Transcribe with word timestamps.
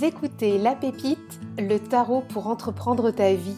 Écoutez 0.00 0.58
La 0.58 0.76
Pépite, 0.76 1.40
le 1.58 1.78
tarot 1.78 2.22
pour 2.28 2.46
entreprendre 2.46 3.10
ta 3.10 3.34
vie. 3.34 3.56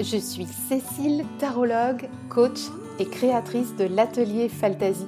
Je 0.00 0.16
suis 0.16 0.46
Cécile, 0.46 1.24
tarologue, 1.38 2.08
coach 2.28 2.58
et 2.98 3.04
créatrice 3.04 3.76
de 3.76 3.84
l'atelier 3.84 4.48
Fantasy. 4.48 5.06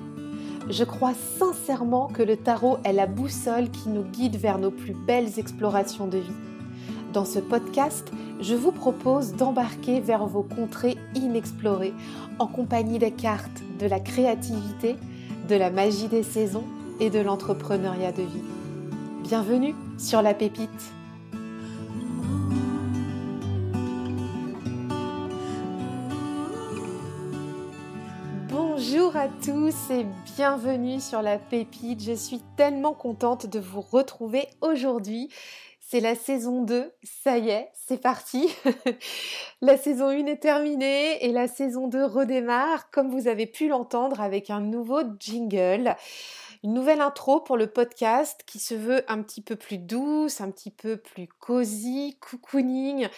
Je 0.71 0.85
crois 0.85 1.15
sincèrement 1.39 2.07
que 2.07 2.23
le 2.23 2.37
tarot 2.37 2.79
est 2.85 2.93
la 2.93 3.07
boussole 3.07 3.71
qui 3.71 3.89
nous 3.89 4.05
guide 4.05 4.37
vers 4.37 4.59
nos 4.59 4.71
plus 4.71 4.95
belles 4.95 5.39
explorations 5.39 6.07
de 6.07 6.19
vie. 6.19 6.37
Dans 7.13 7.25
ce 7.25 7.41
podcast, 7.41 8.13
je 8.41 8.55
vous 8.55 8.73
propose 8.73 9.35
d'embarquer 9.35 9.99
vers 9.99 10.27
vos 10.27 10.45
contrées 10.45 10.97
inexplorées 11.17 11.95
en 12.39 12.47
compagnie 12.47 13.01
des 13.01 13.11
cartes 13.13 13.63
de 13.81 13.87
la 13.87 13.99
créativité, 13.99 14.95
de 15.49 15.57
la 15.57 15.71
magie 15.71 16.09
des 16.09 16.23
saisons 16.23 16.65
et 17.01 17.11
de 17.11 17.19
l'entrepreneuriat 17.19 18.13
de 18.13 18.23
vie. 18.23 18.58
Bienvenue 19.29 19.75
sur 19.99 20.23
la 20.23 20.33
pépite. 20.33 20.71
Bonjour 28.49 29.15
à 29.19 29.29
tous 29.29 29.91
et 29.91 30.07
bienvenue 30.35 30.99
sur 30.99 31.21
la 31.21 31.37
pépite. 31.37 32.03
Je 32.03 32.15
suis 32.15 32.41
tellement 32.57 32.95
contente 32.95 33.45
de 33.45 33.61
vous 33.61 33.83
retrouver 33.83 34.49
aujourd'hui. 34.63 35.29
C'est 35.79 36.01
la 36.01 36.15
saison 36.15 36.63
2, 36.63 36.91
ça 37.03 37.37
y 37.37 37.51
est, 37.51 37.69
c'est 37.75 38.01
parti. 38.01 38.49
la 39.61 39.77
saison 39.77 40.09
1 40.09 40.25
est 40.25 40.41
terminée 40.41 41.23
et 41.23 41.33
la 41.33 41.49
saison 41.49 41.89
2 41.89 42.03
redémarre, 42.03 42.91
comme 42.91 43.11
vous 43.11 43.29
avez 43.29 43.47
pu 43.47 43.69
l'entendre, 43.69 44.23
avec 44.23 44.49
un 44.49 44.63
nouveau 44.63 45.01
jingle 45.21 45.97
une 46.65 46.75
nouvelle 46.75 47.01
intro 47.01 47.41
pour 47.41 47.57
le 47.57 47.67
podcast 47.67 48.43
qui 48.47 48.59
se 48.59 48.75
veut 48.75 49.05
un 49.09 49.23
petit 49.23 49.43
peu 49.43 49.57
plus 49.57 49.79
douce, 49.79 50.41
un 50.41 50.51
petit 50.51 50.71
peu 50.71 50.97
plus 50.97 51.29
cosy, 51.29 52.17
cocooning. 52.21 53.09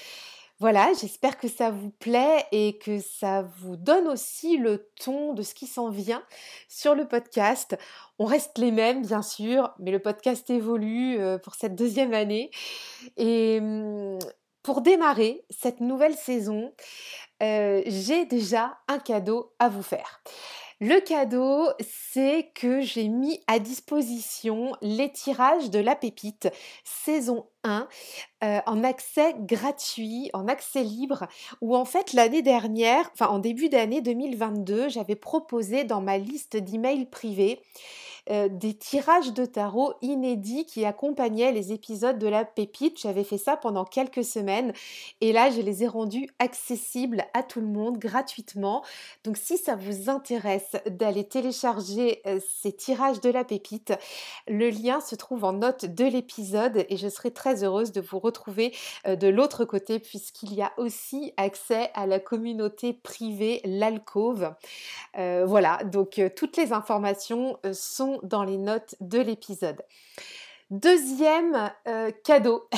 Voilà, 0.60 0.92
j'espère 1.00 1.38
que 1.38 1.48
ça 1.48 1.70
vous 1.70 1.88
plaît 1.88 2.44
et 2.52 2.77
que 2.77 3.00
ça 3.00 3.42
vous 3.60 3.77
donne 3.77 4.06
aussi 4.06 4.58
le 4.58 4.91
ton 5.02 5.32
de 5.32 5.41
ce 5.42 5.55
qui 5.55 5.66
s'en 5.66 5.88
vient 5.88 6.22
sur 6.69 6.94
le 6.94 7.08
podcast. 7.08 7.78
On 8.19 8.27
reste 8.27 8.58
les 8.58 8.70
mêmes, 8.70 9.00
bien 9.00 9.22
sûr, 9.22 9.72
mais 9.78 9.91
le 9.91 10.00
podcast 10.00 10.50
évolue 10.50 11.19
euh, 11.19 11.38
pour 11.38 11.54
cette 11.54 11.77
deuxième 11.77 12.12
année. 12.12 12.50
Et 13.16 13.58
hum, 13.58 14.19
pour 14.62 14.82
démarrer 14.82 15.47
cette 15.48 15.80
nouvelle 15.80 16.14
saison, 16.14 16.75
euh, 17.42 17.80
j'ai 17.86 18.27
déjà 18.27 18.78
un 18.86 18.98
cadeau 18.98 19.54
à 19.58 19.70
vous 19.70 19.82
faire. 19.82 20.22
Le 20.82 20.98
cadeau, 20.98 21.68
c'est 21.80 22.52
que 22.54 22.80
j'ai 22.80 23.08
mis 23.08 23.38
à 23.46 23.58
disposition 23.58 24.72
les 24.80 25.12
tirages 25.12 25.68
de 25.68 25.78
la 25.78 25.94
pépite 25.94 26.48
saison 26.84 27.44
1 27.64 27.86
euh, 28.42 28.60
en 28.64 28.82
accès 28.82 29.34
gratuit, 29.40 30.30
en 30.32 30.48
accès 30.48 30.82
libre, 30.82 31.26
où 31.60 31.76
en 31.76 31.84
fait 31.84 32.14
l'année 32.14 32.40
dernière, 32.40 33.10
enfin 33.12 33.26
en 33.26 33.40
début 33.40 33.68
d'année 33.68 34.00
2022, 34.00 34.88
j'avais 34.88 35.16
proposé 35.16 35.84
dans 35.84 36.00
ma 36.00 36.16
liste 36.16 36.56
d'emails 36.56 37.04
privés 37.04 37.60
euh, 38.28 38.48
des 38.50 38.74
tirages 38.74 39.32
de 39.32 39.44
tarot 39.44 39.94
inédits 40.02 40.66
qui 40.66 40.84
accompagnaient 40.84 41.52
les 41.52 41.72
épisodes 41.72 42.18
de 42.18 42.28
la 42.28 42.44
pépite. 42.44 43.00
J'avais 43.00 43.24
fait 43.24 43.38
ça 43.38 43.56
pendant 43.56 43.84
quelques 43.84 44.24
semaines 44.24 44.72
et 45.20 45.32
là 45.32 45.50
je 45.50 45.60
les 45.60 45.84
ai 45.84 45.86
rendus 45.86 46.28
accessibles 46.38 47.24
à 47.34 47.42
tout 47.42 47.60
le 47.60 47.66
monde 47.66 47.98
gratuitement. 47.98 48.84
Donc 49.24 49.36
si 49.36 49.56
ça 49.56 49.74
vous 49.74 50.10
intéresse 50.10 50.76
d'aller 50.86 51.24
télécharger 51.24 52.20
euh, 52.26 52.38
ces 52.60 52.72
tirages 52.72 53.20
de 53.20 53.30
la 53.30 53.44
pépite, 53.44 53.92
le 54.48 54.70
lien 54.70 55.00
se 55.00 55.14
trouve 55.14 55.44
en 55.44 55.52
note 55.52 55.86
de 55.86 56.04
l'épisode 56.04 56.84
et 56.88 56.96
je 56.96 57.08
serai 57.08 57.30
très 57.30 57.64
heureuse 57.64 57.92
de 57.92 58.00
vous 58.00 58.18
retrouver 58.18 58.74
euh, 59.06 59.16
de 59.16 59.28
l'autre 59.28 59.64
côté 59.64 59.98
puisqu'il 59.98 60.54
y 60.54 60.62
a 60.62 60.72
aussi 60.76 61.32
accès 61.37 61.91
à 61.94 62.06
la 62.06 62.20
communauté 62.20 62.92
privée, 62.92 63.60
l'alcove. 63.64 64.54
voilà, 65.14 65.82
donc 65.84 66.20
toutes 66.37 66.56
les 66.56 66.72
informations 66.72 67.58
sont 67.72 68.09
dans 68.22 68.44
les 68.44 68.59
notes 68.59 68.94
de 69.00 69.21
l'épisode. 69.21 69.82
Deuxième 70.71 71.72
euh, 71.88 72.12
cadeau, 72.22 72.69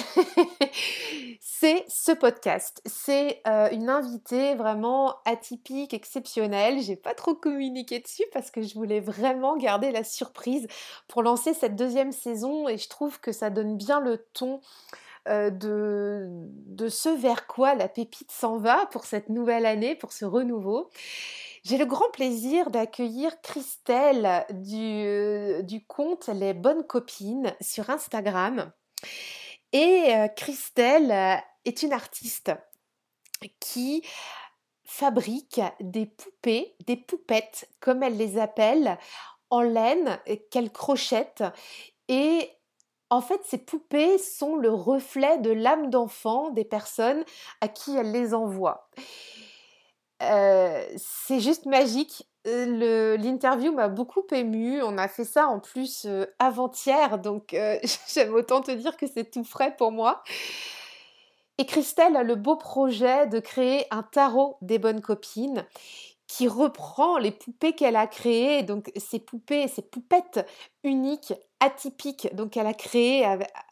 c'est 1.41 1.85
ce 1.89 2.13
podcast. 2.13 2.81
C'est 2.87 3.43
euh, 3.47 3.69
une 3.71 3.91
invitée 3.91 4.55
vraiment 4.55 5.17
atypique, 5.27 5.93
exceptionnelle. 5.93 6.81
J'ai 6.81 6.97
pas 6.97 7.13
trop 7.13 7.35
communiqué 7.35 8.01
dessus 8.01 8.25
parce 8.33 8.51
que 8.51 8.63
je 8.63 8.75
voulais 8.75 9.01
vraiment 9.01 9.59
garder 9.59 9.91
la 9.91 10.05
surprise 10.05 10.69
pour 11.07 11.23
lancer 11.23 11.53
cette 11.53 11.77
deuxième 11.77 12.13
saison 12.13 12.67
et 12.67 12.79
je 12.79 12.89
trouve 12.89 13.21
que 13.21 13.31
ça 13.31 13.51
donne 13.51 13.77
bien 13.77 14.01
le 14.01 14.25
ton 14.33 14.63
euh, 15.29 15.51
de, 15.51 16.29
de 16.31 16.89
ce 16.89 17.11
vers 17.11 17.47
quoi 17.47 17.75
la 17.75 17.89
pépite 17.89 18.33
s'en 18.33 18.57
va 18.57 18.87
pour 18.87 19.05
cette 19.05 19.29
nouvelle 19.29 19.67
année, 19.67 19.95
pour 19.95 20.13
ce 20.13 20.25
renouveau. 20.25 20.89
J'ai 21.65 21.79
le 21.79 21.87
grand 21.87 22.11
plaisir 22.11 22.71
d'accueillir 22.71 23.41
Christelle 23.41 24.45
du, 24.51 25.05
euh, 25.07 25.63
du, 25.63 25.87
compte 25.87 26.27
Les 26.27 26.55
Bonnes 26.55 26.85
Copines 26.85 27.55
sur 27.61 27.89
Instagram. 27.89 28.73
Et 29.73 30.13
euh, 30.13 30.27
Christelle 30.27 31.13
euh, 31.13 31.37
est 31.65 31.85
une 31.85 31.93
artiste 31.93 32.51
qui 33.61 34.03
fabrique 34.85 35.61
des 35.79 36.07
poupées, 36.07 36.75
des 36.85 36.97
poupettes, 36.97 37.69
comme 37.79 38.03
elle 38.03 38.17
les 38.17 38.41
appelle, 38.41 38.99
en 39.49 39.61
laine 39.61 40.19
qu'elle 40.51 40.73
crochette. 40.73 41.45
Et 42.09 42.51
en 43.09 43.21
fait, 43.21 43.41
ces 43.45 43.59
poupées 43.59 44.19
sont 44.19 44.57
le 44.57 44.71
reflet 44.71 45.39
de 45.39 45.51
l'âme 45.51 45.91
d'enfant 45.91 46.51
des 46.51 46.65
personnes 46.65 47.25
à 47.61 47.69
qui 47.69 47.97
elle 47.97 48.11
les 48.11 48.35
envoie. 48.35 48.91
Euh, 50.23 50.85
c'est 50.97 51.41
juste 51.41 51.67
magique. 51.67 52.29
Euh, 52.47 53.17
l'interview 53.17 53.73
m'a 53.73 53.89
beaucoup 53.89 54.25
émue. 54.33 54.83
On 54.83 54.99
a 54.99 55.09
fait 55.09 55.25
ça 55.25 55.49
en 55.49 55.61
plus 55.61 56.05
euh, 56.07 56.27
avant-hier, 56.39 57.19
donc 57.19 57.57
j'aime 58.09 58.35
autant 58.35 58.61
te 58.61 58.71
dire 58.71 58.97
que 58.97 59.07
c'est 59.07 59.31
tout 59.31 59.45
frais 59.45 59.75
pour 59.77 59.93
moi. 59.93 60.23
Et 61.59 61.67
Christelle 61.67 62.17
a 62.17 62.23
le 62.23 62.35
beau 62.35 62.57
projet 62.57 63.27
de 63.27 63.39
créer 63.39 63.87
un 63.91 64.03
tarot 64.03 64.57
des 64.63 64.79
bonnes 64.79 65.01
copines 65.03 65.67
qui 66.27 66.49
reprend 66.49 67.19
les 67.19 67.31
poupées 67.31 67.75
qu'elle 67.75 67.95
a 67.95 68.07
créées, 68.07 68.63
donc 68.63 68.91
ces 68.97 69.19
poupées, 69.19 69.69
ces 69.69 69.83
poupettes 69.83 70.47
uniques, 70.83 71.35
atypiques, 71.63 72.35
donc 72.35 72.57
elle 72.57 72.67
a 72.67 72.75
créé 72.75 73.25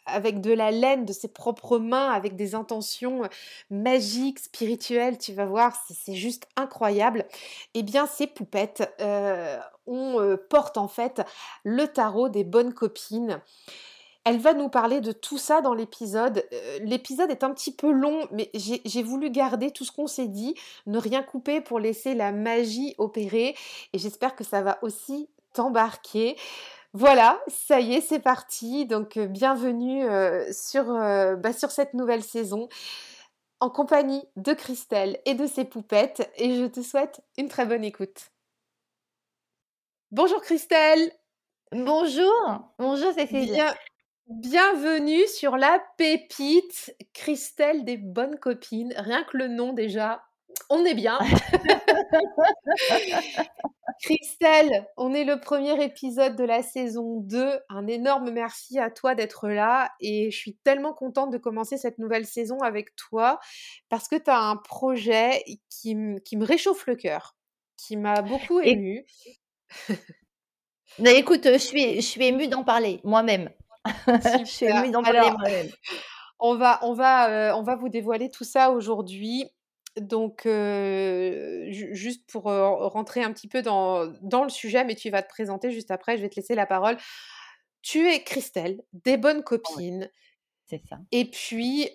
avec 0.06 0.40
de 0.40 0.52
la 0.52 0.70
laine 0.70 1.04
de 1.04 1.12
ses 1.12 1.26
propres 1.26 1.78
mains, 1.78 2.10
avec 2.10 2.36
des 2.36 2.54
intentions 2.54 3.22
magiques, 3.68 4.38
spirituelles, 4.38 5.18
tu 5.18 5.32
vas 5.32 5.44
voir, 5.44 5.76
c'est 5.88 6.14
juste 6.14 6.46
incroyable. 6.56 7.26
Eh 7.74 7.82
bien, 7.82 8.06
ces 8.06 8.28
poupettes, 8.28 8.88
euh, 9.00 9.58
on 9.88 10.20
euh, 10.20 10.36
porte 10.36 10.78
en 10.78 10.86
fait 10.86 11.22
le 11.64 11.86
tarot 11.88 12.28
des 12.28 12.44
bonnes 12.44 12.72
copines. 12.72 13.40
Elle 14.24 14.38
va 14.38 14.54
nous 14.54 14.68
parler 14.68 15.00
de 15.00 15.10
tout 15.10 15.38
ça 15.38 15.60
dans 15.60 15.74
l'épisode. 15.74 16.44
Euh, 16.52 16.78
l'épisode 16.82 17.30
est 17.30 17.42
un 17.42 17.52
petit 17.52 17.74
peu 17.74 17.90
long, 17.90 18.28
mais 18.30 18.50
j'ai 18.54 19.02
voulu 19.02 19.30
garder 19.30 19.72
tout 19.72 19.84
ce 19.84 19.90
qu'on 19.90 20.06
s'est 20.06 20.28
dit, 20.28 20.54
ne 20.86 20.98
rien 20.98 21.22
couper 21.22 21.60
pour 21.60 21.80
laisser 21.80 22.14
la 22.14 22.30
magie 22.30 22.94
opérer. 22.98 23.56
Et 23.92 23.98
j'espère 23.98 24.36
que 24.36 24.44
ça 24.44 24.62
va 24.62 24.78
aussi 24.82 25.28
t'embarquer. 25.54 26.36
Voilà, 26.92 27.40
ça 27.46 27.80
y 27.80 27.94
est, 27.94 28.00
c'est 28.00 28.20
parti. 28.20 28.86
Donc 28.86 29.16
euh, 29.16 29.26
bienvenue 29.26 30.04
euh, 30.04 30.52
sur, 30.52 30.86
bah, 30.86 31.52
sur 31.52 31.70
cette 31.70 31.94
nouvelle 31.94 32.22
saison 32.22 32.68
en 33.60 33.70
compagnie 33.70 34.24
de 34.36 34.54
Christelle 34.54 35.18
et 35.26 35.34
de 35.34 35.46
ses 35.46 35.64
poupettes. 35.64 36.30
Et 36.36 36.56
je 36.56 36.64
te 36.64 36.82
souhaite 36.82 37.20
une 37.38 37.48
très 37.48 37.66
bonne 37.66 37.84
écoute. 37.84 38.30
Bonjour 40.10 40.40
Christelle 40.40 41.12
Bonjour, 41.72 42.64
bonjour 42.80 43.12
Cécile. 43.12 43.56
Bienvenue 44.26 45.24
sur 45.28 45.56
la 45.56 45.80
pépite 45.96 46.96
Christelle 47.12 47.84
des 47.84 47.96
bonnes 47.96 48.40
copines. 48.40 48.92
Rien 48.96 49.22
que 49.22 49.36
le 49.36 49.46
nom 49.46 49.72
déjà, 49.72 50.20
on 50.68 50.84
est 50.84 50.94
bien. 50.94 51.16
Christelle, 54.00 54.86
on 54.96 55.12
est 55.12 55.24
le 55.24 55.38
premier 55.38 55.82
épisode 55.84 56.34
de 56.34 56.44
la 56.44 56.62
saison 56.62 57.20
2. 57.20 57.60
Un 57.68 57.86
énorme 57.86 58.30
merci 58.30 58.78
à 58.78 58.90
toi 58.90 59.14
d'être 59.14 59.48
là 59.48 59.90
et 60.00 60.30
je 60.30 60.36
suis 60.36 60.56
tellement 60.64 60.94
contente 60.94 61.30
de 61.30 61.36
commencer 61.36 61.76
cette 61.76 61.98
nouvelle 61.98 62.24
saison 62.24 62.58
avec 62.60 62.96
toi 62.96 63.38
parce 63.90 64.08
que 64.08 64.16
tu 64.16 64.30
as 64.30 64.38
un 64.38 64.56
projet 64.56 65.44
qui, 65.68 65.94
me 65.94 66.44
réchauffe 66.44 66.86
le 66.86 66.96
cœur, 66.96 67.36
qui 67.76 67.98
m'a 67.98 68.22
beaucoup 68.22 68.60
émue. 68.60 69.04
écoute, 71.04 71.44
je 71.44 71.58
suis, 71.58 71.96
je 71.96 72.06
suis 72.06 72.24
émue 72.24 72.48
d'en 72.48 72.64
parler 72.64 73.00
moi-même. 73.04 73.50
on 76.38 76.54
va, 76.56 76.78
on 76.82 76.94
va, 76.94 77.28
euh, 77.28 77.54
on 77.54 77.62
va 77.62 77.76
vous 77.76 77.90
dévoiler 77.90 78.30
tout 78.30 78.44
ça 78.44 78.70
aujourd'hui. 78.70 79.44
Donc, 79.96 80.46
euh, 80.46 81.66
juste 81.70 82.28
pour 82.30 82.44
rentrer 82.44 83.22
un 83.22 83.32
petit 83.32 83.48
peu 83.48 83.62
dans, 83.62 84.06
dans, 84.22 84.44
le 84.44 84.50
sujet, 84.50 84.84
mais 84.84 84.94
tu 84.94 85.10
vas 85.10 85.22
te 85.22 85.28
présenter 85.28 85.70
juste 85.70 85.90
après, 85.90 86.16
je 86.16 86.22
vais 86.22 86.28
te 86.28 86.36
laisser 86.36 86.54
la 86.54 86.66
parole. 86.66 86.96
Tu 87.82 88.08
es 88.08 88.22
Christelle, 88.22 88.82
des 88.92 89.16
bonnes 89.16 89.42
copines. 89.42 90.10
C'est 90.66 90.82
ça. 90.88 90.98
Et 91.10 91.24
puis, 91.24 91.90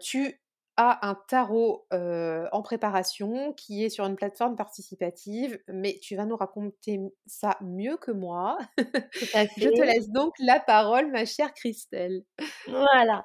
tu 0.00 0.40
as 0.76 1.08
un 1.08 1.14
tarot, 1.28 1.86
en 1.90 2.62
préparation 2.62 3.52
qui 3.54 3.84
est 3.84 3.88
sur 3.88 4.04
une 4.04 4.16
plateforme 4.16 4.56
participative, 4.56 5.58
mais 5.68 5.98
tu 6.02 6.16
vas 6.16 6.26
nous 6.26 6.36
raconter 6.36 7.00
ça 7.26 7.56
mieux 7.62 7.96
que 7.96 8.10
moi. 8.10 8.58
Tout 8.76 9.26
à 9.34 9.44
Je 9.56 9.68
te 9.68 9.82
laisse 9.82 10.10
donc 10.10 10.34
la 10.40 10.60
parole, 10.60 11.10
ma 11.10 11.24
chère 11.24 11.54
Christelle. 11.54 12.24
Voilà. 12.68 13.24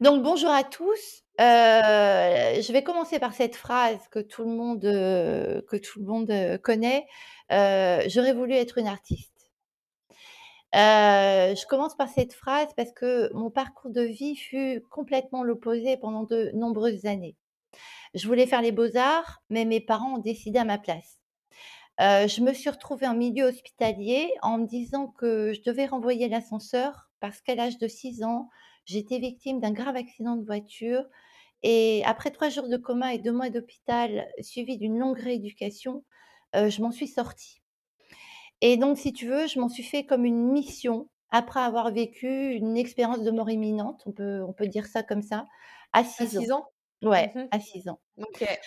Donc 0.00 0.22
bonjour 0.22 0.50
à 0.50 0.64
tous. 0.64 1.24
Heu, 1.38 2.60
je 2.62 2.72
vais 2.72 2.82
commencer 2.82 3.18
par 3.18 3.32
cette 3.34 3.56
phrase 3.56 3.98
que 4.10 4.18
tout 4.20 4.42
le 4.44 4.50
monde, 4.50 4.84
heu, 4.84 5.64
que 5.68 5.76
tout 5.76 6.00
le 6.00 6.06
monde, 6.06 6.30
heu, 6.30 6.58
connaît. 6.58 7.06
J'aurais 7.50 8.32
voulu 8.34 8.54
être 8.54 8.78
une 8.78 8.88
artiste. 8.88 9.32
Je 10.72 11.66
commence 11.66 11.96
par 11.96 12.08
cette 12.08 12.32
phrase 12.34 12.68
parce 12.76 12.92
que 12.92 13.32
mon 13.34 13.50
parcours 13.50 13.90
de 13.90 14.02
vie 14.02 14.36
fut 14.36 14.82
complètement 14.90 15.42
l'opposé 15.44 15.96
pendant 15.96 16.24
de 16.24 16.50
nombreuses 16.54 17.06
années. 17.06 17.36
Je 18.14 18.26
voulais 18.28 18.46
faire 18.46 18.62
les 18.62 18.72
beaux-arts, 18.72 19.42
mais 19.50 19.64
mes 19.64 19.80
parents 19.80 20.14
ont 20.16 20.22
décidé 20.22 20.58
à 20.58 20.64
ma 20.64 20.78
place. 20.78 21.20
Je 22.00 22.42
me 22.42 22.52
suis 22.54 22.70
retrouvée 22.70 23.06
en 23.08 23.14
milieu 23.14 23.46
hospitalier 23.46 24.32
en 24.42 24.58
me 24.58 24.66
disant 24.66 25.08
que 25.08 25.52
je 25.54 25.62
devais 25.62 25.86
renvoyer 25.86 26.28
l'ascenseur 26.28 27.10
parce 27.20 27.40
qu'à 27.40 27.54
l'âge 27.54 27.78
de 27.78 27.88
6 27.88 28.22
ans, 28.24 28.48
j'étais 28.86 29.18
victime 29.18 29.60
d'un 29.60 29.72
grave 29.72 29.96
accident 29.96 30.36
de 30.36 30.44
voiture 30.44 31.04
et 31.62 32.02
après 32.06 32.30
3 32.30 32.48
jours 32.50 32.68
de 32.68 32.76
coma 32.78 33.14
et 33.14 33.18
2 33.18 33.32
mois 33.32 33.50
d'hôpital 33.50 34.28
suivis 34.40 34.78
d'une 34.78 34.98
longue 34.98 35.18
rééducation, 35.18 36.04
heu, 36.56 36.70
je 36.70 36.82
m'en 36.82 36.92
suis 36.92 37.08
sortie. 37.08 37.60
Et 38.62 38.76
donc 38.76 38.98
si 38.98 39.12
tu 39.12 39.26
veux, 39.26 39.46
je 39.46 39.60
m'en 39.60 39.68
suis 39.68 39.82
fait 39.84 40.04
comme 40.04 40.24
une 40.24 40.50
mission 40.52 41.08
après 41.30 41.60
avoir 41.60 41.92
vécu 41.92 42.52
une 42.54 42.76
expérience 42.76 43.22
de 43.22 43.30
mort 43.30 43.50
imminente, 43.50 44.02
on 44.06 44.12
peut 44.12 44.42
on 44.42 44.52
peut 44.52 44.66
dire 44.66 44.86
ça 44.86 45.02
comme 45.02 45.22
ça, 45.22 45.46
à 45.92 46.02
À 46.16 46.26
6 46.26 46.38
ans. 46.38 46.46
6 46.46 46.50
ans? 46.52 46.66
Ouais, 47.02 47.34
Mmh 47.34 47.48
à 47.50 47.60
6 47.60 47.88
ans. 47.88 48.00
OK. 48.18 48.58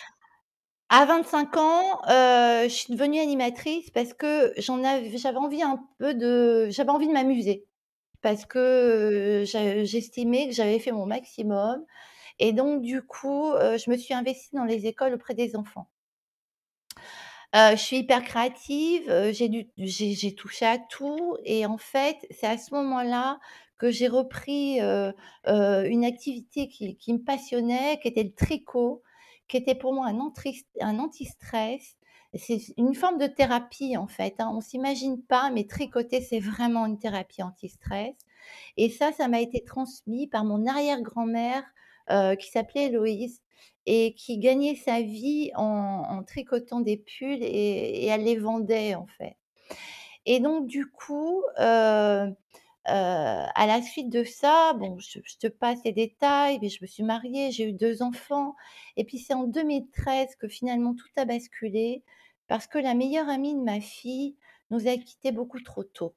À 0.90 1.06
25 1.06 1.56
ans, 1.56 2.00
heu, 2.08 2.64
je 2.64 2.68
suis 2.68 2.92
devenue 2.94 3.18
animatrice 3.20 3.90
parce 3.90 4.12
que 4.14 4.52
j'en 4.58 4.84
av 4.84 5.02
j'avais 5.16 5.38
envie 5.38 5.62
un 5.62 5.78
peu 5.98 6.14
de 6.14 6.68
j'avais 6.70 6.90
envie 6.90 7.08
de 7.08 7.12
m'amuser 7.12 7.66
parce 8.22 8.46
que, 8.46 9.44
j'estimais 9.84 10.48
que 10.48 10.54
j'avais 10.54 10.78
fait 10.80 10.92
mon 10.92 11.06
maximum 11.06 11.84
et 12.38 12.52
donc 12.52 12.82
du 12.82 13.02
coup, 13.02 13.52
je 13.56 13.90
me 13.90 13.96
suis 13.96 14.14
investie 14.14 14.54
dans 14.54 14.64
les 14.64 14.86
écoles 14.86 15.14
auprès 15.14 15.34
des 15.34 15.56
enfants. 15.56 15.88
Je 17.54 17.76
suis 17.76 17.98
hyper 17.98 18.22
créative, 18.24 19.12
j'ai 19.30 20.34
touché 20.34 20.66
à 20.66 20.78
tout 20.78 21.36
et 21.44 21.66
en 21.66 21.78
fait, 21.78 22.16
c'est 22.30 22.46
à 22.46 22.56
ce 22.58 22.74
moment-là 22.74 23.38
que 23.78 23.90
j'ai 23.90 24.08
repris, 24.08 24.80
une 24.80 26.04
activité 26.04 26.68
qui 26.68 27.12
me 27.12 27.22
passionnait, 27.22 27.98
qui 28.00 28.08
était 28.08 28.22
le 28.24 28.32
tricot, 28.32 29.02
qui 29.48 29.56
était 29.56 29.74
pour 29.74 29.92
moi 29.92 30.06
un 30.06 30.98
anti-stress. 30.98 31.96
C'est 32.34 32.60
une 32.78 32.94
forme 32.94 33.18
de 33.18 33.26
thérapie, 33.26 33.98
en 33.98 34.06
fait, 34.06 34.36
hein. 34.38 34.50
On 34.54 34.62
s'imagine 34.62 35.22
pas, 35.22 35.50
mais 35.50 35.66
tricoter, 35.66 36.22
c'est 36.22 36.40
vraiment 36.40 36.86
une 36.86 36.98
thérapie 36.98 37.42
anti-stress 37.42 38.14
et 38.78 38.88
ça, 38.88 39.12
ça 39.12 39.28
m'a 39.28 39.40
été 39.40 39.62
transmis 39.62 40.28
par 40.28 40.44
mon 40.44 40.66
arrière-grand-mère, 40.66 41.62
heu, 42.10 42.36
qui 42.36 42.50
s'appelait 42.50 42.86
Héloïse 42.86 43.40
et 43.86 44.14
qui 44.14 44.38
gagnait 44.38 44.76
sa 44.76 45.00
vie 45.02 45.50
en 45.56 46.22
tricotant 46.24 46.80
des 46.80 46.96
pulls 46.98 47.42
et 47.42 48.06
elle 48.06 48.24
les 48.24 48.36
vendait, 48.36 48.94
en 48.94 49.06
fait. 49.06 49.36
Et 50.26 50.40
donc 50.40 50.66
du 50.66 50.86
coup, 50.90 51.42
heu 51.58 51.62
heu, 51.64 52.34
à 52.88 53.66
la 53.66 53.82
suite 53.82 54.10
de 54.10 54.24
ça, 54.24 54.74
bon, 54.74 54.98
je 54.98 55.20
je 55.24 55.36
te 55.38 55.46
passe 55.48 55.80
les 55.84 55.92
détails, 55.92 56.58
mais 56.62 56.68
je 56.68 56.78
me 56.82 56.86
suis 56.88 57.02
mariée, 57.04 57.50
j'ai 57.52 57.68
eu 57.70 57.72
2 57.74 58.02
enfants 58.02 58.54
et 58.96 59.04
puis 59.04 59.18
c'est 59.18 59.34
en 59.34 59.44
2013 59.44 60.34
que 60.36 60.48
finalement 60.48 60.94
tout 60.94 61.08
a 61.16 61.24
basculé 61.24 62.02
parce 62.48 62.66
que 62.66 62.78
la 62.78 62.94
meilleure 62.94 63.28
amie 63.28 63.54
de 63.56 63.62
ma 63.62 63.80
fille 63.80 64.36
nous 64.70 64.88
a 64.88 64.96
quittés 64.98 65.32
beaucoup 65.32 65.60
trop 65.62 65.84
tôt. 65.84 66.14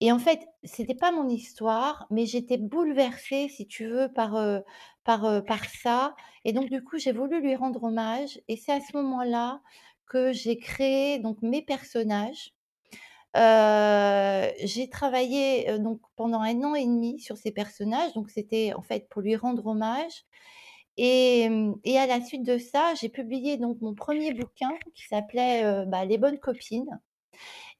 Et 0.00 0.12
en 0.12 0.18
fait, 0.18 0.46
c'était 0.64 0.94
pas 0.94 1.10
mon 1.12 1.28
histoire, 1.28 2.06
mais 2.10 2.26
j'étais 2.26 2.56
bouleversée, 2.58 3.48
si 3.48 3.66
tu 3.66 3.86
veux, 3.88 4.12
par, 4.12 4.36
par, 5.04 5.44
par 5.44 5.64
ça. 5.66 6.14
Et 6.44 6.52
donc 6.52 6.70
du 6.70 6.82
coup, 6.84 6.98
j'ai 6.98 7.12
voulu 7.12 7.40
lui 7.40 7.56
rendre 7.56 7.82
hommage 7.84 8.40
et 8.48 8.56
c'est 8.56 8.72
à 8.72 8.80
ce 8.80 8.96
moment-là 8.96 9.60
que 10.06 10.32
j'ai 10.32 10.56
créé 10.58 11.18
donc 11.18 11.42
mes 11.42 11.62
personnages. 11.62 12.52
J'ai 13.34 14.88
travaillé, 14.90 15.78
donc 15.78 16.00
pendant 16.16 16.40
un 16.40 16.62
an 16.64 16.74
et 16.74 16.84
demi 16.86 17.20
sur 17.20 17.36
ces 17.36 17.52
personnages, 17.52 18.12
donc 18.14 18.30
c'était 18.30 18.72
en 18.74 18.82
fait 18.82 19.08
pour 19.08 19.22
lui 19.22 19.36
rendre 19.36 19.66
hommage. 19.66 20.24
Et 20.96 21.48
et 21.84 21.98
à 21.98 22.06
la 22.06 22.20
suite 22.22 22.44
de 22.44 22.58
ça, 22.58 22.94
j'ai 23.00 23.08
publié 23.08 23.56
donc 23.56 23.80
mon 23.80 23.94
premier 23.94 24.32
bouquin 24.34 24.72
qui 24.94 25.06
s'appelait, 25.08 25.86
bah, 25.86 26.04
Les 26.04 26.18
bonnes 26.18 26.38
copines 26.40 27.00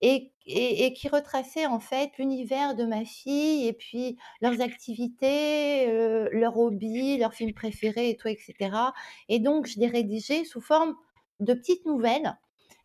et 0.00 0.92
qui 0.94 1.08
retraçait 1.08 1.66
en 1.66 1.80
fait 1.80 2.12
l'univers 2.18 2.74
de 2.76 2.84
ma 2.84 3.04
fille 3.04 3.66
et 3.66 3.72
puis 3.72 4.16
leurs 4.40 4.60
activités, 4.60 5.88
heu, 5.90 6.28
leurs 6.32 6.56
hobbies, 6.58 7.18
leurs 7.18 7.34
films 7.34 7.52
préférés 7.54 8.10
et 8.10 8.16
tout 8.16 8.28
et 8.28 8.36
cetera 8.36 8.94
et 9.28 9.40
donc 9.40 9.66
je 9.66 9.78
les 9.80 9.88
rédigeais 9.88 10.44
sous 10.44 10.60
forme 10.60 10.94
de 11.40 11.52
petites 11.54 11.84
nouvelles 11.86 12.38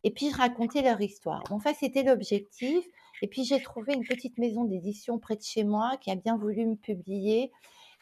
et 0.03 0.11
puis 0.11 0.29
je 0.31 0.35
racontais 0.37 0.81
leur 0.81 0.99
histoire. 1.01 1.47
Bon 1.49 1.59
ça, 1.59 1.73
c'était 1.73 2.03
l'objectif 2.03 2.85
et 3.21 3.27
puis 3.27 3.43
j'ai 3.45 3.61
trouvé 3.61 3.93
une 3.93 4.05
petite 4.05 4.37
maison 4.37 4.65
d'édition 4.65 5.19
près 5.19 5.35
de 5.35 5.41
chez 5.43 5.63
moi 5.63 5.97
qui 6.01 6.11
a 6.11 6.15
bien 6.15 6.37
voulu 6.37 6.65
me 6.65 6.75
publier 6.75 7.51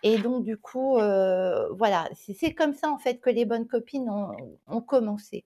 et 0.03 0.17
donc 0.19 0.43
du 0.43 0.57
coup, 0.57 0.97
heu, 0.99 1.69
voilà, 1.77 2.09
c'est 2.15 2.53
comme 2.55 2.73
ça 2.73 2.89
en 2.91 2.97
fait 2.97 3.19
que 3.21 3.29
les 3.29 3.45
bonnes 3.45 3.67
copines 3.67 4.09
ont 4.67 4.81
commencé 4.81 5.45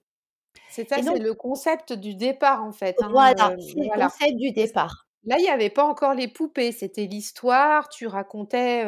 C'est 0.68 0.88
ça, 0.88 1.00
c'est 1.02 1.18
le 1.20 1.34
concept 1.34 1.92
du 1.92 2.14
départ, 2.14 2.64
en 2.64 2.72
fait, 2.72 3.02
hein, 3.02 3.10
voilà, 3.10 3.54
heu, 3.56 3.56
c'est 3.60 3.80
le 3.80 3.88
concept 3.88 4.36
du 4.36 4.52
départ. 4.52 5.06
Là, 5.24 5.36
il 5.38 5.44
y 5.44 5.48
avait 5.48 5.70
pas 5.70 5.84
encore 5.84 6.14
les 6.14 6.28
poupées, 6.28 6.72
c'était 6.72 7.06
l'histoire, 7.06 7.88
tu 7.88 8.06
racontais, 8.06 8.84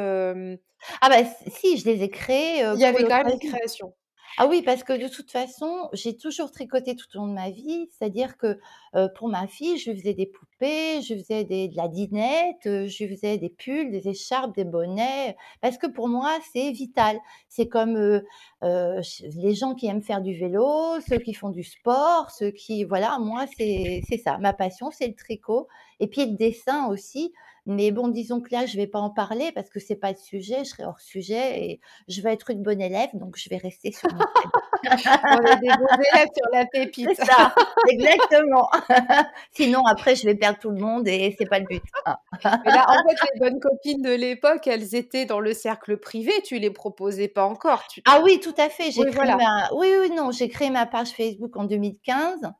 Ah 1.00 1.08
bah, 1.08 1.24
si, 1.48 1.76
je 1.78 1.84
les 1.86 2.02
ai 2.02 2.10
créés, 2.10 2.64
heu, 2.64 2.76
il 2.76 2.80
y 2.80 2.84
avait 2.84 3.04
quand 3.04 3.16
même 3.18 3.28
une 3.30 3.38
l'occasion. 3.38 3.50
création. 3.50 3.94
Ah 4.36 4.46
oui, 4.46 4.62
parce 4.62 4.84
que 4.84 4.92
de 4.92 5.08
toute 5.08 5.30
façon, 5.30 5.88
j'ai 5.92 6.16
toujours 6.16 6.52
tricoté 6.52 6.94
tout 6.94 7.06
au 7.14 7.18
long 7.20 7.28
de 7.28 7.32
ma 7.32 7.50
vie. 7.50 7.88
C'est-à-dire 7.90 8.36
que, 8.36 8.58
pour 9.16 9.28
ma 9.28 9.46
fille, 9.46 9.78
je 9.78 9.92
faisais 9.92 10.14
des 10.14 10.26
poupées, 10.26 11.00
je 11.02 11.14
faisais 11.14 11.44
des 11.44 11.68
de 11.68 11.76
la 11.76 11.88
dinette, 11.88 12.62
je 12.64 13.06
faisais 13.08 13.38
des 13.38 13.48
pulls, 13.48 13.90
des 13.90 14.08
écharpes, 14.08 14.54
des 14.54 14.64
bonnets, 14.64 15.36
parce 15.60 15.78
que 15.78 15.86
pour 15.86 16.08
moi, 16.08 16.38
c'est 16.52 16.70
vital. 16.72 17.18
C'est 17.48 17.68
comme, 17.68 18.22
les 18.62 19.54
gens 19.54 19.74
qui 19.74 19.86
aiment 19.86 20.02
faire 20.02 20.20
du 20.20 20.34
vélo, 20.34 21.00
ceux 21.08 21.18
qui 21.18 21.34
font 21.34 21.50
du 21.50 21.64
sport, 21.64 22.30
ceux 22.30 22.50
qui 22.50 22.84
voilà, 22.84 23.18
moi, 23.18 23.46
c'est 23.56 24.02
ça. 24.22 24.38
Ma 24.38 24.52
passion, 24.52 24.90
c'est 24.90 25.08
le 25.08 25.14
tricot 25.14 25.68
et 26.00 26.06
puis 26.06 26.26
le 26.26 26.36
dessin 26.36 26.86
aussi. 26.88 27.32
Mais 27.70 27.90
bon, 27.90 28.08
disons 28.08 28.40
que 28.40 28.48
là, 28.50 28.64
je 28.64 28.78
vais 28.78 28.86
pas 28.86 28.98
en 28.98 29.10
parler 29.10 29.52
parce 29.52 29.68
que 29.68 29.78
c'est 29.78 29.94
pas 29.96 30.10
le 30.12 30.16
sujet, 30.16 30.60
je 30.60 30.70
serais 30.70 30.84
hors 30.84 31.00
sujet 31.00 31.62
et 31.62 31.80
je 32.08 32.22
veux 32.22 32.28
être 32.30 32.48
une 32.48 32.62
bonne 32.62 32.80
élève, 32.80 33.10
donc 33.12 33.36
je 33.36 33.50
vais 33.50 33.58
rester 33.58 33.92
sur 33.92 34.10
mon. 34.14 34.24
On 35.30 35.44
est 35.44 35.56
des 35.60 35.68
bons 35.68 36.02
élèves 36.14 36.28
sur 36.34 36.46
la 36.50 36.64
C'est 36.98 37.12
pépite. 37.12 37.14
ça, 37.14 37.54
exactement. 37.90 38.70
Sinon 39.52 39.82
après 39.84 40.16
je 40.16 40.24
vais 40.24 40.34
perdre 40.34 40.58
tout 40.58 40.70
le 40.70 40.80
monde 40.80 41.06
et 41.08 41.34
c'est 41.38 41.44
pas 41.44 41.58
le 41.58 41.66
but, 41.66 41.82
hein. 42.06 42.16
Mais 42.64 42.72
là, 42.72 42.86
en 42.88 43.06
fait, 43.06 43.16
les 43.34 43.38
bonnes 43.38 43.60
copines 43.60 44.00
de 44.00 44.14
l'époque, 44.14 44.66
elles 44.66 44.94
étaient 44.94 45.26
dans 45.26 45.40
le 45.40 45.52
cercle 45.52 45.98
privé, 45.98 46.32
tu 46.46 46.58
les 46.58 46.70
proposais 46.70 47.28
pas 47.28 47.44
encore, 47.44 47.86
tu 47.86 48.00
Ah 48.06 48.22
oui, 48.24 48.40
tout 48.40 48.54
à 48.56 48.70
fait, 48.70 48.90
j'ai 48.92 49.02
oui, 49.02 49.10
créé 49.10 49.14
voilà. 49.26 49.36
ma 49.36 49.68
oui, 49.74 49.88
oui, 50.00 50.10
non, 50.16 50.30
j'ai 50.30 50.48
créé 50.48 50.70
ma 50.70 50.86
page 50.86 51.10
Facebook 51.10 51.54
en 51.58 51.64
2015 51.64 52.50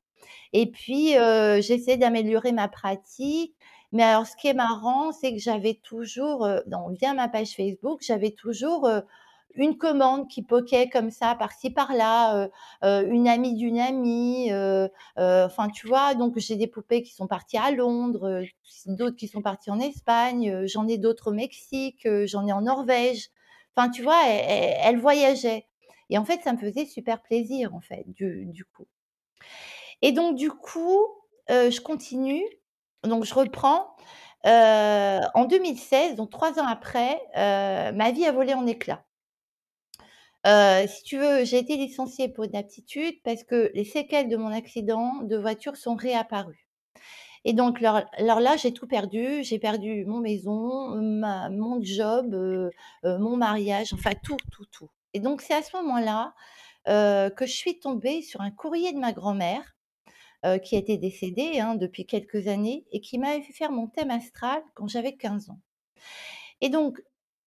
et 0.53 0.71
puis, 0.71 1.17
heu, 1.17 1.61
j'essaie 1.61 1.97
d'améliorer 1.97 2.53
ma 2.53 2.69
pratique. 2.69 3.55
Mais 3.92 4.02
alors 4.02 4.26
ce 4.26 4.37
qui 4.37 4.49
est 4.49 4.54
marrant, 4.54 5.12
c'est 5.12 5.33
que 5.33 5.38
j'avais 5.40 5.75
toujours, 5.75 6.47
dans 6.66 6.90
via 6.90 7.14
ma 7.14 7.28
page 7.28 7.54
Facebook, 7.57 8.00
j'avais 8.02 8.33
toujours, 8.33 8.88
une 9.54 9.76
commande 9.78 10.28
qui 10.28 10.42
poquait 10.42 10.88
comme 10.88 11.11
ça 11.11 11.35
par-ci 11.35 11.71
par-là, 11.71 12.49
une 12.83 13.26
amie 13.28 13.54
d'une 13.54 13.78
amie, 13.80 14.50
enfin 15.16 15.68
tu 15.71 15.87
vois? 15.88 16.14
Donc 16.14 16.38
j'ai 16.38 16.57
des 16.57 16.66
poupées 16.68 17.02
qui 17.02 17.12
sont 17.14 17.26
parties 17.26 17.57
à 17.59 17.71
Londres, 17.71 18.42
d'autres 18.87 19.16
qui 19.16 19.26
sont 19.28 19.42
parties 19.42 19.71
en 19.71 19.80
Espagne, 19.80 20.66
j'en 20.66 20.87
ai 20.87 20.99
d'autres 20.99 21.30
au 21.30 21.35
Mexique, 21.35 22.07
j'en 22.26 22.47
ai 22.47 22.52
en 22.52 22.62
Norvège. 22.62 23.30
Enfin 23.76 23.88
tu 23.90 24.02
vois? 24.02 24.21
Elles 24.28 24.45
elles 24.49 24.76
elles 24.95 25.00
voyageaient 25.00 25.66
et 26.11 26.18
en 26.18 26.25
fait, 26.25 26.40
ça 26.42 26.52
me 26.54 26.59
faisait 26.59 26.87
super 26.87 27.21
plaisir 27.23 27.75
en 27.75 27.80
fait, 27.80 28.04
du 28.07 28.64
coup. 28.76 28.87
Et 30.02 30.12
donc 30.12 30.37
du 30.37 30.50
coup, 30.50 31.07
je 31.49 31.80
continue, 31.80 32.45
donc 33.05 33.25
je 33.25 33.35
reprends. 33.35 33.95
Heu, 34.47 35.21
en 35.35 35.45
2016, 35.47 36.14
donc 36.17 36.31
3 36.31 36.59
ans 36.61 36.67
après, 36.67 37.21
heu, 37.37 37.93
ma 37.93 38.11
vie 38.12 38.25
a 38.26 38.33
volé 38.33 38.55
en 38.55 38.67
éclats. 38.67 39.05
Heu, 40.47 40.87
si 40.88 41.02
tu 41.05 41.19
veux, 41.19 41.45
j'ai 41.45 41.59
été 41.59 41.76
licenciée 41.76 42.28
pour 42.28 42.45
inaptitude 42.45 43.14
parce 43.25 43.43
que 43.45 43.71
les 43.75 43.85
séquelles 43.85 44.28
de 44.28 44.37
mon 44.37 44.52
accident 44.52 45.23
de 45.23 45.37
voiture 45.37 45.76
sont 45.76 45.97
réapparues 45.97 46.69
Et 47.45 47.55
donc 47.55 47.83
alors 47.83 48.40
là, 48.40 48.57
j'ai 48.59 48.73
tout 48.75 48.87
perdu. 48.88 49.45
J'ai 49.45 49.59
perdu 49.61 50.05
mon 50.07 50.21
maison, 50.21 50.97
ma 50.97 51.50
mon 51.50 51.83
job, 51.83 52.37
mon 53.05 53.37
mariage, 53.38 53.93
enfin 53.95 54.12
tout, 54.25 54.38
tout, 54.52 54.67
tout. 54.73 54.90
Et 55.14 55.21
donc 55.21 55.43
c'est 55.43 55.55
à 55.55 55.62
ce 55.62 55.76
moment-là, 55.78 56.35
que 56.87 57.47
je 57.47 57.52
suis 57.52 57.81
tombée 57.81 58.23
sur 58.23 58.40
un 58.43 58.50
courrier 58.52 58.93
de 58.95 58.99
ma 59.00 59.12
grand-mère, 59.12 59.76
heu, 60.47 60.59
qui 60.59 60.76
était 60.76 60.99
décédée, 60.99 61.61
hein, 61.61 61.75
depuis 61.75 62.07
quelques 62.07 62.49
années 62.49 62.87
et 62.92 63.00
qui 63.00 63.18
m'avait 63.18 63.42
fait 63.42 63.52
faire 63.52 63.73
mon 63.73 63.87
thème 63.88 64.11
astral 64.11 64.62
quand 64.75 64.88
j'avais 64.88 65.16
15 65.16 65.50
ans. 65.50 65.61
Et 66.61 66.68
donc, 66.68 67.00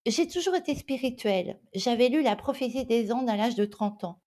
j'ai 0.06 0.26
toujours 0.26 0.54
été 0.54 0.74
spirituelle. 0.74 1.58
J'avais 1.74 2.08
lu 2.08 2.22
La 2.22 2.36
prophétie 2.36 2.84
des 2.84 3.12
Andes 3.12 3.28
à 3.28 3.36
l'âge 3.36 3.54
de 3.54 3.64
30 3.64 4.04
ans. 4.04 4.18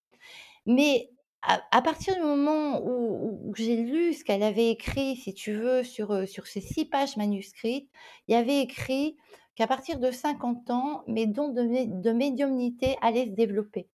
Mais 0.66 1.12
à 1.44 1.82
partir 1.82 2.16
du 2.16 2.22
moment 2.22 2.82
où 2.84 3.54
j'ai 3.56 3.78
lu 3.78 4.14
ce 4.14 4.24
qu'elle 4.24 4.44
avait 4.44 4.72
écrit, 4.72 5.16
si 5.16 5.34
tu 5.34 5.54
veux, 5.54 5.84
sur, 5.84 6.12
heu, 6.14 6.26
sur 6.26 6.48
ces 6.48 6.62
6 6.62 6.86
pages 6.86 7.18
manuscrites, 7.18 7.90
il 8.28 8.34
y 8.34 8.36
avait 8.36 8.62
écrit 8.62 9.18
qu'à 9.56 9.68
partir 9.68 10.00
de 10.00 10.12
50 10.12 10.70
ans, 10.72 11.04
mes 11.08 11.28
dons 11.28 11.50
de 11.50 12.02
de 12.02 12.12
médiumnité 12.12 12.98
allaient 13.02 13.26
se 13.28 13.32
développer. 13.32 13.90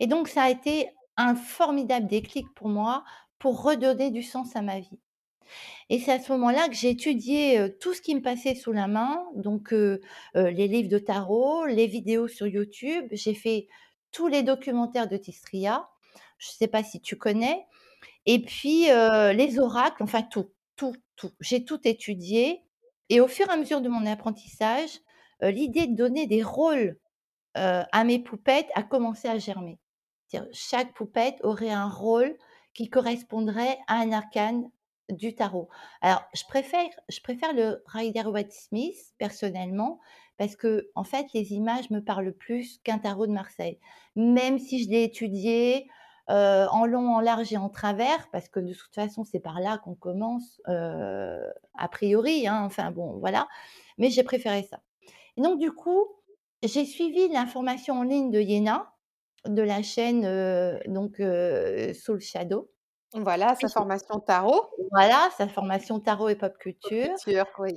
Et 0.00 0.06
donc 0.06 0.28
ça 0.28 0.44
a 0.44 0.50
été 0.50 0.90
un 1.16 1.34
formidable 1.34 2.06
déclic 2.06 2.46
pour 2.54 2.68
moi, 2.68 3.04
pour 3.38 3.62
redonner 3.62 4.10
du 4.10 4.22
sens 4.22 4.56
à 4.56 4.62
ma 4.62 4.80
vie. 4.80 4.98
Et 5.88 5.98
c'est 5.98 6.12
à 6.12 6.20
ce 6.20 6.30
moment-là 6.32 6.68
que 6.68 6.74
j'ai 6.74 6.90
étudié, 6.90 7.74
tout 7.80 7.94
ce 7.94 8.02
qui 8.02 8.14
me 8.14 8.20
passait 8.20 8.54
sous 8.54 8.72
la 8.72 8.86
main, 8.86 9.24
donc 9.34 9.72
les 9.72 10.68
livres 10.68 10.90
de 10.90 10.98
tarot, 10.98 11.64
les 11.66 11.86
vidéos 11.86 12.28
sur 12.28 12.46
YouTube. 12.46 13.06
J'ai 13.12 13.34
fait 13.34 13.68
tous 14.12 14.26
les 14.26 14.42
documentaires 14.42 15.08
de 15.08 15.16
Tistria, 15.16 15.88
je 16.36 16.48
sais 16.48 16.68
pas 16.68 16.84
si 16.84 17.00
tu 17.00 17.16
connais? 17.16 17.66
Et 18.26 18.42
puis, 18.42 18.84
les 18.84 19.58
oracles, 19.58 20.02
enfin 20.02 20.22
tout, 20.22 20.50
tout, 20.76 20.94
tout. 21.16 21.32
J'ai 21.40 21.64
tout 21.64 21.80
étudié 21.88 22.62
et 23.08 23.20
au 23.20 23.28
fur 23.28 23.48
et 23.48 23.52
à 23.52 23.56
mesure 23.56 23.80
de 23.80 23.88
mon 23.88 24.04
apprentissage, 24.04 25.00
l'idée 25.40 25.86
de 25.86 25.96
donner 25.96 26.26
des 26.26 26.42
rôles, 26.42 26.98
à 27.54 28.04
mes 28.04 28.18
poupettes 28.18 28.68
a 28.74 28.82
commencé 28.82 29.28
à 29.28 29.38
germer. 29.38 29.78
C'est-à-dire 30.26 30.50
chaque 30.52 30.92
poupette 30.92 31.38
aurait 31.42 31.70
un 31.70 31.88
rôle 31.88 32.36
qui 32.78 32.88
correspondrait 32.88 33.76
à 33.88 33.96
un 33.96 34.12
arcane 34.12 34.70
du 35.08 35.34
tarot. 35.34 35.68
Alors 36.00 36.22
je 36.32 36.44
préfère 36.44 36.88
je 37.08 37.20
préfère 37.20 37.52
le 37.52 37.82
Rider-Waite-Smith 37.86 39.14
personnellement 39.18 39.98
parce 40.36 40.54
qu'en 40.54 41.02
fait 41.02 41.26
les 41.34 41.54
images 41.54 41.90
me 41.90 41.98
parlent 41.98 42.32
plus 42.32 42.78
qu'un 42.84 42.98
tarot 42.98 43.26
de 43.26 43.32
Marseille. 43.32 43.80
Même 44.14 44.60
si 44.60 44.84
je 44.84 44.90
l'ai 44.90 45.02
étudié, 45.02 45.88
heu, 46.30 46.66
en 46.70 46.86
long, 46.86 47.16
en 47.16 47.20
large 47.20 47.52
et 47.52 47.56
en 47.56 47.68
travers 47.68 48.30
parce 48.30 48.48
que 48.48 48.60
de 48.60 48.72
toute 48.72 48.94
façon 48.94 49.24
c'est 49.24 49.40
par 49.40 49.58
là 49.58 49.78
qu'on 49.78 49.96
commence, 49.96 50.60
heu, 50.68 51.42
a 51.74 51.88
priori, 51.88 52.46
hein, 52.46 52.62
enfin 52.64 52.92
bon 52.92 53.18
voilà, 53.18 53.48
mais 53.96 54.08
j'ai 54.10 54.22
préféré 54.22 54.62
ça. 54.62 54.78
Et 55.36 55.42
donc 55.42 55.58
du 55.58 55.72
coup, 55.72 56.06
j'ai 56.62 56.84
suivi 56.84 57.28
l'information 57.28 58.00
en 58.00 58.02
ligne 58.04 58.30
de 58.30 58.40
Iéna, 58.40 58.92
de 59.54 59.62
la 59.62 59.82
chaîne, 59.82 60.22
donc 60.86 61.20
Soul 61.94 62.20
Shadow. 62.20 62.70
Voilà, 63.14 63.54
sa 63.54 63.68
formation 63.68 64.18
tarot. 64.20 64.66
voilà, 64.90 65.30
sa 65.36 65.48
formation 65.48 66.00
tarot 66.00 66.28
et 66.28 66.36
pop 66.36 66.56
Pop 66.82 66.92
culture. 66.92 67.08
culture, 67.24 67.46
oui. 67.58 67.74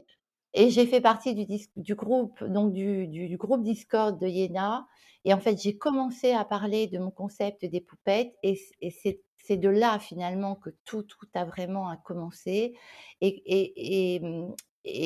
Et 0.54 0.70
j'ai 0.70 0.86
fait 0.86 1.02
partie 1.02 1.34
du 1.76 1.96
groupe, 1.96 2.44
donc 2.44 2.74
du 2.74 3.08
du 3.08 3.28
du 3.30 3.38
groupe 3.38 3.64
Discord 3.64 4.20
de 4.20 4.28
Iéna. 4.28 4.88
Et 5.24 5.34
en 5.34 5.40
fait, 5.40 5.58
j'ai 5.62 5.78
commencé 5.78 6.34
à 6.34 6.44
parler 6.46 6.88
de 6.88 6.98
mon 7.00 7.12
concept 7.12 7.66
des 7.66 7.82
poupettes 7.82 8.34
et 8.44 8.60
et 8.82 8.92
c'est 8.92 9.58
de 9.58 9.70
là 9.70 10.00
finalement 10.00 10.56
que 10.56 10.70
tout, 10.86 11.04
tout 11.04 11.28
a 11.34 11.46
vraiment 11.46 11.88
a 11.90 11.98
commencé 11.98 12.76
et 13.22 13.44
et 13.46 14.20
et 14.20 14.20
mmh 14.20 14.56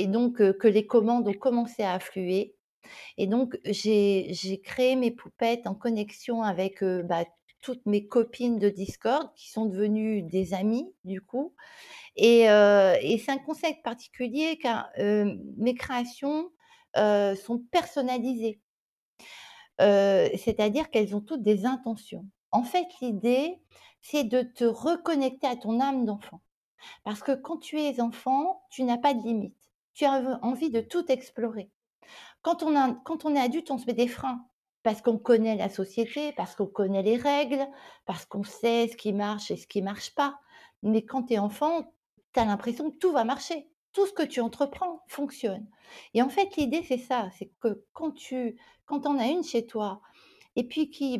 donc 0.08 0.38
que 0.38 0.68
les 0.68 0.88
commandes 0.88 1.28
ont 1.28 1.34
commencé 1.34 1.84
à 1.84 1.94
affluer. 1.94 2.55
Et 3.18 3.28
donc 3.28 3.60
j'ai 3.66 4.62
créé 4.64 4.96
mes 4.96 5.12
poupettes 5.12 5.68
en 5.68 5.76
connexion 5.76 6.42
avec, 6.42 6.84
bah, 6.84 7.26
toutes 7.62 7.86
mes 7.88 8.06
copines 8.08 8.60
de 8.60 8.70
Discord 8.70 9.34
qui 9.36 9.50
sont 9.50 9.66
devenues 9.66 10.22
des 10.22 10.54
amies 10.54 10.94
du 11.04 11.22
coup. 11.22 11.56
Et 12.16 12.42
c'est 12.46 13.32
un 13.32 13.40
concept 13.40 13.84
particulier 13.84 14.58
car, 14.62 14.90
mes 14.98 15.76
créations, 15.76 16.52
sont 16.96 17.64
personnalisées. 17.72 18.60
C'est-à-dire 19.80 20.90
qu'elles 20.90 21.16
ont 21.16 21.22
toutes 21.22 21.44
des 21.44 21.66
intentions. 21.66 22.26
En 22.52 22.64
fait, 22.64 22.88
l'idée, 23.02 23.60
c'est 24.02 24.24
de 24.24 24.44
te 24.44 24.64
reconnecter 24.64 25.48
à 25.48 25.56
ton 25.56 25.80
âme 25.82 26.06
d'enfant. 26.06 26.42
Parce 27.04 27.22
que 27.22 27.32
quand 27.32 27.58
tu 27.58 27.82
es 27.82 28.00
enfant, 28.00 28.62
tu 28.70 28.84
n'as 28.84 29.00
pas 29.00 29.16
de 29.16 29.24
limites. 29.24 29.58
Tu 29.96 30.06
as 30.06 30.40
envie 30.44 30.70
de 30.70 30.82
tout 30.82 31.12
explorer. 31.12 31.72
Quand 32.46 33.26
on 33.26 33.36
est 33.36 33.40
adulte, 33.40 33.72
on 33.72 33.80
se 33.80 33.88
met 33.88 33.94
des 33.94 34.08
freins, 34.08 34.46
parce 34.84 35.02
qu'on 35.02 35.18
connaît 35.18 35.56
la 35.56 35.68
société, 35.68 36.32
parce 36.34 36.56
qu'on 36.56 36.68
connaît 36.68 37.02
les 37.02 37.18
règles, 37.18 37.66
parce 38.06 38.26
qu'on 38.26 38.44
sait 38.44 38.88
ce 38.88 38.96
qui 38.96 39.14
marche 39.14 39.50
et 39.50 39.58
ce 39.58 39.66
qui 39.66 39.82
marche 39.82 40.14
pas. 40.14 40.40
Mais 40.84 41.04
quand 41.04 41.24
tu 41.24 41.34
es 41.34 41.40
enfant, 41.40 41.94
tu 42.34 42.40
as 42.40 42.46
l'impression 42.46 42.92
que 42.92 42.98
tout 42.98 43.12
va 43.12 43.24
marcher. 43.24 43.72
Tout 43.94 44.06
ce 44.06 44.14
que 44.14 44.24
tu 44.24 44.42
entreprends 44.42 45.02
fonctionne. 45.08 45.66
Et 46.14 46.22
en 46.22 46.30
fait, 46.30 46.56
l'idée, 46.58 46.84
c'est 46.88 47.00
ça, 47.00 47.30
c'est 47.38 47.52
que 47.62 47.84
quand 47.94 48.12
tu 48.12 48.60
quand 48.86 49.08
en 49.08 49.18
as 49.18 49.28
une 49.28 49.44
chez 49.44 49.66
toi 49.66 50.02
et 50.56 50.68
puis 50.68 50.90
qui, 50.92 51.20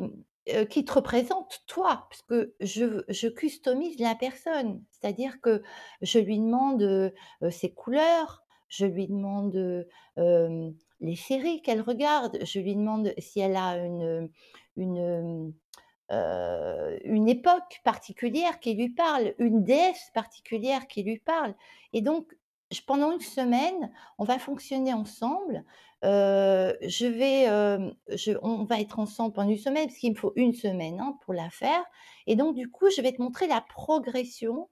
heu, 0.54 0.64
qui 0.64 0.84
te 0.84 0.92
représente 0.92 1.62
toi, 1.66 2.06
parce 2.10 2.22
que 2.22 2.54
je 2.60 3.02
je 3.08 3.28
customise 3.28 3.98
la 3.98 4.14
personne. 4.14 4.84
C'est-à-dire 4.92 5.40
que 5.40 5.62
je 6.02 6.18
lui 6.18 6.38
demande, 6.38 6.82
heu, 6.82 7.12
ses 7.50 7.72
couleurs, 7.74 8.42
je 8.68 8.86
lui 8.86 9.08
demande, 9.08 9.54
heu, 9.56 9.88
hem, 10.16 10.74
les 11.00 11.16
séries 11.16 11.62
qu'elle 11.62 11.80
regarde, 11.82 12.38
je 12.44 12.60
lui 12.60 12.74
demande 12.76 13.12
si 13.18 13.40
elle 13.40 13.56
a 13.56 13.76
une, 13.84 14.30
une, 14.76 15.52
heu, 16.12 16.98
une 17.04 17.28
époque 17.28 17.80
particulière 17.84 18.60
qui 18.60 18.74
lui 18.74 18.90
parle, 18.90 19.34
une 19.38 19.64
déesse 19.64 20.10
particulière 20.14 20.86
qui 20.88 21.02
lui 21.02 21.18
parle. 21.20 21.54
Et 21.92 22.02
donc 22.02 22.32
pendant 22.86 23.12
une 23.12 23.20
semaine, 23.20 23.92
on 24.18 24.24
va 24.24 24.38
fonctionner 24.38 24.92
ensemble. 24.92 25.64
Heu, 26.04 26.76
je 26.82 27.06
vais, 27.06 27.42
hem, 27.44 27.94
je 28.08 28.32
on 28.42 28.64
va 28.64 28.80
être 28.80 28.98
ensemble 28.98 29.32
pendant 29.34 29.50
une 29.50 29.58
semaine, 29.58 29.86
parce 29.86 29.98
qu'il 29.98 30.10
me 30.12 30.16
faut 30.16 30.32
une 30.36 30.52
semaine, 30.52 31.00
hein, 31.00 31.16
pour 31.24 31.32
la 31.34 31.48
faire. 31.50 31.84
Et 32.26 32.36
donc 32.36 32.54
du 32.56 32.70
coup, 32.70 32.90
je 32.94 33.00
vais 33.02 33.12
te 33.12 33.22
montrer 33.22 33.46
la 33.46 33.60
progression. 33.60 34.68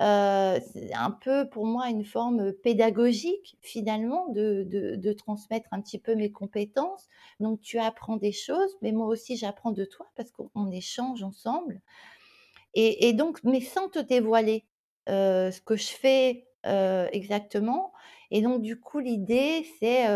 Heu, 0.00 0.60
c'est 0.72 0.92
un 0.94 1.10
peu 1.10 1.48
pour 1.48 1.66
moi 1.66 1.88
une 1.90 2.04
forme 2.04 2.52
pédagogique 2.52 3.56
finalement 3.62 4.28
de 4.30 5.12
transmettre 5.12 5.68
un 5.72 5.80
petit 5.80 5.98
peu 5.98 6.14
mes 6.14 6.30
compétences. 6.32 7.08
Donc 7.40 7.60
tu 7.60 7.78
apprends 7.78 8.16
des 8.16 8.32
choses, 8.32 8.76
mais 8.82 8.92
moi 8.92 9.06
aussi 9.06 9.36
j'apprends 9.36 9.72
de 9.72 9.84
toi 9.84 10.06
parce 10.16 10.30
qu'on 10.30 10.50
on 10.54 10.70
échange 10.70 11.22
ensemble. 11.22 11.80
Et 12.74 13.12
donc 13.14 13.40
mais 13.44 13.60
sans 13.60 13.88
te 13.88 13.98
dévoiler, 13.98 14.66
heu, 15.08 15.50
ce 15.52 15.60
que 15.62 15.76
je 15.76 15.88
fais, 15.88 16.48
heu, 16.66 17.08
exactement. 17.12 17.92
Et 18.30 18.42
donc 18.42 18.62
du 18.62 18.78
coup, 18.80 18.98
l'idée, 19.00 19.66
c'est, 19.80 20.06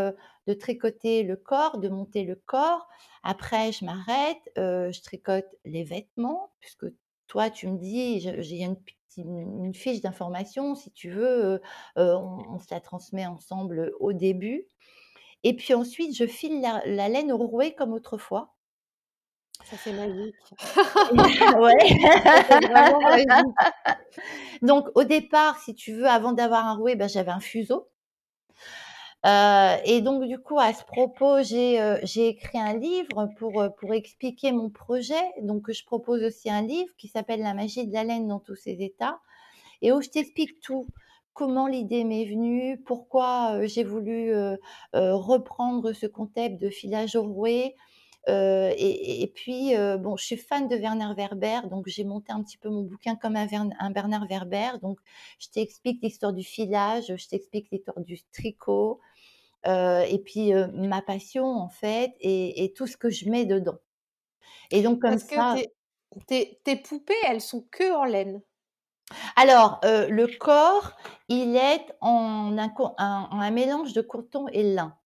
de 0.47 0.55
tricoter 0.55 1.23
le 1.25 1.37
corps, 1.37 1.79
de 1.79 1.89
monter 1.89 2.25
le 2.25 2.37
corps. 2.37 2.89
Après 3.25 3.73
je 3.73 3.85
m'arrête, 3.85 4.39
je 4.57 5.03
tricote 5.03 5.47
les 5.65 5.85
vêtements, 5.85 6.53
puisque 6.61 6.87
toi 7.29 7.51
tu 7.51 7.69
me 7.69 7.79
dis, 7.79 8.21
je 8.21 8.41
j'ai 8.43 8.63
une 8.63 8.77
petite 8.77 8.99
une 9.19 9.75
fiche 9.75 10.01
d'information 10.01 10.75
si 10.75 10.91
tu 10.93 11.11
veux, 11.11 11.57
heu 11.57 11.61
heu, 11.99 12.17
on 12.17 12.55
on 12.55 12.59
se 12.59 12.73
la 12.73 12.81
transmet 12.81 13.27
ensemble 13.27 13.93
au 14.01 14.13
début. 14.13 14.67
Et 15.45 15.55
puis 15.57 15.75
ensuite, 15.75 16.17
je 16.17 16.27
file 16.27 16.61
la 16.61 16.83
la 16.87 17.09
laine 17.09 17.33
au 17.33 17.39
rouet 17.39 17.75
comme 17.75 17.93
autrefois. 17.93 18.55
Ça, 19.65 19.77
c'est 19.77 19.93
magique. 19.93 20.35
Magique. 21.13 21.43
Donc 24.63 24.89
au 24.95 25.05
départ, 25.05 25.59
si 25.59 25.75
tu 25.75 25.93
veux, 25.93 26.07
avant 26.07 26.33
d'avoir 26.33 26.67
un 26.67 26.75
rouet, 26.75 26.97
bah, 26.97 27.09
j'avais 27.09 27.31
un 27.31 27.41
fuseau. 27.41 27.89
Heu 29.25 29.77
et 29.85 30.01
donc 30.01 30.25
du 30.25 30.39
coup, 30.39 30.59
à 30.59 30.73
ce 30.73 30.85
propos, 30.85 31.43
j'ai, 31.43 31.99
j'ai 32.03 32.29
écrit 32.29 32.59
un 32.59 32.77
livre 32.77 33.29
pour, 33.39 33.63
heu, 33.63 33.71
pour 33.79 33.95
expliquer 33.95 34.53
mon 34.53 34.69
projet. 34.71 35.23
Donc 35.43 35.71
je 35.71 35.85
propose 35.85 36.23
aussi 36.25 36.51
un 36.51 36.63
livre 36.63 36.91
qui 36.99 37.09
s'appelle 37.09 37.41
«La 37.41 37.55
magie 37.55 37.87
de 37.87 37.93
la 37.93 38.05
laine 38.05 38.27
dans 38.29 38.41
tous 38.41 38.57
ses 38.57 38.83
états» 38.83 39.21
et 39.81 39.93
où 39.93 40.01
je 40.01 40.09
t'explique 40.09 40.61
tout. 40.61 40.87
Comment 41.35 41.67
l'idée 41.67 42.05
m'est 42.05 42.27
venue, 42.27 42.79
pourquoi, 42.85 43.65
j'ai 43.67 43.85
voulu, 43.85 44.35
reprendre 44.93 45.93
ce 45.93 46.07
concept 46.07 46.61
de 46.61 46.69
filage 46.69 47.17
au 47.17 47.23
rouet. 47.23 47.75
Et 48.29 49.33
puis, 49.35 49.73
bon, 49.99 50.17
je 50.17 50.25
suis 50.25 50.37
fan 50.37 50.69
de 50.69 50.77
Werner 50.77 51.15
Werber, 51.17 51.61
donc 51.71 51.87
j'ai 51.87 52.05
monté 52.05 52.33
un 52.33 52.43
petit 52.43 52.59
peu 52.59 52.69
mon 52.69 52.83
bouquin 52.83 53.17
comme 53.17 53.37
un 53.37 53.47
Wern 53.47 53.75
un 53.79 53.91
Bernard 53.91 54.27
Werber. 54.29 54.73
Donc 54.83 54.99
je 55.39 55.49
t'explique 55.49 56.03
l'histoire 56.03 56.35
du 56.35 56.45
filage, 56.45 57.15
je 57.17 57.29
t'explique 57.29 57.71
l'histoire 57.71 58.01
du 58.01 58.21
tricot, 58.33 59.01
heu 59.67 60.05
et 60.09 60.19
puis, 60.21 60.53
heu, 60.55 60.69
ma 60.75 61.03
passion 61.03 61.47
en 61.47 61.69
fait 61.69 62.15
et 62.21 62.65
et 62.65 62.73
tout 62.75 62.87
ce 62.87 62.97
que 62.97 63.11
je 63.11 63.29
mets 63.31 63.47
dedans. 63.47 63.79
Et 64.73 64.83
donc 64.83 65.01
comme 65.03 65.19
Parce 65.19 65.25
que 65.25 65.35
ça 65.37 65.53
tes 65.53 65.69
tes 66.27 66.61
tes 66.65 66.77
poupées, 66.77 67.15
elles 67.29 67.41
sont 67.41 67.67
qu'en 67.71 68.05
laine? 68.05 68.43
Alors, 69.37 69.81
heu, 69.85 70.09
le 70.09 70.27
corps, 70.27 70.93
il 71.29 71.57
est 71.57 71.87
en 72.01 72.57
un 72.59 72.69
co 72.69 72.91
un 72.99 73.29
un 73.33 73.51
mélange 73.51 73.93
de 73.93 74.01
coton 74.03 74.47
et 74.49 74.63
lin, 74.63 74.97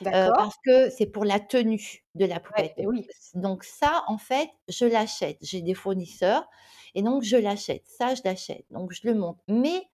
D'accord. 0.00 0.38
parce 0.38 0.56
que 0.64 0.90
c'est 0.90 1.06
pour 1.06 1.24
la 1.24 1.40
tenue 1.40 2.04
de 2.14 2.24
la 2.26 2.40
Ouais, 2.56 2.74
Donc 2.78 2.88
oui. 2.88 3.10
donc 3.34 3.64
ça, 3.64 4.04
en 4.08 4.18
fait, 4.18 4.50
je 4.68 4.86
l'achète. 4.86 5.38
J'ai 5.42 5.62
des 5.62 5.74
fournisseurs 5.74 6.48
et 6.94 7.02
donc 7.02 7.22
je 7.24 7.36
l'achète. 7.36 7.84
Ça, 7.86 8.14
je 8.14 8.22
l'achète, 8.24 8.66
donc 8.70 8.92
je 8.92 9.02
le 9.08 9.14
monte. 9.14 9.40
Mais, 9.48 9.84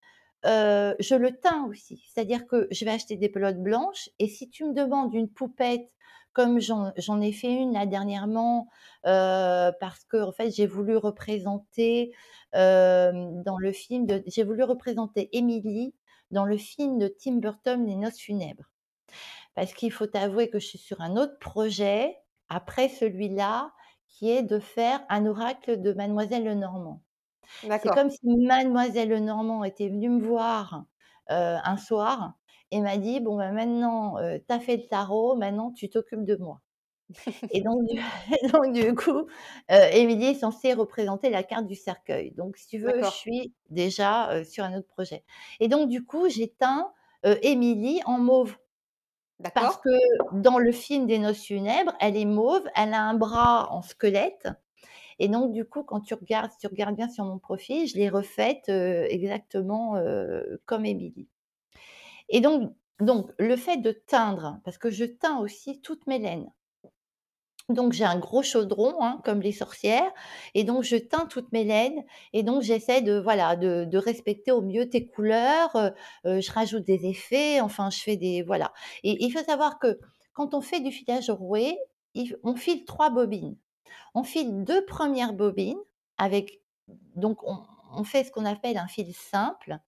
heu, 0.47 0.95
je 1.01 1.15
le 1.15 1.33
teins 1.39 1.67
aussi. 1.69 2.05
C'est-à-dire 2.13 2.47
que 2.47 2.69
je 2.71 2.85
vais 2.85 2.93
acheter 2.93 3.17
des 3.17 3.29
pelotes 3.29 3.63
blanches 3.63 4.11
et 4.19 4.29
si 4.29 4.51
tu 4.51 4.65
me 4.65 4.75
demandes 4.75 5.15
une 5.15 5.29
poupette 5.29 5.91
comme 6.33 6.59
j'en 6.61 7.21
ai 7.21 7.33
fait 7.33 7.53
une 7.53 7.75
là 7.75 7.87
dernièrement, 7.87 8.69
heu, 9.07 9.71
parce 9.81 10.05
qu'en 10.05 10.33
fait, 10.33 10.51
j'ai 10.51 10.67
voulu 10.67 10.97
représenter, 10.97 12.13
hem, 12.53 13.43
dans 13.45 13.59
le 13.59 13.73
film 13.73 14.07
j'ai 14.27 14.43
voulu 14.45 14.65
représenter 14.65 15.29
Émilie 15.37 15.95
dans 16.33 16.45
le 16.45 16.57
film 16.57 16.99
de 16.99 17.09
Tim 17.09 17.37
Burton, 17.37 17.87
Les 17.87 17.95
Noces 17.97 18.19
funèbres. 18.19 18.65
Parce 19.55 19.75
qu'il 19.75 19.93
faut 19.93 20.17
avouer 20.17 20.51
que 20.51 20.59
je 20.61 20.67
suis 20.67 20.79
sur 20.79 21.03
un 21.03 21.17
autre 21.17 21.39
projet, 21.41 22.19
après 22.49 22.89
celui-là, 22.89 23.73
qui 24.09 24.31
est 24.31 24.43
de 24.45 24.59
faire 24.61 25.05
un 25.11 25.27
oracle 25.27 25.81
de 25.83 25.93
Mademoiselle 25.95 26.45
Lenormand. 26.45 27.04
C'est 27.77 27.91
comme 27.93 28.11
si 28.11 28.19
Mademoiselle 28.25 29.09
Lenormand 29.11 29.65
était 29.65 29.89
venue 29.89 30.09
me 30.11 30.21
voir, 30.21 30.85
heu, 31.31 31.35
un 31.65 31.77
soir 31.77 32.35
et 32.71 32.81
m'a 32.81 32.97
dit: 32.99 33.21
«Bon, 33.21 33.37
bah, 33.37 33.51
maintenant, 33.53 34.19
heu, 34.21 34.41
tu 34.47 34.55
as 34.55 34.61
fait 34.61 34.77
le 34.79 34.87
tarot, 34.87 35.37
maintenant 35.37 35.73
tu 35.73 35.89
t'occupes 35.91 36.25
de 36.25 36.37
moi» 36.37 36.61
et 37.51 37.61
donc 37.63 37.85
du 37.87 37.97
et 38.43 38.49
donc 38.49 38.73
du 38.73 38.95
coup, 38.95 39.27
heu, 39.71 39.75
Émilie 39.93 40.27
est 40.29 40.35
censée 40.35 40.73
représenter 40.75 41.31
la 41.31 41.43
carte 41.43 41.67
du 41.67 41.75
cercueil. 41.75 42.33
Donc 42.33 42.57
si 42.57 42.67
tu 42.69 42.79
veux, 42.79 43.03
je 43.03 43.11
suis 43.11 43.55
déjà, 43.71 44.35
heu, 44.41 44.45
sur 44.45 44.65
un 44.65 44.77
autre 44.77 44.89
projet 44.89 45.25
et 45.61 45.69
donc 45.69 45.89
du 45.89 46.05
coup, 46.05 46.29
j'ai 46.29 46.49
teint, 46.51 46.93
heu, 47.27 47.39
Émilie 47.43 48.01
en 48.07 48.19
mauve. 48.19 48.57
Parce 49.55 49.77
que 49.77 49.91
dans 50.33 50.59
le 50.59 50.73
film 50.73 51.07
des 51.07 51.19
Noces 51.19 51.45
funèbres, 51.45 51.95
elle 52.01 52.17
est 52.17 52.25
mauve, 52.25 52.69
elle 52.77 52.93
a 52.95 53.03
un 53.03 53.15
bras 53.15 53.69
en 53.73 53.83
squelette 53.83 54.49
et 55.19 55.29
donc 55.29 55.53
du 55.53 55.65
coup, 55.65 55.83
quand 55.85 56.01
tu 56.01 56.15
regardes 56.15 56.51
tu 56.61 56.67
regardes 56.67 56.97
bien 56.97 57.09
sur 57.09 57.25
mon 57.25 57.39
profil, 57.39 57.87
je 57.89 57.97
l'ai 57.97 58.09
refaite, 58.09 58.69
heu, 58.69 59.07
exactement, 59.11 59.97
heu, 59.99 60.61
comme 60.67 60.85
Émilie 60.87 61.29
et 62.29 62.41
donc 62.41 62.73
donc 63.01 63.31
le 63.39 63.57
fait 63.57 63.79
de 63.79 63.91
teindre, 63.93 64.61
parce 64.65 64.79
que 64.79 64.91
je 64.91 65.05
teins 65.05 65.39
aussi 65.39 65.81
toutes 65.81 66.07
mes 66.07 66.19
laines. 66.21 66.51
Donc 67.71 67.95
j'ai 67.95 68.05
un 68.05 68.19
gros 68.19 68.43
chaudron, 68.43 68.95
hein, 69.03 69.21
comme 69.25 69.41
les 69.41 69.53
sorcières 69.53 70.13
et 70.55 70.65
donc 70.65 70.83
je 70.85 70.97
teins 70.97 71.25
toutes 71.27 71.51
mes 71.53 71.65
laines 71.65 72.05
et 72.35 72.43
donc 72.43 72.61
j'essaie 72.63 73.01
de 73.01 73.19
voilà, 73.19 73.57
de 73.57 73.87
de 73.87 73.99
respecter 73.99 74.53
au 74.53 74.61
mieux 74.61 74.91
tes 74.91 75.07
couleurs, 75.09 75.75
heu 75.77 75.91
heu, 76.27 76.41
je 76.43 76.53
rajoute 76.53 76.85
des 76.85 77.07
effets, 77.07 77.61
enfin 77.63 77.89
je 77.89 78.01
fais 78.01 78.17
des 78.19 78.43
voilà 78.43 78.73
et 79.03 79.17
il 79.25 79.31
faut 79.33 79.43
savoir 79.45 79.79
que 79.79 79.99
quand 80.35 80.53
on 80.55 80.61
fait 80.61 80.81
du 80.81 80.91
filage 80.93 81.31
roué, 81.31 81.79
on 82.43 82.55
file 82.57 82.85
3 82.85 83.09
bobines. 83.11 83.57
On 84.15 84.25
file 84.25 84.65
2 84.65 84.85
premières 84.87 85.33
bobines 85.33 85.79
avec 86.19 86.61
donc 87.17 87.39
on 87.45 88.05
fait 88.05 88.25
ce 88.25 88.31
qu'on 88.33 88.45
appelle 88.45 88.77
un 88.79 88.89
fil 88.89 89.15
simple 89.15 89.79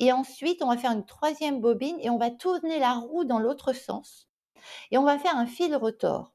et 0.00 0.12
ensuite 0.12 0.62
on 0.62 0.68
va 0.68 0.76
faire 0.78 0.92
une 0.92 1.04
3e 1.06 1.60
bobine 1.60 1.96
et 2.00 2.10
on 2.10 2.18
va 2.18 2.30
tourner 2.30 2.78
la 2.78 2.94
roue 2.94 3.24
dans 3.24 3.38
l'autre 3.38 3.72
sens 3.72 4.28
et 4.90 4.98
on 4.98 5.04
va 5.04 5.18
faire 5.18 5.36
un 5.36 5.46
fil 5.46 5.74
retors. 5.76 6.32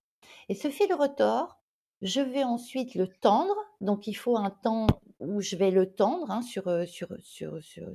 Et 0.49 0.55
ce 0.55 0.69
fil 0.69 0.93
retors, 0.93 1.59
je 2.01 2.21
vais 2.21 2.43
ensuite 2.43 2.95
le 2.95 3.07
tendre, 3.07 3.55
donc 3.81 4.07
il 4.07 4.13
faut 4.13 4.37
un 4.37 4.49
temps 4.51 4.87
où 5.19 5.41
je 5.41 5.55
vais 5.57 5.71
le 5.71 5.93
tendre, 5.93 6.31
hein, 6.31 6.41
sur, 6.41 6.67
heu, 6.69 6.85
sur 6.85 7.09
sur 7.21 7.59
sur 7.63 7.89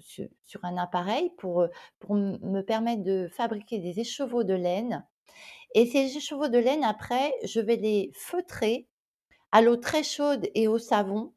sur 0.44 0.64
un 0.64 0.76
appareil 0.76 1.30
pour, 1.38 1.62
heu, 1.62 1.70
pour 1.98 2.14
me 2.14 2.60
permettre 2.62 3.02
de 3.02 3.28
fabriquer 3.32 3.78
des 3.78 4.00
écheveaux 4.00 4.44
de 4.44 4.54
laine. 4.54 5.06
Et 5.74 5.86
ces 5.86 6.16
écheveaux 6.16 6.48
de 6.48 6.58
laine 6.58 6.84
après, 6.84 7.34
je 7.44 7.60
vais 7.60 7.76
les 7.76 8.12
feutrer 8.14 8.88
à 9.54 9.62
l'eau 9.62 9.76
très 9.76 10.02
chaude 10.02 10.50
et 10.56 10.66
au 10.66 10.78
savon 10.78 11.32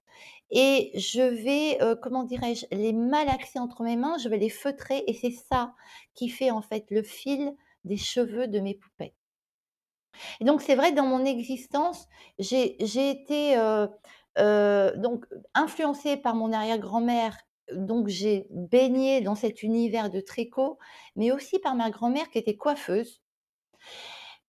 et 0.49 0.91
je 0.95 1.21
vais, 1.21 1.77
comment 2.01 2.23
dirais-je? 2.23 2.65
Les 2.71 2.91
malaxer 2.91 3.59
entre 3.59 3.83
mes 3.83 3.95
mains, 3.95 4.17
je 4.17 4.27
vais 4.27 4.37
les 4.37 4.49
feutrer 4.49 5.03
et 5.05 5.13
c'est 5.13 5.31
ça 5.31 5.75
qui 6.15 6.29
fait 6.29 6.49
en 6.49 6.61
fait 6.63 6.85
le 6.89 7.03
fil 7.03 7.53
des 7.83 7.97
cheveux 7.97 8.47
de 8.47 8.59
mes 8.59 8.73
poupées. 8.73 9.13
Et 10.39 10.45
donc 10.45 10.63
c'est 10.63 10.73
vrai 10.73 10.93
dans 10.93 11.05
mon 11.05 11.25
existence, 11.25 12.07
j'ai 12.39 12.81
été, 12.81 13.55
donc 14.35 15.25
influencée 15.53 16.17
par 16.17 16.33
mon 16.33 16.51
arrière-grand-mère, 16.51 17.37
donc 17.73 18.07
j'ai 18.07 18.47
baigné 18.49 19.21
dans 19.21 19.35
cet 19.35 19.61
univers 19.61 20.09
de 20.09 20.21
tricot, 20.21 20.79
mais 21.15 21.31
aussi 21.31 21.59
par 21.59 21.75
ma 21.75 21.91
grand-mère 21.91 22.31
qui 22.31 22.39
était 22.39 22.55
coiffeuse 22.55 23.21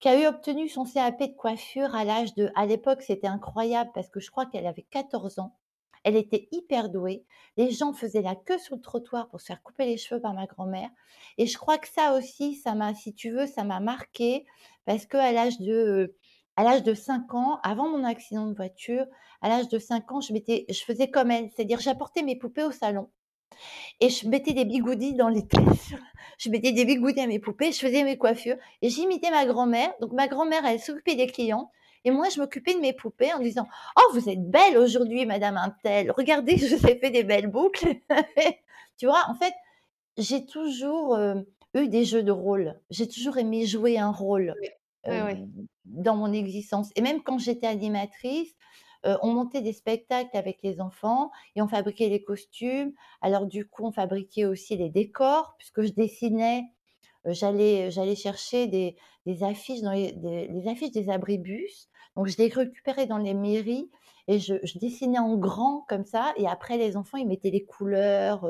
qui 0.00 0.08
a 0.08 0.20
eu 0.20 0.26
obtenu 0.26 0.68
son 0.68 0.84
CAP 0.84 1.20
de 1.20 1.34
coiffure 1.34 1.94
à 1.94 2.04
l'âge 2.04 2.34
de 2.34 2.50
à 2.54 2.66
l'époque, 2.66 3.02
c'était 3.02 3.26
incroyable 3.26 3.90
parce 3.94 4.08
que 4.08 4.20
je 4.20 4.30
crois 4.30 4.46
qu'elle 4.46 4.66
avait 4.66 4.86
14 4.90 5.38
ans. 5.38 5.56
Elle 6.04 6.16
était 6.16 6.48
hyper 6.52 6.90
douée. 6.90 7.24
Les 7.56 7.70
gens 7.70 7.92
faisaient 7.92 8.22
la 8.22 8.36
queue 8.36 8.58
sur 8.58 8.76
le 8.76 8.80
trottoir 8.80 9.28
pour 9.28 9.40
se 9.40 9.46
faire 9.46 9.62
couper 9.62 9.84
les 9.86 9.96
cheveux 9.96 10.20
par 10.20 10.34
ma 10.34 10.46
grand-mère 10.46 10.90
et 11.38 11.46
je 11.46 11.58
crois 11.58 11.78
que 11.78 11.88
ça 11.88 12.14
aussi, 12.14 12.54
ça 12.54 12.74
m'a 12.74 12.94
si 12.94 13.14
tu 13.14 13.30
veux, 13.30 13.46
ça 13.46 13.64
m'a 13.64 13.80
marquée 13.80 14.46
parce 14.86 15.06
qu'à 15.06 15.32
l'âge 15.32 15.58
de, 15.58 16.16
à 16.56 16.62
l'âge 16.64 16.82
de 16.84 16.94
5 16.94 17.34
ans, 17.34 17.58
avant 17.62 17.88
mon 17.88 18.04
accident 18.04 18.46
de 18.46 18.54
voiture, 18.54 19.06
à 19.42 19.48
l'âge 19.48 19.68
de 19.68 19.78
5 19.78 20.12
ans, 20.12 20.20
je 20.20 20.32
je 20.34 20.84
faisais 20.84 21.10
comme 21.10 21.30
elle, 21.30 21.50
c'est-à-dire 21.50 21.80
j'apportais 21.80 22.22
mes 22.22 22.36
poupées 22.36 22.64
au 22.64 22.72
salon 22.72 23.10
et 24.00 24.08
je 24.10 24.28
mettais 24.28 24.52
des 24.52 24.64
bigoudis 24.64 25.14
dans 25.14 25.28
les 25.28 25.46
têtes. 25.46 25.60
Je 26.38 26.50
mettais 26.50 26.70
des 26.70 26.84
bigoudis 26.84 27.20
à 27.20 27.26
mes 27.26 27.40
poupées, 27.40 27.72
je 27.72 27.80
faisais 27.80 28.04
mes 28.04 28.16
coiffures 28.16 28.58
et 28.80 28.90
j'imitais 28.90 29.28
ma 29.30 29.44
grand-mère. 29.44 29.92
Donc 30.00 30.12
ma 30.12 30.28
grand-mère, 30.28 30.64
elle 30.64 30.78
s'occupait 30.78 31.16
des 31.16 31.26
clients 31.26 31.72
et 32.04 32.10
moi, 32.10 32.28
je 32.28 32.40
m'occupais 32.40 32.74
de 32.74 32.80
mes 32.80 32.92
poupées 32.92 33.32
en 33.32 33.40
disant: 33.40 33.66
«Oh, 33.96 34.12
vous 34.14 34.28
êtes 34.28 34.48
belle 34.50 34.78
aujourd'hui, 34.78 35.26
madame 35.26 35.56
untel. 35.56 36.12
Regardez, 36.16 36.56
je 36.56 36.76
vous 36.76 36.86
ai 36.86 36.96
fait 36.98 37.10
des 37.10 37.24
belles 37.24 37.48
boucles». 37.48 37.96
Tu 38.98 39.06
vois? 39.06 39.24
En 39.28 39.34
fait, 39.34 39.52
j'ai 40.16 40.44
toujours, 40.46 41.16
heu, 41.16 41.46
eu 41.74 41.88
des 41.88 42.04
jeux 42.04 42.22
de 42.24 42.32
rôle. 42.32 42.80
J'ai 42.90 43.08
toujours 43.08 43.38
aimé 43.38 43.66
jouer 43.66 43.98
un 43.98 44.10
rôle, 44.10 44.54
Oui. 44.60 44.68
Ouais. 45.06 45.46
dans 45.84 46.16
mon 46.16 46.32
existence 46.32 46.90
et 46.96 47.00
même 47.00 47.22
quand 47.22 47.38
j'étais 47.38 47.66
animatrice, 47.66 48.54
on 49.04 49.32
montait 49.32 49.62
des 49.62 49.72
spectacles 49.72 50.36
avec 50.36 50.58
les 50.62 50.80
enfants 50.80 51.30
et 51.56 51.62
on 51.62 51.68
fabriquait 51.68 52.08
les 52.08 52.22
costumes. 52.22 52.92
Alors 53.22 53.46
du 53.46 53.68
coup, 53.68 53.84
on 53.86 53.92
fabriquait 53.92 54.44
aussi 54.44 54.76
les 54.76 54.90
décors 54.90 55.54
puisque 55.58 55.82
je 55.82 55.92
dessinais, 55.92 56.64
j'allais 57.26 57.90
j'allais 57.90 58.16
chercher 58.16 58.66
des 58.66 58.96
affiches 59.42 59.82
dans 59.82 59.92
les 59.92 60.12
des 60.12 60.68
affiches 60.68 60.92
des 60.92 61.10
abribus. 61.10 61.88
Donc 62.16 62.26
je 62.28 62.36
les 62.38 62.48
récupérais 62.48 63.06
dans 63.06 63.18
les 63.18 63.34
mairies 63.34 63.90
et 64.28 64.38
je 64.40 64.78
dessinais 64.78 65.18
en 65.18 65.36
grand 65.36 65.86
comme 65.88 66.04
ça 66.04 66.32
et 66.36 66.46
après 66.46 66.76
les 66.78 66.96
enfants, 66.96 67.18
ils 67.18 67.26
mettaient 67.28 67.50
les 67.50 67.64
couleurs, 67.64 68.46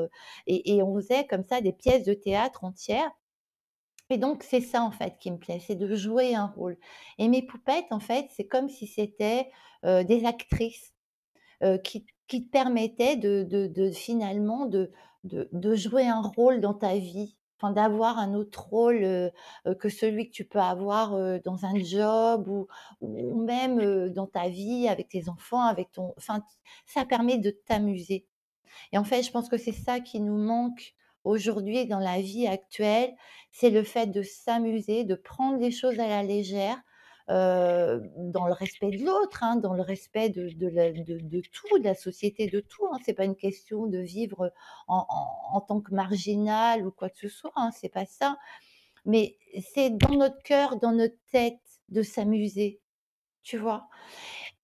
et 0.47 0.75
et 0.75 0.83
on 0.83 0.95
faisait 0.95 1.25
comme 1.27 1.43
ça 1.43 1.61
des 1.61 1.73
pièces 1.73 2.03
de 2.05 2.13
théâtre 2.13 2.63
entières 2.63 3.11
et 4.09 4.17
donc 4.17 4.43
c'est 4.43 4.61
ça, 4.61 4.83
en 4.83 4.91
fait, 4.91 5.17
qui 5.19 5.29
me 5.31 5.37
plaît, 5.37 5.59
c'est 5.65 5.75
de 5.75 5.95
jouer 5.95 6.33
un 6.35 6.47
rôle 6.47 6.77
et 7.19 7.27
mes 7.27 7.43
poupettes, 7.43 7.91
en 7.91 7.99
fait, 7.99 8.27
c'est 8.31 8.47
comme 8.47 8.67
si 8.69 8.87
c'était, 8.87 9.51
heu, 9.85 10.03
des 10.05 10.25
actrices, 10.25 10.93
heu, 11.63 11.77
qui 11.79 12.05
qui 12.27 12.45
te 12.45 12.51
permettaient 12.51 13.17
de 13.17 13.43
de 13.49 13.91
finalement 13.91 14.65
de 14.67 14.91
de 15.25 15.75
jouer 15.75 16.07
un 16.07 16.21
rôle 16.21 16.61
dans 16.61 16.73
ta 16.75 16.95
vie, 16.97 17.35
enfin 17.59 17.71
d'avoir 17.73 18.19
un 18.19 18.33
autre 18.35 18.67
rôle, 18.69 19.03
heu, 19.03 19.31
que 19.79 19.89
celui 19.89 20.27
que 20.29 20.33
tu 20.33 20.45
peux 20.45 20.59
avoir, 20.59 21.11
dans 21.43 21.65
un 21.65 21.77
job 21.79 22.47
ou 22.49 22.67
ou 23.01 23.43
même, 23.43 24.09
dans 24.09 24.27
ta 24.27 24.49
vie 24.49 24.87
avec 24.89 25.09
tes 25.09 25.29
enfants, 25.29 25.63
avec 25.63 25.91
ton 25.91 26.13
enfin, 26.17 26.43
ça 26.87 27.05
permet 27.05 27.37
de 27.39 27.51
t'amuser. 27.51 28.27
Et 28.93 28.97
en 28.97 29.03
fait, 29.03 29.23
je 29.23 29.31
pense 29.31 29.49
que 29.49 29.57
c'est 29.57 29.71
ça 29.73 29.99
qui 29.99 30.19
nous 30.21 30.37
manque 30.37 30.95
aujourd'hui 31.23 31.85
dans 31.87 31.99
la 31.99 32.21
vie 32.21 32.47
actuelle, 32.47 33.13
c'est 33.51 33.69
le 33.71 33.83
fait 33.83 34.07
de 34.07 34.21
s'amuser, 34.23 35.03
de 35.03 35.15
prendre 35.15 35.59
les 35.59 35.71
choses 35.71 35.99
à 35.99 36.07
la 36.07 36.23
légère, 36.23 36.81
heu, 37.29 38.01
dans 38.17 38.47
le 38.47 38.53
respect 38.53 38.91
de 38.91 39.05
l'autre, 39.05 39.43
hein, 39.43 39.55
dans 39.57 39.73
le 39.73 39.81
respect 39.81 40.29
de 40.29 40.49
de 40.49 40.69
de 41.21 41.41
tout, 41.51 41.79
de 41.79 41.83
la 41.83 41.95
société, 41.95 42.47
de 42.47 42.59
tout, 42.61 42.85
hein. 42.91 42.97
C'est 43.05 43.13
pas 43.13 43.25
une 43.25 43.35
question 43.35 43.87
de 43.87 43.99
vivre 43.99 44.51
en 44.87 45.05
en 45.09 45.57
en 45.57 45.61
tant 45.61 45.81
que 45.81 45.93
marginal 45.93 46.85
ou 46.87 46.91
quoi 46.91 47.09
que 47.09 47.17
ce 47.19 47.27
soit, 47.29 47.51
hein, 47.55 47.71
c'est 47.71 47.89
pas 47.89 48.05
ça, 48.05 48.37
mais 49.05 49.37
c'est 49.73 49.91
dans 49.91 50.15
notre 50.15 50.41
cœur, 50.43 50.77
dans 50.77 50.93
notre 50.93 51.17
tête 51.31 51.59
de 51.89 52.03
s'amuser, 52.03 52.81
tu 53.43 53.57
vois? 53.57 53.89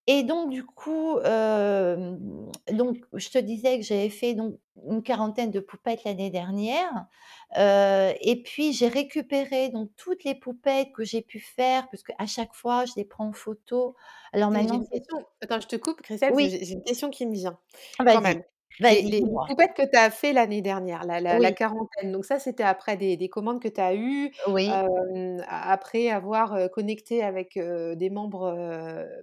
Et 0.07 0.23
donc 0.23 0.51
du 0.51 0.63
coup, 0.63 1.15
donc 1.19 2.97
je 3.13 3.29
te 3.29 3.39
disais 3.39 3.79
que 3.79 3.83
j'avais 3.83 4.09
fait 4.09 4.35
donc 4.35 4.59
une 4.87 5.01
quarantaine 5.01 5.49
de 5.51 5.59
poupettes 5.59 6.03
l'année 6.03 6.29
dernière, 6.29 7.07
et 7.57 8.41
puis 8.45 8.71
j'ai 8.73 8.87
récupéré 8.87 9.69
donc 9.69 9.89
toutes 9.97 10.23
les 10.23 10.35
poupettes 10.35 10.91
que 10.93 11.03
j'ai 11.03 11.21
pu 11.21 11.39
faire 11.39 11.89
parce 11.89 12.03
qu'à 12.03 12.27
chaque 12.27 12.53
fois, 12.53 12.85
je 12.85 12.93
les 12.97 13.05
prends 13.05 13.27
en 13.29 13.33
photo. 13.33 13.95
Alors 14.31 14.51
j'ai 14.51 14.59
maintenant 14.59 14.75
une 14.75 14.85
c'est 14.91 14.99
question, 14.99 15.25
attends, 15.41 15.59
je 15.59 15.67
te 15.67 15.75
coupe 15.75 16.01
Christelle, 16.01 16.33
parce 16.33 16.43
que 16.43 16.43
oui, 16.43 16.49
j'ai 16.49 16.65
j'ai 16.65 16.73
une 16.73 16.83
question 16.83 17.09
qui 17.09 17.25
me 17.25 17.33
vient 17.33 17.57
quand 17.97 18.05
vas-y. 18.05 18.21
même. 18.21 18.43
Les 18.79 19.01
les 19.03 19.23
poupettes 19.47 19.73
que 19.73 19.83
tu 19.89 19.97
as 19.97 20.09
fait 20.11 20.33
l'année 20.33 20.61
dernière, 20.61 21.05
la 21.05 21.21
la 21.21 21.39
la 21.39 21.51
Oui. 21.51 21.53
quarantaine, 21.53 22.11
donc 22.11 22.25
ça, 22.25 22.39
c'était 22.39 22.63
après 22.63 22.97
des 22.97 23.15
des 23.15 23.29
commandes 23.29 23.61
que 23.61 23.69
tu 23.69 23.79
as 23.79 23.95
eues, 23.95 24.31
Oui. 24.45 24.85
a 25.47 25.71
après 25.71 26.09
avoir, 26.09 26.69
connecté 26.71 27.23
avec, 27.23 27.57
des 27.57 28.09
membres, 28.09 28.51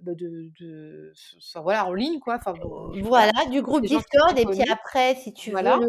bah, 0.01 0.13
de 0.15 0.49
de 0.59 1.13
f 1.15 1.35
enfin, 1.37 1.61
voilà, 1.61 1.85
en 1.87 1.93
ligne, 1.93 2.19
quoi, 2.19 2.35
enfin 2.37 2.53
bon, 2.53 2.97
voilà, 3.11 3.29
Voilà, 3.29 3.45
du 3.49 3.61
groupe 3.61 3.83
des 3.83 3.89
gens 3.89 3.99
Discord 3.99 4.37
et 4.37 4.45
puis 4.45 4.63
connus. 4.63 4.71
après, 4.71 5.15
si 5.15 5.33
tu 5.33 5.51
veux, 5.51 5.71
Voilà. 5.71 5.79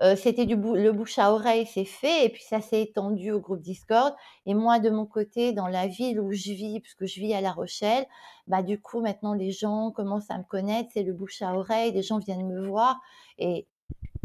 le 0.00 0.16
c'était 0.16 0.46
du 0.46 0.56
bou 0.56 0.74
le 0.74 0.92
bouche 0.92 1.18
à 1.18 1.32
oreille, 1.32 1.66
c'est 1.66 1.84
fait 1.84 2.24
et 2.26 2.28
puis 2.30 2.42
ça 2.42 2.60
s'est 2.60 2.82
étendu 2.82 3.30
au 3.32 3.40
groupe 3.40 3.60
Discord 3.60 4.14
et 4.46 4.54
moi, 4.54 4.78
de 4.80 4.90
mon 4.90 5.06
côté, 5.06 5.52
dans 5.52 5.66
la 5.68 5.86
ville 5.86 6.20
où 6.20 6.32
je 6.32 6.50
vis, 6.52 6.80
puisque 6.80 7.06
je 7.06 7.20
vis 7.20 7.34
à 7.34 7.40
La 7.40 7.52
Rochelle, 7.52 8.06
bah, 8.48 8.62
du 8.62 8.80
coup, 8.80 9.00
maintenant 9.00 9.34
les 9.34 9.50
gens 9.52 9.90
commencent 9.92 10.30
à 10.30 10.38
me 10.38 10.44
connaître, 10.44 10.90
c'est 10.92 11.02
le 11.02 11.12
bouche 11.12 11.42
à 11.42 11.54
oreille, 11.54 11.92
les 11.92 12.02
gens 12.02 12.18
viennent 12.18 12.46
me 12.46 12.66
voir 12.66 13.00
et 13.38 13.68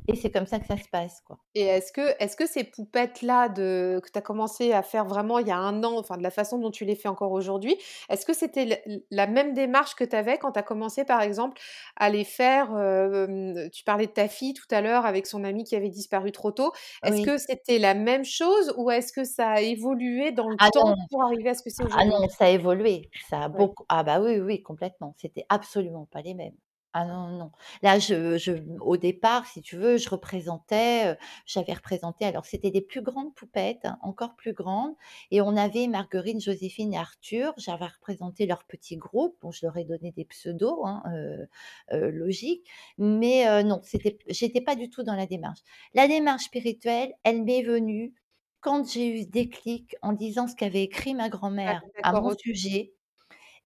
et 0.07 0.15
c'est 0.15 0.31
comme 0.31 0.45
ça 0.47 0.59
que 0.59 0.65
ça 0.67 0.77
se 0.77 0.89
passe, 0.89 1.21
quoi. 1.21 1.39
Et 1.55 1.61
est-ce 1.65 1.91
que 1.91 2.01
est-ce 2.19 2.35
que 2.35 2.47
ces 2.47 2.63
poupettes-là 2.63 3.47
de 3.47 3.99
que 4.03 4.09
tu 4.11 4.17
as 4.17 4.21
commencé 4.23 4.71
à 4.73 4.81
faire 4.81 5.05
vraiment 5.05 5.37
il 5.37 5.47
y 5.47 5.51
a 5.51 5.57
1 5.57 5.83
an, 5.83 5.99
enfin, 5.99 6.17
de 6.17 6.23
la 6.23 6.31
façon 6.31 6.57
dont 6.57 6.71
tu 6.71 6.83
les 6.83 6.95
fais 6.95 7.07
encore 7.09 7.31
aujourd'hui, 7.31 7.77
est-ce 8.09 8.25
que 8.25 8.33
c'était 8.33 8.81
la 9.11 9.27
même 9.27 9.53
démarche 9.53 9.93
que 9.93 10.03
tu 10.03 10.15
avais 10.15 10.39
quand 10.39 10.53
tu 10.53 10.59
as 10.59 10.63
commencé, 10.63 11.05
par 11.05 11.21
exemple, 11.21 11.61
à 11.95 12.09
les 12.09 12.23
faire, 12.23 12.75
hem, 12.75 13.69
tu 13.71 13.83
parlais 13.83 14.07
de 14.07 14.11
ta 14.11 14.27
fille 14.27 14.55
tout 14.55 14.65
à 14.71 14.81
l'heure 14.81 15.05
avec 15.05 15.27
son 15.27 15.43
amie 15.43 15.63
qui 15.63 15.75
avait 15.75 15.89
disparu 15.89 16.31
trop 16.31 16.51
tôt. 16.51 16.71
Est-ce 17.03 17.21
Oui. 17.21 17.33
que 17.33 17.37
c'était 17.37 17.77
la 17.77 17.93
même 17.93 18.25
chose 18.25 18.73
ou 18.77 18.89
est-ce 18.89 19.13
que 19.13 19.23
ça 19.23 19.51
a 19.51 19.61
évolué 19.61 20.31
dans 20.31 20.49
le 20.49 20.57
Ah 20.57 20.69
non! 20.75 20.81
temps 20.81 20.97
pour 21.11 21.21
arriver 21.23 21.49
à 21.49 21.53
ce 21.53 21.61
que 21.61 21.69
c'est 21.69 21.83
Ah 21.91 22.05
aujourd'hui? 22.05 22.05
non, 22.05 22.27
ça 22.29 22.45
a 22.45 22.49
évolué, 22.49 23.11
ça 23.29 23.43
a 23.45 23.49
Ouais. 23.53 23.63
beaucoup 23.63 23.85
ah 23.89 24.03
bah, 24.03 24.21
oui, 24.21 24.39
oui, 24.39 24.61
complètement, 24.63 25.15
c'était 25.17 25.45
absolument 25.49 26.05
pas 26.07 26.21
les 26.21 26.33
mêmes. 26.35 26.55
Ah 26.95 27.05
non, 27.05 27.29
non. 27.29 27.51
Là, 27.81 27.97
je 27.97 28.37
je 28.37 28.51
au 28.79 28.97
départ, 28.97 29.47
si 29.47 29.63
tu 29.63 29.77
veux, 29.77 29.97
je 29.97 30.07
représentais, 30.09 31.13
heu, 31.13 31.17
j'avais 31.47 31.73
représenté 31.73 32.23
alors 32.25 32.45
c'était 32.45 32.69
des 32.69 32.81
plus 32.81 33.01
grandes 33.01 33.33
poupettes, 33.33 33.85
hein, 33.85 33.97
encore 34.03 34.35
plus 34.35 34.53
grandes 34.53 34.93
et 35.31 35.41
on 35.41 35.57
avait 35.57 35.87
Marguerite, 35.87 36.39
Joséphine 36.41 36.93
et 36.93 36.97
Arthur. 36.97 37.53
J'avais 37.57 37.87
représenté 37.87 38.45
leur 38.45 38.63
petit 38.65 38.95
groupe. 38.97 39.35
Bon, 39.41 39.49
je 39.51 39.65
leur 39.65 39.75
ai 39.77 39.85
donné 39.85 40.11
des 40.11 40.23
pseudos, 40.25 40.85
hein, 40.85 41.01
heu 41.11 41.47
heu, 41.93 42.11
logique, 42.11 42.67
mais 42.99 43.63
non, 43.63 43.81
c'était 43.83 44.19
j'étais 44.27 44.61
pas 44.61 44.75
du 44.75 44.89
tout 44.91 45.01
dans 45.01 45.15
la 45.15 45.25
démarche. 45.25 45.61
La 45.95 46.07
démarche 46.07 46.43
spirituelle, 46.43 47.13
elle 47.23 47.43
m'est 47.43 47.63
venue 47.63 48.13
quand 48.61 48.87
j'ai 48.87 49.07
eu 49.07 49.23
ce 49.23 49.27
déclic 49.29 49.95
en 50.03 50.13
disant 50.13 50.47
ce 50.47 50.55
qu'avait 50.55 50.83
écrit 50.83 51.15
ma 51.15 51.29
Ah 51.65 51.73
grand-mère 51.73 51.87
à 52.03 52.13
mon 52.13 52.29
sujet 52.29 52.93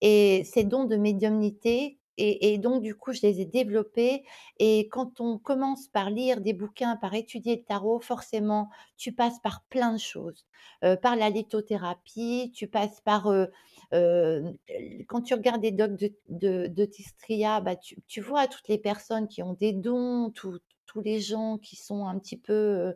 et 0.01 0.43
ces 0.45 0.63
dons 0.63 0.85
de 0.85 0.95
médiumnité 0.95 1.99
et 2.17 2.57
donc 2.57 2.81
du 2.81 2.95
coup, 2.95 3.13
je 3.13 3.21
les 3.21 3.41
ai 3.41 3.45
développés 3.45 4.23
et 4.59 4.87
quand 4.89 5.21
on 5.21 5.37
commence 5.37 5.87
par 5.87 6.09
lire 6.09 6.41
des 6.41 6.53
bouquins, 6.53 6.95
par 6.97 7.13
étudier 7.13 7.57
le 7.57 7.63
tarot, 7.63 7.99
forcément, 7.99 8.69
tu 8.97 9.11
passes 9.13 9.39
par 9.39 9.63
plein 9.69 9.93
de 9.93 9.99
choses, 9.99 10.45
heu, 10.83 10.97
par 11.01 11.15
la 11.15 11.29
lithothérapie, 11.29 12.51
tu 12.55 12.67
passes 12.67 13.01
par, 13.01 13.29
heu, 13.31 13.51
hem, 13.91 14.55
l 14.69 15.05
quand 15.07 15.21
tu 15.21 15.33
regardes 15.33 15.61
des 15.61 15.71
docs 15.71 15.95
de 15.97 16.11
de 16.29 16.67
de 16.67 16.85
Tistria, 16.85 17.61
bah, 17.61 17.75
tu 17.75 17.97
tu 18.07 18.21
vois 18.21 18.47
toutes 18.47 18.67
les 18.67 18.77
personnes 18.79 19.27
qui 19.27 19.43
ont 19.43 19.53
des 19.53 19.73
dons, 19.73 20.31
tous 20.31 20.59
tous 20.87 21.01
les 21.01 21.19
gens 21.19 21.57
qui 21.59 21.75
sont 21.75 22.07
un 22.07 22.17
petit 22.19 22.37
peu, 22.37 22.95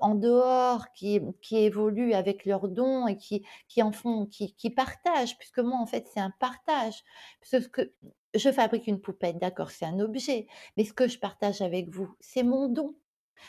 en 0.00 0.14
dehors, 0.14 0.92
qui 0.94 1.20
qui 1.42 1.58
évoluent 1.58 2.14
avec 2.14 2.44
leurs 2.46 2.68
dons 2.68 3.06
et 3.06 3.16
qui 3.18 3.44
qui 3.68 3.82
en 3.82 3.92
font 3.92 4.26
qui 4.26 4.54
qui 4.54 4.70
partagent 4.70 5.36
puisque 5.38 5.58
moi, 5.60 5.78
en 5.78 5.86
fait, 5.86 6.08
c'est 6.12 6.20
un 6.20 6.32
partage. 6.40 7.02
Parce 7.40 7.64
ce 7.64 7.68
que 7.68 7.92
je 8.34 8.50
fabrique 8.52 8.86
une 8.86 9.00
poupette, 9.00 9.38
d'accord, 9.38 9.70
c'est 9.70 9.86
un 9.86 10.00
objet, 10.00 10.46
mais 10.76 10.84
ce 10.84 10.92
que 10.92 11.08
je 11.08 11.18
partage 11.18 11.60
avec 11.62 11.88
vous, 11.90 12.14
c'est 12.20 12.42
mon 12.42 12.68
don, 12.68 12.94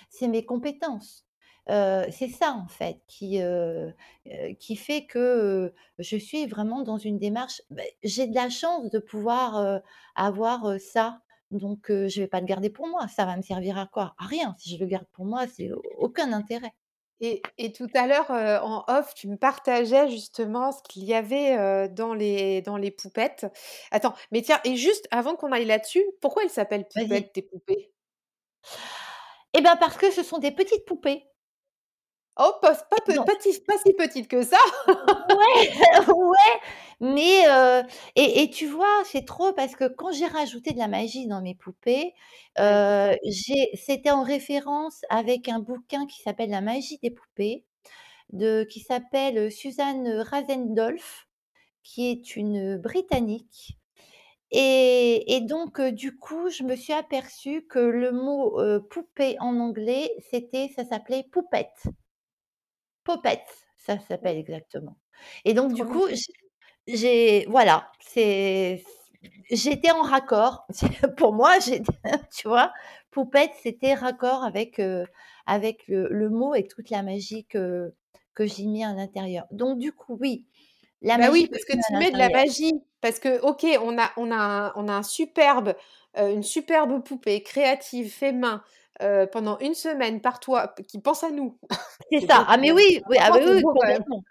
c'est 0.09 0.27
mes 0.27 0.45
compétences. 0.45 1.25
C'est 1.69 2.29
ça, 2.29 2.53
en 2.53 2.67
fait, 2.69 3.01
qui, 3.07 3.39
qui 4.59 4.75
fait 4.77 5.05
que, 5.05 5.73
je 5.99 6.17
suis 6.17 6.45
vraiment 6.47 6.81
dans 6.83 6.97
une 6.97 7.19
démarche 7.19 7.61
beh, 7.69 7.97
j'ai 8.03 8.27
de 8.27 8.35
la 8.35 8.49
chance 8.49 8.89
de 8.89 8.99
pouvoir, 8.99 9.81
avoir, 10.15 10.79
ça, 10.79 11.21
donc 11.51 11.87
je 11.89 12.21
vais 12.21 12.27
pas 12.27 12.39
le 12.39 12.45
garder 12.45 12.69
pour 12.69 12.87
moi. 12.87 13.07
Ça 13.07 13.25
va 13.25 13.37
me 13.37 13.41
servir 13.41 13.77
à 13.77 13.87
quoi? 13.87 14.15
À 14.17 14.25
rien. 14.25 14.55
Si 14.57 14.75
je 14.75 14.79
le 14.79 14.85
garde 14.87 15.07
pour 15.13 15.25
moi, 15.25 15.47
c'est 15.47 15.69
aucun 15.97 16.33
intérêt. 16.33 16.71
Et 17.19 17.41
et 17.57 17.71
tout 17.73 17.87
à 17.95 18.05
l'heure, 18.07 18.29
heu, 18.31 18.59
en 18.63 18.83
off, 18.87 19.13
tu 19.15 19.27
me 19.27 19.37
partageais 19.37 20.09
justement 20.09 20.71
ce 20.71 20.81
qu'il 20.83 21.03
y 21.05 21.13
avait, 21.15 21.89
dans 21.89 22.13
les 22.13 22.61
dans 22.61 22.77
les 22.77 22.91
poupettes. 22.91 23.47
Attends, 23.91 24.13
mais 24.31 24.41
tiens 24.43 24.59
et 24.65 24.75
juste 24.75 25.07
avant 25.11 25.35
qu'on 25.35 25.51
aille 25.51 25.65
là-dessus, 25.65 26.03
pourquoi 26.21 26.43
elles 26.43 26.49
s'appellent 26.51 26.87
poupettes, 26.93 27.33
tes 27.33 27.41
poupées? 27.41 27.91
Et 29.53 29.61
bah, 29.61 29.75
parce 29.79 29.97
que 29.97 30.11
ce 30.11 30.23
sont 30.23 30.37
des 30.39 30.51
petites 30.51 30.85
poupées. 30.85 31.27
Oh 32.39 32.53
pas 32.61 32.75
pe 33.05 33.13
si 33.83 33.93
petites 33.93 34.27
que 34.27 34.43
ça! 34.43 34.57
Ouais, 34.87 35.71
ouais, 36.15 36.61
mais 37.01 37.45
heu 37.47 37.83
et 38.15 38.43
et 38.43 38.49
tu 38.49 38.67
vois, 38.67 38.87
c'est 39.05 39.25
trop 39.25 39.53
parce 39.53 39.75
que 39.75 39.87
quand 39.87 40.11
j'ai 40.11 40.27
rajouté 40.27 40.73
de 40.73 40.77
la 40.79 40.87
magie 40.87 41.27
dans 41.27 41.41
mes 41.41 41.55
poupées, 41.55 42.13
j'ai 43.25 43.69
c'était 43.75 44.11
en 44.11 44.23
référence 44.23 45.01
avec 45.09 45.49
un 45.49 45.59
bouquin 45.59 46.05
qui 46.07 46.21
s'appelle 46.21 46.49
La 46.51 46.61
magie 46.61 46.99
des 47.03 47.11
poupées 47.11 47.65
de 48.33 48.63
qui 48.69 48.81
s'appelle 48.81 49.51
Suzanne 49.51 50.07
Rasendolf, 50.09 51.27
qui 51.83 52.09
est 52.11 52.35
une 52.37 52.77
Britannique 52.77 53.77
et 54.51 55.35
et 55.37 55.41
donc 55.41 55.81
du 55.81 56.17
coup, 56.17 56.49
je 56.49 56.63
me 56.63 56.75
suis 56.77 56.93
aperçue 56.93 57.63
que 57.69 57.79
le 57.79 58.11
mot, 58.13 58.59
poupée 58.91 59.37
en 59.41 59.59
anglais, 59.59 60.11
c'était 60.31 60.69
ça 60.75 60.85
s'appelait 60.85 61.25
poppet. 61.31 61.69
Poppet, 63.07 63.43
ça 63.77 63.99
s'appelle 63.99 64.37
exactement 64.37 64.97
et 65.45 65.53
donc 65.55 65.73
du 65.73 65.85
coup, 65.85 66.07
j'ai 66.87 67.45
voilà, 67.49 67.91
c'est 68.01 68.83
j'étais 69.51 69.91
en 69.91 70.01
raccord. 70.03 70.67
Pour 71.17 71.33
moi, 71.33 71.59
j'étais 71.59 71.91
tu 72.35 72.47
vois? 72.47 72.73
Poupette, 73.11 73.51
c'était 73.63 73.93
raccord 73.95 74.43
avec, 74.43 74.79
heu, 74.79 75.05
avec 75.47 75.87
le 75.87 76.07
le 76.09 76.29
mot 76.29 76.55
et 76.55 76.67
toute 76.67 76.89
la 76.89 77.03
magie 77.03 77.45
que 77.45 77.93
que 78.35 78.45
j'y 78.45 78.67
mets 78.67 78.83
à 78.85 78.93
l'intérieur. 78.93 79.45
Donc 79.51 79.79
du 79.79 79.91
coup, 79.93 80.17
oui, 80.19 80.45
la 81.01 81.17
Bah 81.17 81.29
magie 81.29 81.31
oui, 81.31 81.47
parce 81.51 81.65
que 81.65 81.73
tu 81.73 81.95
mets 81.95 82.11
de 82.11 82.17
la 82.17 82.29
magie, 82.29 82.73
parce 83.01 83.19
que 83.19 83.39
OK, 83.41 83.65
on 83.81 83.97
a 83.97 84.11
on 84.17 84.31
a 84.31 84.35
un 84.37 84.73
on 84.75 84.87
a 84.87 84.93
un 84.93 85.03
superbe, 85.03 85.75
heu, 86.19 86.31
une 86.31 86.43
superbe 86.43 87.03
poupée 87.03 87.41
créative, 87.43 88.11
fait 88.11 88.33
main, 88.33 88.63
heu, 89.01 89.27
pendant 89.31 89.57
1 89.61 89.73
semaine 89.73 90.21
par 90.21 90.39
toi, 90.39 90.73
qui 90.87 90.99
pense 91.01 91.23
à 91.23 91.31
nous. 91.31 91.59
C'est 92.19 92.27
ça. 92.27 92.45
Ah 92.47 92.57
mais 92.57 92.71
même. 92.71 92.75
oui, 92.75 93.01
oui, 93.09 93.17
ah 93.21 93.31
c'est 93.45 93.55
oui, 93.55 93.61
beau 93.61 93.73
complètement. 93.73 94.23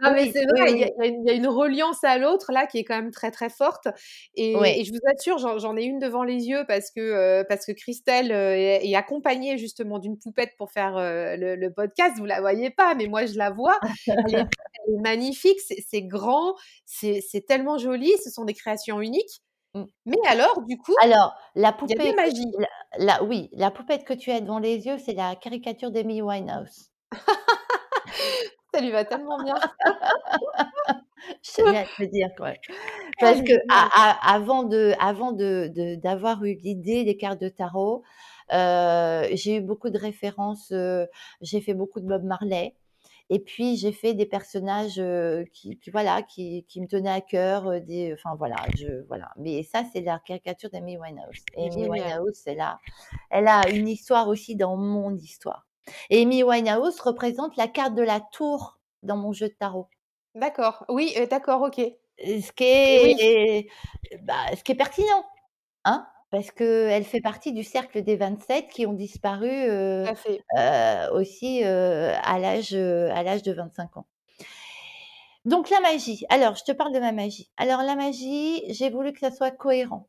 Non, 0.00 0.12
mais 0.12 0.26
Oui, 0.26 0.32
c'est 0.32 0.44
vrai, 0.46 0.72
il 0.72 0.78
y 0.78 0.84
a 0.84 0.88
oui. 0.88 1.06
y 1.06 1.08
une 1.08 1.22
il 1.22 1.26
y 1.28 1.30
a 1.30 1.34
une 1.34 1.46
reliance 1.48 2.04
à 2.04 2.18
l'autre 2.18 2.52
là 2.52 2.66
qui 2.66 2.78
est 2.78 2.84
quand 2.84 2.96
même 2.96 3.10
très, 3.10 3.30
très 3.30 3.48
forte 3.50 3.88
et 4.34 4.84
je 4.84 4.92
vous 4.92 5.00
assure, 5.12 5.58
j'en 5.58 5.76
ai 5.76 5.84
une 5.84 5.98
devant 5.98 6.24
les 6.24 6.46
yeux 6.48 6.64
parce 6.68 6.90
que, 6.90 7.40
heu, 7.42 7.44
parce 7.48 7.66
que 7.66 7.72
Christelle, 7.72 8.30
est 8.32 8.86
est 8.88 8.94
accompagnée 8.96 9.58
justement 9.58 9.98
d'une 9.98 10.18
poupette 10.18 10.52
pour 10.58 10.70
faire, 10.72 10.94
le 10.98 11.56
le 11.56 11.72
podcast. 11.72 12.14
Vous 12.18 12.24
la 12.26 12.40
voyez 12.40 12.70
pas, 12.70 12.94
mais 12.94 13.06
moi 13.08 13.26
je 13.26 13.36
la 13.38 13.50
vois. 13.50 13.78
Elle 14.26 14.34
est 14.36 14.46
elle 14.88 14.94
est 14.96 15.00
magnifique, 15.02 15.60
c'est 15.60 16.02
grand, 16.02 16.54
c'est 16.86 17.22
tellement 17.46 17.78
joli, 17.78 18.12
ce 18.24 18.30
sont 18.30 18.44
des 18.44 18.54
créations 18.54 19.00
uniques. 19.00 19.42
Mmh. 19.76 19.84
Mais 20.06 20.16
alors 20.26 20.62
du 20.62 20.78
coup, 20.78 20.94
Alors, 21.02 21.34
la 21.54 21.72
poupée 21.72 21.96
que 21.96 22.16
magie? 22.16 22.50
la 22.58 22.68
la 22.98 23.22
oui, 23.24 23.50
la 23.52 23.70
poupette 23.70 24.04
que 24.04 24.14
tu 24.14 24.30
as 24.30 24.40
devant 24.40 24.58
les 24.58 24.86
yeux, 24.86 24.98
c'est 24.98 25.12
la 25.14 25.36
caricature 25.36 25.90
d'Amy 25.90 26.22
Winehouse. 26.22 26.90
Ça 28.74 28.80
lui 28.80 28.90
va 28.90 29.04
tellement 29.04 29.42
bien. 29.42 29.54
Je 31.42 31.52
tenais 31.54 31.78
à 31.78 31.86
te 31.86 32.04
dire. 32.04 32.28
Oh 32.38 32.44
Parce 33.20 33.40
à 33.70 34.34
avant 34.34 34.64
de 34.64 34.92
avant 35.00 35.32
de 35.32 35.70
d'avoir 35.96 36.44
eu 36.44 36.54
l'idée 36.54 37.04
des 37.04 37.16
cartes 37.16 37.40
de 37.40 37.48
tarot, 37.48 38.02
heu, 38.52 39.22
j'ai 39.32 39.56
eu 39.56 39.60
beaucoup 39.60 39.90
de 39.90 39.98
références, 39.98 40.70
heu, 40.72 41.06
j'ai 41.40 41.60
fait 41.60 41.74
beaucoup 41.74 42.00
de 42.00 42.06
Bob 42.06 42.24
Marley 42.24 42.74
et 43.30 43.40
puis 43.40 43.76
j'ai 43.76 43.92
fait 43.92 44.14
des 44.14 44.26
personnages, 44.26 45.02
qui 45.52 45.78
qui 45.78 45.90
voilà, 45.90 46.22
qui 46.22 46.64
qui 46.68 46.80
me 46.80 46.86
tenaient 46.86 47.10
à 47.10 47.20
cœur, 47.20 47.80
des 47.82 48.12
enfin 48.14 48.34
voilà, 48.36 48.56
je 48.76 49.04
voilà. 49.08 49.30
Mais 49.36 49.62
ça, 49.62 49.84
c'est 49.92 50.00
la 50.02 50.18
caricature 50.20 50.70
d'Amy 50.70 50.98
Winehouse 50.98 51.44
et 51.54 51.66
Amy. 51.66 51.88
Winehouse, 51.88 52.42
elle 52.46 52.60
a 52.60 52.80
elle 53.30 53.48
a 53.48 53.68
une 53.68 53.88
histoire 53.88 54.28
aussi 54.28 54.56
dans 54.56 54.76
mon 54.76 55.14
histoire 55.16 55.66
et 56.10 56.22
Amy 56.22 56.42
Winehouse 56.42 57.00
représente 57.00 57.56
la 57.56 57.68
carte 57.68 57.94
de 57.94 58.02
la 58.02 58.20
tour 58.20 58.80
dans 59.02 59.16
mon 59.16 59.32
jeu 59.32 59.48
de 59.48 59.54
tarot. 59.54 59.88
D'accord, 60.34 60.84
oui, 60.88 61.14
heu, 61.16 61.26
d'accord, 61.26 61.62
OK. 61.62 61.80
Ce 62.18 62.52
qui 62.52 62.64
oui. 63.02 63.14
est, 63.18 63.68
bah, 64.22 64.34
ce 64.56 64.62
qui 64.62 64.72
est 64.72 64.76
pertinent, 64.76 65.24
hein, 65.84 66.06
parce 66.30 66.50
qu'elle 66.50 67.04
fait 67.04 67.20
partie 67.20 67.52
du 67.52 67.62
cercle 67.64 68.02
des 68.02 68.16
27 68.16 68.68
qui 68.68 68.86
ont 68.86 68.92
disparu, 68.94 69.48
Tout 70.02 70.08
heu 70.08 70.10
à 70.10 70.14
fait. 70.14 70.46
heu, 70.58 71.12
aussi, 71.14 71.62
heu, 71.64 72.10
à 72.22 72.38
l'âge, 72.38 72.74
heu, 72.74 73.10
à 73.12 73.22
l'âge 73.22 73.42
de 73.42 73.52
25 73.52 73.96
ans. 73.98 74.06
Donc 75.44 75.70
la 75.70 75.80
magie, 75.80 76.24
alors 76.28 76.56
je 76.56 76.64
te 76.64 76.72
parle 76.72 76.92
de 76.92 76.98
ma 77.00 77.12
magie. 77.12 77.50
Alors 77.56 77.82
la 77.82 77.94
magie, 77.94 78.62
j'ai 78.72 78.90
voulu 78.90 79.12
que 79.12 79.20
ça 79.20 79.30
soit 79.30 79.50
cohérent. 79.52 80.08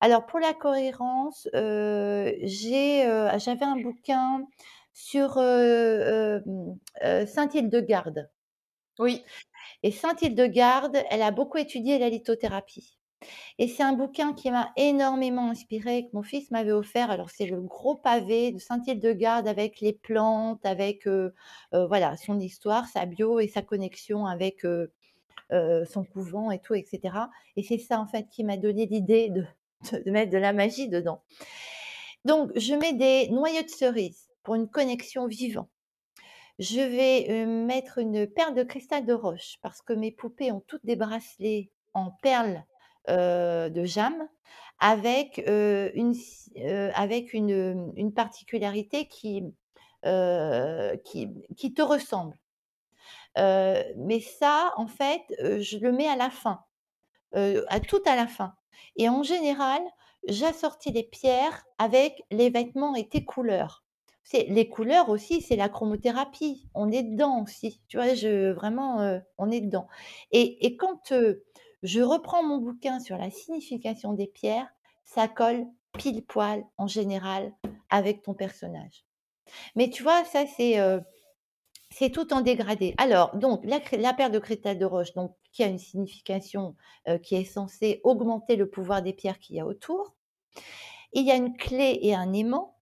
Alors 0.00 0.26
pour 0.26 0.40
la 0.40 0.54
cohérence, 0.54 1.48
heu, 1.54 2.34
j'ai, 2.42 3.06
heu, 3.06 3.28
j'avais 3.38 3.64
un 3.66 3.76
bouquin 3.78 4.46
sur, 4.94 5.38
heu, 5.38 6.42
hem, 6.46 6.78
heu, 7.04 7.26
Sainte 7.26 7.54
Hildegarde 7.54 8.30
Oui. 8.98 9.24
et 9.82 9.90
Sainte 9.90 10.22
Hildegarde, 10.22 10.98
elle 11.10 11.20
a 11.22 11.32
beaucoup 11.32 11.58
étudié 11.58 11.98
la 11.98 12.08
lithothérapie 12.10 12.97
et 13.58 13.68
c'est 13.68 13.82
un 13.82 13.92
bouquin 13.92 14.32
qui 14.32 14.50
m'a 14.50 14.70
énormément 14.76 15.50
inspirée, 15.50 16.04
que 16.04 16.16
mon 16.16 16.22
fils 16.22 16.50
m'avait 16.50 16.72
offert. 16.72 17.10
Alors 17.10 17.30
c'est 17.30 17.46
le 17.46 17.60
gros 17.60 17.96
pavé 17.96 18.52
de 18.52 18.58
Sainte 18.58 18.86
Hildegarde 18.86 19.48
avec 19.48 19.80
les 19.80 19.92
plantes, 19.92 20.64
avec, 20.64 21.06
heu 21.06 21.34
heu, 21.74 21.86
voilà, 21.86 22.16
son 22.16 22.38
histoire, 22.40 22.86
sa 22.86 23.06
bio 23.06 23.40
et 23.40 23.48
sa 23.48 23.62
connexion 23.62 24.26
avec, 24.26 24.64
heu, 24.64 24.92
son 25.86 26.04
couvent 26.04 26.50
et 26.50 26.58
tout 26.58 26.74
et 26.74 26.84
cetera 26.84 27.30
et 27.56 27.62
c'est 27.62 27.78
ça 27.78 28.00
en 28.00 28.06
fait 28.06 28.28
qui 28.30 28.44
m'a 28.44 28.58
donné 28.58 28.86
l'idée 28.86 29.30
de 29.30 29.44
mettre 30.10 30.30
de 30.30 30.38
la 30.38 30.52
magie 30.52 30.88
dedans. 30.88 31.22
Donc 32.24 32.50
je 32.56 32.74
mets 32.74 32.92
des 32.92 33.28
noyaux 33.30 33.62
de 33.62 33.70
cerise 33.70 34.28
pour 34.42 34.56
une 34.56 34.68
connexion 34.68 35.26
vivant. 35.26 35.68
Je 36.58 36.80
vais, 36.80 37.46
mettre 37.46 37.98
une 37.98 38.26
perle 38.26 38.54
de 38.54 38.64
cristal 38.64 39.06
de 39.06 39.12
roche 39.12 39.58
parce 39.62 39.80
que 39.80 39.92
mes 39.92 40.10
poupées 40.10 40.50
ont 40.50 40.62
toutes 40.66 40.84
des 40.84 40.96
bracelets 40.96 41.70
en 41.94 42.10
perles, 42.20 42.64
heu, 43.08 43.70
de 43.70 43.84
jam 43.84 44.28
avec, 44.80 45.42
heu, 45.48 45.90
une 45.94 46.14
heu, 46.58 46.90
avec 46.94 47.32
une, 47.34 47.92
une 47.96 48.12
particularité 48.14 49.08
qui, 49.08 49.44
qui 51.04 51.28
qui 51.56 51.74
te 51.74 51.82
ressemble. 51.82 52.38
Mais 53.96 54.20
ça, 54.20 54.72
en 54.76 54.86
fait, 54.86 55.22
je 55.40 55.78
le 55.78 55.92
mets 55.92 56.08
à 56.08 56.16
la 56.16 56.30
fin, 56.30 56.64
à 57.68 57.80
tout 57.80 58.02
à 58.06 58.16
la 58.16 58.26
fin 58.26 58.54
et 58.96 59.08
en 59.08 59.22
général, 59.22 59.82
j'assortis 60.28 60.92
les 60.92 61.04
pierres 61.04 61.64
avec 61.78 62.22
les 62.30 62.50
vêtements 62.50 62.94
et 62.96 63.08
tes 63.08 63.24
couleurs. 63.24 63.84
Les 64.32 64.68
couleurs 64.68 65.08
aussi, 65.10 65.40
c'est 65.42 65.56
la 65.56 65.68
chromothérapie, 65.70 66.68
on 66.74 66.90
est 66.92 67.02
dedans 67.04 67.42
aussi, 67.42 67.80
tu 67.88 67.96
vois? 67.96 68.14
Je 68.14 68.52
vraiment, 68.52 69.20
on 69.38 69.50
est 69.50 69.62
dedans 69.62 69.88
et 70.32 70.66
et 70.66 70.76
quand, 70.76 71.12
je 71.82 72.00
reprends 72.00 72.42
mon 72.42 72.58
bouquin 72.58 73.00
sur 73.00 73.16
la 73.16 73.30
signification 73.30 74.12
des 74.12 74.26
pierres, 74.26 74.68
ça 75.04 75.28
colle 75.28 75.66
pile 75.96 76.24
poil, 76.24 76.64
en 76.76 76.86
général, 76.86 77.52
avec 77.90 78.22
ton 78.22 78.34
personnage. 78.34 79.04
Mais 79.76 79.90
tu 79.90 80.02
vois, 80.02 80.24
ça 80.24 80.44
c'est, 80.46 80.76
c'est 81.90 82.10
tout 82.10 82.32
en 82.32 82.40
dégradé. 82.40 82.94
Alors 82.98 83.36
donc 83.36 83.64
la 83.64 84.12
perle 84.12 84.32
de 84.32 84.38
cristal 84.38 84.78
de 84.78 84.84
roche, 84.84 85.14
donc 85.14 85.34
qui 85.52 85.62
a 85.62 85.66
une 85.66 85.78
signification, 85.78 86.76
heu, 87.08 87.18
qui 87.18 87.34
est 87.34 87.44
censée 87.44 88.00
augmenter 88.04 88.56
le 88.56 88.68
pouvoir 88.68 89.02
des 89.02 89.12
pierres 89.12 89.38
qu'il 89.38 89.56
y 89.56 89.60
a 89.60 89.66
autour. 89.66 90.14
Il 91.12 91.24
y 91.26 91.30
a 91.30 91.36
une 91.36 91.56
clé 91.56 91.98
et 92.02 92.14
un 92.14 92.32
aimant, 92.32 92.76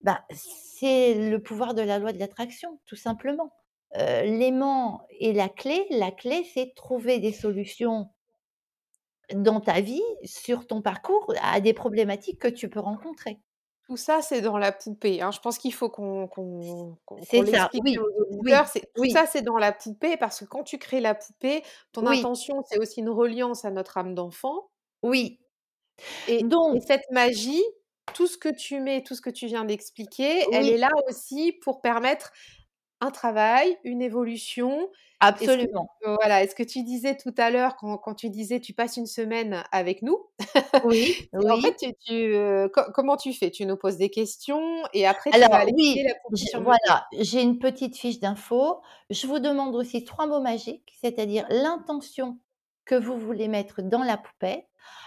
bah, 0.00 0.24
c'est 0.30 1.14
le 1.14 1.42
pouvoir 1.42 1.74
de 1.74 1.82
la 1.82 1.98
loi 1.98 2.12
de 2.12 2.18
l'attraction, 2.18 2.80
tout 2.86 2.96
simplement. 2.96 3.52
Heu, 3.96 4.22
l'aimant 4.22 5.02
et 5.18 5.32
la 5.32 5.48
clé, 5.48 5.86
la 5.90 6.12
clé, 6.12 6.44
c'est 6.54 6.72
trouver 6.76 7.18
des 7.18 7.32
solutions 7.32 8.10
dans 9.34 9.60
ta 9.60 9.80
vie, 9.80 10.02
sur 10.24 10.66
ton 10.66 10.82
parcours, 10.82 11.32
à 11.42 11.60
des 11.60 11.74
problématiques 11.74 12.38
que 12.40 12.48
tu 12.48 12.68
peux 12.68 12.80
rencontrer. 12.80 13.40
Tout 13.86 13.96
ça, 13.96 14.20
c'est 14.20 14.42
dans 14.42 14.58
la 14.58 14.70
poupée, 14.72 15.22
hein. 15.22 15.30
Je 15.30 15.40
pense 15.40 15.56
qu'il 15.58 15.72
faut 15.72 15.88
qu'on 15.88 16.28
ça, 17.22 17.42
l'explique 17.42 17.84
oui, 17.84 17.98
aux 17.98 18.22
auditeurs. 18.22 18.66
oui, 18.74 18.82
tout 18.94 19.02
oui, 19.02 19.10
ça, 19.10 19.26
c'est 19.26 19.40
dans 19.42 19.56
la 19.56 19.72
poupée 19.72 20.16
parce 20.18 20.40
que 20.40 20.44
quand 20.44 20.62
tu 20.62 20.78
crées 20.78 21.00
la 21.00 21.14
poupée, 21.14 21.62
ton 21.92 22.06
intention, 22.06 22.62
c'est 22.68 22.78
aussi 22.78 23.00
une 23.00 23.08
reliance 23.08 23.64
à 23.64 23.70
notre 23.70 23.96
âme 23.96 24.14
d'enfant 24.14 24.68
oui. 25.02 25.40
et 26.28 26.40
et 26.40 26.42
Donc 26.44 26.82
cette 26.86 27.10
magie, 27.10 27.62
tout 28.14 28.26
ce 28.26 28.38
que 28.38 28.48
tu 28.48 28.80
mets, 28.80 29.02
tout 29.02 29.14
ce 29.14 29.20
que 29.22 29.30
tu 29.30 29.46
viens 29.46 29.64
d'expliquer, 29.64 30.44
elle 30.52 30.68
est 30.68 30.78
là 30.78 30.90
aussi 31.08 31.52
pour 31.62 31.80
permettre 31.80 32.32
un 33.00 33.10
travail, 33.10 33.78
une 33.84 34.02
évolution 34.02 34.90
et 35.40 35.48
ce 35.48 35.56
que 35.58 35.66
absolument. 35.68 35.88
voilà 36.04 36.42
et 36.44 36.48
ce 36.48 36.54
que 36.54 36.62
tu 36.64 36.82
disais 36.84 37.16
tout 37.16 37.34
à 37.38 37.50
l'heure 37.50 37.76
quand 37.76 37.98
quand 37.98 38.14
tu 38.14 38.30
disais: 38.30 38.60
«Tu 38.60 38.72
passes 38.74 38.96
une 38.96 39.06
semaine 39.06 39.64
avec 39.72 40.02
nous», 40.02 40.18
Oui, 40.82 41.28
c'est 41.40 41.50
en 41.50 41.58
fait, 41.58 41.74
oui. 41.74 41.78
tu 41.80 41.94
tu, 42.06 42.14
heu, 42.34 42.68
co 42.74 42.82
comment 42.94 43.16
tu 43.16 43.32
fais? 43.34 43.50
Tu 43.50 43.66
nous 43.66 43.76
poses 43.76 43.96
des 43.98 44.10
questions 44.10 44.62
et 44.94 45.06
après 45.06 45.32
tu 45.34 45.48
vas 45.48 45.58
aller 45.58 45.72
oui, 45.72 46.02
la 46.04 46.14
voilà, 46.54 47.06
j'ai 47.12 47.42
une 47.42 47.58
petite 47.58 47.96
fiche 47.96 48.20
d'infos. 48.20 48.80
Je 49.10 49.26
vous 49.26 49.38
demande 49.38 49.74
aussi 49.74 50.04
3 50.04 50.26
mots 50.26 50.40
magiques, 50.40 50.92
c'est-à-dire 51.00 51.46
l'intention 51.50 52.38
que 52.88 52.96
vous 52.96 53.18
voulez 53.18 53.48
mettre 53.48 53.82
dans 53.82 54.02
la 54.04 54.16
poupette. 54.18 54.66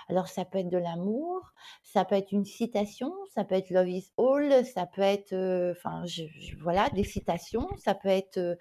Alors 0.10 0.30
ça 0.30 0.46
peut 0.46 0.60
être 0.60 0.70
de 0.70 0.78
l'amour, 0.78 1.42
ça 1.84 2.06
peut 2.06 2.16
être 2.16 2.32
une 2.34 2.46
citation, 2.46 3.14
ça 3.34 3.46
peut 3.46 3.56
être 3.56 3.72
«Love 3.72 3.90
is 3.90 4.12
all», 4.18 4.66
ça 4.66 4.86
peut 4.88 5.02
être, 5.02 5.34
heu, 5.34 5.74
enfin 5.78 6.04
voilà, 6.62 6.90
des 6.92 7.04
citations, 7.06 7.68
ça 7.78 7.96
peut 7.96 8.10
être, 8.10 8.38
heu, 8.38 8.58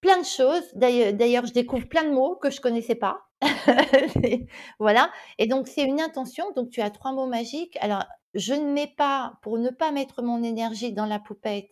plein 0.00 0.18
de 0.20 0.24
choses. 0.26 0.64
D'ailleu 0.74 1.12
d'ailleurs, 1.12 1.46
je 1.46 1.52
découvre 1.52 1.88
plein 1.88 2.04
de 2.04 2.10
mots 2.10 2.36
que 2.36 2.50
je 2.50 2.60
connaissais 2.60 2.94
pas. 2.94 3.22
Voilà 4.78 5.10
et 5.38 5.46
donc 5.46 5.68
c'est 5.68 5.84
une 5.84 6.00
intention, 6.00 6.50
donc 6.56 6.70
tu 6.70 6.80
as 6.80 6.90
3 6.90 7.12
mots 7.12 7.26
magiques. 7.26 7.76
Alors 7.80 8.04
je 8.34 8.54
ne 8.54 8.72
mets 8.72 8.92
pas 8.96 9.34
pour 9.42 9.58
ne 9.58 9.70
pas 9.70 9.92
mettre 9.92 10.22
mon 10.22 10.42
énergie 10.42 10.92
dans 10.92 11.06
la 11.06 11.18
poupette, 11.20 11.70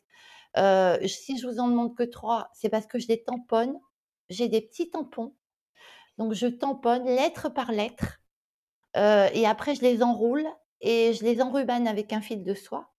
heu, 0.59 0.99
si 1.09 1.39
je 1.39 1.47
vous 1.49 1.59
en 1.61 1.69
demande 1.69 1.97
que 1.97 2.05
3, 2.05 2.49
c'est 2.55 2.69
parce 2.71 2.87
que 2.87 2.99
je 2.99 3.09
les 3.09 3.23
tamponne. 3.25 3.79
J'ai 4.31 4.49
des 4.49 4.63
petits 4.63 4.91
tampons, 4.91 5.35
donc 6.19 6.35
je 6.35 6.47
tamponne 6.47 7.05
lettre 7.07 7.49
par 7.51 7.73
lettre, 7.73 8.21
heu 8.97 9.27
et 9.35 9.47
après 9.47 9.75
je 9.75 9.83
les 9.83 10.03
enroule 10.03 10.47
et 10.81 11.13
je 11.15 11.25
les 11.25 11.43
enrubane 11.43 11.87
avec 11.89 12.13
un 12.13 12.21
fil 12.21 12.45
de 12.45 12.55
soie. 12.55 12.93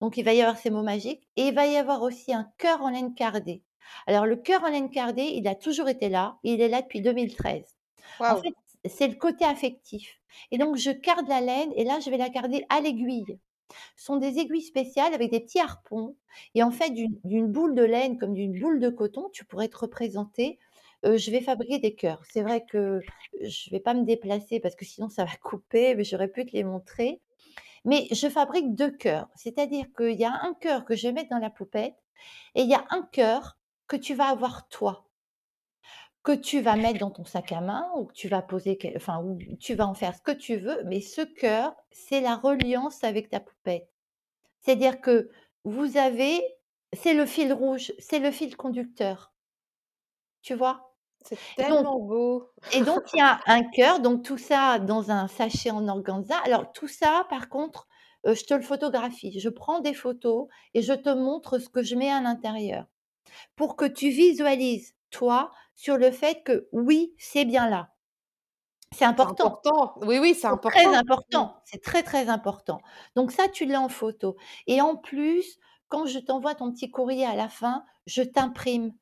Donc 0.00 0.16
il 0.16 0.24
va 0.24 0.32
y 0.34 0.40
avoir 0.42 0.56
ces 0.58 0.70
mots 0.70 0.82
magiques 0.82 1.28
et 1.36 1.48
il 1.48 1.54
va 1.54 1.66
y 1.66 1.76
avoir 1.76 2.02
aussi 2.02 2.32
un 2.32 2.50
cœur 2.58 2.82
en 2.82 2.90
laine 2.90 3.14
cardée. 3.14 3.62
Alors 4.06 4.26
le 4.26 4.36
cœur 4.36 4.64
en 4.64 4.68
laine 4.68 4.90
cardée, 4.90 5.32
il 5.34 5.46
a 5.48 5.54
toujours 5.54 5.88
été 5.88 6.08
là, 6.08 6.38
il 6.42 6.60
est 6.60 6.68
là 6.68 6.82
depuis 6.82 7.00
2013. 7.02 7.76
En 8.28 8.36
fait, 8.36 8.54
c'est 8.88 9.08
le 9.08 9.16
côté 9.16 9.44
affectif 9.44 10.20
et 10.50 10.58
donc 10.58 10.76
je 10.76 10.90
carde 10.90 11.28
la 11.28 11.40
laine 11.40 11.72
et 11.76 11.84
là, 11.84 12.00
je 12.00 12.10
vais 12.10 12.16
la 12.16 12.30
carder 12.30 12.64
à 12.70 12.80
l'aiguille. 12.80 13.38
Ce 13.96 14.04
sont 14.06 14.16
des 14.16 14.38
aiguilles 14.38 14.62
spéciales 14.62 15.14
avec 15.14 15.30
des 15.30 15.40
petits 15.40 15.60
harpons 15.60 16.16
et 16.54 16.62
en 16.62 16.70
fait, 16.70 16.90
d'une 16.90 17.18
d'une 17.24 17.46
boule 17.48 17.74
de 17.74 17.82
laine 17.84 18.18
comme 18.18 18.34
d'une 18.34 18.58
boule 18.58 18.80
de 18.80 18.88
coton, 18.90 19.28
tu 19.32 19.44
pourrais 19.44 19.68
te 19.68 19.78
représenter, 19.78 20.58
je 21.04 21.30
vais 21.30 21.40
fabriquer 21.40 21.78
des 21.78 21.94
cœurs. 21.94 22.22
C'est 22.30 22.42
vrai 22.42 22.64
que 22.64 23.00
je 23.42 23.70
vais 23.70 23.80
pas 23.80 23.94
me 23.94 24.04
déplacer 24.04 24.60
parce 24.60 24.74
que 24.76 24.84
sinon 24.84 25.08
ça 25.08 25.24
va 25.24 25.36
couper, 25.36 25.94
mais 25.94 26.04
j'aurais 26.04 26.28
pu 26.28 26.46
te 26.46 26.52
les 26.52 26.64
montrer. 26.64 27.20
Mais 27.84 28.06
je 28.12 28.28
fabrique 28.28 28.74
2 28.74 28.90
cœurs, 28.90 29.28
c'est-à-dire 29.36 29.86
qu'il 29.96 30.18
y 30.18 30.24
a 30.24 30.32
un 30.42 30.54
cœur 30.54 30.84
que 30.84 30.96
je 30.96 31.08
vais 31.08 31.14
mettre 31.14 31.30
dans 31.30 31.38
la 31.38 31.50
poupette 31.50 31.96
et 32.54 32.62
il 32.62 32.68
y 32.68 32.74
a 32.74 32.84
un 32.90 33.02
cœur 33.12 33.58
que 33.88 33.96
tu 33.96 34.14
vas 34.14 34.26
avoir 34.28 34.68
toi. 34.68 35.06
Que 36.22 36.32
tu 36.32 36.60
vas 36.60 36.76
mettre 36.76 36.98
dans 36.98 37.10
ton 37.10 37.24
sac 37.24 37.50
à 37.52 37.62
main 37.62 37.90
ou 37.96 38.04
que 38.04 38.12
tu 38.12 38.28
vas 38.28 38.42
poser 38.42 38.78
enfin, 38.96 39.22
ou 39.22 39.38
tu 39.58 39.74
vas 39.74 39.86
en 39.86 39.94
faire 39.94 40.14
ce 40.14 40.20
que 40.20 40.32
tu 40.32 40.56
veux, 40.56 40.82
mais 40.84 41.00
ce 41.00 41.22
cœur, 41.22 41.74
c'est 41.90 42.20
la 42.20 42.36
reliance 42.36 43.02
avec 43.04 43.30
ta 43.30 43.40
poupette. 43.40 43.88
C'est-à-dire 44.60 45.00
que 45.00 45.30
vous 45.64 45.96
avez 45.96 46.42
c'est 46.92 47.14
le 47.14 47.26
fil 47.26 47.52
rouge, 47.52 47.92
c'est 47.98 48.18
le 48.18 48.30
fil 48.30 48.56
conducteur, 48.56 49.32
tu 50.42 50.54
vois? 50.54 50.89
C'est 51.22 51.40
Et 51.58 51.64
donc 51.64 51.86
tellement 51.86 51.98
beau. 51.98 52.50
et 52.72 52.82
donc 52.82 53.02
il 53.14 53.18
y 53.18 53.22
a 53.22 53.40
un 53.46 53.62
cœur, 53.64 54.00
donc 54.00 54.24
tout 54.24 54.38
ça 54.38 54.78
dans 54.78 55.10
un 55.10 55.28
sachet 55.28 55.70
en 55.70 55.88
organza. 55.88 56.36
Alors 56.44 56.72
tout 56.72 56.88
ça, 56.88 57.26
par 57.30 57.48
contre, 57.48 57.88
heu, 58.26 58.34
je 58.34 58.44
te 58.44 58.54
le 58.54 58.62
photographie. 58.62 59.38
Je 59.40 59.48
prends 59.48 59.80
des 59.80 59.94
photos 59.94 60.48
et 60.74 60.82
je 60.82 60.92
te 60.94 61.10
montre 61.10 61.58
ce 61.58 61.68
que 61.68 61.82
je 61.82 61.96
mets 61.96 62.10
à 62.10 62.20
l'intérieur 62.20 62.86
pour 63.56 63.76
que 63.76 63.86
tu 63.86 64.10
visualises, 64.10 64.94
toi, 65.10 65.52
sur 65.76 65.96
le 65.98 66.10
fait 66.12 66.42
que 66.44 66.68
oui, 66.72 67.14
c'est 67.18 67.44
bien 67.46 67.68
là. 67.70 67.90
C'est 68.92 69.04
important. 69.04 69.60
important. 69.62 69.94
Oui, 70.02 70.18
oui, 70.20 70.34
c'est 70.34 70.46
C'est 70.50 70.60
très 70.64 70.86
important. 70.86 71.14
Mmh. 71.30 71.44
important, 71.44 71.60
c'est 71.64 71.82
très, 71.82 72.02
très 72.02 72.28
important. 72.28 72.80
Donc 73.16 73.32
ça, 73.32 73.48
tu 73.48 73.64
l'as 73.66 73.80
en 73.80 73.88
photo 73.88 74.36
et 74.66 74.80
en 74.80 74.96
plus, 74.96 75.58
quand 75.88 76.06
je 76.06 76.18
t'envoie 76.18 76.54
ton 76.54 76.72
petit 76.72 76.90
courrier 76.90 77.26
à 77.26 77.34
la 77.36 77.48
fin, 77.48 77.84
je 78.06 78.22
t'imprime. 78.22 78.92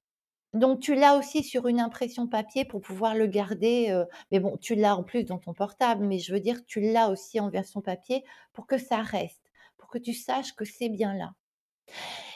Donc 0.54 0.80
tu 0.80 0.94
l'as 0.94 1.16
aussi 1.16 1.42
sur 1.42 1.66
une 1.66 1.80
impression 1.80 2.26
papier 2.26 2.64
pour 2.64 2.80
pouvoir 2.80 3.14
le 3.14 3.26
garder, 3.26 4.04
mais 4.30 4.40
bon, 4.40 4.56
tu 4.56 4.74
l'as 4.74 4.96
en 4.96 5.04
plus 5.04 5.24
dans 5.24 5.38
ton 5.38 5.52
portable, 5.54 6.04
mais 6.04 6.18
je 6.18 6.32
veux 6.32 6.40
dire, 6.40 6.64
tu 6.66 6.80
l'as 6.80 7.11
aussi 7.11 7.38
en 7.40 7.50
version 7.50 7.80
papier 7.82 8.24
pour 8.52 8.66
que 8.66 8.78
ça 8.78 8.98
reste, 9.02 9.42
pour 9.76 9.88
que 9.88 9.98
tu 9.98 10.14
saches 10.14 10.54
que 10.54 10.64
c'est 10.64 10.88
bien 10.88 11.14
là. 11.14 11.32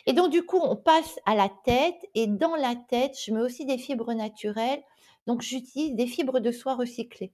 Et 0.06 0.12
donc 0.12 0.30
du 0.30 0.44
coup, 0.44 0.58
on 0.58 0.76
passe 0.76 1.18
à 1.26 1.34
la 1.34 1.48
tête 1.64 2.00
et 2.14 2.26
dans 2.26 2.54
la 2.56 2.74
tête, 2.76 3.18
je 3.18 3.32
mets 3.32 3.40
aussi 3.40 3.64
des 3.66 3.78
fibres 3.78 4.12
naturelles, 4.14 4.82
donc 5.26 5.42
j'utilise 5.42 5.94
des 5.94 6.06
fibres 6.06 6.40
de 6.40 6.50
soie 6.52 6.74
recyclées. 6.74 7.32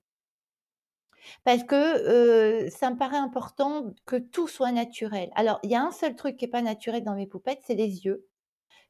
Parce 1.45 1.65
que, 1.65 2.69
ça 2.71 2.91
me 2.91 2.97
paraît 2.97 3.17
important 3.17 3.93
que 4.07 4.17
tout 4.17 4.47
soit 4.49 4.73
naturel. 4.73 5.31
Alors, 5.35 5.59
il 5.63 5.71
y 5.71 5.75
a 5.75 5.83
un 5.83 5.91
seul 5.91 6.15
truc 6.15 6.37
qui 6.37 6.45
est 6.45 6.49
pas 6.49 6.63
naturel 6.63 7.03
dans 7.05 7.15
mes 7.15 7.27
poupettes, 7.27 7.63
c'est 7.67 7.75
les 7.75 8.05
yeux. 8.05 8.27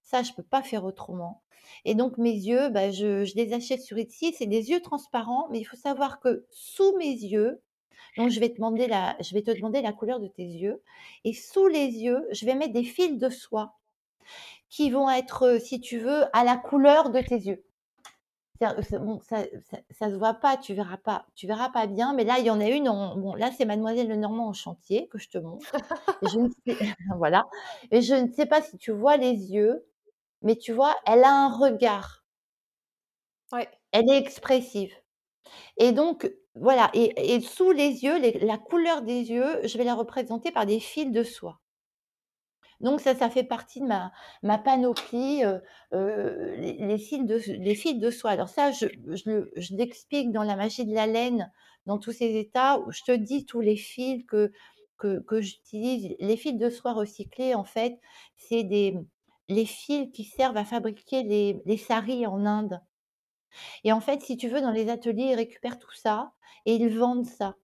Ça, 0.02 0.22
je 0.22 0.32
peux 0.32 0.42
pas 0.42 0.62
faire 0.62 0.84
autrement 0.84 1.42
et 1.84 1.94
donc 1.94 2.18
mes 2.18 2.32
yeux, 2.32 2.70
bah, 2.70 2.90
je 2.90 3.24
je 3.24 3.34
les 3.36 3.52
achète 3.52 3.82
sur 3.82 3.98
Etsy. 3.98 4.32
C'est 4.36 4.46
des 4.46 4.70
yeux 4.70 4.80
transparents, 4.80 5.48
mais 5.50 5.58
il 5.60 5.64
faut 5.64 5.76
savoir 5.76 6.20
que 6.20 6.46
sous 6.50 6.96
mes 6.96 7.10
yeux, 7.10 7.60
Donc 8.18 8.30
je 8.30 8.40
vais 8.40 8.50
te 8.50 8.56
demander 8.56 8.88
la 8.88 9.16
je 9.20 9.34
vais 9.34 9.42
te 9.42 9.52
demander 9.52 9.82
la 9.82 9.92
couleur 9.92 10.20
de 10.20 10.28
tes 10.28 10.44
yeux 10.44 10.82
et 11.24 11.34
sous 11.34 11.68
les 11.68 11.86
yeux, 11.88 12.26
je 12.32 12.46
vais 12.46 12.54
mettre 12.56 12.74
des 12.74 12.84
fils 12.84 13.18
de 13.18 13.30
soie 13.30 13.76
qui 14.70 14.90
vont 14.90 15.10
être, 15.10 15.60
si 15.60 15.80
tu 15.80 15.98
veux, 15.98 16.24
à 16.36 16.44
la 16.44 16.56
couleur 16.56 17.10
de 17.10 17.20
tes 17.20 17.36
yeux. 17.36 17.64
Bon, 18.60 19.20
ça, 19.20 19.44
ça, 19.90 20.10
se 20.10 20.14
voit 20.14 20.34
pas, 20.34 20.56
tu 20.56 20.74
verras 20.74 20.96
pas, 20.96 21.26
tu 21.34 21.46
verras 21.46 21.70
pas 21.70 21.86
bien, 21.86 22.12
mais 22.14 22.24
là 22.24 22.38
il 22.38 22.44
y 22.44 22.50
en 22.50 22.60
a 22.60 22.68
une. 22.68 22.84
bon, 22.84 23.34
là 23.34 23.50
c'est 23.56 23.64
Mademoiselle 23.64 24.08
Lenormand 24.08 24.48
en 24.48 24.52
chantier 24.52 25.08
que 25.08 25.18
je 25.18 25.28
te 25.28 25.38
montre. 25.38 25.76
je 26.22 26.38
ne 26.38 26.48
sais, 26.48 26.76
voilà. 27.16 27.44
Et 27.90 28.02
je 28.02 28.14
ne 28.14 28.32
sais 28.32 28.46
pas 28.46 28.62
si 28.62 28.76
tu 28.78 28.90
vois 28.92 29.16
les 29.16 29.52
yeux, 29.52 29.86
mais 30.42 30.56
tu 30.56 30.72
vois, 30.72 30.94
elle 31.06 31.24
a 31.24 31.30
un 31.30 31.56
regard. 31.56 32.24
Ouais. 33.52 33.68
Elle 33.92 34.10
est 34.10 34.18
expressive. 34.18 34.92
Et 35.78 35.92
donc 35.92 36.30
voilà. 36.54 36.90
Et, 36.94 37.40
sous 37.40 37.70
les 37.72 38.04
yeux, 38.04 38.18
la 38.44 38.58
couleur 38.58 39.02
des 39.02 39.30
yeux, 39.30 39.60
je 39.64 39.78
vais 39.78 39.84
la 39.84 39.94
représenter 39.94 40.50
par 40.50 40.66
des 40.66 40.80
fils 40.80 41.10
de 41.10 41.22
soie. 41.22 41.60
Donc 42.80 43.00
ça, 43.00 43.14
ça 43.14 43.28
fait 43.28 43.44
partie 43.44 43.80
de 43.80 43.86
ma, 43.86 44.58
panoplie, 44.58 45.42
les, 45.92 46.98
fils 46.98 47.24
de, 47.24 47.40
les 47.58 47.74
fils 47.74 47.98
de 47.98 48.10
soie. 48.10 48.30
Alors 48.30 48.48
ça, 48.48 48.70
je, 48.70 48.86
l'explique 49.74 50.30
dans 50.30 50.44
la 50.44 50.56
magie 50.56 50.86
de 50.86 50.94
la 50.94 51.06
laine, 51.06 51.50
dans 51.86 51.98
tous 51.98 52.12
ces 52.12 52.36
états, 52.36 52.78
où 52.80 52.92
je 52.92 53.02
te 53.02 53.12
dis 53.12 53.46
tous 53.46 53.60
les 53.60 53.76
fils 53.76 54.24
que, 54.26 54.52
j'utilise. 55.40 56.14
Les 56.20 56.36
fils 56.36 56.56
de 56.56 56.70
soie 56.70 56.92
recyclés, 56.92 57.54
en 57.54 57.64
fait, 57.64 57.98
c'est 58.36 58.64
des 58.64 58.96
les 59.50 59.64
fils 59.64 60.10
qui 60.12 60.24
servent 60.24 60.58
à 60.58 60.64
fabriquer 60.64 61.22
les 61.22 61.76
saris 61.78 62.26
en 62.26 62.44
Inde. 62.44 62.82
Et 63.84 63.92
en 63.92 64.00
fait, 64.00 64.22
si 64.22 64.36
tu 64.36 64.48
veux, 64.48 64.60
dans 64.60 64.70
les 64.70 64.88
ateliers, 64.88 65.30
ils 65.30 65.34
récupèrent 65.34 65.78
tout 65.78 65.94
ça 65.94 66.32
et 66.66 66.74
ils 66.74 66.98
vendent 66.98 67.26
ça. 67.26 67.54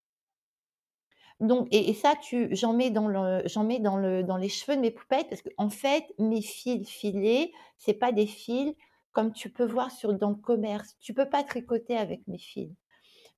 Donc 1.41 1.67
et 1.73 1.93
ça 1.95 2.15
tu 2.23 2.49
j'en 2.55 2.73
mets 2.73 2.91
dans 2.91 3.09
le 3.09 3.43
j'en 3.47 3.65
mets 3.65 3.81
dans 3.81 3.97
le 3.97 4.23
dans 4.23 4.37
les 4.37 4.49
cheveux 4.49 4.77
de 4.77 4.81
mes 4.81 4.93
poupettes 4.93 5.29
parce 5.29 5.43
qu'en 5.43 5.69
fait, 5.69 6.05
mes 6.19 6.43
fils 6.43 6.89
filés, 6.89 7.53
c'est 7.77 7.95
pas 7.95 8.13
des 8.13 8.27
fils 8.27 8.75
comme 9.13 9.33
tu 9.33 9.51
peux 9.51 9.65
voir 9.65 9.91
sur 9.91 10.13
dans 10.15 10.31
le 10.31 10.37
commerce. 10.37 10.97
Tu 11.01 11.15
peux 11.15 11.29
pas 11.29 11.43
tricoter 11.43 11.97
avec 11.97 12.27
mes 12.29 12.39
fils. 12.39 12.73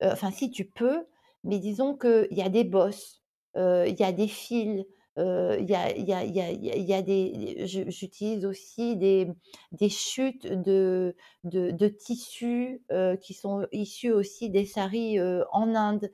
enfin 0.02 0.30
si, 0.30 0.50
tu 0.50 0.66
peux, 0.66 1.06
mais 1.44 1.59
disons 1.59 1.96
qu'il 1.96 2.28
y 2.32 2.42
a 2.42 2.48
des 2.50 2.64
bosses, 2.64 3.22
il 3.56 3.96
y 3.98 4.04
a 4.04 4.12
des 4.12 4.28
fils, 4.28 4.85
il 5.18 5.66
y 5.68 5.74
a 5.74 5.96
y 5.96 6.12
a 6.12 6.24
y 6.24 6.40
a 6.40 6.50
y 6.52 6.92
a 6.94 7.02
des 7.02 7.66
j'utilise 7.66 8.44
aussi 8.44 8.96
des 8.96 9.29
des 9.72 9.88
chutes 9.88 10.46
de 10.46 11.14
de 11.44 11.88
tissus, 11.88 12.83
qui 13.22 13.35
sont 13.35 13.66
issus 13.72 14.12
aussi 14.12 14.50
des 14.50 14.64
saris, 14.66 15.18
en 15.52 15.74
Inde, 15.74 16.11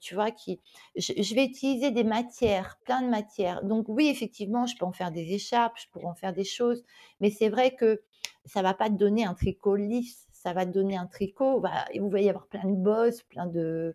tu 0.00 0.14
vois? 0.14 0.30
Qui 0.30 0.60
je 0.96 1.34
vais 1.34 1.44
utiliser 1.46 1.90
des 1.90 2.04
matières, 2.04 2.78
plein 2.84 3.02
de 3.02 3.08
matières. 3.08 3.64
Donc 3.64 3.86
oui, 3.88 4.08
effectivement, 4.08 4.66
je 4.66 4.76
peux 4.76 4.84
en 4.86 4.92
faire 4.92 5.10
des 5.12 5.32
écharpes, 5.34 5.76
je 5.80 5.88
pourrais 5.90 6.06
en 6.06 6.14
faire 6.14 6.32
des 6.32 6.44
choses, 6.44 6.84
mais 7.20 7.30
c'est 7.30 7.48
vrai 7.48 7.74
que 7.74 8.02
ça 8.44 8.62
va 8.62 8.74
pas 8.74 8.88
te 8.88 8.94
donner 8.94 9.24
un 9.24 9.34
tricot 9.34 9.76
lisse, 9.76 10.26
ça 10.32 10.52
va 10.52 10.64
te 10.66 10.70
donner 10.70 10.96
un 10.96 11.06
tricot, 11.06 11.60
bah, 11.60 11.84
il 11.92 12.02
va 12.02 12.20
y 12.20 12.28
avoir 12.28 12.46
plein 12.46 12.64
de 12.68 12.76
bosses, 12.76 13.22
plein 13.24 13.46
de, 13.46 13.94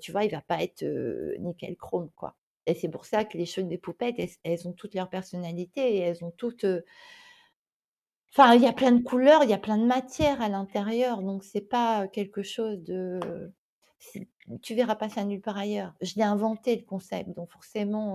tu 0.00 0.12
vois? 0.12 0.24
Il 0.24 0.30
va 0.30 0.40
pas 0.42 0.62
être, 0.62 0.84
nickel 1.40 1.76
chrome, 1.76 2.10
quoi. 2.16 2.34
Et 2.68 2.74
c'est 2.74 2.88
pour 2.88 3.06
ça 3.06 3.24
que 3.24 3.38
les 3.38 3.46
cheveux 3.46 3.66
des 3.66 3.78
poupettes, 3.78 4.16
elles, 4.44 4.68
ont 4.68 4.72
toutes 4.72 4.94
leur 4.94 5.08
personnalité 5.08 5.96
et 5.96 5.98
elles 6.00 6.22
ont 6.22 6.30
toutes. 6.30 6.66
Enfin, 8.30 8.54
il 8.54 8.62
y 8.62 8.66
a 8.66 8.74
plein 8.74 8.92
de 8.92 9.02
couleurs, 9.02 9.42
il 9.42 9.50
y 9.50 9.54
a 9.54 9.58
plein 9.58 9.78
de 9.78 9.86
matières 9.86 10.42
à 10.42 10.50
l'intérieur, 10.50 11.22
donc 11.22 11.44
c'est 11.44 11.62
pas 11.62 12.06
quelque 12.08 12.42
chose 12.42 12.78
de. 12.82 13.20
Tu 14.62 14.74
verras 14.74 14.96
pas 14.96 15.08
ça 15.08 15.24
nulle 15.24 15.40
part 15.40 15.56
ailleurs. 15.56 15.94
Je 16.02 16.14
l'ai 16.16 16.22
inventé 16.22 16.76
le 16.76 16.82
concept, 16.82 17.30
donc 17.30 17.50
forcément. 17.50 18.14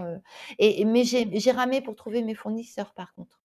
Et, 0.60 0.86
mais 0.86 1.04
j'ai 1.04 1.52
ramé 1.52 1.82
pour 1.82 1.96
trouver 1.96 2.22
mes 2.22 2.36
fournisseurs, 2.36 2.94
par 2.94 3.14
contre. 3.16 3.42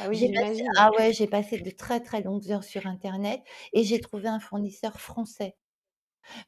Ah 0.00 0.08
oui, 0.08 0.16
j'imagine. 0.16 0.66
Ah 0.76 0.90
ouais, 0.98 1.12
j'ai 1.12 1.26
passé 1.26 1.58
de 1.60 1.70
très 1.70 2.00
très 2.00 2.22
longues 2.22 2.50
heures 2.50 2.64
sur 2.64 2.86
Internet 2.86 3.40
et 3.72 3.84
j'ai 3.84 4.00
trouvé 4.00 4.28
un 4.28 4.40
fournisseur 4.40 5.00
français. 5.00 5.56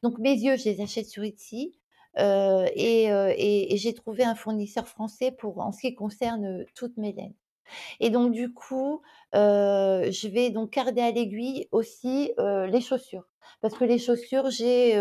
Donc 0.02 0.18
mes 0.18 0.32
yeux, 0.32 0.56
je 0.56 0.64
les 0.64 0.80
achète 0.80 1.06
sur 1.06 1.24
Etsy. 1.24 1.78
Euh, 2.18 2.66
et, 2.74 3.76
j'ai 3.76 3.94
trouvé 3.94 4.24
un 4.24 4.34
fournisseur 4.34 4.86
français 4.88 5.32
pour 5.32 5.58
en 5.58 5.72
ce 5.72 5.80
qui 5.80 5.94
concerne 5.94 6.64
toutes 6.74 6.96
mes 6.96 7.12
laines. 7.12 7.34
Et 8.00 8.10
donc 8.10 8.32
du 8.32 8.52
coup, 8.52 9.00
je 9.32 10.28
vais 10.28 10.50
donc 10.50 10.70
garder 10.70 11.00
à 11.00 11.10
l'aiguille 11.10 11.68
aussi 11.72 12.32
les 12.38 12.80
chaussures, 12.80 13.26
parce 13.60 13.74
que 13.74 13.84
les 13.84 13.98
chaussures, 13.98 14.50
j'ai, 14.50 14.92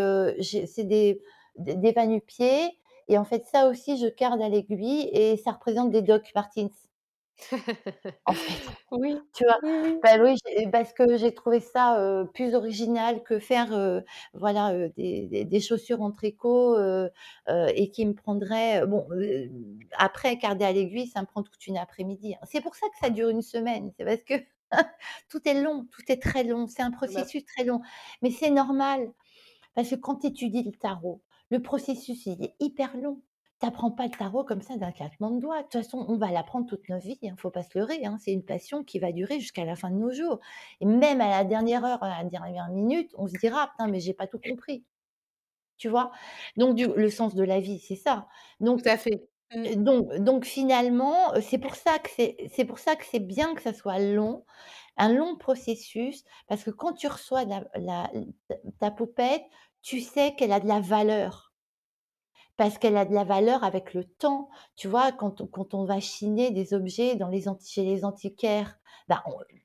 c'est 0.41 0.85
des, 0.85 1.21
des, 1.57 1.91
va-nu-pieds, 1.91 2.71
et 3.09 3.17
en 3.17 3.25
fait 3.25 3.43
ça 3.45 3.67
aussi, 3.67 3.97
je 3.97 4.07
garde 4.07 4.41
à 4.41 4.49
l'aiguille, 4.49 5.09
et 5.11 5.37
ça 5.37 5.51
représente 5.51 5.91
des 5.91 6.01
Doc 6.01 6.31
Martins. 6.33 6.69
En 8.25 8.33
fait. 8.33 8.61
Oui. 8.91 9.17
Tu 9.33 9.43
vois? 9.45 9.59
Bah, 10.03 10.17
oui, 10.23 10.35
parce 10.71 10.93
que 10.93 11.17
j'ai 11.17 11.33
trouvé 11.33 11.59
ça, 11.59 12.25
plus 12.33 12.55
original 12.55 13.23
que 13.23 13.39
faire, 13.39 14.01
voilà, 14.33 14.89
des 14.97 15.45
des 15.45 15.59
chaussures 15.59 16.01
en 16.01 16.11
tricot, 16.11 16.77
et 17.49 17.91
qui 17.91 18.05
me 18.05 18.13
prendrait, 18.13 18.85
bon, 18.87 19.07
après 19.97 20.37
garder 20.37 20.65
à 20.65 20.71
l'aiguille, 20.73 21.07
ça 21.07 21.21
me 21.21 21.25
prend 21.27 21.43
toute 21.43 21.65
une 21.67 21.77
après-midi, 21.77 22.35
hein. 22.35 22.45
C'est 22.49 22.61
pour 22.61 22.75
ça 22.75 22.87
que 22.89 22.97
ça 23.01 23.09
dure 23.09 23.29
une 23.29 23.41
semaine, 23.41 23.91
c'est 23.97 24.05
parce 24.05 24.23
que 24.23 24.35
tout 25.29 25.41
est 25.47 25.61
long, 25.61 25.87
tout 25.91 26.03
est 26.11 26.21
très 26.21 26.43
long, 26.43 26.67
c'est 26.67 26.83
un 26.83 26.91
processus 26.91 27.45
très 27.45 27.63
long. 27.65 27.81
Mais 28.21 28.31
c'est 28.31 28.51
normal, 28.51 29.11
parce 29.75 29.89
que 29.91 29.95
quand 29.95 30.17
tu 30.17 30.27
étudies 30.27 30.63
le 30.63 30.73
tarot, 30.73 31.21
le 31.51 31.61
processus, 31.61 32.25
il 32.27 32.43
est 32.43 32.55
hyper 32.61 32.97
long 32.97 33.21
t'apprends 33.63 33.91
pas 33.91 34.03
le 34.03 34.11
tarot 34.11 34.43
comme 34.43 34.61
ça 34.61 34.75
d'un 34.75 34.91
claquement 34.91 35.31
de 35.31 35.39
doigts. 35.39 35.59
De 35.59 35.63
toute 35.63 35.83
façon, 35.83 36.05
on 36.09 36.17
va 36.17 36.31
l'apprendre 36.31 36.67
toute 36.67 36.89
notre 36.89 37.05
vie, 37.05 37.17
il 37.21 37.29
hein, 37.29 37.35
faut 37.37 37.49
pas 37.49 37.63
se 37.63 37.77
leurrer. 37.77 38.03
Hein. 38.05 38.17
C'est 38.19 38.33
une 38.33 38.43
passion 38.43 38.83
qui 38.83 38.99
va 38.99 39.13
durer 39.13 39.39
jusqu'à 39.39 39.63
la 39.63 39.77
fin 39.77 39.89
de 39.89 39.95
nos 39.95 40.11
jours. 40.11 40.39
Et 40.81 40.85
même 40.85 41.21
à 41.21 41.29
la 41.29 41.45
dernière 41.45 41.85
heure, 41.85 42.03
à 42.03 42.23
la 42.23 42.29
dernière 42.29 42.69
minute, 42.69 43.11
on 43.17 43.25
se 43.27 43.37
dira, 43.37 43.69
putain, 43.69 43.87
mais 43.87 44.01
j'ai 44.01 44.13
pas 44.13 44.27
tout 44.27 44.39
compris. 44.39 44.83
Tu 45.77 45.87
vois? 45.87 46.11
Donc, 46.57 46.77
le 46.77 47.09
sens 47.09 47.35
de 47.35 47.43
la 47.43 47.61
vie, 47.61 47.79
c'est 47.79 47.95
ça. 47.95 48.27
Donc, 48.59 48.83
tout 48.83 48.89
à 48.89 48.97
fait. 48.97 49.29
Mmh. 49.55 49.75
Donc, 49.75 50.13
donc 50.15 50.45
finalement, 50.45 51.33
c'est 51.41 51.57
pour 51.57 51.75
ça 51.75 51.99
que 51.99 52.09
c'est 52.49 52.65
pour 52.65 52.79
ça 52.79 52.97
que 52.97 53.05
c'est 53.05 53.19
bien 53.19 53.55
que 53.55 53.61
ça 53.61 53.73
soit 53.73 53.99
long, 53.99 54.43
un 54.97 55.13
long 55.13 55.37
processus, 55.37 56.25
parce 56.47 56.63
que 56.63 56.71
quand 56.71 56.93
tu 56.93 57.07
reçois 57.07 57.45
la, 57.45 58.11
ta 58.79 58.91
poupette, 58.91 59.43
tu 59.81 60.01
sais 60.01 60.35
qu'elle 60.35 60.51
a 60.51 60.59
de 60.59 60.67
la 60.67 60.81
valeur 60.81 61.52
parce 62.57 62.77
qu'elle 62.77 62.97
a 62.97 63.05
de 63.05 63.13
la 63.13 63.23
valeur 63.23 63.63
avec 63.63 63.93
le 63.93 64.03
temps. 64.03 64.49
Tu 64.75 64.87
vois, 64.87 65.11
quand 65.11 65.73
on, 65.73 65.85
va 65.85 65.99
chiner 65.99 66.51
des 66.51 66.73
objets 66.73 67.15
dans 67.15 67.29
les 67.29 67.45
chez 67.65 67.83
les 67.83 68.05
antiquaires, 68.05 68.79
bah 69.07 69.23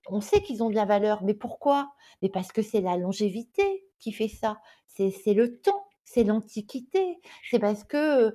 on, 0.09 0.21
sait 0.21 0.41
qu'ils 0.43 0.63
ont 0.63 0.71
de 0.71 0.75
la 0.75 0.85
valeur. 0.85 1.23
Mais 1.23 1.35
pourquoi? 1.35 1.93
Mais 2.23 2.29
parce 2.29 2.53
que 2.53 2.63
c'est 2.63 2.81
la 2.81 2.97
longévité 2.97 3.87
qui 3.99 4.13
fait 4.13 4.29
ça. 4.29 4.59
C'est 4.87 5.35
le 5.35 5.61
temps, 5.61 5.87
c'est 6.05 6.25
l'antiquité. 6.25 7.21
C'est 7.51 7.61
parce 7.61 7.85
que 7.85 8.35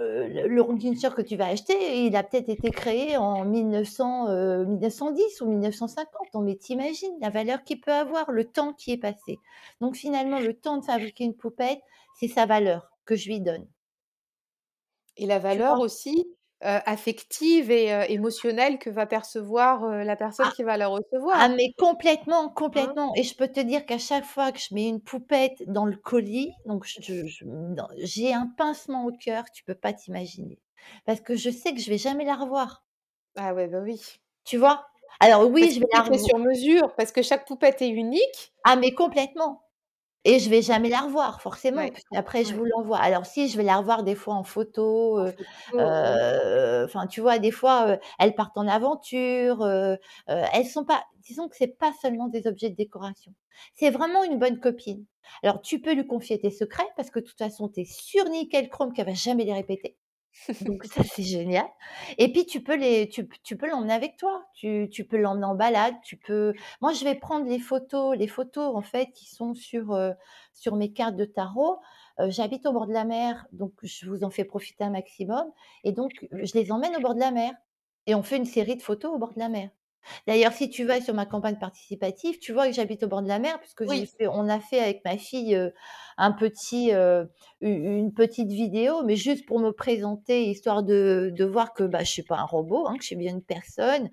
euh, 0.00 0.48
le 0.48 0.60
rocking 0.60 0.98
que 0.98 1.22
tu 1.22 1.36
vas 1.36 1.46
acheter, 1.46 2.04
il 2.04 2.16
a 2.16 2.24
peut-être 2.24 2.48
été 2.48 2.70
créé 2.70 3.16
en 3.16 3.44
1900, 3.44 4.64
1910 4.66 5.42
euh, 5.42 5.44
ou 5.44 5.50
1950. 5.50 6.12
mais 6.42 6.56
t'imagines 6.56 7.16
la 7.20 7.30
valeur 7.30 7.62
qu'il 7.62 7.80
peut 7.80 7.92
avoir, 7.92 8.30
le 8.32 8.44
temps 8.44 8.72
qui 8.72 8.90
est 8.92 8.98
passé. 8.98 9.38
Donc 9.80 9.94
finalement, 9.94 10.40
le 10.40 10.54
temps 10.54 10.78
de 10.78 10.84
fabriquer 10.84 11.24
une 11.24 11.36
poupette, 11.36 11.80
c'est 12.18 12.28
sa 12.28 12.46
valeur 12.46 12.90
que 13.04 13.14
je 13.14 13.28
lui 13.28 13.40
donne. 13.40 13.68
Et 15.20 15.26
la 15.26 15.38
valeur 15.38 15.78
aussi 15.80 16.26
affective 16.62 17.70
et 17.70 18.12
émotionnelle 18.12 18.78
que 18.78 18.90
va 18.90 19.06
percevoir 19.06 19.86
la 19.86 20.16
personne 20.16 20.46
ah! 20.48 20.52
qui 20.54 20.62
va 20.62 20.76
la 20.76 20.86
ah 20.86 20.90
recevoir. 20.90 21.48
mais 21.56 21.72
complètement, 21.78 22.46
hein? 22.46 22.52
complètement 22.54 23.12
et 23.16 23.22
je 23.22 23.34
peux 23.34 23.48
te 23.48 23.60
dire 23.60 23.86
qu'à 23.86 23.96
chaque 23.96 24.24
fois 24.24 24.52
que 24.52 24.58
je 24.58 24.74
mets 24.74 24.86
une 24.86 25.00
poupette 25.00 25.62
dans 25.68 25.86
le 25.86 25.96
colis, 25.96 26.52
donc 26.66 26.84
j'ai 27.96 28.34
un 28.34 28.46
pincement 28.58 29.06
au 29.06 29.12
cœur, 29.12 29.44
tu 29.54 29.64
peux 29.64 29.74
pas 29.74 29.94
t'imaginer. 29.94 30.58
Parce 31.06 31.20
que 31.20 31.36
je 31.36 31.50
sais 31.50 31.72
que 31.72 31.80
je 31.80 31.90
vais 31.90 31.98
jamais 31.98 32.24
la 32.24 32.34
revoir. 32.34 32.84
Ah 33.36 33.54
ouais, 33.54 33.68
bah 33.68 33.80
oui. 33.82 34.00
Tu 34.44 34.56
vois? 34.56 34.86
Alors 35.20 35.48
oui, 35.48 35.70
je 35.72 35.80
vais 35.80 35.86
la 35.92 36.02
revoir. 36.02 36.20
sur 36.20 36.38
mesure 36.38 36.94
parce 36.96 37.12
que 37.12 37.22
chaque 37.22 37.46
poupette 37.46 37.82
est 37.82 37.88
unique. 37.88 38.52
Ah 38.64 38.76
mais 38.76 38.92
complètement. 38.92 39.62
Et 40.24 40.38
je 40.38 40.50
vais 40.50 40.60
jamais 40.60 40.90
la 40.90 41.00
revoir 41.00 41.40
forcément, 41.40 41.88
après 42.12 42.44
je 42.44 42.54
vous 42.54 42.64
l'envoie. 42.66 42.98
Alors 42.98 43.24
si, 43.24 43.48
je 43.48 43.56
vais 43.56 43.62
la 43.62 43.78
revoir 43.78 44.02
des 44.02 44.14
fois 44.14 44.34
en 44.34 44.44
photo, 44.44 45.18
enfin 45.78 47.06
tu 47.08 47.22
vois? 47.22 47.38
Des 47.38 47.50
fois, 47.50 47.98
elles 48.18 48.34
partent 48.34 48.58
en 48.58 48.68
aventure, 48.68 49.66
elles 50.26 50.66
sont 50.66 50.84
pas 50.84 51.04
disons 51.20 51.48
que 51.48 51.56
c'est 51.56 51.78
pas 51.78 51.92
seulement 52.02 52.28
des 52.28 52.46
objets 52.46 52.68
de 52.70 52.76
décoration. 52.76 53.32
C'est 53.74 53.90
vraiment 53.90 54.22
une 54.24 54.38
bonne 54.38 54.60
copine. 54.60 55.06
Alors 55.42 55.62
tu 55.62 55.80
peux 55.80 55.94
lui 55.94 56.06
confier 56.06 56.38
tes 56.38 56.50
secrets 56.50 56.88
parce 56.96 57.10
que 57.10 57.20
de 57.20 57.24
toute 57.24 57.38
façon, 57.38 57.68
tu 57.68 57.80
es 57.80 57.84
sûre 57.86 58.26
nickel 58.28 58.68
chrome 58.68 58.92
qu'elle 58.92 59.06
va 59.06 59.14
jamais 59.14 59.44
les 59.44 59.54
répéter. 59.54 59.96
Donc 60.60 60.84
ça, 60.84 61.02
c'est 61.04 61.22
génial. 61.22 61.66
Et 62.18 62.32
puis 62.32 62.46
tu 62.46 62.62
peux 62.62 62.76
les, 62.76 63.08
tu, 63.08 63.28
tu 63.42 63.56
peux 63.56 63.68
l'emmener 63.68 63.92
avec 63.92 64.16
toi. 64.16 64.44
Tu, 64.54 64.88
tu 64.92 65.04
peux 65.04 65.16
l'emmener 65.16 65.46
en 65.46 65.54
balade. 65.54 65.94
Tu 66.04 66.16
peux. 66.16 66.54
Moi, 66.80 66.92
je 66.92 67.04
vais 67.04 67.14
prendre 67.14 67.46
les 67.46 67.58
photos, 67.58 68.16
les 68.16 68.28
photos 68.28 68.74
en 68.74 68.82
fait 68.82 69.06
qui 69.12 69.26
sont 69.26 69.54
sur 69.54 69.92
euh, 69.92 70.12
sur 70.54 70.76
mes 70.76 70.92
cartes 70.92 71.16
de 71.16 71.24
tarot. 71.24 71.78
heu, 72.20 72.30
j'habite 72.30 72.66
au 72.66 72.72
bord 72.72 72.86
de 72.86 72.92
la 72.92 73.04
mer, 73.04 73.46
donc 73.52 73.72
je 73.82 74.08
vous 74.08 74.24
en 74.24 74.30
fais 74.30 74.44
profiter 74.44 74.84
un 74.84 74.90
maximum 74.90 75.50
et 75.84 75.92
donc 75.92 76.26
je 76.32 76.54
les 76.54 76.72
emmène 76.72 76.96
au 76.96 77.00
bord 77.00 77.14
de 77.14 77.20
la 77.20 77.30
mer 77.30 77.52
et 78.06 78.14
on 78.14 78.22
fait 78.22 78.36
une 78.36 78.44
série 78.46 78.76
de 78.76 78.82
photos 78.82 79.12
au 79.14 79.18
bord 79.18 79.32
de 79.34 79.38
la 79.38 79.48
mer. 79.48 79.70
D'ailleurs, 80.26 80.52
si 80.52 80.70
tu 80.70 80.84
vas 80.84 81.00
sur 81.00 81.14
ma 81.14 81.26
campagne 81.26 81.58
participative, 81.58 82.38
tu 82.38 82.52
vois 82.52 82.66
que 82.68 82.72
j'habite 82.74 83.02
au 83.02 83.08
bord 83.08 83.22
de 83.22 83.28
la 83.28 83.38
mer 83.38 83.58
puisque 83.60 83.86
j'ai 83.86 84.06
Oui. 84.06 84.10
fait 84.18 84.26
on 84.28 84.48
a 84.48 84.60
fait 84.60 84.80
avec 84.80 85.02
ma 85.04 85.16
fille, 85.18 85.54
heu, 85.54 85.72
un 86.18 86.32
petit, 86.32 86.92
heu, 86.92 87.28
u 87.60 87.68
une 87.70 88.12
petite 88.14 88.48
vidéo, 88.50 89.02
mais 89.04 89.16
juste 89.16 89.46
pour 89.46 89.60
me 89.60 89.70
présenter, 89.72 90.44
histoire 90.50 90.82
de 90.82 91.30
de 91.34 91.44
voir 91.44 91.72
que, 91.74 91.84
bah, 91.84 92.00
je 92.04 92.10
suis 92.10 92.22
pas 92.22 92.38
un 92.38 92.44
robot, 92.44 92.86
hein, 92.86 92.94
que 92.96 93.02
je 93.02 93.06
suis 93.08 93.16
bien 93.16 93.32
une 93.34 93.42
personne 93.42 94.10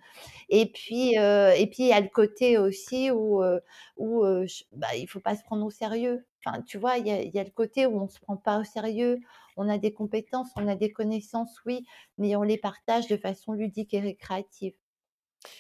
et 0.49 0.71
puis, 0.71 1.17
heu 1.19 1.51
et 1.57 1.67
puis 1.67 1.83
il 1.83 1.87
y 1.89 1.93
a 1.93 2.01
le 2.01 2.09
côté 2.09 2.57
aussi 2.57 3.11
où, 3.11 3.43
heu 3.43 3.61
où, 3.97 4.25
heu, 4.25 4.45
bah, 4.73 4.95
il 4.97 5.07
faut 5.07 5.19
pas 5.21 5.35
se 5.35 5.43
prendre 5.43 5.65
au 5.65 5.71
sérieux. 5.71 6.25
Enfin, 6.45 6.61
tu 6.63 6.77
vois, 6.77 6.97
il 6.97 7.07
y 7.07 7.11
a 7.11 7.21
il 7.21 7.33
y 7.35 7.39
a 7.39 7.43
le 7.43 7.51
côté 7.51 7.85
où 7.85 7.99
on 8.01 8.07
se 8.09 8.19
prend 8.19 8.37
pas 8.37 8.59
au 8.59 8.63
sérieux. 8.63 9.19
On 9.57 9.67
a 9.69 9.77
des 9.79 9.93
compétences, 9.93 10.49
on 10.57 10.67
a 10.67 10.75
des 10.75 10.91
connaissances, 10.93 11.57
oui, 11.65 11.85
mais 12.17 12.35
on 12.37 12.43
les 12.43 12.57
partage 12.59 13.07
de 13.07 13.17
façon 13.17 13.53
ludique 13.53 13.93
et 13.93 13.99
récréative 14.01 14.73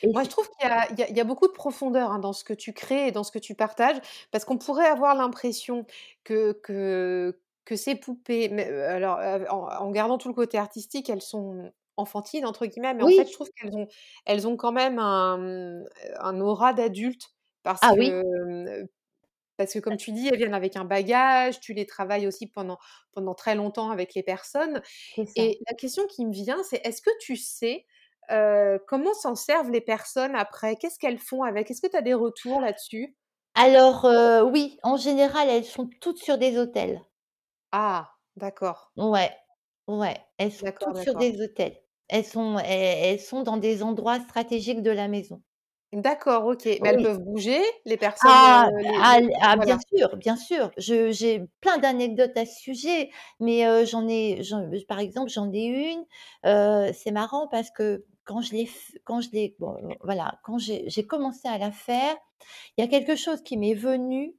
et 0.01 0.13
Moi, 0.13 0.23
je 0.23 0.29
trouve 0.29 0.49
qu'il 0.49 0.67
y 0.69 0.71
a 0.71 0.91
y 1.11 1.19
y 1.19 1.23
beaucoup 1.23 1.47
de 1.47 1.51
profondeur, 1.53 2.11
hein, 2.11 2.19
dans 2.19 2.33
ce 2.33 2.43
que 2.43 2.53
tu 2.53 2.73
crées 2.73 3.07
et 3.07 3.11
dans 3.11 3.23
ce 3.23 3.31
que 3.31 3.39
tu 3.39 3.55
partages, 3.55 3.97
parce 4.31 4.45
qu'on 4.45 4.57
pourrait 4.57 4.87
avoir 4.87 5.15
l'impression 5.15 5.85
que 6.23 6.53
que 6.63 7.39
que 7.65 7.75
ces 7.75 7.95
poupées, 7.95 8.49
mais, 8.49 8.69
heu, 8.71 8.83
alors, 8.85 9.19
heu, 9.19 9.45
en 9.49 9.67
en 9.69 9.91
gardant 9.91 10.17
tout 10.17 10.29
le 10.29 10.33
côté 10.33 10.57
artistique, 10.57 11.09
elles 11.09 11.21
sont 11.21 11.71
«enfantines» 11.97 12.45
entre 12.45 12.65
guillemets, 12.65 12.93
mais 12.93 13.03
en 13.03 13.11
fait, 13.11 13.27
je 13.27 13.33
trouve 13.33 13.49
qu'elles 13.55 13.75
ont 13.75 13.87
elles 14.25 14.47
ont 14.47 14.55
quand 14.57 14.71
même 14.71 14.99
un, 14.99 15.83
un 16.19 16.39
aura 16.41 16.73
d'adulte 16.73 17.29
parce 17.63 17.81
Ah 17.81 17.93
que, 17.93 17.97
oui, 17.97 18.21
hem, 18.23 18.87
parce 19.57 19.73
que 19.73 19.79
comme 19.79 19.97
tu 19.97 20.11
dis, 20.11 20.27
elles 20.27 20.37
viennent 20.37 20.53
avec 20.53 20.75
un 20.75 20.85
bagage, 20.85 21.59
tu 21.59 21.73
les 21.73 21.85
travailles 21.87 22.27
aussi 22.27 22.47
pendant 22.47 22.77
pendant 23.13 23.33
très 23.35 23.55
longtemps 23.55 23.89
avec 23.91 24.13
les 24.15 24.23
personnes 24.23 24.81
et 25.35 25.59
la 25.69 25.75
question 25.75 26.07
qui 26.07 26.25
me 26.25 26.33
vient, 26.33 26.63
c'est 26.63 26.81
est-ce 26.85 27.01
que 27.01 27.11
tu 27.21 27.35
sais, 27.37 27.85
heu, 28.31 28.79
comment 28.87 29.13
s'en 29.13 29.35
servent 29.35 29.71
les 29.71 29.81
personnes 29.81 30.35
après? 30.35 30.75
Qu'est-ce 30.77 30.99
qu'elles 30.99 31.19
font 31.19 31.43
avec? 31.43 31.71
Est-ce 31.71 31.81
que 31.81 31.87
tu 31.87 31.97
as 31.97 32.01
des 32.01 32.13
retours 32.13 32.61
là-dessus? 32.61 33.15
Alors, 33.55 34.05
heu, 34.05 34.41
oui, 34.43 34.77
en 34.83 34.95
général, 34.95 35.49
elles 35.49 35.65
sont 35.65 35.89
toutes 35.99 36.17
sur 36.19 36.37
des 36.37 36.57
hôtels. 36.57 37.01
Ah! 37.71 38.17
D'accord. 38.35 38.91
Ouais, 38.97 39.31
ouais, 39.87 40.17
elles 40.37 40.51
sont 40.51 40.71
toutes 40.73 40.97
sur 40.97 41.15
des 41.15 41.39
hôtels. 41.41 41.81
Elles 42.09 42.25
sont 42.25 42.59
elles 42.59 43.13
elles 43.13 43.19
sont 43.21 43.43
dans 43.43 43.55
des 43.57 43.81
endroits 43.83 44.19
stratégiques 44.19 44.81
de 44.83 44.91
la 44.91 45.07
maison. 45.07 45.41
D'accord, 45.93 46.45
OK. 46.45 46.65
Mais 46.65 46.89
elles 46.89 46.99
peuvent 47.01 47.19
bouger? 47.19 47.61
Les 47.85 47.97
personnes, 47.97 48.29
Ah, 48.29 48.69
les 48.81 49.05
ah 49.41 49.57
bien 49.57 49.77
sûr, 49.93 50.17
bien 50.17 50.35
sûr. 50.35 50.71
J'ai 50.77 51.41
plein 51.61 51.77
d'anecdotes 51.77 52.35
à 52.35 52.45
ce 52.45 52.59
sujet, 52.59 53.11
mais 53.39 53.85
j'en 53.85 54.07
ai 54.07 54.41
par 54.87 54.99
exemple, 54.99 55.29
j'en 55.29 55.51
ai 55.53 55.65
une, 55.65 56.05
c'est 56.93 57.11
marrant 57.11 57.47
parce 57.47 57.69
que 57.71 58.05
quand 58.27 58.41
je 58.41 58.53
l'ai 58.53 58.69
quand 59.05 59.21
je 59.21 59.29
l'ai 59.31 59.55
bon, 59.59 59.75
heu, 59.83 59.95
voilà, 60.03 60.39
quand 60.43 60.57
j'ai 60.59 61.07
commencé 61.07 61.47
à 61.47 61.57
la 61.57 61.71
faire, 61.71 62.15
il 62.77 62.81
y 62.81 62.83
a 62.83 62.89
quelque 62.89 63.15
chose 63.15 63.41
qui 63.43 63.57
m'est 63.57 63.73
venu, 63.73 64.35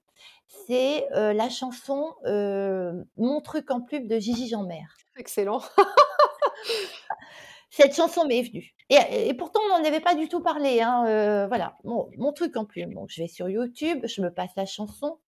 c'est, 0.66 1.06
heu, 1.14 1.32
la 1.32 1.48
chanson, 1.50 2.14
heu, 2.26 3.04
Mon 3.16 3.40
truc 3.40 3.70
en 3.70 3.80
pub 3.80 4.06
de 4.08 4.18
Gigi 4.18 4.48
Jeanmaire. 4.48 4.96
Excellent. 5.16 5.62
Cette 7.70 7.94
chanson 7.94 8.26
m'est 8.26 8.42
venue 8.42 8.74
et 8.90 9.28
et 9.28 9.34
pourtant 9.34 9.60
on 9.66 9.78
n'en 9.78 9.84
avait 9.84 10.00
pas 10.00 10.14
du 10.14 10.28
tout 10.28 10.40
parlé, 10.40 10.80
hein, 10.80 11.46
voilà, 11.48 11.76
mon 11.84 12.08
mon 12.16 12.32
truc 12.32 12.56
en 12.56 12.64
plume. 12.64 12.94
Donc 12.94 13.10
je 13.10 13.20
vais 13.22 13.28
sur 13.28 13.48
YouTube, 13.48 14.00
je 14.06 14.22
me 14.22 14.32
passe 14.32 14.52
la 14.56 14.64
chanson 14.66 15.18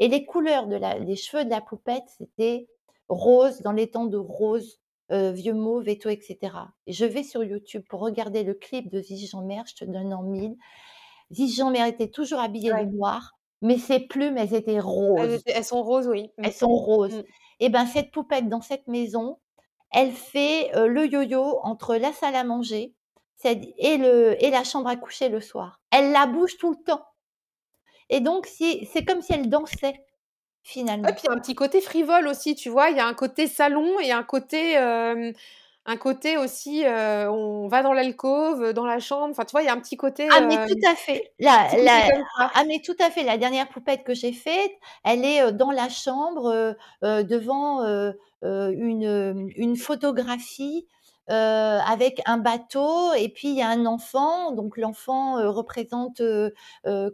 et 0.00 0.08
les 0.08 0.24
couleurs 0.26 0.68
de 0.68 0.76
la 0.76 0.98
les 0.98 1.16
cheveux 1.16 1.44
de 1.44 1.50
la 1.50 1.62
poupette, 1.62 2.08
c'était 2.18 2.68
rose, 3.08 3.62
dans 3.62 3.72
les 3.72 3.90
tons 3.90 4.06
de 4.06 4.18
rose, 4.18 4.80
heu, 5.12 5.30
vieux 5.32 5.54
mauve 5.54 5.88
et 5.88 5.98
tout 5.98 6.08
et 6.08 6.20
cetera 6.22 6.72
et 6.86 6.92
je 6.92 7.04
vais 7.04 7.22
sur 7.24 7.44
YouTube 7.44 7.84
pour 7.88 8.00
regarder 8.00 8.44
le 8.44 8.54
clip 8.54 8.90
de 8.90 9.00
Zizi 9.00 9.26
Jeanmaire, 9.28 9.64
je 9.68 9.74
te 9.76 9.84
donne 9.90 10.12
en 10.14 10.22
mille. 10.22 10.56
Zizi 11.32 11.56
Jeanmaire 11.56 11.86
était 11.86 12.10
toujours 12.10 12.40
habillée 12.40 12.72
de 12.74 12.84
noir, 12.84 13.38
mais 13.62 13.78
ses 13.78 14.00
plumes, 14.00 14.38
elles 14.38 14.54
étaient 14.54 14.80
Elles 15.16 15.30
roses. 15.30 15.34
étaient 15.34 15.52
elles 15.52 15.64
sont 15.64 15.82
roses, 15.82 16.08
oui. 16.08 16.30
Mmh. 16.38 16.42
Elles 16.44 16.52
sont 16.52 16.68
roses 16.74 17.18
Mmh. 17.18 17.22
et 17.60 17.68
ben, 17.68 17.86
cette 17.86 18.10
poupette 18.12 18.48
dans 18.48 18.60
cette 18.62 18.86
maison, 18.88 19.38
elle 19.92 20.12
fait, 20.12 20.70
heu, 20.76 20.86
le 20.88 21.06
yo-yo 21.06 21.60
entre 21.62 21.96
la 21.96 22.12
salle 22.12 22.34
à 22.36 22.44
manger, 22.44 22.94
et 23.44 23.96
le 23.98 24.42
et 24.44 24.50
la 24.50 24.64
chambre 24.64 24.88
à 24.88 24.96
coucher 24.96 25.28
le 25.28 25.40
soir. 25.40 25.80
Elle 25.90 26.12
la 26.12 26.26
bouge 26.26 26.56
tout 26.58 26.70
le 26.72 26.82
temps 26.84 27.04
et 28.10 28.20
donc 28.20 28.46
si 28.46 28.86
c'est 28.86 29.04
comme 29.04 29.22
si 29.22 29.32
elle 29.32 29.48
dansait, 29.48 30.04
Finalement. 30.62 31.08
puis 31.08 31.22
il 31.24 31.26
y 31.26 31.30
a 31.30 31.32
un 31.32 31.40
petit 31.40 31.54
côté 31.54 31.80
frivole 31.80 32.28
aussi, 32.28 32.54
tu 32.54 32.70
vois? 32.70 32.90
Il 32.90 32.96
y 32.96 33.00
a 33.00 33.06
un 33.06 33.14
côté 33.14 33.46
salon 33.46 33.98
et 34.00 34.12
un 34.12 34.22
côté, 34.22 34.76
un 34.76 35.96
côté 35.98 36.36
aussi, 36.36 36.84
on 36.86 37.66
va 37.68 37.82
dans 37.82 37.92
l'alcôve, 37.92 38.72
dans 38.72 38.86
la 38.86 39.00
chambre, 39.00 39.30
enfin, 39.32 39.44
tu 39.44 39.52
vois? 39.52 39.62
Il 39.62 39.66
y 39.66 39.68
a 39.68 39.72
un 39.72 39.80
petit 39.80 39.96
côté, 39.96 40.28
Ah 40.30 40.40
mais 40.40 40.66
tout 40.66 40.78
à 40.88 40.94
fait. 40.94 41.32
La 41.40 41.68
ah 42.38 42.62
mais 42.66 42.80
tout 42.80 42.96
à 43.00 43.10
fait, 43.10 43.24
la 43.24 43.38
dernière 43.38 43.68
poupette 43.68 44.04
que 44.04 44.14
j'ai 44.14 44.32
faite, 44.32 44.72
elle 45.04 45.24
est, 45.24 45.52
dans 45.52 45.72
la 45.72 45.88
chambre, 45.88 46.76
devant, 47.02 47.82
une, 48.42 49.50
une 49.56 49.76
photographie, 49.76 50.86
heu, 51.30 51.34
avec 51.34 52.20
un 52.26 52.38
bateau 52.38 53.12
et 53.14 53.28
puis 53.28 53.48
il 53.48 53.54
y 53.56 53.62
a 53.62 53.68
un 53.68 53.86
enfant, 53.86 54.52
donc 54.52 54.76
l'enfant, 54.76 55.38
heu, 55.40 55.48
représente, 55.48 56.20
heu, 56.20 56.52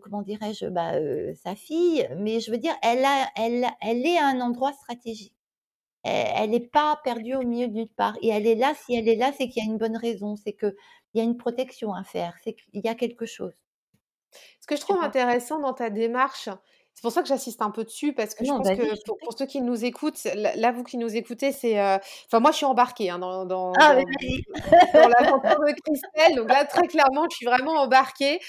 comment 0.02 0.22
dirais-je? 0.22 0.66
Bah, 0.66 0.92
sa 1.34 1.54
fille, 1.54 2.08
mais 2.18 2.40
je 2.40 2.50
veux 2.50 2.58
dire, 2.58 2.74
elle 2.82 3.04
a 3.04 3.28
elle 3.36 4.06
est 4.06 4.18
à 4.18 4.26
un 4.26 4.40
endroit 4.40 4.72
stratégique. 4.72 5.34
Elle 6.04 6.54
est 6.54 6.70
pas 6.72 7.00
perdue 7.04 7.34
au 7.36 7.42
milieu 7.42 7.68
de 7.68 7.74
nulle 7.74 7.88
part 7.88 8.16
et 8.22 8.28
elle 8.28 8.46
est 8.48 8.56
là, 8.56 8.74
si 8.74 8.94
elle 8.96 9.08
est 9.08 9.16
là, 9.16 9.32
c'est 9.36 9.48
qu'il 9.48 9.62
y 9.64 9.66
a 9.68 9.70
une 9.70 9.78
bonne 9.78 9.96
raison, 9.96 10.36
c'est 10.36 10.54
qu'il 10.54 10.74
y 11.14 11.20
a 11.20 11.24
une 11.24 11.36
protection 11.36 11.94
à 11.94 12.02
faire, 12.04 12.34
c'est 12.44 12.54
qu'il 12.54 12.80
y 12.84 12.88
a 12.88 12.94
quelque 12.96 13.26
chose. 13.26 13.54
Ce 14.60 14.66
que 14.66 14.76
je 14.76 14.80
trouve 14.80 15.00
intéressant 15.02 15.58
dans 15.60 15.72
ta 15.74 15.90
démarche, 15.90 16.48
c'est 16.98 17.02
pour 17.02 17.12
ça 17.12 17.22
que 17.22 17.28
j'insiste 17.28 17.62
un 17.62 17.70
peu 17.70 17.84
dessus, 17.84 18.12
parce 18.12 18.34
que 18.34 18.44
je 18.44 18.50
pense 18.50 18.68
que 18.68 19.14
pour 19.22 19.32
ceux 19.38 19.46
qui 19.46 19.60
nous 19.60 19.84
écoutent, 19.84 20.18
là 20.34 20.72
vous 20.72 20.82
qui 20.82 20.96
nous 20.98 21.14
écoutez, 21.14 21.52
c'est, 21.52 21.78
heu 21.78 21.98
enfin 22.26 22.40
moi 22.40 22.50
je 22.50 22.56
suis 22.56 22.66
embarquée, 22.66 23.08
hein, 23.08 23.20
dans 23.20 23.46
dans 23.46 23.72
Ah, 23.78 23.94
mais 23.94 24.02
dans 24.92 25.00
vas-y. 25.00 25.02
dans 25.04 25.08
l'aventure 25.08 25.60
de 25.60 25.74
Christelle, 25.80 26.34
donc 26.34 26.48
là, 26.50 26.64
très 26.64 26.88
clairement, 26.88 27.26
je 27.30 27.36
suis 27.36 27.46
vraiment 27.46 27.74
embarquée. 27.74 28.40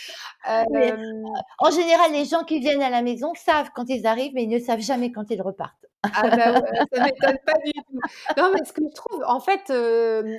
Oui, 0.47 0.81
Hem 0.81 1.23
en 1.59 1.69
général, 1.69 2.11
les 2.11 2.25
gens 2.25 2.43
qui 2.43 2.59
viennent 2.59 2.81
à 2.81 2.89
la 2.89 3.03
maison 3.03 3.35
savent 3.35 3.69
quand 3.75 3.85
ils 3.87 4.07
arrivent, 4.07 4.31
mais 4.33 4.45
ils 4.45 4.49
ne 4.49 4.57
savent 4.57 4.79
jamais 4.81 5.11
quand 5.11 5.29
ils 5.29 5.43
repartent. 5.43 5.85
Ah 6.13 6.31
bah, 6.31 6.53
ouais, 6.53 6.79
ça 6.91 6.99
m'étonne 7.01 7.37
pas 7.45 7.53
du 7.65 7.71
tout. 7.73 7.99
Non, 8.37 8.51
mais 8.53 8.65
ce 8.65 8.73
que 8.73 8.81
je 8.87 8.93
trouve 8.95 9.23
en 9.27 9.39
fait, 9.39 9.71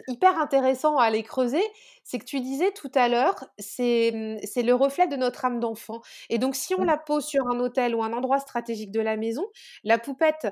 hyper 0.08 0.38
intéressant 0.38 0.96
à 0.98 1.04
aller 1.04 1.22
creuser, 1.22 1.62
c'est 2.02 2.18
que 2.18 2.24
tu 2.24 2.40
disais 2.40 2.72
tout 2.72 2.90
à 2.94 3.08
l'heure, 3.08 3.44
c'est, 3.58 4.10
mmh, 4.12 4.38
c'est 4.46 4.62
le 4.62 4.74
reflet 4.74 5.06
de 5.06 5.16
notre 5.16 5.44
âme 5.44 5.60
d'enfant 5.60 6.00
et 6.28 6.38
donc 6.38 6.56
si 6.56 6.74
on 6.74 6.82
Mmh, 6.82 6.84
la 6.84 6.96
pose 6.98 7.24
sur 7.24 7.46
un 7.48 7.60
autel 7.60 7.94
ou 7.94 8.02
un 8.02 8.12
endroit 8.12 8.38
stratégique 8.40 8.90
de 8.90 9.00
la 9.00 9.16
maison, 9.16 9.46
la 9.84 9.98
poupette, 9.98 10.48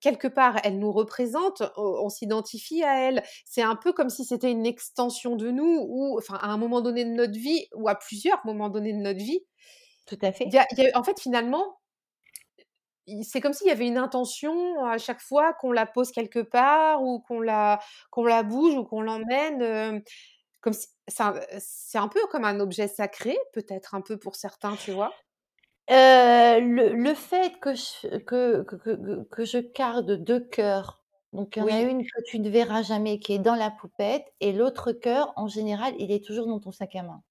quelque 0.00 0.26
part, 0.28 0.56
elle 0.64 0.78
nous 0.80 0.90
représente, 0.92 1.62
on 1.76 2.04
on 2.04 2.08
s'identifie 2.08 2.82
à 2.82 2.98
elle. 3.08 3.22
C'est 3.44 3.62
un 3.62 3.76
peu 3.76 3.92
comme 3.92 4.10
si 4.10 4.24
c'était 4.24 4.50
une 4.50 4.66
extension 4.66 5.36
de 5.36 5.50
nous 5.50 5.86
ou 5.88 6.18
enfin, 6.18 6.34
à 6.40 6.48
un 6.48 6.56
moment 6.58 6.80
donné 6.80 7.04
de 7.04 7.10
notre 7.10 7.38
vie 7.38 7.68
ou 7.74 7.88
à 7.88 7.94
plusieurs 7.94 8.44
moments 8.44 8.68
donnés 8.68 8.92
de 8.92 8.98
notre 8.98 9.20
vie, 9.20 9.40
tout 10.06 10.18
à 10.22 10.32
fait. 10.32 10.46
y 10.52 10.58
a 10.58 10.66
il 10.72 10.78
y 10.84 10.88
a 10.90 10.98
en 10.98 11.04
fait, 11.04 11.20
finalement, 11.20 11.78
c'est 13.22 13.40
comme 13.40 13.52
s'il 13.52 13.68
y 13.68 13.70
avait 13.70 13.86
une 13.86 13.98
intention 13.98 14.84
à 14.86 14.98
chaque 14.98 15.20
fois 15.20 15.52
qu'on 15.54 15.72
la 15.72 15.86
pose 15.86 16.10
quelque 16.12 16.40
part 16.40 17.02
ou 17.02 17.20
qu'on 17.20 17.40
la 17.40 17.80
qu'on 18.10 18.24
la 18.26 18.42
bouge 18.42 18.74
ou 18.76 18.84
qu'on 18.84 19.02
l'emmène, 19.02 20.02
comme 20.62 20.72
si 20.74 20.88
c'est 21.08 21.98
un 21.98 22.08
peu 22.08 22.20
comme 22.30 22.44
un 22.44 22.60
objet 22.60 22.88
sacré, 22.88 23.36
peut-être 23.54 23.94
un 23.94 24.00
peu 24.02 24.18
pour 24.18 24.36
certains, 24.36 24.76
tu 24.76 24.92
vois? 24.92 25.20
Le 25.88 26.94
le 26.94 27.14
fait 27.14 27.58
que 27.60 27.74
je 27.74 28.18
que 28.18 28.64
que 29.30 29.44
je 29.44 29.58
garde 29.58 30.12
2 30.24 30.40
cœurs, 30.40 31.04
donc 31.32 31.56
il 31.56 31.60
y 31.60 31.62
en 31.62 31.70
a 31.70 31.80
une 31.82 32.02
que 32.04 32.22
tu 32.26 32.38
ne 32.40 32.48
verras 32.50 32.82
jamais 32.82 33.18
qui 33.20 33.34
est 33.34 33.38
dans 33.40 33.54
la 33.56 33.70
poupette 33.70 34.26
et 34.40 34.52
l'autre 34.52 34.92
cœur, 34.92 35.32
en 35.36 35.48
général, 35.48 35.94
il 35.98 36.12
est 36.12 36.24
toujours 36.24 36.46
dans 36.46 36.60
ton 36.60 36.72
sac 36.72 36.96
à 36.96 37.02
main. 37.02 37.22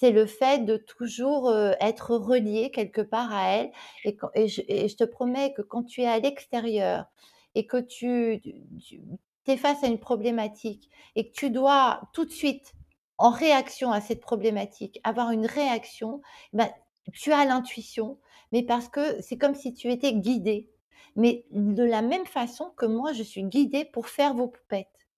C'est 0.00 0.12
le 0.12 0.26
fait 0.26 0.64
de 0.64 0.76
toujours, 0.76 1.52
être 1.80 2.16
relié 2.16 2.70
quelque 2.70 3.00
part 3.00 3.32
à 3.32 3.50
elle 3.56 3.72
et 4.04 4.16
quand 4.16 4.30
et 4.34 4.48
je 4.48 4.62
et 4.68 4.88
je 4.88 4.96
te 4.96 5.04
promets 5.04 5.52
que 5.54 5.62
quand 5.62 5.82
tu 5.84 6.02
es 6.02 6.06
à 6.06 6.18
l'extérieur 6.20 7.06
et 7.54 7.66
que 7.66 7.78
tu 7.78 8.40
es 9.46 9.56
face 9.56 9.82
à 9.82 9.88
une 9.88 9.98
problématique 9.98 10.88
et 11.16 11.28
que 11.28 11.32
tu 11.32 11.50
dois 11.50 12.00
tout 12.12 12.24
de 12.24 12.30
suite, 12.30 12.74
en 13.18 13.30
réaction 13.30 13.90
à 13.90 14.00
cette 14.00 14.20
problématique, 14.20 15.00
avoir 15.02 15.32
une 15.32 15.46
réaction, 15.46 16.22
bah, 16.52 16.70
tu 17.12 17.32
as 17.32 17.44
l'intuition, 17.44 18.18
mais 18.52 18.62
parce 18.62 18.88
que 18.88 19.20
c'est 19.20 19.38
comme 19.38 19.54
si 19.54 19.74
tu 19.74 19.90
étais 19.90 20.12
guidé, 20.14 20.70
mais 21.16 21.44
de 21.50 21.82
la 21.82 22.02
même 22.02 22.26
façon 22.26 22.70
que 22.76 22.86
moi 22.86 23.12
je 23.12 23.22
suis 23.24 23.42
guidée 23.44 23.84
pour 23.84 24.08
faire 24.08 24.34
vos 24.34 24.48
poupettes. 24.48 25.08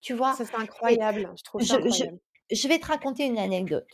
Tu 0.00 0.14
vois? 0.14 0.34
c'est 0.36 0.46
C'est 0.46 0.54
incroyable, 0.54 1.32
je 1.36 1.42
trouve 1.42 1.62
ça 1.62 1.74
je 1.74 1.90
je 1.90 2.04
incroyable. 2.04 2.20
Je 2.50 2.68
vais 2.68 2.78
te 2.78 2.86
raconter 2.86 3.24
une 3.26 3.38
anecdote. 3.38 3.88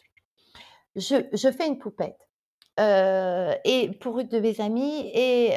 Je 0.96 1.16
je 1.32 1.50
fais 1.50 1.66
une 1.66 1.78
poupette. 1.78 2.18
et 2.78 3.90
pour 4.00 4.18
une 4.20 4.28
de 4.28 4.40
mes 4.40 4.60
amies 4.60 5.10
et 5.14 5.52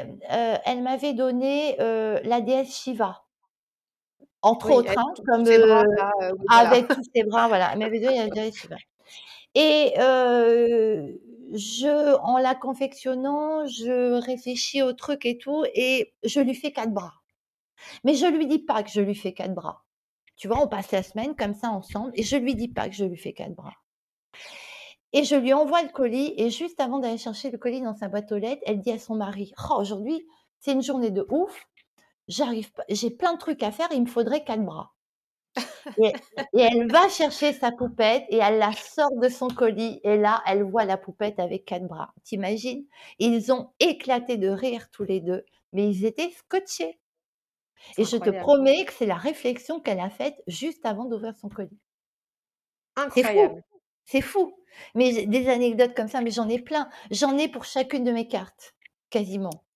elle 0.66 0.82
m'avait 0.84 1.14
donné, 1.14 1.76
la 1.78 2.42
déesse 2.42 2.76
Shiva. 2.76 3.24
Entre 4.44 4.72
autres, 4.72 4.94
hein, 4.98 5.14
comme, 5.26 5.46
avec 6.50 6.88
tous 6.88 7.02
ses 7.14 7.24
bras, 7.24 7.48
voilà. 7.48 7.72
Elle 7.74 7.80
m'avait 7.80 8.00
donné 8.00 8.20
la 8.20 8.30
déesse 8.30 8.56
Shiva 8.58 8.78
et 9.56 9.94
je 11.54 12.16
en 12.22 12.38
la 12.38 12.56
confectionnant, 12.56 13.66
je 13.66 14.20
réfléchis 14.22 14.82
au 14.84 14.94
truc 14.94 15.26
et 15.26 15.38
tout 15.38 15.66
et 15.74 16.14
je 16.24 16.40
lui 16.40 16.54
fais 16.54 16.72
quatre 16.72 16.94
bras. 16.94 17.14
Mais 18.04 18.14
je 18.16 18.26
lui 18.26 18.48
dis 18.48 18.60
pas 18.60 18.84
que 18.84 18.90
je 18.90 19.02
lui 19.02 19.16
fais 19.16 19.34
quatre 19.34 19.54
bras. 19.54 19.86
Tu 20.38 20.48
vois, 20.48 20.62
on 20.62 20.68
passe 20.68 20.92
la 20.92 21.04
semaine 21.04 21.36
comme 21.36 21.56
ça 21.56 21.70
ensemble 21.70 22.12
et 22.16 22.24
je 22.24 22.38
lui 22.38 22.56
dis 22.56 22.68
pas 22.68 22.88
que 22.88 22.96
je 22.96 23.06
lui 23.06 23.18
fais 23.18 23.34
quatre 23.34 23.56
bras. 23.56 23.74
Et 25.14 25.24
je 25.24 25.36
lui 25.36 25.54
envoie 25.54 25.82
le 25.82 25.90
colis 25.90 26.34
et 26.38 26.50
juste 26.50 26.80
avant 26.80 27.00
d'aller 27.00 27.18
chercher 27.18 27.50
le 27.50 27.58
colis 27.58 27.82
dans 27.82 27.96
sa 27.96 28.08
boîte 28.08 28.32
aux 28.32 28.38
lettres, 28.38 28.62
elle 28.66 28.80
dit 28.80 28.92
à 28.92 29.00
son 29.00 29.16
mari: 29.16 29.52
«Oh 29.70 29.76
aujourd'hui, 29.80 30.26
c'est 30.60 30.74
une 30.74 30.84
journée 30.84 31.12
de 31.12 31.26
ouf, 31.30 31.68
j'arrive 32.28 32.72
pas 32.74 32.84
j'ai 32.90 33.10
plein 33.10 33.34
de 33.34 33.40
trucs 33.40 33.64
à 33.64 33.72
faire, 33.72 33.88
il 33.92 34.02
me 34.02 34.08
faudrait 34.08 34.44
quatre 34.44 34.64
bras». 34.64 34.92
Et, 35.98 36.14
elle 36.54 36.92
va 36.92 37.10
chercher 37.10 37.54
sa 37.54 37.72
poupette 37.72 38.26
et 38.30 38.38
elle 38.38 38.60
la 38.60 38.74
sort 38.74 39.16
de 39.16 39.30
son 39.30 39.48
colis 39.48 40.00
et 40.04 40.18
là, 40.18 40.44
elle 40.46 40.64
voit 40.64 40.86
la 40.86 40.98
poupette 40.98 41.40
avec 41.40 41.66
quatre 41.66 41.88
bras. 41.88 42.14
T'imagines? 42.24 42.86
Ils 43.18 43.52
ont 43.52 43.72
éclaté 43.80 44.38
de 44.38 44.50
rire 44.50 44.90
tous 44.92 45.04
les 45.04 45.20
deux, 45.20 45.44
mais 45.74 45.90
ils 45.90 46.06
étaient 46.06 46.32
scotchés. 46.32 47.00
Et 47.98 48.04
je 48.04 48.18
te 48.18 48.30
promets 48.30 48.86
que 48.86 48.94
c'est 48.94 49.06
la 49.06 49.16
réflexion 49.16 49.80
qu'elle 49.80 50.00
a 50.00 50.10
faite 50.10 50.36
juste 50.48 50.86
avant 50.86 51.06
d'ouvrir 51.06 51.36
son 51.36 51.50
colis. 51.50 51.80
Incroyable. 52.96 53.64
C'est 54.06 54.22
fou. 54.22 54.54
Mais 54.96 55.26
des 55.26 55.50
anecdotes 55.50 55.96
comme 55.96 56.08
ça, 56.08 56.22
mais 56.22 56.32
j'en 56.32 56.48
ai 56.50 56.60
plein. 56.60 56.90
J'en 57.12 57.38
ai 57.38 57.48
pour 57.48 57.66
chacune 57.66 58.04
de 58.04 58.12
mes 58.12 58.28
cartes, 58.28 58.76
quasiment 59.10 59.68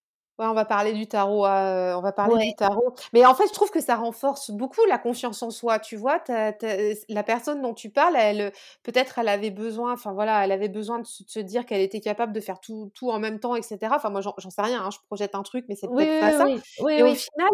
on 0.49 0.54
va 0.54 0.66
parler 0.66 0.93
du 0.93 1.08
tarot, 1.08 1.45
euh, 1.45 1.93
on 1.95 2.02
va 2.02 2.12
parler 2.12 2.47
du 2.47 2.56
tarot. 2.56 2.95
Mais 3.14 3.26
en 3.26 3.36
fait, 3.36 3.47
je 3.47 3.54
trouve 3.54 3.70
que 3.70 3.82
ça 3.82 3.95
renforce 3.95 4.52
beaucoup 4.52 4.84
la 4.88 4.97
confiance 4.97 5.41
en 5.43 5.49
soi. 5.49 5.80
Tu 5.80 5.95
vois, 5.95 6.24
la 6.28 7.24
personne 7.24 7.62
dont 7.62 7.74
tu 7.74 7.89
parles, 7.89 8.16
elle, 8.18 8.52
peut-être, 8.84 9.20
elle 9.20 9.28
avait 9.28 9.52
besoin, 9.52 9.93
enfin 9.93 10.14
voilà, 10.14 10.43
elle 10.43 10.52
avait 10.52 10.70
besoin 10.70 10.99
de 10.99 11.06
se, 11.06 11.39
dire 11.39 11.66
qu'elle 11.66 11.82
était 11.82 11.99
capable 12.02 12.34
de 12.34 12.39
faire 12.39 12.60
tout, 12.60 12.91
tout 12.93 13.12
en 13.12 13.20
même 13.20 13.39
temps, 13.39 13.56
etc. 13.56 13.78
Enfin, 13.91 14.10
moi, 14.10 14.22
j'en 14.22 14.49
sais 14.49 14.62
rien. 14.62 14.84
Hein, 14.84 14.89
je 14.91 14.97
projette 15.08 15.36
un 15.36 15.43
truc, 15.43 15.66
mais 15.70 15.76
c'est 15.76 15.88
peut-être 15.88 16.20
pas 16.20 16.32
ça. 16.32 16.47
Et 16.89 17.04
au 17.04 17.16
final, 17.16 17.49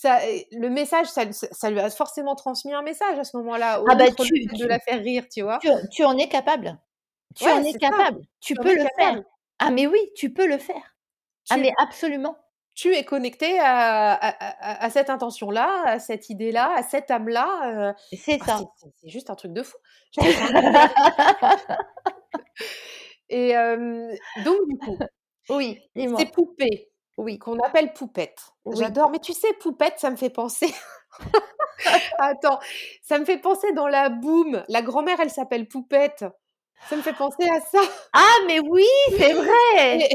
ça, 0.00 0.18
le 0.52 0.70
message, 0.70 1.08
ça, 1.08 1.26
lui 1.70 1.78
a 1.78 1.90
forcément 1.90 2.34
transmis 2.34 2.72
un 2.72 2.80
message 2.80 3.18
à 3.18 3.24
ce 3.24 3.36
moment-là, 3.36 3.84
ah 3.86 3.94
bah, 3.94 4.08
de 4.08 4.64
la 4.64 4.78
faire 4.78 4.98
rire, 4.98 5.24
tu 5.30 5.42
vois. 5.42 5.58
Tu, 5.90 6.04
en 6.04 6.16
es 6.16 6.26
capable. 6.26 6.78
Tu 7.36 7.46
en 7.46 7.62
es 7.62 7.74
capable. 7.74 8.22
Tu 8.40 8.54
peux 8.54 8.74
le 8.74 8.86
faire. 8.96 9.22
Ah 9.58 9.70
mais 9.70 9.86
oui, 9.86 9.98
tu 10.16 10.32
peux 10.32 10.46
le 10.46 10.56
faire. 10.56 10.96
Ah 11.50 11.58
mais 11.58 11.70
absolument. 11.76 12.34
Tu 12.74 12.94
es 12.94 13.04
connecté 13.04 13.58
à, 13.60 14.88
cette 14.90 15.10
intention-là, 15.10 15.82
à 15.84 15.98
cette 15.98 16.30
idée-là, 16.30 16.72
à 16.74 16.82
cette 16.82 17.10
âme-là. 17.10 17.90
Euh, 17.90 17.92
c'est 18.16 18.38
ah, 18.44 18.46
ça. 18.46 18.60
C'est 19.02 19.10
juste 19.10 19.28
un 19.28 19.34
truc 19.34 19.52
de 19.52 19.62
fou. 19.62 19.76
Et 23.28 23.52
donc, 24.44 24.56
du 24.66 24.78
coup, 24.78 24.98
oui, 25.50 25.78
ces 25.94 26.24
poupées 26.24 26.89
oui. 27.16 27.38
qu'on 27.38 27.58
appelle 27.60 27.92
poupettes. 27.92 28.52
J'adore. 28.72 29.10
Mais 29.10 29.18
tu 29.18 29.32
sais, 29.32 29.52
poupette, 29.60 29.98
ça 29.98 30.10
me 30.10 30.16
fait 30.16 30.30
penser. 30.30 30.72
Attends, 32.18 32.58
ça 33.02 33.18
me 33.18 33.24
fait 33.24 33.38
penser 33.38 33.72
dans 33.72 33.88
la 33.88 34.08
boum. 34.08 34.62
La 34.68 34.82
grand-mère, 34.82 35.18
elle 35.20 35.30
s'appelle 35.30 35.66
poupette. 35.66 36.24
Ça 36.88 36.96
me 36.96 37.02
fait 37.02 37.12
penser 37.12 37.48
à 37.48 37.60
ça. 37.60 37.78
Ah, 38.12 38.36
mais 38.46 38.58
oui, 38.58 38.86
c'est 39.18 39.34
vrai. 39.34 40.08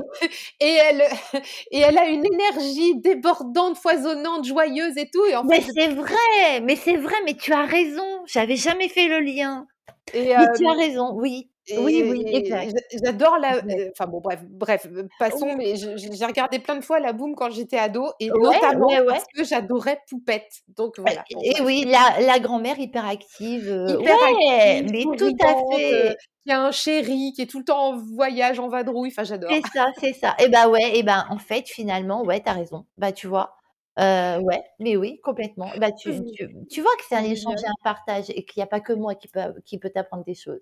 Et, 0.60 0.74
elle, 0.74 1.04
et 1.72 1.80
elle 1.80 1.98
a 1.98 2.06
une 2.08 2.26
énergie 2.26 3.00
débordante, 3.00 3.78
foisonnante, 3.78 4.46
joyeuse 4.46 4.98
et 4.98 5.10
tout. 5.12 5.26
Et 5.26 5.36
en 5.36 5.44
mais 5.44 5.62
c'est 5.62 5.90
vrai, 5.90 6.62
mais 6.64 6.76
c'est 6.76 6.98
vrai, 6.98 7.16
mais 7.24 7.36
tu 7.36 7.54
as 7.54 7.66
raison. 7.66 8.24
J'avais 8.26 8.56
jamais 8.56 8.90
fait 8.90 9.08
le 9.08 9.20
lien. 9.20 9.68
Et, 10.14 10.36
mais 10.36 10.46
tu 10.58 10.68
as 10.68 10.74
raison, 10.74 11.12
oui. 11.14 11.50
Oui, 11.78 12.04
oui, 12.10 12.24
exact. 12.28 12.74
J'adore 13.04 13.38
la. 13.40 13.58
Euh, 13.58 13.90
enfin 13.92 14.10
bon, 14.10 14.20
bref, 14.22 14.42
bref, 14.48 14.88
euh, 14.92 15.08
passons. 15.20 15.56
Mais 15.56 15.76
j'ai 15.76 16.26
regardé 16.26 16.60
plein 16.60 16.76
de 16.76 16.84
fois 16.84 17.00
la 17.00 17.14
boom 17.14 17.36
quand 17.36 17.52
j'étais 17.52 17.78
ado, 17.78 18.08
et 18.20 18.30
notamment 18.30 18.88
parce 19.08 19.26
que 19.34 19.44
j'adorais 19.44 20.02
Poupette. 20.10 20.62
Donc 20.68 21.00
voilà. 21.00 21.24
et 21.30 21.62
oui, 21.62 21.86
la, 21.86 22.22
la 22.22 22.40
grand-mère 22.40 22.80
hyperactive. 22.80 23.70
Euh, 23.70 24.00
hyper 24.00 24.84
mais 24.92 25.04
tout 25.18 25.36
à 25.44 25.76
fait 25.76 26.18
qui 26.46 26.52
a 26.52 26.62
un 26.62 26.72
chéri, 26.72 27.34
qui 27.36 27.42
est 27.42 27.48
tout 27.48 27.60
le 27.60 27.66
temps 27.66 27.90
en 27.90 27.98
voyage, 27.98 28.60
en 28.60 28.68
vadrouille. 28.68 29.10
Enfin, 29.10 29.24
j'adore. 29.24 29.50
C'est 29.52 29.66
ça, 29.74 29.88
c'est 30.00 30.14
ça. 30.14 30.36
Et 30.40 30.48
bah 30.48 30.68
ouais, 30.68 30.98
et 30.98 31.04
ben 31.04 31.26
en 31.30 31.40
fait, 31.40 31.68
finalement, 31.68 32.24
ouais, 32.24 32.40
t'as 32.40 32.54
raison. 32.54 32.86
Bah 32.98 33.12
tu 33.12 33.28
vois. 33.28 33.56
Euh, 33.98 34.40
ouais, 34.42 34.62
mais 34.80 34.98
oui, 34.98 35.22
complètement. 35.24 35.70
Bah, 35.78 35.92
tu, 35.92 36.12
mmh. 36.12 36.32
tu, 36.36 36.50
tu 36.70 36.82
vois 36.82 36.92
que 36.98 37.04
c'est 37.08 37.16
un 37.16 37.24
échange 37.24 37.62
et 37.64 37.68
un 37.68 37.82
partage 37.82 38.30
et 38.30 38.44
qu'il 38.44 38.60
n'y 38.60 38.64
a 38.64 38.68
pas 38.68 38.82
que 38.82 38.92
moi 38.92 39.16
qui 39.16 39.30
peut, 39.30 39.40
qui 39.64 39.80
peut 39.80 39.90
t'apprendre 39.90 40.26
des 40.26 40.36
choses. 40.36 40.60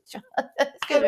Ah, 0.89 0.99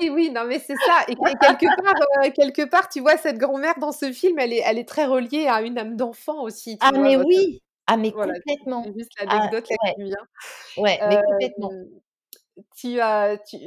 oui, 0.00 0.10
oui, 0.10 0.30
non, 0.30 0.44
mais 0.44 0.58
c'est 0.58 0.76
ça. 0.76 1.04
Et 1.08 1.14
quelque 1.14 1.66
part, 1.82 2.24
euh, 2.24 2.30
quelque 2.30 2.62
part, 2.62 2.88
tu 2.88 3.00
vois, 3.00 3.16
cette 3.16 3.38
grand-mère 3.38 3.78
dans 3.78 3.92
ce 3.92 4.12
film, 4.12 4.38
elle 4.38 4.52
est, 4.52 4.62
elle 4.64 4.78
est 4.78 4.88
très 4.88 5.06
reliée 5.06 5.46
à 5.48 5.62
une 5.62 5.78
âme 5.78 5.96
d'enfant 5.96 6.42
aussi. 6.42 6.76
ah, 6.80 6.92
mais 6.92 7.16
oui, 7.16 7.62
ah, 7.86 7.96
mais 7.96 8.12
complètement. 8.12 8.84
C'est 8.84 8.94
juste 8.98 9.12
ah, 9.18 9.24
l'anecdote 9.24 9.66
ah, 9.70 9.92
qui 9.94 10.02
vient. 10.02 10.16
Ouais, 10.76 10.98
mais 11.08 11.20
complètement 11.22 11.70
tu, 12.76 12.98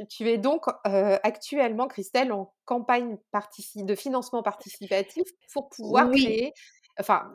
tu, 0.08 0.28
es 0.28 0.38
donc 0.38 0.66
actuellement, 0.84 1.86
Christelle, 1.88 2.32
en 2.32 2.52
campagne 2.64 3.18
de 3.76 3.94
financement 3.94 4.42
participatif 4.42 5.24
pour 5.52 5.68
pouvoir 5.68 6.10
créer, 6.10 6.52
enfin, 6.98 7.32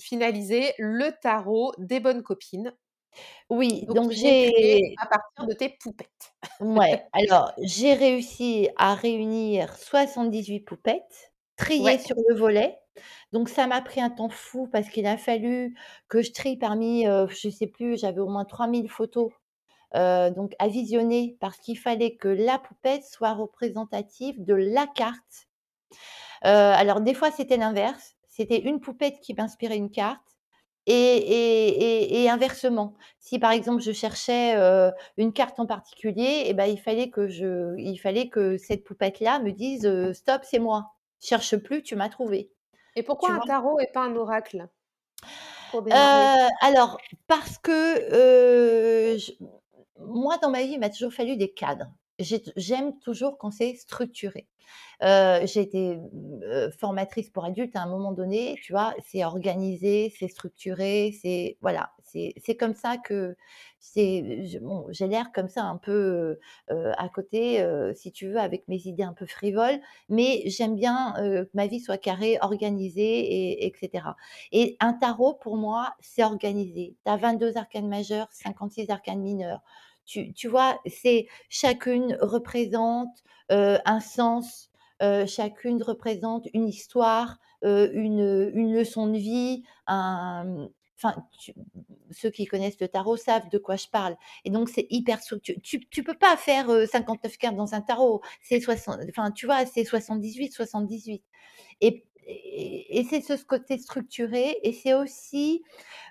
finaliser 0.00 0.72
le 0.78 1.10
tarot 1.20 1.72
des 1.78 2.00
bonnes 2.00 2.22
copines. 2.22 2.74
Oui, 3.50 3.86
donc, 3.88 4.10
j'ai 4.10 4.94
à 4.98 5.06
partir 5.06 5.46
de 5.46 5.52
tes 5.52 5.68
poupettes. 5.68 6.34
Ouais, 6.60 7.04
alors 7.12 7.52
j'ai 7.60 7.94
réussi 7.94 8.68
à 8.76 8.94
réunir 8.94 9.76
78 9.76 10.60
poupettes 10.60 11.32
triées 11.56 11.98
sur 11.98 12.16
le 12.28 12.34
volet. 12.34 12.78
Donc 13.32 13.48
ça 13.48 13.66
m'a 13.66 13.80
pris 13.80 14.00
un 14.00 14.10
temps 14.10 14.28
fou 14.28 14.68
parce 14.70 14.88
qu'il 14.88 15.06
a 15.06 15.16
fallu 15.16 15.74
que 16.08 16.22
je 16.22 16.32
trie 16.32 16.56
parmi, 16.58 17.04
je 17.04 17.48
sais 17.48 17.66
plus, 17.66 17.98
j'avais 17.98 18.20
au 18.20 18.28
moins 18.28 18.44
3000 18.44 18.88
photos 18.88 19.32
donc 19.94 20.52
à 20.58 20.68
visionner 20.68 21.36
parce 21.40 21.58
qu'il 21.58 21.78
fallait 21.78 22.16
que 22.16 22.28
la 22.28 22.58
poupette 22.58 23.04
soit 23.04 23.34
représentative 23.34 24.42
de 24.44 24.54
la 24.54 24.86
carte. 24.86 25.48
Alors 26.42 27.00
des 27.00 27.14
fois 27.14 27.30
c'était 27.30 27.56
l'inverse, 27.56 28.16
c'était 28.28 28.60
une 28.60 28.80
poupette 28.80 29.20
qui 29.20 29.34
m'inspirait 29.34 29.76
une 29.76 29.90
carte 29.90 30.31
et, 30.86 32.28
inversement. 32.30 32.94
Si 33.18 33.38
par 33.38 33.52
exemple 33.52 33.82
je 33.82 33.92
cherchais 33.92 34.54
euh, 34.56 34.90
une 35.16 35.32
carte 35.32 35.60
en 35.60 35.66
particulier, 35.66 36.44
eh 36.46 36.54
ben 36.54 36.66
il 36.66 36.78
fallait 36.78 37.10
que 37.10 37.28
je, 37.28 37.76
il 37.78 37.98
fallait 37.98 38.28
que 38.28 38.56
cette 38.56 38.84
poupette 38.84 39.20
là 39.20 39.38
me 39.38 39.52
dise 39.52 40.12
stop 40.12 40.42
c'est 40.44 40.58
moi, 40.58 40.92
cherche 41.20 41.56
plus, 41.56 41.82
tu 41.82 41.96
m'as 41.96 42.08
trouvé. 42.08 42.50
Et 42.96 43.02
pourquoi 43.02 43.32
un 43.32 43.40
tarot 43.40 43.78
et 43.80 43.86
pas 43.86 44.02
un 44.02 44.16
oracle 44.16 44.68
alors, 46.60 46.98
parce 47.26 47.56
que 47.58 49.16
moi, 49.98 50.38
dans 50.38 50.50
ma 50.50 50.62
vie, 50.62 50.72
il 50.72 50.80
m'a 50.80 50.90
toujours 50.90 51.12
fallu 51.12 51.36
des 51.36 51.52
cadres. 51.52 51.90
J'aime 52.18 52.98
toujours 53.00 53.38
quand 53.38 53.50
c'est 53.50 53.74
structuré. 53.74 54.48
Euh, 55.02 55.46
j'ai 55.46 55.60
été 55.62 55.98
euh, 56.44 56.70
formatrice 56.78 57.30
pour 57.30 57.44
adultes 57.44 57.74
à 57.74 57.82
un 57.82 57.88
moment 57.88 58.12
donné, 58.12 58.56
tu 58.62 58.72
vois, 58.72 58.94
c'est 59.04 59.24
organisé, 59.24 60.12
c'est 60.18 60.28
structuré, 60.28 61.18
c'est 61.20 61.58
voilà, 61.60 61.92
c'est 62.04 62.56
comme 62.56 62.74
ça 62.74 62.98
que 62.98 63.36
c'est 63.80 64.22
bon, 64.60 64.86
j'ai 64.90 65.08
l'air 65.08 65.32
comme 65.32 65.48
ça 65.48 65.64
un 65.64 65.76
peu 65.76 66.38
euh, 66.70 66.92
à 66.98 67.08
côté, 67.08 67.66
si 67.94 68.12
tu 68.12 68.28
veux, 68.28 68.38
avec 68.38 68.68
mes 68.68 68.86
idées 68.86 69.02
un 69.02 69.14
peu 69.14 69.26
frivoles, 69.26 69.80
mais 70.08 70.42
j'aime 70.46 70.76
bien 70.76 71.14
que 71.16 71.50
ma 71.54 71.66
vie 71.66 71.80
soit 71.80 71.98
carrée, 71.98 72.38
organisée, 72.40 73.02
et, 73.02 73.66
etc. 73.66 74.04
Et 74.52 74.76
un 74.80 74.92
tarot, 74.92 75.34
pour 75.34 75.56
moi, 75.56 75.94
c'est 76.00 76.22
organisé. 76.22 76.96
Tu 77.04 77.10
as 77.10 77.16
22 77.16 77.56
arcanes 77.56 77.88
majeures, 77.88 78.28
56 78.30 78.90
arcanes 78.90 79.20
mineures 79.20 79.62
tu, 80.12 80.32
tu 80.34 80.48
vois, 80.48 80.78
c'est 80.86 81.26
chacune 81.48 82.16
représente 82.20 83.22
un 83.48 84.00
sens, 84.00 84.70
chacune 85.26 85.82
représente 85.82 86.48
une 86.54 86.68
histoire, 86.68 87.38
une, 87.62 88.50
une, 88.54 88.74
leçon 88.74 89.08
de 89.08 89.18
vie, 89.18 89.62
enfin, 89.86 91.16
ceux 92.10 92.30
qui 92.30 92.46
connaissent 92.46 92.80
le 92.80 92.88
tarot 92.88 93.16
savent 93.16 93.48
de 93.50 93.58
quoi 93.58 93.76
je 93.76 93.88
parle. 93.88 94.16
Et 94.44 94.50
donc, 94.50 94.68
c'est 94.68 94.86
hyper 94.90 95.20
structuré. 95.20 95.58
Tu, 95.62 95.86
tu 95.88 96.02
peux 96.02 96.16
pas 96.16 96.36
faire 96.36 96.68
59 96.88 97.36
cartes 97.36 97.56
dans 97.56 97.74
un 97.74 97.80
tarot. 97.80 98.22
C'est 98.42 98.60
60, 98.60 99.00
enfin, 99.08 99.30
tu 99.30 99.46
vois, 99.46 99.66
c'est 99.66 99.84
78, 99.84 100.52
78. 100.52 101.22
Et 101.80 102.04
et 102.26 103.04
c'est 103.08 103.20
ce 103.20 103.44
côté 103.44 103.78
structuré 103.78 104.58
et 104.62 104.72
c'est 104.72 104.94
aussi, 104.94 105.62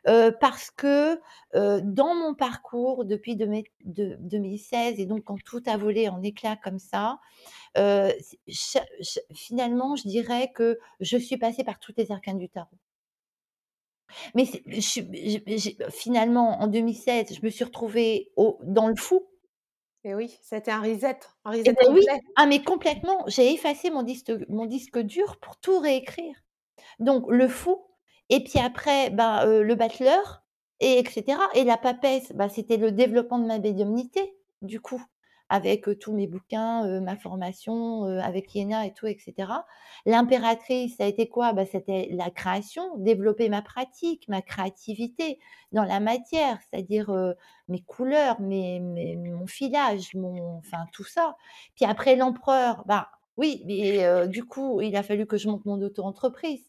parce 0.06 0.72
que, 0.72 1.20
dans 1.54 2.16
mon 2.16 2.34
parcours 2.36 3.06
depuis 3.06 3.36
de 3.36 3.46
de 3.86 4.18
2016 4.20 5.00
et 5.00 5.06
donc 5.06 5.24
quand 5.26 5.42
tout 5.44 5.62
a 5.68 5.78
volé 5.78 6.10
en 6.10 6.22
éclats 6.24 6.58
comme 6.64 6.80
ça, 6.80 7.20
finalement, 9.34 9.96
je 9.96 10.08
dirais 10.08 10.52
que 10.54 10.80
je 11.00 11.18
suis 11.18 11.38
passée 11.38 11.64
par 11.64 11.80
toutes 11.80 11.98
les 11.98 12.12
arcanes 12.12 12.40
du 12.40 12.50
tarot. 12.50 12.78
Mais 14.36 14.46
finalement 15.90 16.62
en 16.62 16.68
2016, 16.68 17.36
je 17.36 17.46
me 17.46 17.50
suis 17.50 17.64
retrouvée 17.64 18.32
dans 18.64 18.88
le 18.88 18.96
fou. 18.96 19.26
Et 20.04 20.14
oui, 20.16 20.38
c'était 20.44 20.70
un 20.72 20.82
reset, 20.82 21.20
un 21.46 21.52
Et 21.66 21.72
reset 21.72 21.76
oui, 21.92 22.02
complet. 22.04 22.20
ah 22.36 22.46
mais 22.48 22.64
complètement, 22.64 23.24
j'ai 23.28 23.54
effacé 23.54 23.90
mon 23.92 24.04
disque 24.66 25.00
dur 25.00 25.38
pour 25.40 25.58
tout 25.58 25.80
réécrire. 25.80 26.36
Donc 27.00 27.26
le 27.30 27.48
fou 27.48 27.86
et 28.30 28.44
puis 28.44 28.60
après, 28.60 29.10
ben, 29.12 29.46
heu, 29.48 29.64
le 29.64 29.76
battleur 29.76 30.44
et 30.82 31.00
et 31.56 31.64
la 31.66 31.78
papesse, 31.78 32.32
bah, 32.34 32.50
c'était 32.50 32.78
le 32.78 32.92
développement 32.92 33.40
de 33.40 33.46
ma 33.48 33.60
médiumnité, 33.60 34.36
du 34.64 34.82
coup, 34.82 35.04
avec, 35.52 36.00
tous 36.00 36.14
mes 36.14 36.28
bouquins, 36.28 37.02
ma 37.02 37.18
formation, 37.18 38.06
avec 38.06 38.56
Iéna 38.56 38.86
et 38.88 38.94
tout 38.94 39.06
et 39.06 39.18
cetera. 39.20 39.66
L'impératrice, 40.06 40.96
ça 40.96 41.04
a 41.04 41.08
été 41.08 41.28
quoi? 41.28 41.52
Bah, 41.52 41.66
c'était 41.66 42.08
la 42.12 42.30
création, 42.30 42.98
développer 42.98 43.50
ma 43.50 43.62
pratique, 43.62 44.28
ma 44.30 44.42
créativité 44.42 45.40
dans 45.74 45.84
la 45.84 46.00
matière, 46.00 46.58
c'est-à-dire, 46.62 47.14
mes 47.68 47.82
couleurs, 47.82 48.40
mes 48.40 48.80
mon 48.80 49.46
filage, 49.46 50.16
mon 50.16 50.58
enfin 50.58 50.86
tout 50.94 51.04
ça. 51.04 51.36
Puis 51.76 51.86
après 51.86 52.16
l'empereur, 52.16 52.84
bah, 52.86 53.10
oui, 53.36 53.64
mais 53.66 54.28
du 54.30 54.46
coup, 54.46 54.80
il 54.82 54.96
a 54.96 55.04
fallu 55.04 55.26
que 55.26 55.38
je 55.38 55.50
monte 55.50 55.66
mon 55.66 55.82
auto-entreprise. 55.82 56.64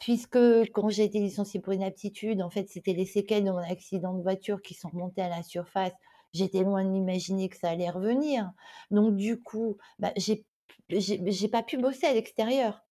Puisque 0.00 0.38
quand 0.72 0.88
j'ai 0.90 1.04
été 1.04 1.18
licenciée 1.18 1.60
pour 1.60 1.72
inaptitude, 1.72 2.40
en 2.42 2.50
fait, 2.50 2.68
c'était 2.68 2.92
les 2.92 3.04
séquelles 3.04 3.44
de 3.44 3.50
mon 3.50 3.58
accident 3.58 4.14
de 4.14 4.22
voiture 4.22 4.62
qui 4.62 4.74
sont 4.74 4.88
remontées 4.88 5.22
à 5.22 5.28
la 5.28 5.42
surface. 5.42 5.92
J'étais 6.32 6.62
loin 6.62 6.84
de 6.84 6.90
m'imaginer 6.90 7.48
que 7.48 7.56
ça 7.56 7.70
allait 7.70 7.90
revenir. 7.90 8.50
Donc 8.90 9.16
du 9.16 9.40
coup, 9.40 9.76
bah, 9.98 10.12
j'ai 10.16 11.48
pas 11.48 11.62
pu 11.62 11.78
bosser 11.78 12.06
à 12.06 12.14
l'extérieur. 12.14 12.82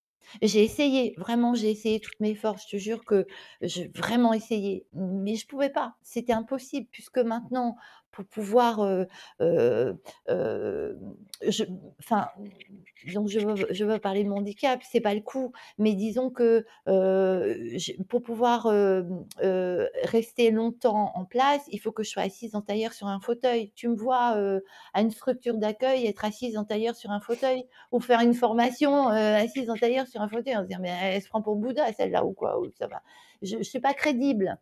J'ai 0.42 0.64
essayé, 0.64 1.14
vraiment, 1.18 1.56
j'ai 1.56 1.72
essayé 1.72 2.00
toutes 2.00 2.20
mes 2.20 2.36
forces. 2.36 2.64
Je 2.66 2.78
te 2.78 2.82
jure 2.82 3.06
que 3.06 3.26
j'ai 3.62 3.90
vraiment 3.96 4.34
essayé, 4.34 4.86
mais 4.94 5.36
je 5.36 5.48
pouvais 5.48 5.70
pas. 5.70 5.96
C'était 6.04 6.34
impossible 6.34 6.88
puisque 6.92 7.20
maintenant, 7.20 7.76
pour 8.18 8.26
pouvoir, 8.26 8.80
je 9.40 9.94
enfin, 12.00 12.28
donc 13.14 13.28
je 13.30 13.84
veux 13.86 14.00
parler 14.00 14.24
de 14.24 14.30
mon 14.30 14.38
handicap, 14.38 14.82
c'est 14.90 15.02
pas 15.02 15.14
le 15.14 15.22
coup, 15.22 15.52
mais 15.78 15.94
disons 15.94 16.32
que, 16.32 16.66
pour 18.10 18.24
pouvoir, 18.24 18.68
rester 20.04 20.50
longtemps 20.52 21.12
en 21.16 21.26
place, 21.26 21.62
il 21.72 21.80
faut 21.80 21.92
que 21.92 22.02
je 22.04 22.10
sois 22.10 22.24
assise 22.24 22.56
en 22.56 22.62
tailleur 22.62 22.94
sur 22.94 23.08
un 23.08 23.20
fauteuil. 23.20 23.72
Tu 23.76 23.88
me 23.88 23.96
vois, 23.96 24.36
à 24.94 25.02
une 25.02 25.12
structure 25.12 25.58
d'accueil, 25.58 26.08
être 26.08 26.26
assise 26.26 26.58
en 26.58 26.66
tailleur 26.66 26.96
sur 26.96 27.12
un 27.12 27.20
fauteuil 27.20 27.66
ou 27.92 28.00
faire 28.00 28.22
une 28.22 28.34
formation, 28.34 29.08
assise 29.10 29.70
en 29.70 29.78
tailleur 29.78 30.08
sur 30.08 30.22
un 30.22 30.30
fauteuil, 30.30 30.56
va 30.56 30.64
se 30.64 30.68
dire: 30.68 30.80
«Mais 30.80 30.90
elle 31.04 31.22
se 31.22 31.30
prend 31.30 31.42
pour 31.44 31.56
Bouddha 31.58 31.94
celle-là 31.94 32.26
ou 32.26 32.34
quoi? 32.34 32.60
Ou 32.60 32.72
ça 32.72 32.88
va?» 32.88 33.02
je 33.44 33.58
je 33.58 33.64
suis 33.64 33.80
pas 33.80 33.94
crédible. 33.94 34.58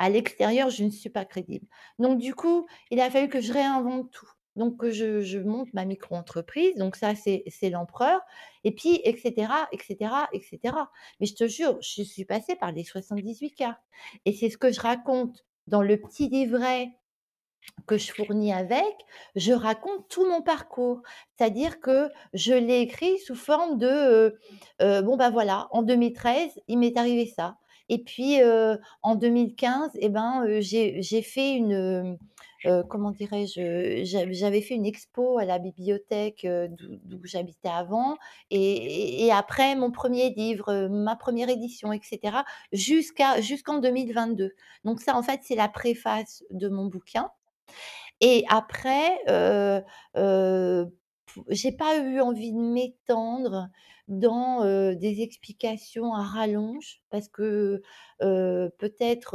À 0.00 0.10
l'extérieur, 0.10 0.70
je 0.70 0.84
ne 0.84 0.90
suis 0.90 1.10
pas 1.10 1.24
crédible. 1.24 1.66
Donc 2.00 2.18
du 2.18 2.34
coup, 2.34 2.66
il 2.90 3.00
a 3.00 3.10
fallu 3.10 3.28
que 3.28 3.40
je 3.40 3.52
réinvente 3.52 4.10
tout. 4.12 4.28
Donc 4.56 4.78
que 4.78 4.90
je 4.90 5.38
monte 5.38 5.72
ma 5.74 5.84
micro-entreprise, 5.84 6.76
donc 6.76 6.96
ça 6.96 7.14
c'est 7.14 7.44
l'empereur 7.70 8.20
et 8.64 8.74
puis 8.74 9.00
et 9.04 9.16
cetera 9.16 9.68
et 9.72 9.78
cetera 9.78 10.28
et 10.32 10.40
cetera. 10.42 10.90
Mais 11.20 11.26
je 11.26 11.36
te 11.36 11.48
jure, 11.48 11.78
je 11.82 12.02
suis 12.02 12.24
passée 12.24 12.56
par 12.56 12.72
les 12.72 12.84
78 12.84 13.52
cartes 13.54 13.80
et 14.26 14.32
c'est 14.34 14.50
ce 14.50 14.58
que 14.58 14.72
je 14.72 14.80
raconte 14.80 15.46
dans 15.68 15.82
le 15.82 15.98
petit 16.00 16.28
livret 16.28 16.90
que 17.86 17.98
je 17.98 18.12
fournis 18.12 18.52
avec, 18.52 18.94
je 19.36 19.52
raconte 19.52 20.08
tout 20.08 20.26
mon 20.28 20.42
parcours. 20.42 21.02
C'est-à-dire 21.36 21.80
que 21.80 22.10
je 22.34 22.52
l'ai 22.54 22.80
écrit 22.80 23.18
sous 23.20 23.34
forme 23.34 23.78
de, 23.78 23.86
heu 23.86 24.38
heu, 24.82 25.02
bon, 25.02 25.16
bah, 25.16 25.30
voilà, 25.30 25.68
en 25.72 25.82
2013, 25.82 26.58
il 26.68 26.78
m'est 26.78 26.96
arrivé 26.98 27.26
ça 27.26 27.58
et 27.90 27.98
puis, 28.04 28.38
en 29.02 29.16
2015 29.16 29.92
et 30.00 30.08
ben, 30.10 30.44
j'ai 30.60 31.22
fait 31.22 31.52
une, 31.56 32.18
comment 32.88 33.10
dirais-je? 33.12 34.04
J'av 34.04 34.32
j'avais 34.32 34.62
fait 34.62 34.74
une 34.76 34.86
expo 34.86 35.38
à 35.38 35.44
la 35.46 35.58
bibliothèque, 35.58 36.46
d'où 36.46 37.20
j'habitais 37.24 37.68
avant 37.70 38.16
et 38.50 39.26
et 39.26 39.32
après 39.32 39.76
mon 39.76 39.90
1er 39.90 40.34
livre, 40.36 40.88
ma 40.90 41.16
1re 41.16 41.50
édition 41.50 41.92
et 41.92 42.00
cetera, 42.02 42.44
jusqu'à 42.72 43.40
jusqu'en 43.42 43.78
2022. 43.80 44.52
Donc 44.84 45.00
ça, 45.00 45.16
en 45.16 45.22
fait, 45.22 45.40
c'est 45.44 45.56
la 45.56 45.68
préface 45.68 46.44
de 46.50 46.68
mon 46.68 46.86
bouquin 46.86 47.30
et 48.22 48.44
après, 48.50 49.20
heu, 49.30 49.82
p 51.34 51.42
j'ai 51.50 51.72
pas 51.72 51.98
eu 52.00 52.20
envie 52.20 52.52
de 52.52 52.58
m'étendre 52.60 53.68
dans, 54.10 54.64
des 54.94 55.22
explications 55.22 56.14
à 56.14 56.22
rallonge 56.22 57.02
parce 57.10 57.28
que, 57.28 57.82
peut-être, 58.20 59.32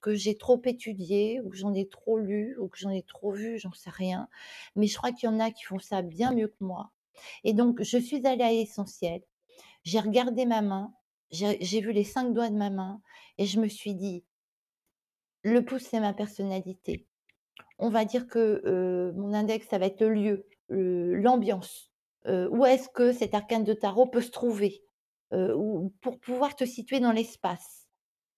que 0.00 0.14
j'ai 0.14 0.36
trop 0.36 0.60
étudié 0.64 1.40
ou 1.40 1.50
que 1.50 1.56
j'en 1.56 1.74
ai 1.74 1.88
trop 1.88 2.18
lu 2.18 2.56
ou 2.58 2.68
que 2.68 2.78
j'en 2.78 2.90
ai 2.90 3.02
trop 3.02 3.30
vu, 3.32 3.58
j'en 3.58 3.72
sais 3.72 3.90
rien. 3.90 4.28
Mais 4.76 4.86
je 4.86 4.96
crois 4.96 5.12
qu'il 5.12 5.28
y 5.28 5.32
en 5.32 5.38
a 5.38 5.50
qui 5.50 5.64
font 5.64 5.78
ça 5.78 6.02
bien 6.02 6.32
mieux 6.32 6.48
que 6.48 6.64
moi 6.64 6.90
et 7.44 7.52
donc 7.52 7.82
je 7.82 7.98
suis 7.98 8.26
allée 8.26 8.44
à 8.44 8.50
l'essentiel. 8.50 9.22
J'ai 9.84 10.00
regardé 10.00 10.46
ma 10.46 10.62
main, 10.62 10.92
j'ai 11.30 11.80
vu 11.80 11.92
les 11.92 12.04
5 12.04 12.32
doigts 12.32 12.50
de 12.50 12.56
ma 12.56 12.70
main 12.70 13.00
et 13.38 13.46
je 13.46 13.60
me 13.60 13.68
suis 13.68 13.94
dit 13.94 14.24
le 15.42 15.64
pouce, 15.64 15.82
c'est 15.82 16.00
ma 16.00 16.12
personnalité. 16.12 17.06
On 17.78 17.88
va 17.88 18.04
dire 18.04 18.26
que, 18.26 19.12
mon 19.16 19.32
index, 19.32 19.66
ça 19.68 19.78
va 19.78 19.86
être 19.86 20.00
le 20.02 20.12
lieu, 20.14 20.46
l'ambiance. 20.68 21.89
Où 22.26 22.66
est-ce 22.66 22.88
que 22.88 23.12
cet 23.12 23.34
arcane 23.34 23.64
de 23.64 23.74
tarot 23.74 24.06
peut 24.06 24.20
se 24.20 24.30
trouver? 24.30 24.82
Pour 25.30 26.18
pouvoir 26.20 26.56
te 26.56 26.64
situer 26.64 27.00
dans 27.00 27.12
l'espace. 27.12 27.86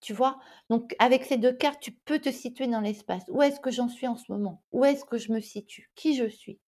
Tu 0.01 0.13
vois? 0.13 0.39
Donc 0.69 0.97
avec 0.99 1.25
ces 1.25 1.37
2 1.37 1.53
cartes, 1.53 1.81
tu 1.81 1.93
peux 1.93 2.19
te 2.19 2.31
situer 2.31 2.67
dans 2.67 2.81
l'espace. 2.81 3.23
Où 3.29 3.41
est-ce 3.43 3.61
que 3.61 3.71
j'en 3.71 3.89
suis 3.89 4.09
en 4.09 4.17
ce 4.17 4.33
moment? 4.33 4.63
Où 4.73 4.85
est-ce 4.85 5.05
que 5.05 5.17
je 5.17 5.33
me 5.33 5.41
situe? 5.41 5.91
Qui 5.95 6.17
je 6.17 6.27
suis? 6.27 6.59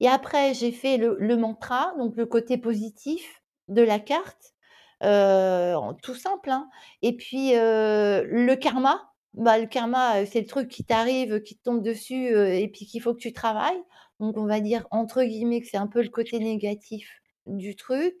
Et 0.00 0.08
après, 0.08 0.52
j'ai 0.52 0.72
fait 0.72 0.98
le 0.98 1.36
mantra, 1.36 1.94
donc 1.98 2.16
le 2.16 2.26
côté 2.26 2.58
positif 2.58 3.42
de 3.68 3.80
la 3.80 3.98
carte, 3.98 4.54
tout 5.00 6.14
simple, 6.14 6.50
hein 6.50 6.68
et 7.00 7.16
puis, 7.16 7.52
le 7.54 8.54
karma, 8.56 9.10
bah, 9.32 9.58
le 9.58 9.66
karma, 9.66 10.26
c'est 10.26 10.40
le 10.42 10.46
truc 10.46 10.68
qui 10.68 10.84
t'arrive, 10.84 11.40
qui 11.42 11.56
te 11.56 11.62
tombe 11.62 11.82
dessus, 11.82 12.28
et 12.28 12.68
puis 12.68 12.84
qu'il 12.84 13.00
faut 13.00 13.14
que 13.14 13.20
tu 13.20 13.32
travailles. 13.32 13.82
Donc 14.20 14.36
on 14.38 14.46
va 14.46 14.60
dire 14.60 14.86
entre 14.90 15.22
guillemets 15.24 15.60
que 15.60 15.68
c'est 15.68 15.76
un 15.76 15.86
peu 15.86 16.02
le 16.02 16.08
côté 16.08 16.38
négatif 16.38 17.22
du 17.46 17.76
truc. 17.76 18.14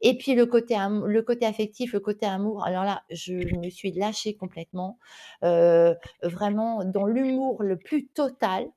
Et 0.00 0.16
puis 0.18 0.34
le 0.34 0.46
côté 0.46 0.74
am 0.74 1.06
le 1.06 1.22
côté 1.22 1.46
affectif, 1.46 1.92
le 1.92 2.00
côté 2.00 2.26
amour, 2.26 2.64
alors 2.64 2.84
là, 2.84 3.04
je 3.10 3.34
me 3.56 3.70
suis 3.70 3.92
lâchée 3.92 4.34
complètement, 4.34 4.98
vraiment 5.42 6.84
dans 6.84 7.06
l'humour 7.06 7.62
le 7.62 7.76
plus 7.76 8.08
total, 8.08 8.68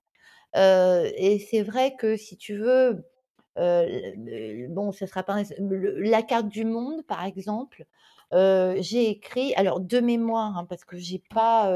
et 0.56 1.46
c'est 1.50 1.64
vrai 1.64 1.96
que 1.98 2.16
si 2.16 2.38
tu 2.38 2.56
veux, 2.58 3.06
bon, 3.58 4.92
ce 4.92 5.06
sera 5.08 5.24
pas 5.24 5.42
le 5.60 6.00
la 6.02 6.22
carte 6.22 6.48
du 6.48 6.64
monde, 6.66 7.04
par 7.08 7.26
exemple, 7.26 7.86
j'ai 8.32 9.10
écrit 9.10 9.56
alors 9.56 9.80
de 9.80 10.00
mémoire, 10.00 10.58
hein, 10.58 10.66
parce 10.70 10.86
que 10.86 10.98
j'ai 10.98 11.24
pas, 11.34 11.72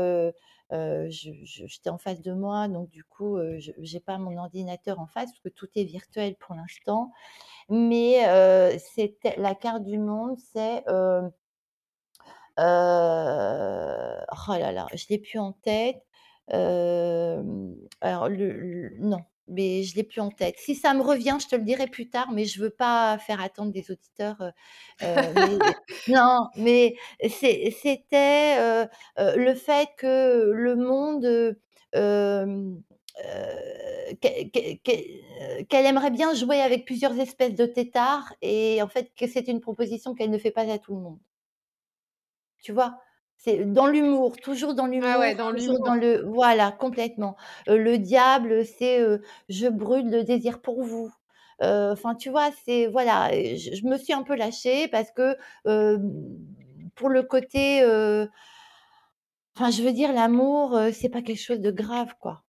j'étais 0.72 1.90
en 1.90 1.98
face 1.98 2.22
de 2.22 2.34
moi, 2.34 2.68
donc 2.68 2.90
du 2.90 3.04
coup, 3.04 3.38
je 3.60 3.72
j'ai 3.80 4.00
pas 4.00 4.18
mon 4.18 4.38
ordinateur 4.38 5.00
en 5.00 5.08
face 5.08 5.32
parce 5.32 5.42
que 5.42 5.50
tout 5.50 5.68
est 5.76 5.84
virtuel 5.84 6.36
pour 6.36 6.56
l'instant. 6.56 7.12
Mais 7.70 8.22
la 9.38 9.56
carte 9.56 9.84
du 9.84 9.98
monde, 9.98 10.38
c'est, 10.54 10.84
oh 10.88 11.30
là 12.58 14.72
là, 14.72 14.88
je 14.94 15.06
l'ai 15.10 15.20
plus 15.20 15.40
en 15.40 15.54
tête. 15.54 16.02
Alors 16.52 18.30
le 18.30 18.52
le 18.52 18.98
non, 19.00 19.24
mais 19.50 19.84
je 19.84 19.96
l'ai 19.96 20.04
plus 20.04 20.22
en 20.22 20.30
tête. 20.32 20.56
Si 20.60 20.76
ça 20.76 20.94
me 20.94 21.02
revient, 21.02 21.38
je 21.42 21.48
te 21.48 21.56
le 21.56 21.64
dirai 21.64 21.88
plus 21.88 22.10
tard, 22.10 22.32
mais 22.32 22.46
je 22.46 22.62
veux 22.62 22.70
pas 22.70 23.18
faire 23.20 23.42
attendre 23.42 23.72
des 23.72 23.92
auditeurs, 23.92 24.42
heu, 25.04 25.34
mais 25.36 25.64
non, 26.08 26.48
mais 26.56 26.96
c'était, 27.30 28.58
heu, 28.60 28.88
le 29.38 29.54
fait 29.56 29.90
que 29.98 30.52
le 30.54 30.76
monde, 30.76 31.56
qu'elle 35.70 35.86
aimerait 35.86 36.12
bien 36.12 36.34
jouer 36.34 36.62
avec 36.62 36.86
plusieurs 36.86 37.18
espèces 37.20 37.56
de 37.56 37.66
têtards 37.66 38.34
et 38.42 38.82
en 38.82 38.88
fait, 38.88 39.12
que 39.18 39.28
c'est 39.28 39.48
une 39.48 39.62
proposition 39.62 40.14
qu'elle 40.16 40.32
ne 40.32 40.38
fait 40.38 40.52
pas 40.52 40.70
à 40.72 40.80
tout 40.80 40.96
le 40.96 41.02
monde. 41.02 41.20
Tu 42.62 42.72
vois? 42.74 43.00
C'est 43.42 43.64
dans 43.64 43.88
l'humour, 43.88 44.36
toujours 44.36 44.74
dans 44.76 44.86
Ah 45.02 45.18
ouais, 45.20 45.34
l'humour, 45.34 45.36
dans 45.36 45.50
toujours 45.50 45.80
dans 45.82 45.94
l'humour. 45.94 45.96
le 45.96 46.24
voilà, 46.26 46.74
complètement. 46.74 47.38
Heu, 47.70 47.78
le 47.78 47.98
diable, 47.98 48.66
c'est, 48.66 49.00
«Je 49.48 49.68
brûle 49.68 50.10
de 50.12 50.22
désir 50.22 50.60
pour 50.62 50.84
vous». 50.84 51.10
enfin, 51.62 52.16
tu 52.16 52.30
vois, 52.30 52.50
c'est 52.66 52.88
voilà, 52.88 53.30
je 53.32 53.86
me 53.88 53.98
suis 53.98 54.12
un 54.14 54.24
peu 54.24 54.36
lâchée 54.36 54.90
parce 54.90 55.12
que, 55.12 55.38
pour 56.96 57.08
le 57.10 57.24
côté, 57.24 57.82
enfin, 59.56 59.70
je 59.70 59.84
veux 59.84 59.94
dire 59.94 60.12
l'amour, 60.12 60.76
c'est 60.92 61.10
pas 61.10 61.22
quelque 61.22 61.38
chose 61.40 61.60
de 61.62 61.70
grave, 61.72 62.16
quoi. 62.20 62.44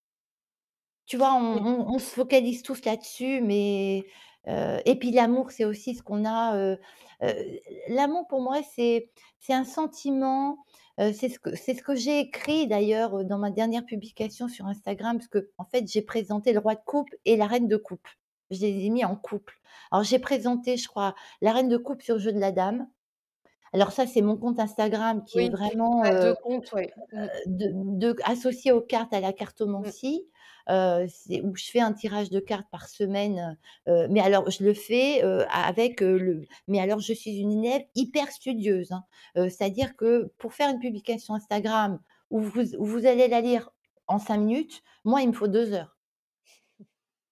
Tu 1.07 1.17
vois, 1.17 1.35
on 1.35 1.89
on 1.95 1.99
se 1.99 2.15
focalise 2.15 2.63
tous 2.63 2.85
là-dessus, 2.85 3.41
mais 3.43 4.05
et 4.47 4.97
puis 4.99 5.11
l'amour, 5.13 5.51
c'est 5.51 5.65
aussi 5.65 5.95
ce 5.95 6.03
qu'on 6.03 6.25
a, 6.25 6.77
l'amour 7.89 8.27
pour 8.29 8.41
moi, 8.41 8.61
c'est 8.75 9.11
c'est 9.39 9.55
un 9.55 9.65
sentiment, 9.65 10.59
c'est 10.99 11.29
ce 11.29 11.39
que 11.39 11.55
c'est 11.55 11.75
ce 11.75 11.83
que 11.83 11.95
j'ai 11.95 12.21
écrit 12.21 12.67
d'ailleurs, 12.67 13.25
dans 13.25 13.39
ma 13.39 13.51
dernière 13.51 13.85
publication 13.85 14.49
sur 14.49 14.67
Instagram, 14.67 15.19
parce 15.19 15.29
que 15.29 15.51
en 15.59 15.65
fait, 15.65 15.87
j'ai 15.89 16.03
présenté 16.03 16.53
le 16.53 16.59
roi 16.59 16.75
de 16.75 16.83
coupe 16.85 17.11
et 17.25 17.37
la 17.37 17.47
reine 17.47 17.69
de 17.69 17.77
coupe. 17.77 18.09
Je 18.51 18.61
les 18.61 18.87
ai 18.87 18.91
mis 18.91 19.05
en 19.05 19.17
couple. 19.17 19.55
Alors 19.93 20.05
j'ai 20.05 20.19
présenté, 20.19 20.77
je 20.77 20.89
crois, 20.89 21.15
la 21.41 21.53
reine 21.53 21.69
de 21.69 21.77
coupe 21.77 22.03
sur 22.03 22.17
le 22.17 22.21
jeu 22.21 22.33
de 22.33 22.41
la 22.41 22.53
dame. 22.53 22.89
Alors 23.73 23.93
ça, 23.93 24.07
c'est 24.07 24.23
mon 24.23 24.37
compte 24.37 24.59
Instagram 24.59 25.23
qui 25.25 25.39
est 25.39 25.49
vraiment, 25.49 26.03
deux 26.03 26.35
comptes, 26.43 26.73
ouais. 26.73 26.93
Mmh. 27.13 27.27
de 27.47 28.17
associé 28.25 28.73
aux 28.73 28.81
cartes, 28.81 29.13
à 29.13 29.21
la 29.21 29.31
Mmh. 29.31 29.35
cartomancie. 29.35 30.27
C'est 31.09 31.41
où 31.43 31.55
je 31.57 31.65
fais 31.71 31.81
un 31.81 31.93
tirage 31.93 32.31
de 32.31 32.41
cartes 32.41 32.69
par 32.71 32.89
semaine, 32.89 33.59
heu, 33.89 34.07
mais 34.11 34.21
alors 34.21 34.51
je 34.51 34.65
le 34.65 34.75
fais, 34.75 35.23
heu, 35.25 35.45
avec, 35.51 36.01
le 36.01 36.43
mais 36.69 36.81
alors 36.81 37.01
je 37.01 37.13
suis 37.13 37.39
une 37.39 37.65
élève 37.65 37.83
hyper 37.95 38.31
studieuse, 38.33 38.93
hein. 38.93 39.05
C'est-à-dire 39.37 39.97
que 39.97 40.33
pour 40.39 40.55
faire 40.55 40.71
une 40.71 40.79
publication 40.81 41.35
Instagram 41.35 42.01
où 42.31 42.41
vous 42.41 42.75
où 42.77 42.85
vous 42.87 43.07
allez 43.07 43.29
la 43.29 43.41
lire 43.41 43.71
en 44.09 44.19
5 44.19 44.39
minutes, 44.39 44.83
moi, 45.05 45.23
il 45.23 45.29
me 45.29 45.33
faut 45.35 45.49
2 45.49 45.73
heures. 45.73 45.97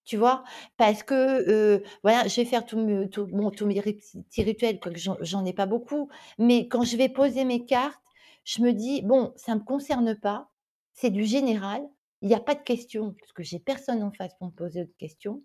Tu 0.04 0.16
vois? 0.16 0.42
Parce 0.78 1.02
que, 1.02 1.82
voilà, 2.02 2.26
je 2.28 2.36
vais 2.40 2.46
faire 2.46 2.64
tout 2.64 2.78
me 2.78 3.08
tout 3.08 3.26
bon, 3.26 3.50
tous 3.50 3.66
mes 3.66 3.80
petits 3.82 4.42
rituels, 4.42 4.80
quoique 4.80 4.98
j'en 5.20 5.44
ai 5.44 5.52
pas 5.52 5.66
beaucoup, 5.66 6.08
mais 6.38 6.66
quand 6.68 6.82
je 6.84 6.96
vais 6.96 7.08
poser 7.10 7.44
mes 7.44 7.66
cartes, 7.66 8.00
je 8.44 8.62
me 8.62 8.72
dis: 8.72 9.02
«Bon, 9.02 9.32
ça 9.36 9.54
me 9.54 9.60
concerne 9.60 10.14
pas, 10.16 10.48
c'est 10.94 11.10
du 11.10 11.24
général, 11.24 11.82
il 12.22 12.30
y 12.30 12.34
a 12.34 12.40
pas 12.40 12.54
de 12.54 12.62
questions», 12.62 13.14
parce 13.20 13.32
que 13.32 13.42
j'ai 13.42 13.58
personne 13.60 14.02
en 14.02 14.12
face 14.12 14.34
pour 14.38 14.48
me 14.48 14.52
poser 14.52 14.84
de 14.86 14.92
questions. 14.98 15.42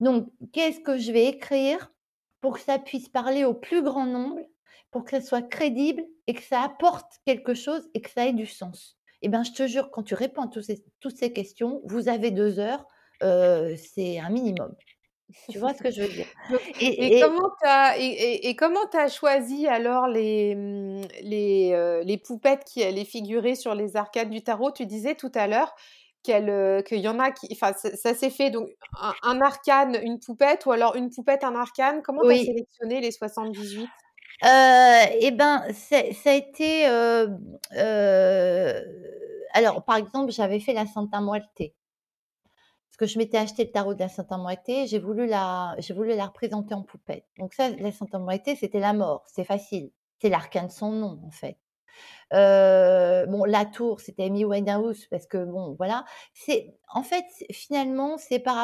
Donc 0.00 0.30
qu'est-ce 0.52 0.80
que 0.80 0.98
je 0.98 1.12
vais 1.12 1.26
écrire 1.26 1.92
pour 2.40 2.54
que 2.54 2.60
ça 2.60 2.78
puisse 2.78 3.08
parler 3.08 3.44
au 3.44 3.54
plus 3.54 3.82
grand 3.82 4.06
nombre, 4.06 4.40
pour 4.90 5.04
que 5.04 5.10
ça 5.12 5.20
soit 5.20 5.42
crédible 5.42 6.04
et 6.28 6.34
que 6.34 6.42
ça 6.42 6.62
apporte 6.62 7.12
quelque 7.26 7.54
chose 7.54 7.88
et 7.94 8.02
que 8.02 8.10
ça 8.10 8.26
ait 8.26 8.32
du 8.34 8.46
sens? 8.46 8.98
Et 9.22 9.28
ben, 9.28 9.44
je 9.44 9.52
te 9.52 9.66
jure, 9.66 9.90
quand 9.90 10.04
tu 10.04 10.14
réponds 10.14 10.42
à 10.42 10.48
tous 10.48 10.62
ces 10.62 10.84
toutes 11.00 11.16
ces 11.16 11.32
questions, 11.32 11.82
vous 11.86 12.08
avez 12.08 12.30
2 12.32 12.60
heures, 12.60 12.86
heu, 13.22 13.76
c'est 13.76 14.18
un 14.20 14.30
minimum. 14.30 14.74
Tu 15.48 15.58
vois 15.58 15.74
ce 15.74 15.82
que 15.82 15.90
je 15.90 16.02
veux 16.02 16.08
dire? 16.08 16.26
Donc 16.48 16.60
et 16.80 17.06
Et 17.06 17.16
et 17.16 17.20
comment 17.20 17.50
tu 17.60 17.66
as 17.66 17.98
et 17.98 18.04
et 18.06 18.48
et 18.48 18.56
comment 18.56 18.86
tu 18.90 18.96
as 18.96 19.08
choisi 19.08 19.66
alors 19.66 20.06
les, 20.08 20.54
mmh, 20.54 21.02
les, 21.22 22.18
poupettes 22.18 22.64
qui 22.64 22.82
allaient 22.82 23.04
figurer 23.04 23.54
sur 23.54 23.74
les 23.74 23.96
arcanes 23.96 24.30
du 24.30 24.42
tarot? 24.42 24.72
Tu 24.72 24.86
disais 24.86 25.14
tout 25.14 25.32
à 25.34 25.46
l'heure 25.46 25.74
qu'il 26.22 26.98
y 27.00 27.08
en 27.08 27.18
a 27.18 27.30
qui 27.30 27.48
enfin 27.52 27.72
ça 27.72 27.96
ça 27.96 28.14
s'est 28.14 28.30
fait 28.30 28.50
donc 28.50 28.68
un 29.00 29.14
un 29.22 29.40
arcane, 29.40 29.98
une 30.02 30.18
poupette 30.20 30.66
ou 30.66 30.72
alors 30.72 30.96
une 30.96 31.10
poupette, 31.10 31.44
un 31.44 31.54
arcane? 31.54 32.02
Comment 32.02 32.22
tu 32.22 32.32
as 32.32 32.36
oui, 32.36 32.44
sélectionné 32.44 33.00
les 33.00 33.12
78? 33.12 33.86
heu 34.44 34.48
et 35.20 35.30
ben, 35.32 35.64
c'est 35.72 36.12
ça 36.12 36.30
a 36.30 36.34
été, 36.34 36.86
alors 39.52 39.84
par 39.84 39.96
exemple, 39.96 40.32
j'avais 40.32 40.60
fait 40.60 40.72
la 40.72 40.86
Santa 40.86 41.20
Muerte. 41.20 41.72
Que 42.98 43.06
je 43.06 43.18
m'étais 43.18 43.38
acheté 43.38 43.64
le 43.64 43.70
tarot 43.70 43.94
de 43.94 44.00
la 44.00 44.08
Santa 44.08 44.36
Muerte, 44.36 44.70
j'ai 44.86 44.98
voulu 44.98 45.26
la 45.26 45.76
j'ai 45.78 45.94
voulu 45.94 46.14
la 46.16 46.26
représenter 46.26 46.74
en 46.74 46.82
poupette. 46.82 47.24
Donc 47.38 47.54
ça, 47.54 47.70
la 47.70 47.92
Santa 47.92 48.18
Muerte, 48.18 48.50
c'était 48.58 48.80
la 48.80 48.92
mort, 48.92 49.24
c'est 49.26 49.44
facile. 49.44 49.92
C'est 50.20 50.28
l'arcane 50.28 50.66
de 50.66 50.72
son 50.72 50.90
nom, 50.92 51.20
en 51.24 51.30
fait. 51.30 51.58
Heu, 52.34 53.26
bon, 53.28 53.44
la 53.44 53.64
tour, 53.66 54.00
c'était 54.00 54.24
Amy 54.24 54.44
Winehouse 54.44 55.06
parce 55.06 55.26
que 55.26 55.44
bon, 55.44 55.74
voilà. 55.78 56.04
C'est 56.34 56.76
en 56.92 57.02
fait, 57.02 57.24
finalement, 57.52 58.18
c'est 58.18 58.38
par 58.40 58.56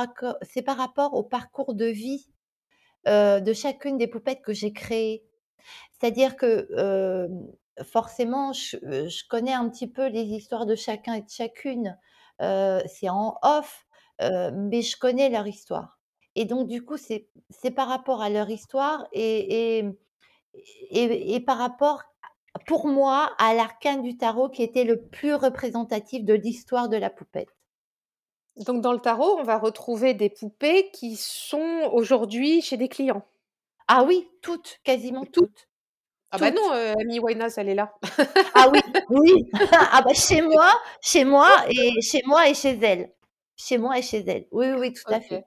rapport 0.76 1.14
au 1.14 1.22
parcours 1.22 1.74
de 1.74 1.87
vie, 1.87 2.28
heu, 3.09 3.41
de 3.41 3.53
chacune 3.53 3.99
des 3.99 4.09
poupettes 4.09 4.43
que 4.43 4.53
j'ai 4.53 4.72
créées. 4.72 5.24
C'est-à-dire 5.93 6.37
que, 6.37 6.68
hem, 6.78 7.53
forcément, 7.85 8.53
je, 8.53 9.28
connais 9.28 9.55
un 9.55 9.68
petit 9.70 9.89
peu 9.89 10.09
les 10.09 10.24
histoires 10.24 10.66
de 10.66 10.76
chacun 10.76 11.14
et 11.14 11.22
de 11.22 11.30
chacune. 11.30 11.99
C'est 12.41 13.09
en 13.09 13.39
off, 13.43 13.84
heu, 14.23 14.51
mais 14.53 14.83
je 14.83 14.97
connais 14.99 15.29
leur 15.31 15.47
histoire 15.47 15.99
et 16.37 16.45
donc 16.45 16.67
du 16.69 16.85
coup, 16.85 16.97
c'est 16.97 17.29
c'est 17.51 17.71
par 17.71 17.89
rapport 17.89 18.21
à 18.21 18.29
leur 18.31 18.51
histoire 18.51 19.07
et 19.12 19.79
et 19.79 19.85
et 20.91 21.35
et 21.35 21.41
par 21.41 21.59
rapport, 21.59 22.03
pour 22.67 22.87
moi, 22.89 23.33
à 23.39 23.55
l'arcane 23.55 24.03
du 24.03 24.17
tarot 24.17 24.49
qui 24.49 24.62
était 24.62 24.85
le 24.85 25.01
plus 25.01 25.35
représentatif 25.35 26.25
de 26.25 26.35
l'histoire 26.35 26.89
de 26.89 26.97
la 26.97 27.11
poupette. 27.11 27.49
Donc 28.57 28.81
dans 28.83 28.93
le 28.93 29.01
tarot, 29.01 29.39
on 29.39 29.43
va 29.43 29.59
retrouver 29.59 30.15
des 30.15 30.31
poupées 30.31 30.91
qui 30.93 31.17
sont 31.17 31.91
aujourd'hui 31.93 32.62
chez 32.62 32.77
des 32.77 32.89
clients? 32.89 33.27
Ah 33.89 34.05
oui, 34.05 34.29
toutes, 34.43 34.81
quasiment 34.85 35.25
Toutes? 35.25 35.35
toutes, 35.35 35.69
Ah 36.31 36.39
bah 36.39 36.51
non, 36.51 36.73
heu, 36.75 36.95
Amy 37.01 37.21
Winehouse, 37.21 37.59
elle 37.59 37.69
est 37.69 37.75
là. 37.75 37.95
Ah 38.55 38.69
oui, 38.71 38.81
oui. 39.11 39.51
Ah 39.73 40.03
bah 40.03 40.15
chez 40.15 40.43
moi 40.43 40.71
chez 41.03 41.25
moi 41.25 41.51
et 41.71 42.01
chez 42.03 42.23
moi 42.27 42.49
et 42.49 42.55
chez 42.55 42.79
elle. 42.83 43.14
Chez 43.57 43.79
moi 43.79 43.99
et 43.99 44.03
chez 44.03 44.19
elle. 44.29 44.47
Oui, 44.53 44.67
oui, 44.71 44.77
oui, 44.79 44.93
tout 44.93 45.13
à 45.13 45.21
OK, 45.21 45.21
fait. 45.21 45.45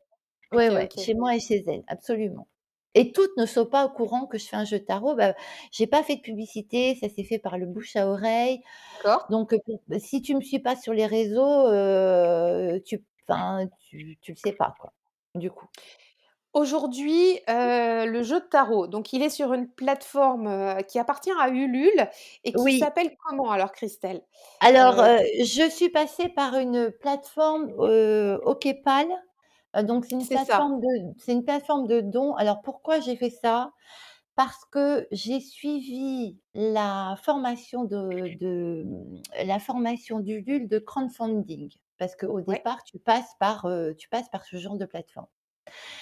OK, 0.52 0.72
ouais, 0.72 0.92
OK. 0.98 0.98
chez 0.98 1.14
moi 1.16 1.36
et 1.36 1.40
chez 1.40 1.64
elle, 1.68 1.84
absolument. 1.88 2.48
Et 2.96 3.12
toutes 3.12 3.36
ne 3.38 3.46
sont 3.46 3.66
pas 3.66 3.86
au 3.86 3.90
courant 3.90 4.26
que 4.26 4.38
je 4.38 4.48
fais 4.48 4.56
un 4.56 4.66
jeu 4.66 4.80
de 4.80 4.86
tarot. 4.86 5.16
Bah, 5.16 5.36
j'ai 5.72 5.88
pas 5.88 6.04
fait 6.04 6.16
de 6.18 6.22
publicité, 6.22 6.96
ça 6.96 7.10
s'est 7.10 7.24
fait 7.24 7.40
par 7.40 7.58
le 7.58 7.66
bouche 7.68 7.96
à 7.96 8.08
oreille. 8.08 8.62
D'accord. 8.92 9.28
Donc, 9.30 9.54
heu, 9.54 9.60
pour 9.66 9.82
bah, 9.88 10.00
si 10.00 10.22
tu 10.22 10.36
me 10.36 10.42
suis 10.42 10.60
pas 10.60 10.76
sur 10.78 10.94
les 10.94 11.06
réseaux, 11.08 11.68
heu, 11.70 12.82
tu 12.86 13.04
enfin, 13.30 13.68
tu 13.80 14.18
tu 14.22 14.32
le 14.34 14.38
sais 14.38 14.54
pas, 14.54 14.76
quoi, 14.80 14.94
du 15.36 15.52
coup. 15.52 15.68
Aujourd'hui, 16.58 17.40
heu, 17.50 18.06
le 18.12 18.24
jeu 18.24 18.40
de 18.40 18.46
tarot, 18.46 18.88
donc 18.88 19.14
il 19.14 19.22
est 19.22 19.30
sur 19.30 19.54
une 19.54 19.70
plateforme, 19.70 20.48
heu, 20.48 20.82
qui 20.88 20.98
appartient 21.00 21.32
à 21.40 21.50
Ulule 21.50 22.10
et 22.44 22.56
qui 22.56 22.72
Oui. 22.72 22.74
s'appelle 22.74 23.12
comment 23.28 23.52
alors 23.52 23.72
Christelle? 23.72 24.24
Alors, 24.60 25.00
heu, 25.04 25.18
je 25.44 25.68
suis 25.70 25.90
passée 25.90 26.30
par 26.30 26.56
une 26.58 26.92
plateforme. 26.92 27.72
Heu, 27.82 28.40
donc 29.84 30.06
c'est 30.06 30.16
une 30.16 30.28
c'est 30.28 30.38
ça, 30.38 30.68
plateforme 30.68 30.80
de 30.82 30.88
c'est 31.20 31.34
une 31.34 31.44
plateforme 31.46 31.88
de 31.88 32.02
dons. 32.02 32.34
Alors 32.36 32.62
pourquoi 32.62 33.00
j'ai 33.00 33.16
fait 33.16 33.30
ça? 33.30 33.72
Parce 34.36 34.66
que 34.72 35.08
j'ai 35.12 35.40
suivi 35.42 36.40
la 36.56 37.18
formation 37.24 37.86
de 37.86 38.30
de, 38.40 38.86
la 39.46 39.60
formation 39.60 40.20
d'Ulule 40.22 40.68
de 40.70 40.80
crowdfunding. 40.80 41.72
Parce 41.98 42.16
qu'au 42.16 42.42
ouais, 42.46 42.64
départ, 42.64 42.84
tu 42.84 43.00
passes 43.00 43.34
par, 43.40 43.68
tu 43.98 44.10
passes 44.10 44.30
par 44.30 44.46
ce 44.46 44.58
genre 44.58 44.78
de 44.78 44.86
plateforme. 44.86 45.28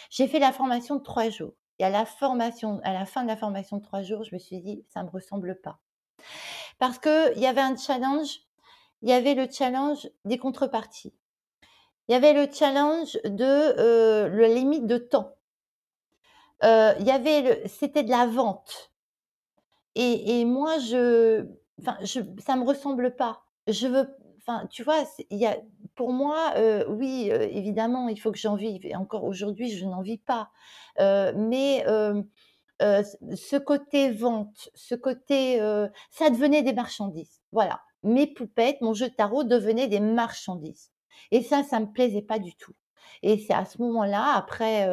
J'ai 0.09 0.27
fait 0.27 0.39
la 0.39 0.51
formation 0.51 0.95
de 0.97 1.03
3 1.03 1.29
jours 1.29 1.53
et 1.79 1.85
à 1.85 1.89
la 1.89 2.05
formation 2.05 2.79
à 2.83 2.93
la 2.93 3.05
fin 3.05 3.23
de 3.23 3.27
la 3.27 3.37
formation 3.37 3.77
de 3.77 3.83
3 3.83 4.01
jours, 4.03 4.23
je 4.23 4.33
me 4.35 4.39
suis 4.39 4.61
dit: 4.61 4.85
«Ça 4.89 5.03
me 5.03 5.09
ressemble 5.09 5.59
pas». 5.61 5.79
Parce 6.79 6.99
qu'il 6.99 7.37
y 7.37 7.47
avait 7.47 7.61
un 7.61 7.75
challenge, 7.77 8.41
il 9.01 9.09
y 9.09 9.13
avait 9.13 9.35
le 9.35 9.47
challenge 9.51 10.09
des 10.25 10.37
contreparties. 10.37 11.13
Il 12.07 12.13
y 12.13 12.15
avait 12.15 12.33
le 12.33 12.51
challenge 12.51 13.17
de, 13.25 13.79
heu, 13.79 14.29
la 14.29 14.47
limite 14.49 14.87
de 14.87 14.97
temps. 14.97 15.35
Il 16.63 17.03
y 17.05 17.11
avait 17.11 17.67
c'était 17.67 18.03
de 18.03 18.09
la 18.09 18.25
vente 18.25 18.91
et 19.95 20.43
moi 20.45 20.77
je 20.79 21.45
enfin 21.79 21.97
ça 22.45 22.55
me 22.55 22.65
ressemble 22.65 23.15
pas. 23.15 23.45
Je 23.67 23.87
veux 23.87 24.15
tu 24.69 24.83
vois? 24.83 25.03
Il 25.31 25.37
y 25.37 25.45
a 25.47 25.57
pour 25.95 26.11
moi, 26.11 26.53
oui, 26.89 27.29
évidemment 27.31 28.09
il 28.09 28.19
faut 28.19 28.31
que 28.31 28.37
j'en 28.37 28.55
vive 28.55 28.85
et 28.85 28.95
encore 28.95 29.23
aujourd'hui 29.23 29.69
je 29.69 29.85
n'en 29.85 30.01
vis 30.01 30.17
pas. 30.17 30.49
Mais, 30.99 31.83
ce 32.79 33.57
côté 33.57 34.11
vente, 34.11 34.69
ce 34.73 34.95
côté, 34.95 35.57
ça 36.11 36.29
devenait 36.29 36.63
des 36.63 36.73
marchandises. 36.73 37.41
Voilà. 37.51 37.81
Mes 38.03 38.27
poupettes, 38.27 38.81
mon 38.81 38.93
jeu 38.93 39.09
de 39.09 39.15
tarot 39.15 39.43
devenait 39.43 39.87
des 39.87 39.99
marchandises 39.99 40.91
et 41.31 41.41
ça, 41.41 41.63
ça 41.63 41.79
me 41.79 41.87
plaisait 41.87 42.21
pas 42.21 42.37
du 42.37 42.55
tout 42.55 42.73
et 43.23 43.37
c'est 43.37 43.53
à 43.53 43.65
ce 43.65 43.81
moment-là, 43.81 44.33
après, 44.35 44.87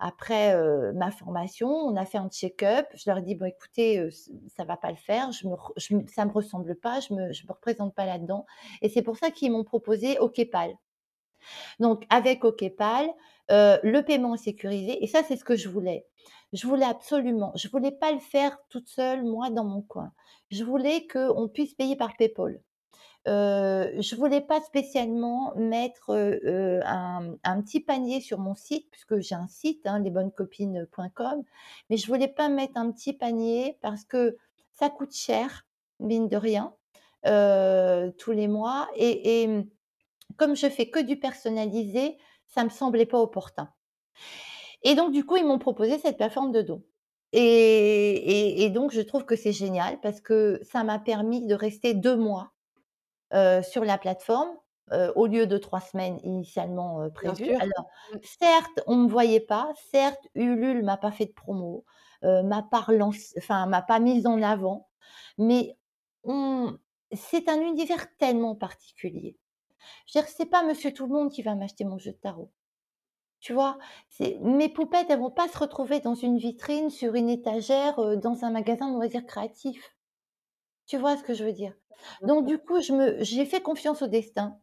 après, 0.00 0.56
ma 0.94 1.10
formation, 1.10 1.68
on 1.68 1.96
a 1.96 2.04
fait 2.04 2.18
un 2.18 2.28
check-up. 2.28 2.86
Je 2.94 3.08
leur 3.10 3.18
ai 3.18 3.22
dit: 3.22 3.34
«Bon 3.34 3.46
écoutez, 3.46 4.08
ça 4.56 4.64
va 4.64 4.76
pas 4.76 4.90
le 4.90 4.96
faire, 4.96 5.30
je 5.32 5.46
me 5.48 6.06
ça 6.08 6.24
me 6.24 6.32
ressemble 6.32 6.76
pas, 6.76 7.00
je 7.00 7.14
me 7.14 7.28
me 7.28 7.52
représente 7.52 7.94
pas 7.94 8.06
là-dedans» 8.06 8.46
et 8.82 8.88
c'est 8.88 9.02
pour 9.02 9.16
ça 9.16 9.30
qu'ils 9.30 9.52
m'ont 9.52 9.64
proposé 9.64 10.18
Okepal. 10.18 10.74
Donc 11.80 12.04
avec 12.10 12.44
Okepal, 12.44 13.08
heu, 13.50 13.78
le 13.82 14.00
paiement 14.02 14.34
est 14.34 14.38
sécurisé 14.38 15.02
et 15.02 15.06
ça, 15.06 15.22
c'est 15.22 15.36
ce 15.36 15.44
que 15.44 15.56
je 15.56 15.68
voulais. 15.68 16.06
Je 16.52 16.66
voulais 16.66 16.84
absolument 16.86 17.52
je 17.56 17.68
voulais 17.68 17.92
pas 17.92 18.12
le 18.12 18.18
faire 18.20 18.58
toute 18.68 18.88
seule, 18.88 19.24
moi, 19.24 19.50
dans 19.50 19.64
mon 19.64 19.82
coin. 19.82 20.12
Je 20.50 20.64
voulais 20.64 21.06
qu'on 21.06 21.48
puisse 21.48 21.74
payer 21.74 21.96
par 21.96 22.16
PayPal. 22.16 22.60
Heu, 23.26 24.00
je 24.02 24.16
voulais 24.16 24.40
pas 24.42 24.60
spécialement 24.60 25.54
mettre, 25.56 26.10
heu, 26.12 26.80
un 26.84 27.62
petit 27.62 27.80
panier 27.80 28.20
sur 28.20 28.38
mon 28.38 28.54
site 28.54 28.90
puisque 28.90 29.18
j'ai 29.20 29.34
un 29.34 29.48
site, 29.48 29.86
hein, 29.86 29.98
lesbonnescopines.com, 30.00 31.42
mais 31.90 31.96
je 31.96 32.06
voulais 32.06 32.28
pas 32.28 32.48
mettre 32.48 32.76
un 32.76 32.90
petit 32.92 33.12
panier 33.14 33.78
parce 33.80 34.04
que 34.04 34.36
ça 34.72 34.90
coûte 34.90 35.14
cher, 35.14 35.66
mine 36.00 36.28
de 36.28 36.36
rien, 36.36 36.74
heu, 37.26 38.12
tous 38.18 38.32
les 38.32 38.48
mois 38.48 38.88
et 38.96 39.46
mmh, 39.46 39.64
comme 40.38 40.56
je 40.56 40.68
fais 40.68 40.90
que 40.90 41.00
du 41.00 41.18
personnalisé, 41.18 42.18
ça 42.48 42.64
me 42.64 42.70
semblait 42.70 43.06
pas 43.06 43.20
opportun. 43.20 43.70
Et 44.82 44.94
donc 44.94 45.12
du 45.12 45.24
coup, 45.24 45.36
ils 45.36 45.46
m'ont 45.46 45.58
proposé 45.58 45.98
cette 45.98 46.16
plateforme 46.16 46.52
de 46.52 46.62
dons 46.62 46.82
et 47.36 48.70
donc 48.72 48.92
je 48.92 49.00
trouve 49.00 49.24
que 49.24 49.34
c'est 49.34 49.52
génial 49.52 50.00
parce 50.00 50.20
que 50.20 50.60
ça 50.62 50.84
m'a 50.84 51.00
permis 51.00 51.44
de 51.44 51.54
rester 51.56 51.92
2 51.94 52.16
mois, 52.16 52.52
heu, 53.34 53.62
sur 53.62 53.84
la 53.84 53.98
plateforme, 53.98 54.50
heu, 54.92 55.12
au 55.16 55.26
lieu 55.26 55.46
de 55.46 55.58
3 55.58 55.80
semaines 55.80 56.18
initialement, 56.24 57.08
Bien 57.20 57.34
prévues. 57.34 57.54
Alors 57.58 57.86
Mmh. 58.08 58.18
certes, 58.22 58.80
on 58.86 58.96
me 58.96 59.08
voyait 59.08 59.40
pas, 59.40 59.72
certes, 59.90 60.26
Ulule 60.34 60.82
m'a 60.84 60.96
pas 60.96 61.12
fait 61.12 61.26
de 61.26 61.32
promo, 61.32 61.84
m'a 62.22 62.62
pas 62.62 62.86
enfin 63.38 63.66
m'a 63.66 63.82
pas 63.82 63.98
mise 64.00 64.26
en 64.26 64.40
avant, 64.42 64.88
mais 65.38 65.76
on 66.24 66.78
c'est 67.12 67.48
un 67.48 67.60
univers 67.60 68.06
tellement 68.18 68.54
particulier. 68.56 69.38
Je 70.06 70.18
veux 70.18 70.24
dire, 70.24 70.32
c'est 70.36 70.46
pas 70.46 70.64
monsieur 70.64 70.92
tout 70.92 71.06
le 71.06 71.12
monde 71.14 71.30
qui 71.32 71.42
va 71.42 71.54
m'acheter 71.56 71.84
mon 71.84 71.98
jeu 71.98 72.12
de 72.12 72.16
tarot. 72.18 72.52
Tu 73.40 73.52
vois? 73.52 73.78
Mes 74.40 74.68
poupettes, 74.68 75.08
elles 75.10 75.20
vont 75.20 75.30
pas 75.30 75.48
se 75.48 75.58
retrouver 75.58 76.00
dans 76.00 76.14
une 76.16 76.38
vitrine, 76.38 76.90
sur 76.90 77.14
une 77.14 77.28
étagère, 77.30 78.16
dans 78.18 78.44
un 78.44 78.50
magasin 78.50 78.88
de 78.90 78.94
loisirs 78.96 79.24
créatifs. 79.26 79.93
Tu 80.86 80.98
vois 80.98 81.16
ce 81.16 81.22
que 81.22 81.34
je 81.34 81.44
veux 81.44 81.52
dire? 81.52 81.74
Donc 82.22 82.46
du 82.46 82.58
coup, 82.58 82.80
je 82.82 82.92
me 82.92 83.22
j'ai 83.24 83.46
fait 83.46 83.62
confiance 83.62 84.02
au 84.02 84.06
destin 84.06 84.58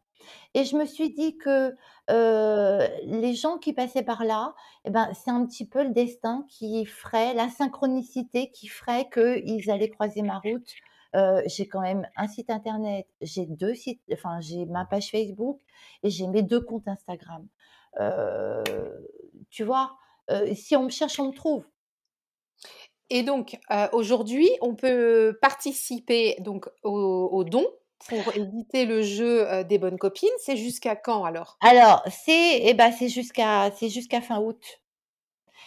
et 0.54 0.64
je 0.64 0.76
me 0.76 0.86
suis 0.86 1.12
dit 1.14 1.38
que, 1.38 1.76
heu, 2.10 2.88
les 3.04 3.34
gens 3.34 3.58
qui 3.58 3.72
passaient 3.74 4.02
par 4.04 4.24
là 4.24 4.54
et 4.84 4.90
ben, 4.90 5.12
c'est 5.14 5.30
un 5.30 5.46
petit 5.46 5.66
peu 5.68 5.82
le 5.84 5.90
destin 5.92 6.46
qui 6.48 6.86
ferait 6.86 7.34
la 7.34 7.48
synchronicité 7.50 8.50
qui 8.52 8.68
ferait 8.68 9.08
qu'ils 9.12 9.70
allaient 9.70 9.90
croiser 9.90 10.22
ma 10.22 10.40
route. 10.40 10.76
Heu, 11.16 11.42
j'ai 11.46 11.68
quand 11.68 11.80
même 11.82 12.08
un 12.16 12.28
site 12.28 12.50
internet, 12.50 13.08
j'ai 13.22 13.46
2 13.46 13.74
sites 13.74 14.02
enfin, 14.12 14.40
j'ai 14.40 14.66
ma 14.66 14.84
page 14.86 15.10
Facebook 15.10 15.60
et 16.04 16.10
j'ai 16.10 16.26
mes 16.28 16.42
2 16.42 16.60
comptes 16.62 16.88
Instagram. 16.88 17.48
Heu, 18.00 19.08
tu 19.50 19.64
vois? 19.64 19.96
Heu, 20.30 20.54
si 20.54 20.76
on 20.76 20.84
me 20.84 20.90
cherche, 20.90 21.20
on 21.20 21.28
me 21.28 21.34
trouve. 21.34 21.66
Et 23.14 23.22
donc, 23.22 23.58
heu, 23.70 23.88
aujourd'hui, 23.92 24.48
on 24.62 24.74
peut 24.74 25.38
participer 25.42 26.36
donc 26.40 26.68
aux 26.82 27.28
aux 27.32 27.44
dons 27.44 27.66
pour 28.06 28.34
éditer 28.34 28.86
le 28.86 29.02
jeu, 29.02 29.46
heu, 29.52 29.64
des 29.64 29.78
bonnes 29.78 29.98
copines. 29.98 30.28
C'est 30.38 30.56
jusqu'à 30.56 30.96
quand 30.96 31.24
alors? 31.24 31.60
Alors, 31.60 32.02
c'est 32.10 32.58
et 32.66 32.74
bah, 32.74 32.92
c'est 32.92 33.08
jusqu'à 33.08 33.70
c'est 33.72 33.88
jusqu'à 33.88 34.20
fin 34.20 34.38
août. 34.38 34.82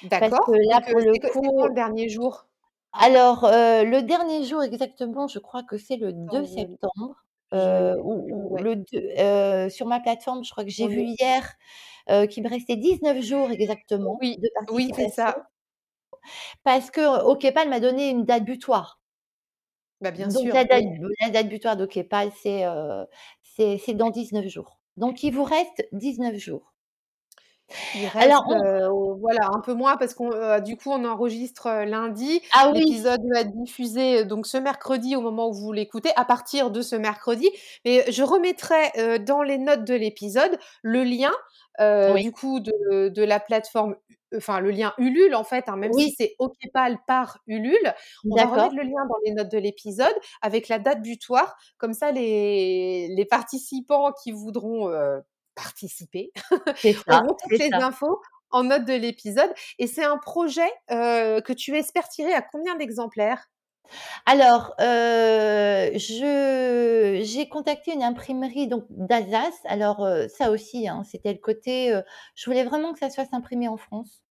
D'accord, 0.01 0.55
là, 0.69 0.79
donc 0.79 0.87
heu, 0.89 0.93
pour 0.93 1.01
le 1.01 1.17
coup 1.19 1.67
le 1.67 1.73
dernier 1.73 2.07
jour? 2.07 2.47
alors, 2.93 3.43
le 3.43 4.01
dernier 4.01 4.43
jour 4.45 4.63
exactement, 4.63 5.27
je 5.27 5.39
crois 5.39 5.63
que 5.63 5.77
c'est 5.77 5.97
le 5.97 6.13
2 6.13 6.45
Attends, 6.53 6.67
je 6.71 6.75
septembre, 6.75 7.25
je 7.55 7.71
heu, 7.73 7.95
vais 7.95 7.99
ou 8.03 8.53
ou 8.55 8.57
ouais, 8.57 8.63
le 8.63 8.77
2 8.77 9.09
heu, 9.19 9.69
sur 9.69 9.85
ma 9.87 9.99
plateforme, 9.99 10.43
je 10.45 10.51
crois 10.51 10.63
que 10.63 10.69
j'ai 10.71 10.87
vu 10.87 11.01
hier, 11.03 11.53
qu'il 12.29 12.43
me 12.43 12.49
restait 12.49 12.77
19 12.77 13.21
jours 13.23 13.51
exactement 13.51 14.21
oui, 14.21 14.37
de 14.37 14.49
oui, 14.71 14.91
c'est 14.95 15.09
ça. 15.09 15.49
Parce 16.63 16.91
que 16.91 17.23
Okepal 17.25 17.69
m'a 17.69 17.79
donné 17.79 18.09
une 18.09 18.25
date 18.25 18.45
butoir. 18.45 18.99
Bah, 20.01 20.11
bien 20.11 20.27
Donc 20.27 20.43
sûr, 20.43 20.53
la 20.53 20.65
date 20.65 20.83
oui. 20.83 21.13
la 21.21 21.29
date 21.29 21.47
butoir 21.47 21.77
d'Okepal, 21.77 22.31
c'est, 22.41 22.63
dans 23.93 24.09
19 24.09 24.47
jours. 24.47 24.79
Donc 24.97 25.23
il 25.23 25.31
vous 25.33 25.43
reste 25.43 25.87
19 25.93 26.35
jours. 26.35 26.73
Il 27.95 28.07
Alors 28.13 28.45
on 28.47 29.15
voilà, 29.15 29.49
un 29.51 29.59
peu 29.59 29.73
moins 29.73 29.97
parce 29.97 30.13
qu'on, 30.13 30.59
du 30.59 30.77
coup, 30.77 30.91
on 30.91 31.03
enregistre, 31.03 31.67
lundi. 31.85 32.41
ah 32.53 32.69
oui, 32.71 32.81
L'épisode 32.81 33.21
va 33.33 33.39
être 33.41 33.55
diffusé, 33.55 34.23
donc 34.23 34.45
ce 34.45 34.57
mercredi 34.57 35.15
au 35.15 35.21
moment 35.21 35.49
où 35.49 35.53
vous 35.53 35.71
l'écoutez, 35.71 36.11
à 36.15 36.25
partir 36.25 36.69
de 36.69 36.81
ce 36.83 36.95
mercredi. 36.95 37.49
Mais 37.83 38.05
je 38.11 38.21
remettrai, 38.21 39.19
dans 39.21 39.41
les 39.41 39.57
notes 39.57 39.83
de 39.83 39.95
l'épisode 39.95 40.59
le 40.83 41.03
lien, 41.03 41.31
oui, 41.79 42.21
du 42.21 42.31
coup 42.31 42.59
de 42.59 43.09
de 43.09 43.23
la 43.23 43.39
plateforme 43.39 43.95
enfin 44.37 44.59
le 44.59 44.71
lien 44.71 44.93
Ulule 44.97 45.35
en 45.35 45.43
fait, 45.43 45.69
hein, 45.69 45.77
même 45.77 45.93
si 45.93 45.95
oui, 45.95 46.11
c'est 46.11 46.35
Okepal 46.39 46.99
par 47.07 47.39
Ulule. 47.47 47.93
On 48.29 48.37
va 48.37 48.47
remettre 48.47 48.75
le 48.75 48.83
lien 48.83 49.05
dans 49.09 49.17
les 49.25 49.33
notes 49.33 49.51
de 49.51 49.57
l'épisode 49.57 50.13
avec 50.41 50.67
la 50.67 50.79
date 50.79 51.01
butoir. 51.01 51.55
Comme 51.77 51.93
ça 51.93 52.11
les 52.11 53.07
les 53.09 53.25
participants 53.25 54.11
qui 54.23 54.31
voudront, 54.31 54.89
heu, 54.89 55.21
participer 55.55 56.31
auront 57.07 57.35
toutes 57.41 57.57
les 57.59 57.69
ça. 57.71 57.79
infos 57.79 58.21
en 58.51 58.63
note 58.63 58.85
de 58.85 58.93
l'épisode 58.93 59.51
et 59.79 59.87
c'est 59.87 60.03
un 60.03 60.17
projet, 60.17 60.69
heu, 60.91 61.41
que 61.41 61.53
tu 61.53 61.75
espères 61.77 62.09
tirer 62.09 62.33
à 62.33 62.41
combien 62.41 62.75
d'exemplaires? 62.75 63.47
Alors, 64.25 64.73
je 64.79 67.21
j'ai 67.23 67.49
contacté 67.49 67.93
une 67.93 68.03
imprimerie 68.03 68.67
donc 68.67 68.85
d'Alsace. 68.89 69.59
Alors, 69.65 70.07
ça 70.29 70.51
aussi, 70.51 70.87
hein, 70.87 71.03
c'était 71.03 71.33
le 71.33 71.39
côté, 71.39 71.99
je 72.35 72.45
voulais 72.45 72.63
vraiment 72.63 72.93
que 72.93 72.99
ça 72.99 73.09
se 73.09 73.15
fasse 73.15 73.33
imprimer 73.33 73.67
en 73.67 73.77
France, 73.77 74.21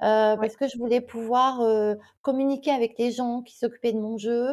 Ouais, 0.00 0.36
parce 0.36 0.56
que 0.56 0.68
je 0.68 0.78
voulais 0.78 1.00
pouvoir, 1.00 1.62
heu, 1.62 1.98
communiquer 2.22 2.70
avec 2.70 2.98
les 2.98 3.10
gens 3.12 3.42
qui 3.42 3.56
s'occupaient 3.56 3.92
de 3.92 4.00
mon 4.00 4.18
jeu, 4.18 4.50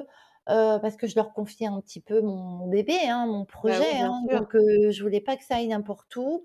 heu, 0.49 0.79
parce 0.81 0.95
que 0.97 1.07
je 1.07 1.15
leur 1.15 1.33
confiais 1.33 1.67
un 1.67 1.79
petit 1.81 1.99
peu 2.01 2.21
mon 2.21 2.67
bébé, 2.67 2.93
hein, 3.07 3.25
mon 3.27 3.41
bah, 3.41 3.45
projet, 3.49 3.83
oui, 3.91 4.01
hein, 4.01 4.21
donc 4.31 4.53
je 4.55 5.01
voulais 5.03 5.21
pas 5.21 5.37
que 5.37 5.43
ça 5.43 5.55
aille 5.55 5.67
n'importe 5.67 6.15
où 6.15 6.43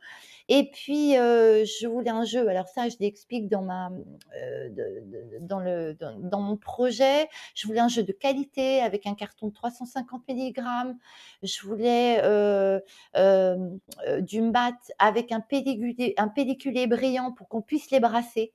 et 0.48 0.70
puis, 0.70 1.12
je 1.14 1.86
voulais 1.88 2.10
un 2.10 2.24
jeu 2.24 2.48
alors 2.48 2.68
ça, 2.68 2.88
je 2.88 2.96
l'explique 3.00 3.48
dans 3.48 3.62
ma, 3.62 3.90
de 3.90 4.68
de 4.70 5.38
dans 5.40 5.58
le 5.58 5.94
dans 5.94 6.16
dans 6.18 6.40
mon 6.40 6.56
projet. 6.56 7.28
Je 7.54 7.66
voulais 7.66 7.80
un 7.80 7.88
jeu 7.88 8.02
de 8.04 8.12
qualité 8.12 8.80
avec 8.80 9.06
un 9.06 9.14
carton 9.14 9.48
de 9.48 9.52
350 9.52 10.22
milligrammes. 10.28 10.96
Je 11.42 11.60
voulais, 11.66 12.20
du 14.20 14.40
mat 14.40 14.74
avec 14.98 15.32
un 15.32 15.40
pédiculé 15.40 16.14
un 16.16 16.28
pédiculé 16.28 16.86
brillant 16.86 17.32
pour 17.32 17.48
qu'on 17.48 17.62
puisse 17.62 17.90
les 17.90 18.00
brasser. 18.00 18.52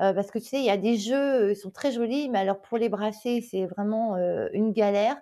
Heu, 0.00 0.14
parce 0.14 0.30
que 0.30 0.38
tu 0.38 0.46
sais, 0.46 0.58
il 0.58 0.64
y 0.64 0.70
a 0.70 0.76
des 0.76 0.96
jeux, 0.96 1.50
ils 1.52 1.56
sont 1.56 1.70
très 1.70 1.92
jolis, 1.92 2.28
mais 2.28 2.38
alors 2.38 2.60
pour 2.60 2.78
les 2.78 2.88
brasser, 2.88 3.46
c'est 3.48 3.66
vraiment, 3.66 4.16
une 4.52 4.72
galère. 4.72 5.16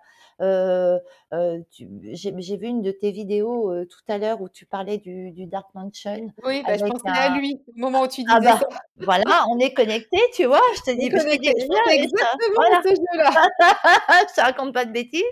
Tu 1.71 1.89
j'ai 2.13 2.33
j'ai 2.39 2.57
vu 2.57 2.67
une 2.67 2.83
de 2.83 2.93
tes 2.93 3.11
vidéos, 3.11 3.85
tout 3.87 4.01
à 4.13 4.19
l'heure 4.19 4.41
où 4.41 4.49
tu 4.49 4.67
parlais 4.67 4.99
du 4.99 5.33
du 5.33 5.47
Dark 5.47 5.67
Mansion 5.75 6.33
Oui, 6.45 6.63
bah, 6.65 6.77
je 6.77 6.83
avec 6.85 6.93
pensais 6.93 7.09
à 7.09 7.33
un 7.33 7.39
lui, 7.39 7.61
au 7.77 7.81
moment 7.81 8.03
où 8.03 8.09
tu 8.09 8.23
ah 8.29 8.39
disais 8.39 8.53
bah, 8.53 8.59
ça. 8.61 8.69
voilà, 9.01 9.47
on 9.51 9.59
est 9.59 9.75
connectés, 9.75 10.23
tu 10.35 10.45
vois? 10.45 10.63
Je 10.77 10.83
te 10.83 10.91
On 10.91 10.93
est 10.95 10.99
dis 10.99 11.11
connectés. 11.11 11.55
Je 11.59 11.67
pensais 11.67 11.83
rien 11.89 11.99
et 11.99 12.03
ça 12.03 12.05
exactement 12.05 12.61
à 12.61 12.69
voilà. 12.71 12.83
ce 12.85 12.89
jeu-là. 12.95 13.31
Je 14.29 14.35
te 14.35 14.41
raconte 14.41 14.75
pas 14.75 14.85
de 14.85 14.93
bêtises 14.93 15.23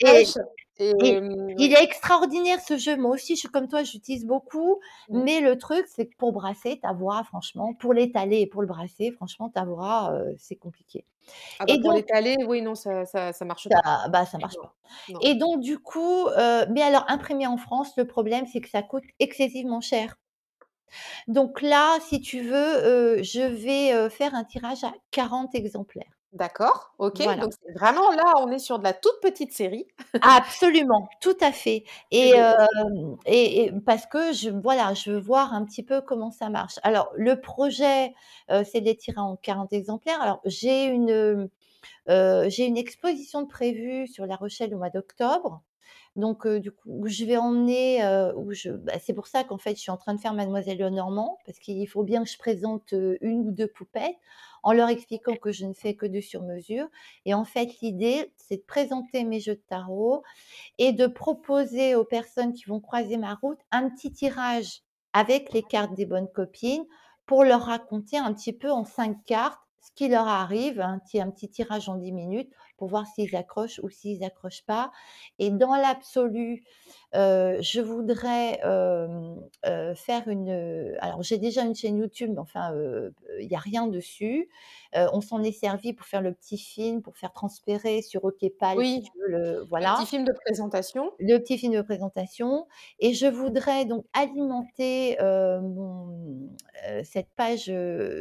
et 0.00 0.24
et 0.80 0.92
et 1.02 1.14
hem, 1.14 1.54
il 1.58 1.72
est 1.72 1.82
extraordinaire 1.82 2.60
ce 2.60 2.76
jeu. 2.78 2.96
Moi 2.96 3.12
aussi, 3.12 3.34
je 3.34 3.40
suis 3.40 3.48
comme 3.48 3.68
toi, 3.68 3.82
j'utilise 3.84 4.26
beaucoup, 4.26 4.80
Mmh. 5.08 5.22
mais 5.22 5.40
le 5.40 5.58
truc, 5.58 5.86
c'est 5.88 6.06
que 6.06 6.16
pour 6.16 6.32
brasser, 6.32 6.78
ta 6.80 6.92
voix, 6.92 7.22
franchement, 7.24 7.74
pour 7.74 7.92
l'étaler 7.94 8.40
et 8.40 8.46
pour 8.46 8.62
le 8.62 8.68
brasser, 8.68 9.10
franchement, 9.12 9.48
ta 9.50 9.64
voix, 9.64 10.12
c'est 10.38 10.56
compliqué 10.56 11.04
Ah 11.58 11.66
bah, 11.66 11.74
et 11.74 11.80
pour 11.80 11.92
l'étaler, 11.92 12.36
oui, 12.46 12.62
non, 12.62 12.74
ça 12.74 13.04
ça 13.06 13.32
ça 13.32 13.44
marche 13.44 13.68
pas. 13.68 14.08
bah, 14.08 14.26
ça 14.26 14.38
marche 14.38 14.56
Non, 14.56 14.62
pas 14.62 14.74
non. 15.08 15.20
et 15.22 15.34
donc 15.34 15.60
du 15.60 15.78
coup, 15.78 16.26
mais 16.70 16.82
alors 16.82 17.04
imprimer 17.08 17.46
en 17.46 17.56
France, 17.56 17.92
le 17.96 18.06
problème, 18.06 18.46
c'est 18.46 18.60
que 18.60 18.68
ça 18.68 18.82
coûte 18.82 19.04
excessivement 19.18 19.80
cher. 19.80 20.16
Donc 21.28 21.60
là, 21.62 21.98
si 22.00 22.20
tu 22.20 22.40
veux, 22.42 23.22
je 23.22 23.42
vais, 23.42 24.10
faire 24.10 24.34
un 24.34 24.44
tirage 24.44 24.84
à 24.84 24.92
40 25.10 25.54
exemplaires. 25.54 26.19
D'accord, 26.32 26.94
OK, 26.98 27.20
Voilà. 27.20 27.40
donc 27.40 27.52
vraiment 27.74 28.10
là, 28.12 28.34
on 28.38 28.50
est 28.52 28.58
sur 28.60 28.78
de 28.78 28.84
la 28.84 28.92
toute 28.92 29.20
petite 29.20 29.52
série 29.52 29.86
Absolument, 30.22 31.08
tout 31.22 31.36
à 31.40 31.50
fait 31.50 31.84
et 32.10 32.34
et 32.34 32.44
et 33.24 33.64
et 33.64 33.72
parce 33.86 34.04
que 34.06 34.32
je 34.34 34.50
voilà, 34.50 34.92
je 34.92 35.12
veux 35.12 35.18
voir 35.18 35.54
un 35.54 35.64
petit 35.64 35.82
peu 35.82 36.02
comment 36.02 36.30
ça 36.30 36.50
marche. 36.50 36.78
Alors 36.82 37.10
le 37.16 37.40
projet, 37.40 38.12
heu, 38.50 38.62
c'est 38.64 38.80
de 38.82 38.86
les 38.86 38.96
tirer 38.96 39.18
en 39.20 39.36
40 39.36 39.72
exemplaires. 39.72 40.20
Alors 40.20 40.40
j'ai 40.44 40.84
une, 40.86 41.10
heu 41.10 41.50
j'ai 42.48 42.66
une 42.66 42.76
exposition 42.78 43.42
de 43.42 43.48
prévue 43.48 44.06
sur 44.08 44.26
La 44.26 44.36
Rochelle 44.36 44.74
au 44.74 44.78
mois 44.78 44.90
d'octobre. 44.90 45.62
Donc 46.16 46.46
du 46.48 46.72
coup, 46.72 47.06
je 47.08 47.24
vais 47.24 47.36
emmener, 47.38 48.02
où 48.36 48.52
je 48.52 48.70
bah, 48.70 48.94
c'est 49.00 49.14
pour 49.14 49.28
ça 49.28 49.44
qu'en 49.44 49.58
fait, 49.58 49.76
je 49.76 49.80
suis 49.82 49.90
en 49.92 49.96
train 49.98 50.14
de 50.14 50.20
faire 50.20 50.34
Mademoiselle 50.34 50.78
Lenormand, 50.78 51.38
parce 51.46 51.58
qu'il 51.60 51.88
faut 51.88 52.04
bien 52.04 52.24
que 52.24 52.30
je 52.30 52.38
présente, 52.38 52.92
1 52.94 53.46
ou 53.46 53.52
2 53.52 53.68
poupettes, 53.68 54.16
en 54.62 54.72
leur 54.72 54.88
expliquant 54.88 55.36
que 55.36 55.52
je 55.52 55.66
ne 55.66 55.74
fais 55.74 55.94
que 55.94 56.06
du 56.06 56.22
sur 56.22 56.42
mesure 56.42 56.86
et 57.24 57.34
en 57.34 57.44
fait, 57.44 57.80
l'idée, 57.82 58.32
c'est 58.36 58.58
de 58.58 58.62
présenter 58.62 59.24
mes 59.24 59.40
jeux 59.40 59.54
de 59.56 59.62
tarot 59.68 60.22
et 60.78 60.92
de 60.92 61.06
proposer 61.06 61.94
aux 61.94 62.04
personnes 62.04 62.52
qui 62.52 62.64
vont 62.64 62.80
croiser 62.80 63.16
ma 63.16 63.34
route 63.34 63.58
un 63.70 63.88
petit 63.90 64.12
tirage 64.12 64.82
avec 65.12 65.52
les 65.52 65.62
cartes 65.62 65.94
des 65.94 66.06
bonnes 66.06 66.30
copines 66.32 66.84
pour 67.26 67.44
leur 67.44 67.62
raconter 67.62 68.18
un 68.18 68.32
petit 68.34 68.52
peu 68.52 68.70
en 68.70 68.84
5 68.84 69.24
cartes 69.24 69.60
ce 69.82 69.90
qui 69.94 70.08
leur 70.08 70.28
arrive, 70.28 70.80
un 70.80 70.98
petit 70.98 71.20
un 71.20 71.30
petit 71.30 71.48
tirage 71.48 71.88
en 71.88 71.96
10 71.96 72.12
minutes 72.12 72.52
pour 72.80 72.88
voir 72.88 73.06
s'ils 73.06 73.36
accrochent 73.36 73.78
ou 73.82 73.90
s'ils 73.90 74.24
accrochent 74.24 74.64
pas. 74.64 74.90
Et 75.38 75.50
dans 75.50 75.76
l'absolu, 75.76 76.64
je 77.12 77.80
voudrais 77.82 78.58
faire 79.94 80.28
une. 80.28 80.96
Alors, 81.00 81.22
j'ai 81.22 81.36
déjà 81.36 81.62
une 81.62 81.74
chaîne 81.74 81.98
YouTube, 81.98 82.30
mais 82.32 82.40
enfin, 82.40 82.72
il 83.38 83.46
n'y 83.46 83.54
a 83.54 83.58
rien 83.58 83.86
dessus. 83.86 84.48
on 84.94 85.20
s'en 85.20 85.42
est 85.42 85.52
servi 85.52 85.92
pour 85.92 86.06
faire 86.06 86.22
le 86.22 86.32
petit 86.32 86.56
film, 86.56 87.02
pour 87.02 87.18
faire 87.18 87.34
transpérer 87.34 88.00
sur 88.00 88.24
OKPAL, 88.24 88.78
oui. 88.78 89.02
si 89.04 89.10
le, 89.28 89.62
voilà. 89.68 89.96
Le 89.98 90.04
petit 90.04 90.06
film 90.06 90.24
de 90.24 90.32
présentation. 90.32 91.12
Le 91.18 91.36
petit 91.36 91.58
film 91.58 91.74
de 91.74 91.82
présentation. 91.82 92.66
Et 92.98 93.12
je 93.12 93.26
voudrais 93.26 93.84
donc 93.84 94.06
alimenter 94.14 95.18
mon, 95.20 96.48
cette 97.04 97.28
page, 97.36 97.70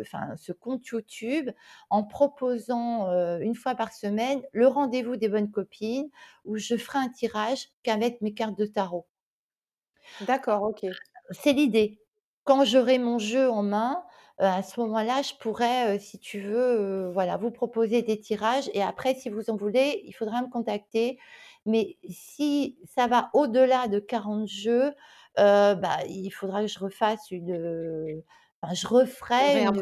enfin, 0.02 0.36
ce 0.36 0.52
compte 0.52 0.86
YouTube 0.88 1.50
en 1.90 2.04
proposant 2.04 3.08
une 3.40 3.56
fois 3.56 3.76
par 3.76 3.94
semaine 3.94 4.42
le 4.54 4.68
rendez-vous 4.68 5.16
des 5.18 5.30
bonnes 5.30 5.52
copines 5.52 6.10
où 6.46 6.58
je 6.58 6.78
ferai 6.78 7.00
un 7.00 7.10
tirage 7.10 7.70
qu'avec 7.84 8.22
mes 8.22 8.34
cartes 8.34 8.58
de 8.58 8.66
tarot. 8.66 9.08
D'accord, 10.22 10.64
OK. 10.64 10.86
C'est 11.32 11.54
l'idée. 11.54 12.00
Quand 12.44 12.66
j'aurai 12.66 12.98
mon 12.98 13.20
jeu 13.20 13.50
en 13.50 13.64
main, 13.64 14.04
à 14.40 14.64
ce 14.64 14.80
moment-là, 14.80 15.22
je 15.22 15.34
pourrais, 15.40 16.00
si 16.00 16.18
tu 16.20 16.40
veux, 16.40 17.12
voilà, 17.14 17.38
vous 17.38 17.52
proposer 17.52 18.02
des 18.02 18.20
tirages 18.20 18.70
et 18.74 18.82
après 18.82 19.14
si 19.16 19.30
vous 19.30 19.50
en 19.50 19.56
voulez, 19.58 20.02
il 20.06 20.14
faudra 20.14 20.42
me 20.42 20.50
contacter. 20.50 21.20
Mais 21.66 21.98
si 22.10 22.78
ça 22.86 23.08
va 23.08 23.30
au-delà 23.34 23.88
de 23.88 24.00
40 24.00 24.48
jeux, 24.48 24.94
bah, 25.38 26.00
il 26.08 26.32
faudra 26.32 26.62
que 26.62 26.68
je 26.68 26.80
refasse 26.80 27.30
une, 27.32 28.24
je 28.74 28.88
referai 28.88 29.66
mmh. 29.66 29.82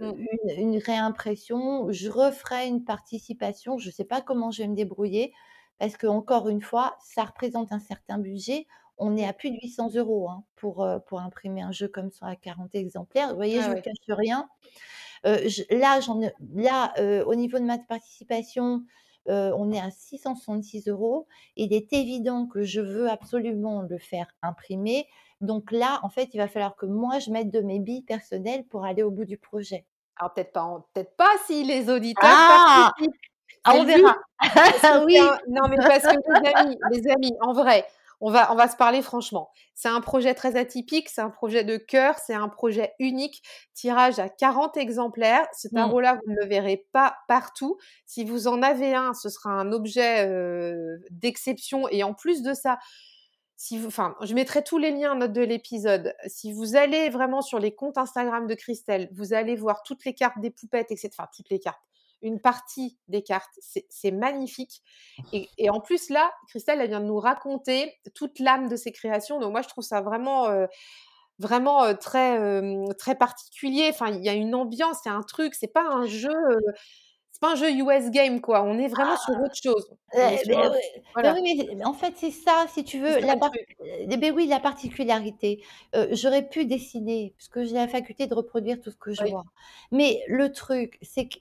une, 0.00 0.50
une, 0.56 0.78
réimpression, 0.78 1.90
je 1.90 2.10
referai 2.10 2.66
une 2.66 2.84
participation. 2.84 3.78
Je 3.78 3.88
ne 3.88 3.92
sais 3.92 4.04
pas 4.04 4.20
comment 4.20 4.50
je 4.50 4.62
vais 4.62 4.68
me 4.68 4.74
débrouiller 4.74 5.32
parce 5.78 5.96
que 5.96 6.06
encore 6.06 6.48
une 6.48 6.60
fois, 6.60 6.96
ça 7.02 7.24
représente 7.24 7.72
un 7.72 7.78
certain 7.78 8.18
budget. 8.18 8.66
On 8.96 9.16
est 9.16 9.26
à 9.26 9.32
plus 9.32 9.50
de 9.50 9.56
800 9.62 9.94
euros 9.96 10.28
hein, 10.28 10.44
pour, 10.56 10.86
pour 11.06 11.20
imprimer 11.20 11.62
un 11.62 11.72
jeu 11.72 11.88
comme 11.88 12.10
ça 12.10 12.26
à 12.26 12.36
40 12.36 12.74
exemplaires. 12.74 13.30
Vous 13.30 13.36
voyez, 13.36 13.58
ah 13.58 13.70
je 13.70 13.76
ne 13.76 13.80
cache 13.80 13.94
rien. 14.08 14.48
là, 15.24 16.00
là 16.54 17.24
au 17.26 17.34
niveau 17.34 17.58
de 17.58 17.64
ma 17.64 17.78
participation, 17.78 18.84
on 19.26 19.72
est 19.72 19.80
à 19.80 19.90
666 19.90 20.88
euros. 20.88 21.26
Il 21.56 21.72
est 21.72 21.92
évident 21.92 22.46
que 22.46 22.62
je 22.62 22.80
veux 22.80 23.08
absolument 23.10 23.82
le 23.82 23.98
faire 23.98 24.28
imprimer. 24.42 25.06
Donc 25.40 25.72
là, 25.72 26.00
en 26.02 26.08
fait, 26.08 26.30
il 26.32 26.38
va 26.38 26.48
falloir 26.48 26.76
que 26.76 26.86
moi, 26.86 27.18
je 27.18 27.30
mette 27.30 27.50
de 27.50 27.60
mes 27.60 27.78
billes 27.78 28.02
personnelles 28.02 28.64
pour 28.64 28.84
aller 28.84 29.02
au 29.02 29.10
bout 29.10 29.24
du 29.24 29.38
projet. 29.38 29.86
Alors 30.16 30.32
peut-être 30.32 30.52
pas, 30.52 30.86
peut-être 30.92 31.16
pas 31.16 31.30
si 31.46 31.64
les 31.64 31.90
auditeurs 31.90 32.22
ah, 32.24 32.92
ah 33.64 33.72
on 33.74 33.84
verra. 33.84 34.16
oui. 35.06 35.18
non, 35.48 35.62
mais 35.68 35.76
parce 35.76 36.02
que 36.02 36.42
les 36.42 36.54
amis, 36.54 36.78
les 36.92 37.10
amis, 37.10 37.32
en 37.40 37.52
vrai, 37.52 37.84
on 38.20 38.30
va, 38.30 38.52
on 38.52 38.54
va 38.54 38.68
se 38.68 38.76
parler 38.76 39.02
franchement. 39.02 39.50
C'est 39.74 39.88
un 39.88 40.00
projet 40.00 40.34
très 40.34 40.56
atypique, 40.56 41.08
c'est 41.08 41.20
un 41.20 41.30
projet 41.30 41.64
de 41.64 41.76
cœur, 41.76 42.16
c'est 42.18 42.34
un 42.34 42.48
projet 42.48 42.92
unique. 43.00 43.42
Tirage 43.74 44.18
à 44.18 44.28
40 44.28 44.76
exemplaires. 44.76 45.46
Ce 45.56 45.68
mmh. 45.68 45.76
tarot-là, 45.76 46.20
vous 46.24 46.32
ne 46.32 46.36
le 46.40 46.46
verrez 46.46 46.86
pas 46.92 47.16
partout. 47.26 47.76
Si 48.06 48.24
vous 48.24 48.46
en 48.46 48.62
avez 48.62 48.94
un, 48.94 49.14
ce 49.14 49.28
sera 49.28 49.50
un 49.50 49.72
objet 49.72 50.30
d'exception. 51.10 51.88
Et 51.88 52.04
en 52.04 52.14
plus 52.14 52.42
de 52.42 52.54
ça, 52.54 52.78
si 53.56 53.78
vous, 53.78 53.86
enfin, 53.86 54.16
je 54.22 54.34
mettrai 54.34 54.64
tous 54.64 54.78
les 54.78 54.90
liens 54.90 55.12
en 55.12 55.16
note 55.16 55.32
de 55.32 55.42
l'épisode. 55.42 56.14
Si 56.26 56.52
vous 56.52 56.76
allez 56.76 57.08
vraiment 57.08 57.42
sur 57.42 57.58
les 57.58 57.74
comptes 57.74 57.98
Instagram 57.98 58.46
de 58.46 58.54
Christelle, 58.54 59.08
vous 59.12 59.32
allez 59.32 59.56
voir 59.56 59.82
toutes 59.82 60.04
les 60.04 60.14
cartes 60.14 60.40
des 60.40 60.50
poupettes, 60.50 60.90
etc. 60.90 61.10
Enfin, 61.12 61.28
toutes 61.34 61.50
les 61.50 61.60
cartes 61.60 61.80
une 62.24 62.40
partie 62.40 62.98
des 63.06 63.22
cartes. 63.22 63.60
C'est 63.60 64.10
magnifique. 64.10 64.82
Et, 65.32 65.70
en 65.70 65.80
plus, 65.80 66.08
là, 66.08 66.32
Christelle, 66.48 66.80
elle 66.80 66.88
vient 66.88 67.00
de 67.00 67.06
nous 67.06 67.18
raconter 67.18 67.94
toute 68.14 68.38
l'âme 68.40 68.68
de 68.68 68.76
ses 68.76 68.92
créations. 68.92 69.38
Donc, 69.38 69.52
moi, 69.52 69.62
je 69.62 69.68
trouve 69.68 69.84
ça 69.84 70.00
vraiment. 70.00 70.46
Euh, 70.46 70.66
vraiment 71.40 71.82
euh, 71.82 71.94
très 71.94 72.38
euh, 72.38 72.86
très 72.96 73.16
particulier 73.16 73.88
enfin 73.90 74.06
il 74.06 74.22
y 74.22 74.28
a 74.28 74.34
une 74.34 74.54
ambiance 74.54 74.98
il 75.04 75.08
y 75.08 75.10
a 75.10 75.16
un 75.16 75.22
truc 75.24 75.52
c'est 75.56 75.66
pas 75.66 75.82
un 75.82 76.06
jeu 76.06 76.30
c'est 77.34 77.40
pas 77.40 77.52
un 77.54 77.56
jeu 77.56 77.68
US 77.68 78.12
game 78.12 78.40
quoi. 78.40 78.62
On 78.62 78.78
est 78.78 78.86
vraiment 78.86 79.16
sur 79.16 79.34
autre 79.34 79.56
chose. 79.60 79.90
En 81.84 81.92
fait 81.92 82.14
c'est 82.16 82.30
ça 82.30 82.66
si 82.72 82.84
tu 82.84 83.00
veux 83.00 83.18
la 83.18 83.34
ben 83.34 84.32
oui 84.32 84.46
la 84.46 84.60
particularité. 84.60 85.60
J'aurais 86.12 86.48
pu 86.48 86.64
dessiner 86.64 87.34
parce 87.36 87.48
que 87.48 87.64
j'ai 87.64 87.74
la 87.74 87.88
faculté 87.88 88.28
de 88.28 88.34
reproduire 88.34 88.80
tout 88.80 88.92
ce 88.92 88.96
que 88.96 89.12
je 89.12 89.24
vois. 89.24 89.42
Mais 89.90 90.22
le 90.28 90.52
truc 90.52 90.96
c'est 91.02 91.26
que 91.26 91.38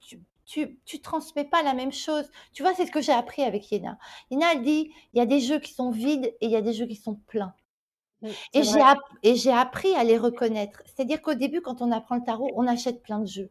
tu, 0.00 0.22
tu, 0.46 0.80
tu, 0.86 1.02
transmets 1.02 1.44
pas 1.44 1.62
la 1.62 1.74
même 1.74 1.92
chose. 1.92 2.30
Tu 2.54 2.62
vois, 2.62 2.72
c'est 2.72 2.86
ce 2.86 2.90
que 2.90 3.02
j'ai 3.02 3.12
appris 3.12 3.42
avec 3.42 3.70
Yéna. 3.70 3.98
Yéna, 4.30 4.54
dit, 4.56 4.90
il 5.12 5.18
y 5.18 5.20
a 5.20 5.26
des 5.26 5.40
jeux 5.40 5.58
qui 5.58 5.74
sont 5.74 5.90
vides 5.90 6.26
et 6.40 6.46
il 6.46 6.50
y 6.50 6.56
a 6.56 6.62
des 6.62 6.72
jeux 6.72 6.86
qui 6.86 6.96
sont 6.96 7.16
pleins. 7.26 7.54
et 8.54 9.34
j'ai 9.34 9.52
appris 9.52 9.94
à 9.96 10.04
les 10.04 10.16
reconnaître. 10.16 10.82
C'est-à-dire 10.86 11.20
qu'au 11.20 11.34
début, 11.34 11.60
quand 11.60 11.82
on 11.82 11.90
apprend 11.90 12.14
le 12.14 12.22
tarot, 12.22 12.50
on 12.54 12.66
achète 12.66 13.02
plein 13.02 13.18
de 13.18 13.26
jeux 13.26 13.50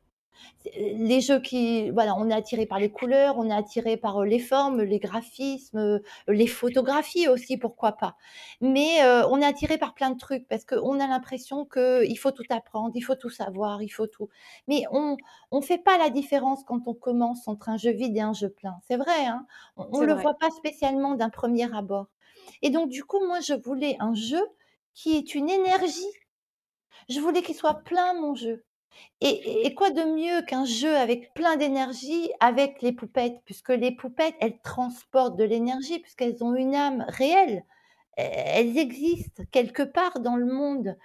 les 0.75 1.21
jeux 1.21 1.39
qui, 1.39 1.89
voilà, 1.91 2.15
on 2.15 2.29
est 2.29 2.33
attiré 2.33 2.65
par 2.65 2.79
les 2.79 2.91
couleurs, 2.91 3.37
on 3.37 3.49
est 3.49 3.53
attiré 3.53 3.97
par 3.97 4.23
les 4.23 4.39
formes, 4.39 4.81
les 4.81 4.99
graphismes, 4.99 6.01
les 6.27 6.47
photographies 6.47 7.27
aussi, 7.27 7.57
pourquoi 7.57 7.93
pas. 7.93 8.15
Mais 8.61 9.03
on 9.29 9.41
est 9.41 9.45
attiré 9.45 9.77
par 9.77 9.93
plein 9.93 10.11
de 10.11 10.17
trucs 10.17 10.47
parce 10.47 10.65
qu'on 10.65 10.99
a 10.99 11.07
l'impression 11.07 11.65
qu'il 11.65 12.17
faut 12.17 12.31
tout 12.31 12.45
apprendre, 12.49 12.91
il 12.95 13.01
faut 13.01 13.15
tout 13.15 13.29
savoir, 13.29 13.81
il 13.81 13.89
faut 13.89 14.07
tout. 14.07 14.29
Mais 14.67 14.83
on 14.91 15.17
ne 15.51 15.61
fait 15.61 15.77
pas 15.77 15.97
la 15.97 16.09
différence 16.09 16.63
quand 16.63 16.87
on 16.87 16.93
commence 16.93 17.47
entre 17.47 17.69
un 17.69 17.77
jeu 17.77 17.91
vide 17.91 18.15
et 18.17 18.21
un 18.21 18.33
jeu 18.33 18.49
plein. 18.49 18.77
C'est 18.87 18.97
vrai, 18.97 19.25
hein 19.25 19.45
on 19.77 20.01
ne 20.01 20.05
le 20.05 20.13
voit 20.13 20.35
pas 20.39 20.49
spécialement 20.51 21.15
d'un 21.15 21.29
premier 21.29 21.73
abord. 21.75 22.07
Et 22.61 22.69
donc, 22.69 22.89
du 22.89 23.03
coup, 23.03 23.25
moi, 23.25 23.39
je 23.39 23.53
voulais 23.53 23.97
un 23.99 24.13
jeu 24.13 24.41
qui 24.93 25.17
est 25.17 25.35
une 25.35 25.49
énergie. 25.49 26.13
Je 27.09 27.19
voulais 27.19 27.41
qu'il 27.41 27.55
soit 27.55 27.83
plein, 27.83 28.13
mon 28.13 28.35
jeu. 28.35 28.63
Et, 29.21 29.73
quoi 29.75 29.91
de 29.91 30.01
mieux 30.01 30.41
qu'un 30.45 30.65
jeu 30.65 30.95
avec 30.95 31.33
plein 31.35 31.55
d'énergie 31.55 32.31
avec 32.39 32.81
les 32.81 32.91
poupettes, 32.91 33.39
puisque 33.45 33.69
les 33.69 33.91
poupettes, 33.91 34.35
elles 34.39 34.59
transportent 34.61 35.37
de 35.37 35.43
l'énergie, 35.43 35.99
puisqu'elles 35.99 36.43
ont 36.43 36.55
une 36.55 36.73
âme 36.73 37.05
réelle. 37.07 37.63
E, 38.19 38.23
elles 38.23 38.77
existent 38.79 39.43
quelque 39.51 39.83
part 39.83 40.19
dans 40.19 40.35
le 40.35 40.51
monde. 40.51 40.97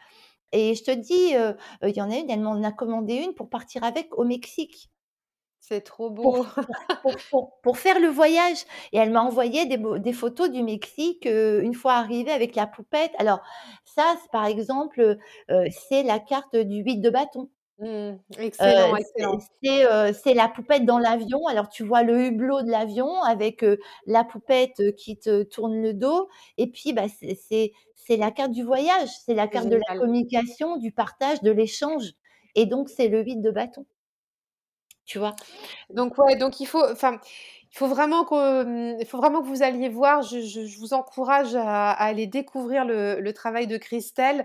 Et 0.53 0.75
je 0.75 0.85
te 0.85 0.91
dis, 0.91 1.35
il 1.83 1.97
y 1.97 2.01
en 2.01 2.11
a 2.11 2.17
une, 2.17 2.31
elle 2.31 2.41
m'en 2.41 2.63
a 2.63 2.73
commandé 2.73 3.15
une 3.17 3.35
pour 3.35 3.51
partir 3.51 3.85
avec 3.85 4.17
au 4.17 4.25
Mexique. 4.25 4.91
C'est 5.61 5.83
trop 5.83 6.11
beau. 6.11 6.47
Pour, 7.63 7.77
faire 7.77 7.99
le 8.01 8.09
voyage. 8.09 8.65
Et 8.93 8.99
elle 8.99 9.11
m'a 9.11 9.23
envoyé 9.23 9.67
des, 9.67 9.79
des, 9.99 10.13
photos 10.13 10.49
du 10.49 10.63
Mexique 10.63 11.27
une 11.27 11.75
fois 11.75 11.95
arrivée 11.95 12.31
avec 12.31 12.55
la 12.55 12.67
poupette. 12.67 13.13
Alors, 13.19 13.41
ça, 13.85 14.17
par 14.33 14.47
exemple, 14.47 15.19
c'est 15.49 16.05
la 16.05 16.21
carte 16.21 16.57
du 16.57 16.83
8 16.83 16.99
de 16.99 17.11
bâton. 17.11 17.51
Mmh. 17.79 18.13
Excellent, 18.39 18.97
excellent. 18.97 19.39
c'est, 20.15 20.35
la 20.35 20.49
poupette 20.49 20.87
dans 20.87 20.99
l'avion. 20.99 21.47
Alors 21.47 21.69
tu 21.69 21.85
vois 21.85 22.03
le 22.03 22.27
hublot 22.27 22.63
de 22.63 22.71
l'avion 22.71 23.23
avec, 23.23 23.65
la 24.07 24.25
poupette, 24.25 24.95
qui 24.97 25.19
te 25.19 25.43
tourne 25.43 25.83
le 25.83 25.93
dos 25.93 26.29
et 26.57 26.69
puis, 26.69 26.93
bah, 26.93 27.05
c'est 27.09 28.17
la 28.17 28.31
carte 28.31 28.53
du 28.53 28.63
voyage, 28.63 29.11
c'est 29.25 29.35
la 29.35 29.49
carte 29.49 29.69
de 29.69 29.81
la 29.89 29.99
communication, 29.99 30.77
du 30.77 30.93
partage, 30.93 31.43
de 31.43 31.51
l'échange 31.51 32.15
et 32.55 32.67
donc 32.67 32.89
c'est 32.89 33.09
le 33.09 33.23
vide 33.23 33.43
de 33.43 33.51
bâton. 33.51 33.87
Tu 35.05 35.19
vois? 35.19 35.37
Donc 35.91 36.19
ouais, 36.19 36.37
donc 36.37 36.61
il 36.61 36.67
faut 36.67 36.85
enfin, 36.91 37.21
il 37.73 37.79
faut 37.79 37.87
vraiment 37.87 38.25
que, 38.25 38.65
mmh, 38.65 39.01
il 39.01 39.07
faut 39.07 39.19
vraiment 39.19 39.43
que 39.43 39.47
vous 39.49 39.63
alliez 39.63 39.89
voir. 39.89 40.23
Je 40.23 40.41
je 40.41 40.79
vous 40.81 40.95
encourage 40.95 41.55
à 41.55 41.91
aller 41.93 42.27
découvrir 42.27 42.85
le 42.85 43.21
le 43.21 43.33
travail 43.33 43.67
de 43.67 43.77
Christelle. 43.77 44.45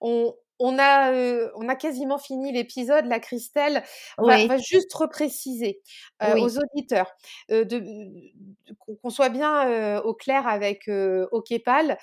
On 0.00 0.34
on 0.58 0.78
a, 0.78 1.50
on 1.56 1.68
a 1.68 1.74
quasiment 1.74 2.18
fini 2.18 2.52
l'épisode. 2.52 3.06
La 3.06 3.20
Christelle, 3.20 3.82
on, 4.18 4.26
va, 4.26 4.58
juste 4.58 4.92
repréciser 4.94 5.80
aux 6.20 6.58
auditeurs 6.58 7.14
qu'on 9.02 9.10
soit 9.10 9.28
bien 9.28 10.00
au 10.00 10.14
clair 10.14 10.46
avec 10.46 10.88
Okepal. 10.88 11.98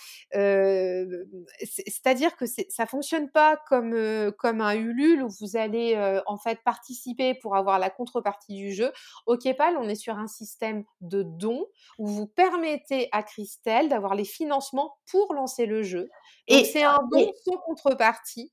C'est-à-dire 1.63 2.35
que 2.37 2.45
ça 2.45 2.85
fonctionne 2.85 3.29
pas 3.29 3.57
comme 3.67 4.31
comme 4.37 4.61
un 4.61 4.75
Ulule 4.75 5.23
où 5.23 5.29
vous 5.41 5.57
allez 5.57 6.21
en 6.25 6.37
fait 6.37 6.59
participer 6.63 7.33
pour 7.33 7.55
avoir 7.55 7.79
la 7.79 7.89
contrepartie 7.89 8.55
du 8.55 8.73
jeu. 8.73 8.91
Okepal, 9.25 9.77
on 9.77 9.89
est 9.89 9.95
sur 9.95 10.17
un 10.17 10.27
système 10.27 10.83
de 11.01 11.23
dons 11.23 11.65
où 11.97 12.07
vous 12.07 12.27
permettez 12.27 13.09
à 13.11 13.23
Christelle 13.23 13.89
d'avoir 13.89 14.15
les 14.15 14.25
financements 14.25 14.97
pour 15.09 15.33
lancer 15.33 15.65
le 15.65 15.83
jeu. 15.83 16.09
Et 16.47 16.63
c'est 16.63 16.83
un 16.83 16.99
don 17.11 17.31
sans 17.43 17.57
contrepartie. 17.57 18.44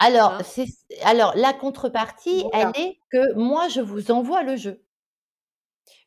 Alors, 0.00 0.32
hein? 0.32 0.42
c'est 0.44 0.66
alors 1.02 1.32
la 1.36 1.52
contrepartie, 1.52 2.44
elle 2.52 2.72
est 2.74 2.98
que 3.12 3.34
moi, 3.34 3.68
je 3.68 3.80
vous 3.80 4.10
envoie 4.10 4.42
le 4.42 4.56
jeu. 4.56 4.82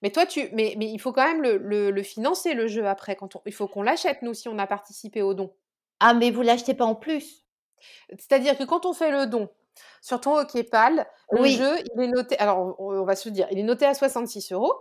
Mais 0.02 0.12
toi, 0.12 0.26
tu, 0.26 0.50
mais, 0.54 0.76
mais 0.78 0.92
il 0.92 1.00
faut 1.00 1.14
quand 1.14 1.26
même 1.26 1.42
le, 1.42 1.58
le, 1.92 2.04
financer 2.04 2.54
le 2.54 2.68
jeu 2.68 2.88
après. 2.88 3.16
Quand 3.16 3.36
on, 3.36 3.42
il 3.46 3.54
faut 3.54 3.68
qu'on 3.68 3.84
l'achète 3.84 4.22
nous 4.22 4.34
si 4.34 4.50
on 4.50 4.58
a 4.60 4.68
participé 4.68 5.22
au 5.22 5.34
don. 5.34 5.54
Ah, 6.00 6.14
mais 6.14 6.32
vous 6.32 6.42
l'achetez 6.42 6.74
pas 6.74 6.86
en 6.86 6.96
plus. 6.96 7.46
C'est-à-dire 8.10 8.58
que 8.58 8.64
quand 8.64 8.86
on 8.86 8.94
fait 8.94 9.12
le 9.12 9.28
don, 9.28 9.50
Sur 10.02 10.22
ton 10.22 10.38
OkPal, 10.38 11.08
le 11.32 11.42
Oui. 11.42 11.56
jeu, 11.56 11.78
il 11.96 12.04
est 12.04 12.08
noté 12.08 12.38
alors 12.40 12.76
on 12.80 12.92
on 13.02 13.06
va 13.06 13.16
se 13.16 13.30
dire, 13.30 13.48
il 13.52 13.60
est 13.60 13.64
noté 13.64 13.86
à 13.86 13.94
66 13.94 14.52
€. 14.52 14.72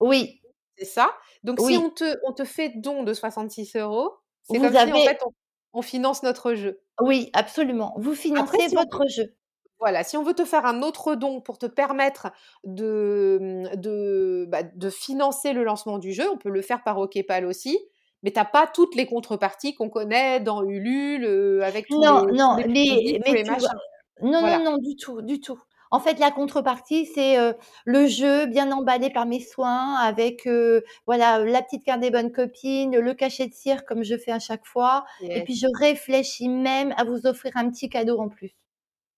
Oui. 0.00 0.40
C'est 0.76 0.84
ça. 0.84 1.10
Donc 1.44 1.60
si 1.60 1.76
on 1.76 1.90
te 1.90 2.16
on 2.26 2.32
te 2.32 2.44
fait 2.44 2.70
don 2.76 3.02
de 3.02 3.14
66 3.14 3.74
€, 3.74 4.10
c'est 4.42 4.58
Vous 4.58 4.64
comme 4.64 4.72
si 4.72 4.92
en 4.92 5.04
fait 5.04 5.20
on 5.24 5.32
on 5.72 5.82
finance 5.82 6.22
notre 6.22 6.54
jeu. 6.54 6.80
Oui, 7.02 7.28
absolument. 7.34 7.92
Vous 7.98 8.14
Après 8.34 8.58
financez 8.58 8.74
on 8.76 8.76
votre 8.76 9.06
jeu. 9.08 9.34
voilà, 9.80 10.04
si 10.04 10.16
on 10.16 10.22
veut 10.22 10.34
te 10.34 10.44
faire 10.44 10.66
un 10.66 10.82
autre 10.82 11.14
don 11.16 11.40
pour 11.40 11.58
te 11.58 11.66
permettre 11.66 12.28
de, 12.64 13.38
mmh, 13.40 13.76
de, 13.76 14.46
bah, 14.48 14.62
de 14.62 14.90
financer 14.90 15.52
le 15.52 15.64
lancement 15.64 15.98
du 15.98 16.12
jeu, 16.12 16.28
on 16.30 16.38
peut 16.38 16.50
le 16.50 16.62
faire 16.62 16.84
par 16.84 16.98
OkPal 16.98 17.46
aussi, 17.46 17.78
mais 18.22 18.32
tu 18.32 18.38
as 18.40 18.44
pas 18.44 18.66
toutes 18.68 18.94
les 18.94 19.06
contreparties 19.06 19.74
qu'on 19.74 19.90
connaît 19.90 20.40
dans 20.40 20.62
Ulule, 20.64 21.24
heu, 21.24 21.64
avec 21.64 21.88
tous 21.90 22.04
Non, 22.04 22.26
les 22.26 22.26
non, 22.32 22.56
les 22.56 22.64
mais 22.66 23.20
tous 23.24 23.32
les 23.34 23.44
vois 23.44 23.44
machins. 23.44 23.78
non, 24.22 24.42
non, 24.46 24.58
non, 24.64 24.78
du 24.78 24.96
tout, 24.96 25.22
du 25.22 25.40
tout. 25.40 25.60
En 25.92 26.00
fait, 26.00 26.18
la 26.18 26.30
contrepartie, 26.30 27.06
c'est, 27.06 27.38
heu, 27.38 27.54
le 27.84 28.06
jeu 28.06 28.46
bien 28.46 28.72
emballé 28.72 29.10
par 29.10 29.26
mes 29.26 29.40
soins 29.40 29.94
avec, 29.96 30.46
heu, 30.46 30.82
voilà, 31.06 31.38
la 31.44 31.62
petite 31.62 31.84
carte 31.84 32.00
des 32.00 32.10
bonnes 32.10 32.32
copines, 32.32 32.98
le 32.98 33.14
cachet 33.14 33.46
de 33.46 33.52
cire 33.54 33.84
comme 33.84 34.02
je 34.02 34.16
fais 34.16 34.32
à 34.32 34.38
chaque 34.38 34.64
fois 34.66 35.04
et 35.34 35.42
puis 35.42 35.54
je 35.54 35.66
réfléchis 35.78 36.48
même 36.48 36.94
à 36.96 37.04
vous 37.04 37.26
offrir 37.26 37.52
un 37.56 37.70
petit 37.70 37.90
cadeau 37.90 38.18
en 38.20 38.28
plus. 38.30 38.52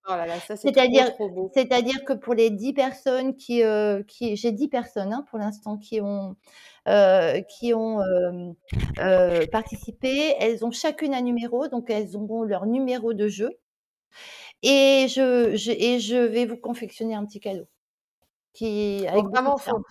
Oh 0.06 0.10
là 0.16 0.26
là, 0.26 0.40
ça 0.40 0.56
c'est 0.56 0.70
C'est-à-dire 0.70 1.10
c'est-à-dire 1.52 2.04
que 2.04 2.12
pour 2.12 2.34
les 2.34 2.50
10 2.50 2.72
personnes 2.72 3.36
qui, 3.36 3.62
qui 4.08 4.34
j'ai 4.36 4.50
10 4.50 4.68
personnes, 4.68 5.12
hein, 5.12 5.24
pour 5.30 5.38
l'instant 5.38 5.78
qui 5.78 6.00
ont, 6.00 6.34
qui 7.48 7.72
participé. 9.52 10.34
Elles 10.40 10.64
ont 10.64 10.70
chacune 10.72 11.14
un 11.14 11.22
numéro, 11.22 11.68
donc 11.68 11.90
elles 11.90 12.16
auront 12.16 12.42
leur 12.42 12.66
numéro 12.66 13.12
de 13.14 13.28
jeu 13.28 13.50
et 14.64 15.08
je 15.08 15.56
je 15.56 15.72
et 15.72 16.00
je 16.00 16.16
vais 16.16 16.46
vous 16.46 16.56
confectionner 16.58 17.14
un 17.14 17.24
petit 17.26 17.40
cadeau 17.40 17.66
qui 18.54 19.06
avec 19.08 19.28
vraiment, 19.32 19.58
faut 19.58 19.82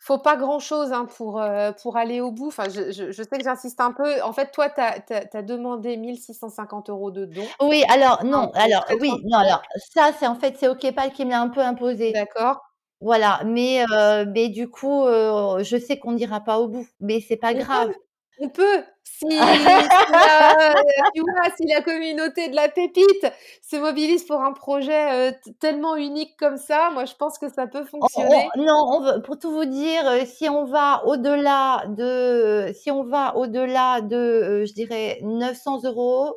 faut 0.00 0.18
pas 0.20 0.36
grand 0.36 0.60
chose, 0.60 0.92
hein, 0.92 1.06
pour, 1.06 1.40
heu, 1.42 1.72
pour 1.82 1.96
aller 1.98 2.20
au 2.22 2.32
bout. 2.32 2.48
Enfin, 2.48 2.68
je 2.70 2.92
je 2.92 3.12
je 3.12 3.22
sais 3.24 3.38
que 3.38 3.44
j'insiste 3.44 3.80
un 3.80 3.92
peu. 3.92 4.22
En 4.22 4.32
fait, 4.34 4.50
toi, 4.52 4.70
tu 4.70 4.80
as 4.80 5.00
as 5.10 5.36
as 5.38 5.42
demandé 5.42 5.96
1 5.96 6.16
650 6.18 7.10
€ 7.10 7.12
de 7.12 7.26
don. 7.26 7.54
Oui, 7.60 7.82
alors 7.88 8.24
non, 8.24 8.50
alors 8.54 8.84
oui, 9.00 9.24
non, 9.24 9.38
alors 9.38 9.62
ça, 9.92 10.12
c'est 10.18 10.26
en 10.28 10.36
fait, 10.36 10.56
c'est 10.58 10.68
OkPal 10.68 11.12
qui 11.12 11.24
me 11.24 11.30
l'a 11.30 11.40
un 11.40 11.48
peu 11.48 11.60
imposé. 11.60 12.14
D'accord. 12.14 12.58
Voilà, 13.00 13.42
mais 13.46 13.84
heu, 13.84 14.26
mais 14.26 14.48
du 14.48 14.68
coup, 14.70 15.04
heu, 15.06 15.62
je 15.64 15.76
sais 15.78 15.98
qu'on 15.98 16.12
n'ira 16.12 16.40
pas 16.40 16.58
au 16.60 16.68
bout, 16.68 16.86
mais 17.00 17.20
c'est 17.20 17.36
pas 17.36 17.54
grave. 17.54 17.90
On 18.38 18.48
peut. 18.48 18.84
Si 19.04 19.26
si 19.26 20.12
la 20.20 20.74
tu 21.14 21.20
vois, 21.22 21.50
si 21.56 21.66
la 21.66 21.82
communauté 21.82 22.48
de 22.48 22.54
la 22.56 22.68
pépite 22.68 23.26
se 23.62 23.76
mobilise 23.76 24.24
pour 24.24 24.40
un 24.42 24.52
projet, 24.52 25.30
heu, 25.30 25.32
t 25.44 25.54
tellement 25.54 25.96
unique 25.96 26.36
comme 26.38 26.56
ça, 26.58 26.90
moi 26.92 27.04
je 27.04 27.14
pense 27.14 27.38
que 27.38 27.48
ça 27.52 27.66
peut 27.66 27.84
On 28.00 28.06
fonctionner. 28.06 28.52
on 28.56 28.62
non, 28.64 28.74
on 28.88 29.00
veut 29.00 29.22
pour 29.22 29.38
tout 29.38 29.50
vous 29.50 29.64
dire, 29.64 30.06
heu, 30.08 30.24
si 30.24 30.48
on 30.48 30.64
va 30.64 31.04
au-delà 31.06 31.84
de 31.88 32.70
si 32.74 32.90
on 32.92 33.02
va 33.04 33.36
au-delà 33.36 34.00
de, 34.02 34.16
heu, 34.16 34.66
je 34.66 34.72
dirais 34.72 35.18
900 35.22 35.80
€, 35.80 36.34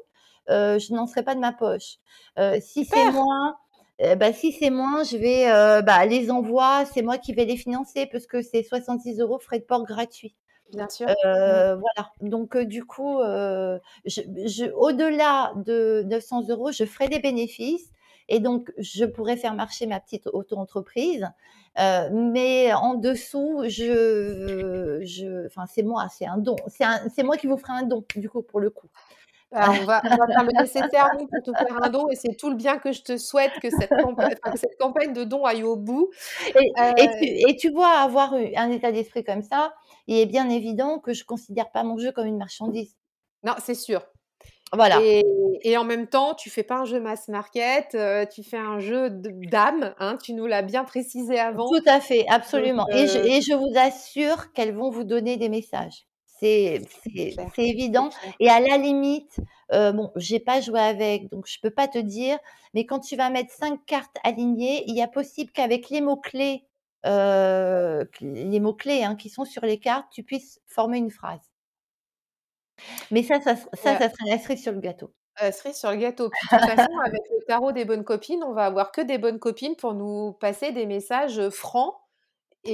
heu, 0.49 0.79
je 0.79 0.93
n'en 0.93 1.05
serai 1.07 1.23
pas 1.23 1.35
de 1.35 1.39
ma 1.39 1.51
poche. 1.53 1.97
Si 2.61 2.85
c'est 2.85 3.05
moins, 3.05 3.55
bah, 4.17 4.33
si 4.33 4.51
c'est 4.53 4.71
moins, 4.71 5.03
je 5.03 5.17
vais, 5.17 5.45
bah, 5.83 6.05
les 6.07 6.31
envois, 6.31 6.85
c'est 6.85 7.03
moi 7.03 7.17
qui 7.19 7.33
vais 7.33 7.45
les 7.45 7.57
financer 7.57 8.07
parce 8.11 8.25
que 8.25 8.41
c'est 8.41 8.63
66 8.63 9.19
€ 9.19 9.39
frais 9.43 9.59
de 9.59 9.65
port 9.65 9.83
gratuits. 9.85 10.35
Bien 10.73 10.89
sûr. 10.89 11.07
Mmh. 11.07 11.13
voilà, 11.23 12.11
donc 12.21 12.57
du 12.57 12.85
coup, 12.85 13.19
heu, 13.21 13.79
je 14.05 14.21
je 14.45 14.65
au-delà 14.73 15.53
de 15.55 16.03
900 16.05 16.43
€, 16.43 16.71
je 16.71 16.85
ferai 16.85 17.07
des 17.09 17.19
bénéfices 17.19 17.89
et 18.29 18.39
donc 18.39 18.71
je 18.77 19.05
pourrais 19.05 19.35
faire 19.37 19.53
marcher 19.53 19.85
ma 19.87 19.99
petite 19.99 20.27
auto-entreprise, 20.27 21.27
mais 21.77 22.73
en 22.73 22.93
dessous, 22.95 23.63
je 23.67 24.99
je 25.03 25.45
enfin, 25.47 25.65
c'est 25.67 25.83
moi, 25.83 26.07
c'est 26.09 26.25
un 26.25 26.37
don. 26.37 26.55
C'est 26.67 27.23
moi 27.23 27.37
qui 27.37 27.47
vous 27.47 27.57
ferai 27.57 27.73
un 27.73 27.83
don, 27.83 28.03
du 28.15 28.29
coup, 28.29 28.41
pour 28.41 28.59
le 28.59 28.69
coup. 28.69 28.87
Bah, 29.51 29.69
on 29.81 29.85
va 29.85 30.03
on 30.09 30.15
va 30.17 30.27
faire 30.27 30.43
le 30.45 30.51
nécessaire 30.61 31.09
pour 31.17 31.41
te 31.43 31.51
faire 31.53 31.83
un 31.83 31.89
don 31.89 32.09
et 32.09 32.15
c'est 32.15 32.35
tout 32.37 32.49
le 32.49 32.55
bien 32.55 32.77
que 32.79 32.93
je 32.93 33.01
te 33.03 33.17
souhaite 33.17 33.59
que 33.61 33.69
cette 33.69 33.89
que 33.89 34.77
campagne 34.79 35.13
de 35.13 35.23
don 35.25 35.45
aille 35.45 35.63
au 35.63 35.75
bout. 35.77 36.09
Et 36.55 36.73
et 36.97 37.09
tu 37.19 37.25
et 37.51 37.55
tu 37.57 37.69
vois, 37.71 37.89
avoir 37.99 38.33
un 38.33 38.71
état 38.71 38.91
d'esprit 38.93 39.23
comme 39.25 39.41
ça, 39.43 39.73
il 40.07 40.17
est 40.17 40.25
bien 40.25 40.49
évident 40.49 40.99
que 40.99 41.13
je 41.13 41.23
considère 41.25 41.71
pas 41.71 41.83
mon 41.83 41.97
jeu 41.97 42.11
comme 42.11 42.27
une 42.27 42.37
marchandise. 42.37 42.95
Non, 43.43 43.55
c'est 43.59 43.75
sûr 43.75 44.05
Voilà. 44.73 45.05
et 45.05 45.23
et 45.63 45.77
en 45.77 45.83
même 45.85 46.07
temps, 46.07 46.35
tu 46.35 46.49
fais 46.49 46.63
pas 46.63 46.77
un 46.79 46.85
jeu 46.85 46.99
mass 47.01 47.27
market, 47.29 47.95
heu, 47.95 48.25
tu 48.33 48.43
fais 48.43 48.57
un 48.57 48.79
jeu 48.79 49.09
d'âme, 49.11 49.95
hein, 49.99 50.17
tu 50.17 50.33
nous 50.33 50.47
l'as 50.47 50.63
bien 50.63 50.83
précisé 50.85 51.39
avant, 51.39 51.71
Tout 51.71 51.81
à 51.87 51.99
fait, 51.99 52.25
donc 52.53 52.73
absolument 52.77 52.87
et 52.91 53.07
je 53.07 53.17
heu 53.17 53.25
et 53.25 53.41
je 53.41 53.53
vous 53.55 53.77
assure 53.77 54.53
qu'elles 54.53 54.75
vont 54.75 54.91
vous 54.91 55.03
donner 55.05 55.37
des 55.37 55.49
messages. 55.49 56.07
C'est 56.25 56.87
évident 57.57 58.09
et 58.39 58.49
à 58.49 58.59
la 58.59 58.77
limite, 58.77 59.39
heu, 59.73 59.91
bon, 59.91 60.11
j'ai 60.15 60.39
pas 60.39 60.61
joué 60.61 60.79
avec, 60.79 61.29
donc 61.29 61.45
je 61.47 61.59
peux 61.61 61.69
pas 61.71 61.87
te 61.87 61.97
dire, 61.99 62.37
mais 62.73 62.85
quand 62.85 62.99
tu 62.99 63.15
vas 63.15 63.29
mettre 63.29 63.51
5 63.53 63.85
cartes 63.85 64.17
alignées, 64.23 64.83
il 64.87 64.95
y 64.95 65.01
a 65.01 65.07
possible 65.07 65.51
qu'avec 65.51 65.89
les 65.89 66.01
mots 66.01 66.17
clés, 66.17 66.65
les 68.21 68.59
mots 68.59 68.73
clés, 68.75 69.03
hein, 69.03 69.15
qui 69.15 69.29
sont 69.29 69.45
sur 69.45 69.63
les 69.65 69.79
cartes, 69.79 70.07
tu 70.11 70.23
puisses 70.23 70.59
former 70.67 70.97
une 70.99 71.11
phrase. 71.11 71.41
Mais 73.11 73.23
ça, 73.23 73.39
ça 73.41 73.55
ça, 73.55 73.67
Ouais. 73.85 73.97
ça 73.97 74.09
sera 74.09 74.25
la 74.29 74.37
cerise 74.39 74.61
sur 74.63 74.71
le 74.73 74.79
gâteau. 74.79 75.13
Heu, 75.39 75.51
cerise 75.51 75.77
sur 75.77 75.91
le 75.91 75.97
gâteau, 75.97 76.29
puis 76.29 76.41
de 76.45 76.49
toute 76.49 76.65
façon 76.65 76.89
avec 77.05 77.21
le 77.31 77.43
tarot 77.45 77.71
des 77.71 77.85
bonnes 77.85 78.03
copines, 78.03 78.43
on 78.43 78.53
va 78.53 78.65
avoir 78.65 78.91
que 78.91 79.01
des 79.01 79.17
bonnes 79.17 79.39
copines 79.39 79.75
pour 79.75 79.93
nous 79.93 80.33
passer 80.33 80.71
des 80.73 80.85
messages, 80.85 81.39
heu, 81.39 81.49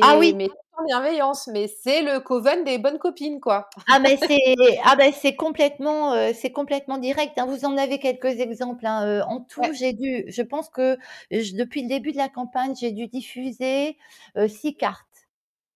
Ah 0.02 0.16
oui! 0.18 0.34
mais 0.34 0.50
bienveillance, 0.88 1.48
mais 1.48 1.68
c'est 1.68 2.02
le 2.04 2.20
coven 2.20 2.64
des 2.64 2.78
bonnes 2.78 3.00
copines, 3.00 3.40
quoi. 3.40 3.70
Ah 3.90 4.00
mais 4.00 4.18
c'est 4.18 4.40
ah 4.84 4.96
bah, 4.98 5.12
c'est 5.14 5.36
complètement, 5.36 6.14
heu, 6.14 6.34
c'est 6.34 6.52
complètement 6.52 6.98
direct, 6.98 7.38
hein. 7.38 7.46
Vous 7.46 7.64
en 7.64 7.78
avez 7.78 8.00
quelques 8.00 8.26
exemples, 8.42 8.86
hein, 8.86 9.06
heu, 9.08 9.22
en 9.24 9.40
tout, 9.42 9.64
Ouais. 9.64 9.72
j'ai 9.72 9.94
dû 9.94 10.26
je 10.28 10.42
pense 10.42 10.70
que 10.70 10.98
j 11.32 11.54
depuis 11.54 11.84
le 11.84 11.88
début 11.88 12.12
de 12.12 12.18
la 12.18 12.28
campagne, 12.28 12.76
j'ai 12.76 12.92
dû 12.92 13.08
diffuser, 13.08 13.98
heu, 14.38 14.48
6 14.50 14.76
cartes, 14.76 15.08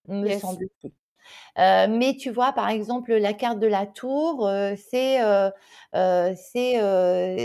me 0.08 0.30
Yes. 0.30 0.32
semble-t-il. 0.32 0.92
Heu, 1.60 1.88
mais 1.90 2.18
tu 2.18 2.32
vois, 2.32 2.54
par 2.54 2.70
exemple, 2.70 3.14
la 3.14 3.34
carte 3.34 3.60
de 3.60 3.68
la 3.68 3.88
tour, 3.88 4.48
heu, 4.48 4.76
c'est, 4.78 5.22
heu 5.24 5.52
heu, 5.96 6.34
c'est, 6.36 6.82
heu, 6.82 7.38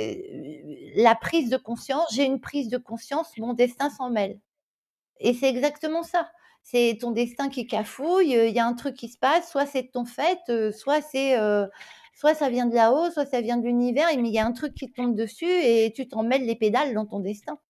la 0.96 1.14
prise 1.16 1.50
de 1.50 1.58
conscience. 1.58 2.06
J'ai 2.14 2.24
une 2.26 2.40
prise 2.40 2.68
de 2.70 2.78
conscience, 2.78 3.36
mon 3.38 3.54
destin 3.54 3.90
s'en 3.90 4.10
mêle 4.10 4.40
et 5.20 5.34
c'est 5.34 5.48
exactement 5.50 6.02
ça. 6.04 6.30
C'est 6.68 6.98
ton 7.00 7.12
destin 7.12 7.48
qui 7.48 7.68
cafouille, 7.68 8.32
il 8.32 8.52
y 8.52 8.58
a 8.58 8.66
un 8.66 8.74
truc 8.74 8.96
qui 8.96 9.08
se 9.08 9.16
passe, 9.16 9.48
soit 9.48 9.66
c'est 9.66 9.92
ton 9.92 10.04
fait, 10.04 10.40
soit 10.72 11.00
c'est, 11.00 11.36
soit 12.12 12.34
ça 12.34 12.50
vient 12.50 12.66
de 12.66 12.74
là-haut, 12.74 13.08
soit 13.12 13.24
ça 13.24 13.40
vient 13.40 13.56
de 13.56 13.64
l'univers 13.64 14.08
mais 14.16 14.28
il 14.28 14.34
y 14.34 14.40
a 14.40 14.44
un 14.44 14.52
truc 14.52 14.74
qui 14.74 14.90
tombe 14.90 15.14
dessus 15.14 15.46
et 15.46 15.92
tu 15.94 16.08
t'en 16.08 16.24
mêles 16.24 16.44
les 16.44 16.56
pédales 16.56 16.92
dans 16.92 17.06
ton 17.06 17.20
destin 17.20 17.60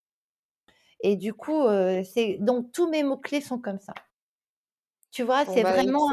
et 1.01 1.17
du 1.17 1.35
coup, 1.35 1.67
c'est 2.05 2.39
donc 2.41 2.73
tous 2.73 2.89
mes 2.89 3.03
mots 3.03 3.19
clés 3.19 3.43
sont 3.43 3.59
comme 3.59 3.81
ça. 3.81 3.93
Tu 5.11 5.23
vois? 5.23 5.45
C'est 5.45 5.63
bah, 5.63 5.73
vraiment. 5.73 6.09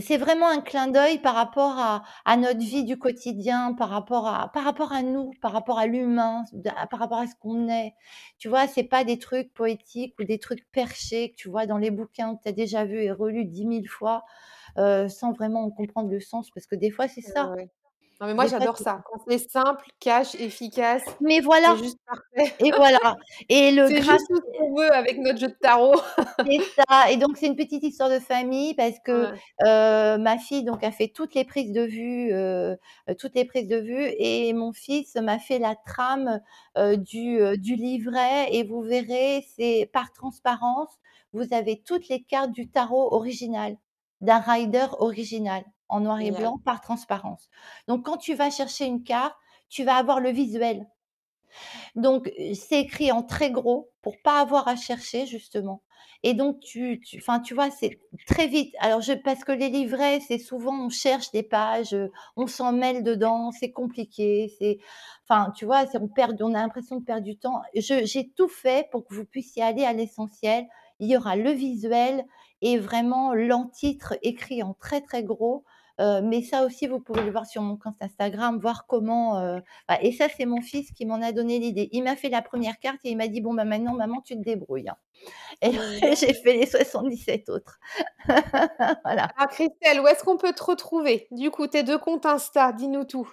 C'est 0.00 0.18
vraiment 0.18 0.48
un 0.48 0.60
clin 0.60 0.88
d'œil 0.88 1.18
par 1.18 1.34
rapport 1.34 1.78
à 1.78 2.02
à 2.24 2.36
notre 2.36 2.60
vie 2.60 2.84
du 2.84 2.98
quotidien, 2.98 3.72
par 3.74 3.88
rapport 3.88 4.26
à 4.26 4.50
par 4.52 4.64
rapport 4.64 4.92
à 4.92 5.02
nous, 5.02 5.30
par 5.40 5.52
rapport 5.52 5.78
à 5.78 5.86
l'humain, 5.86 6.44
par 6.90 7.00
rapport 7.00 7.18
à 7.18 7.26
ce 7.26 7.34
qu'on 7.40 7.68
est. 7.68 7.94
Tu 8.38 8.48
vois? 8.48 8.66
C'est 8.68 8.84
pas 8.84 9.04
des 9.04 9.18
trucs 9.18 9.52
poétiques 9.54 10.14
ou 10.20 10.24
des 10.24 10.38
trucs 10.38 10.70
perchés 10.72 11.30
que 11.30 11.36
tu 11.36 11.48
vois 11.48 11.66
dans 11.66 11.78
les 11.78 11.90
bouquins 11.90 12.36
que 12.36 12.42
tu 12.42 12.48
as 12.48 12.52
déjà 12.52 12.84
vus 12.84 13.00
et 13.02 13.10
relus 13.12 13.46
10 13.46 13.64
000 13.64 13.88
fois, 13.88 14.24
heu, 14.78 15.08
sans 15.08 15.32
vraiment 15.32 15.64
en 15.64 15.70
comprendre 15.70 16.10
le 16.10 16.20
sens 16.20 16.50
parce 16.52 16.66
que 16.66 16.76
des 16.76 16.90
fois, 16.90 17.08
c'est 17.08 17.22
ça. 17.22 17.52
ouais. 17.52 17.70
Non 18.20 18.26
mais 18.26 18.34
moi 18.34 18.46
j'adore 18.46 18.78
c'est 18.78 18.84
ça. 18.84 19.04
Quand 19.04 19.18
c'est 19.28 19.38
simple, 19.50 19.84
cash, 20.00 20.34
efficace, 20.36 21.04
Mais 21.20 21.40
c'est 21.64 21.74
voilà 21.74 21.76
juste 21.76 21.98
parfait. 22.06 22.54
et 22.60 22.72
voilà 22.76 23.18
et 23.48 23.72
le 23.72 23.90
C'est 23.90 24.02
graph 24.02 24.02
juste 24.02 24.28
ce 24.34 24.40
qu'on 24.58 24.76
veut 24.76 24.92
avec 24.94 25.18
notre 25.18 25.38
jeu 25.40 25.48
de 25.48 25.58
tarot. 25.62 25.96
C'est 26.44 26.60
ça 26.88 27.10
et 27.10 27.16
donc 27.16 27.36
c'est 27.36 27.46
une 27.48 27.56
petite 27.56 27.82
histoire 27.82 28.08
de 28.10 28.20
famille 28.20 28.72
parce 28.74 28.98
que, 29.04 29.24
Ouais. 29.24 29.40
heu, 29.64 30.18
ma 30.18 30.38
fille 30.38 30.62
donc 30.64 30.84
a 30.84 30.92
fait 30.92 31.08
toutes 31.08 31.34
les 31.34 31.44
prises 31.44 31.72
de 31.72 31.82
vue, 31.82 32.32
heu, 32.32 32.78
toutes 33.18 33.34
les 33.34 33.44
prises 33.44 33.66
de 33.66 33.76
vue 33.76 34.06
et 34.18 34.52
mon 34.52 34.72
fils 34.72 35.16
m'a 35.16 35.38
fait 35.40 35.58
la 35.58 35.74
trame, 35.74 36.40
heu, 36.78 36.96
du, 36.96 37.40
du 37.58 37.74
livret 37.74 38.48
et 38.54 38.62
vous 38.62 38.80
verrez, 38.82 39.44
c'est 39.56 39.90
par 39.92 40.12
transparence, 40.12 40.90
vous 41.32 41.52
avez 41.52 41.82
toutes 41.84 42.08
les 42.08 42.22
cartes 42.22 42.52
du 42.52 42.70
tarot 42.70 43.12
original, 43.12 43.76
d'un 44.20 44.38
rider 44.38 44.86
original, 45.00 45.64
en 45.88 46.00
noir 46.00 46.20
et 46.20 46.30
blanc 46.30 46.58
par 46.64 46.80
transparence. 46.80 47.48
Donc 47.86 48.04
quand 48.04 48.16
tu 48.16 48.34
vas 48.34 48.50
chercher 48.50 48.86
une 48.86 49.02
carte, 49.02 49.36
tu 49.68 49.84
vas 49.84 49.96
avoir 49.96 50.20
le 50.20 50.30
visuel. 50.30 50.86
Donc 51.96 52.30
c'est 52.54 52.80
écrit 52.80 53.12
en 53.12 53.22
très 53.22 53.50
gros 53.50 53.90
pour 54.02 54.20
pas 54.22 54.40
avoir 54.40 54.68
à 54.68 54.76
chercher 54.76 55.26
justement 55.26 55.82
et 56.22 56.34
donc 56.34 56.60
tu 56.60 57.00
tu 57.00 57.18
enfin, 57.18 57.40
tu 57.40 57.54
vois, 57.54 57.70
c'est 57.70 58.00
très 58.26 58.48
vite. 58.48 58.74
Alors 58.80 59.00
je 59.00 59.12
parce 59.12 59.44
que 59.44 59.52
les 59.52 59.68
livrets, 59.68 60.20
c'est 60.20 60.38
souvent 60.38 60.86
on 60.86 60.88
cherche 60.88 61.30
des 61.30 61.42
pages, 61.42 61.96
on 62.36 62.46
s'en 62.46 62.72
mêle 62.72 63.04
dedans, 63.04 63.52
c'est 63.52 63.70
compliqué, 63.70 64.52
c'est 64.58 64.78
enfin, 65.28 65.52
tu 65.52 65.64
vois, 65.64 65.86
c'est 65.86 65.98
on 65.98 66.08
perd 66.08 66.40
on 66.42 66.54
a 66.54 66.60
l'impression 66.60 66.96
de 66.96 67.04
perdre 67.04 67.22
du 67.24 67.38
temps. 67.38 67.62
J'ai 67.74 68.30
tout 68.30 68.48
fait 68.48 68.88
pour 68.90 69.06
que 69.06 69.14
vous 69.14 69.24
puissiez 69.24 69.62
aller 69.62 69.84
à 69.84 69.92
l'essentiel. 69.92 70.66
Il 71.00 71.08
y 71.08 71.16
aura 71.16 71.36
le 71.36 71.52
visuel 71.52 72.24
et 72.60 72.78
vraiment 72.78 73.32
l'entitre 73.34 74.18
écrit 74.22 74.64
en 74.64 74.74
très, 74.74 75.00
très 75.00 75.22
gros 75.22 75.64
Mais 75.98 76.42
ça 76.42 76.64
aussi, 76.64 76.86
vous 76.86 77.00
pouvez 77.00 77.22
le 77.22 77.30
voir 77.30 77.46
sur 77.46 77.62
mon 77.62 77.76
compte 77.76 77.96
Instagram, 78.00 78.58
voir 78.58 78.86
comment, 78.86 79.58
bah 79.88 79.98
et 80.00 80.12
ça, 80.12 80.26
c'est 80.36 80.46
mon 80.46 80.60
fils 80.60 80.92
qui 80.92 81.06
m'en 81.06 81.20
a 81.22 81.32
donné 81.32 81.58
l'idée. 81.58 81.88
Il 81.92 82.02
m'a 82.04 82.16
fait 82.16 82.28
la 82.28 82.42
première 82.42 82.78
carte 82.78 82.98
et 83.04 83.10
il 83.10 83.16
m'a 83.16 83.28
dit: 83.28 83.40
«Bon, 83.40 83.54
bah, 83.54 83.64
maintenant 83.64 83.94
maman, 83.94 84.20
tu 84.22 84.34
te 84.36 84.42
débrouilles, 84.42 84.88
hein» 84.88 84.96
et 85.62 85.72
j'ai 86.16 86.34
fait 86.34 86.52
les 86.54 86.66
77 86.66 87.48
autres. 87.48 87.78
Voilà. 89.04 89.28
Ah 89.36 89.46
Christelle, 89.46 90.00
où 90.00 90.06
est-ce 90.06 90.22
qu'on 90.22 90.36
peut 90.36 90.52
te 90.52 90.62
retrouver? 90.62 91.26
Du 91.30 91.50
coup, 91.50 91.66
tes 91.66 91.82
2 91.82 91.98
comptes 91.98 92.26
Insta, 92.26 92.72
dis-nous 92.72 93.04
tout. 93.04 93.28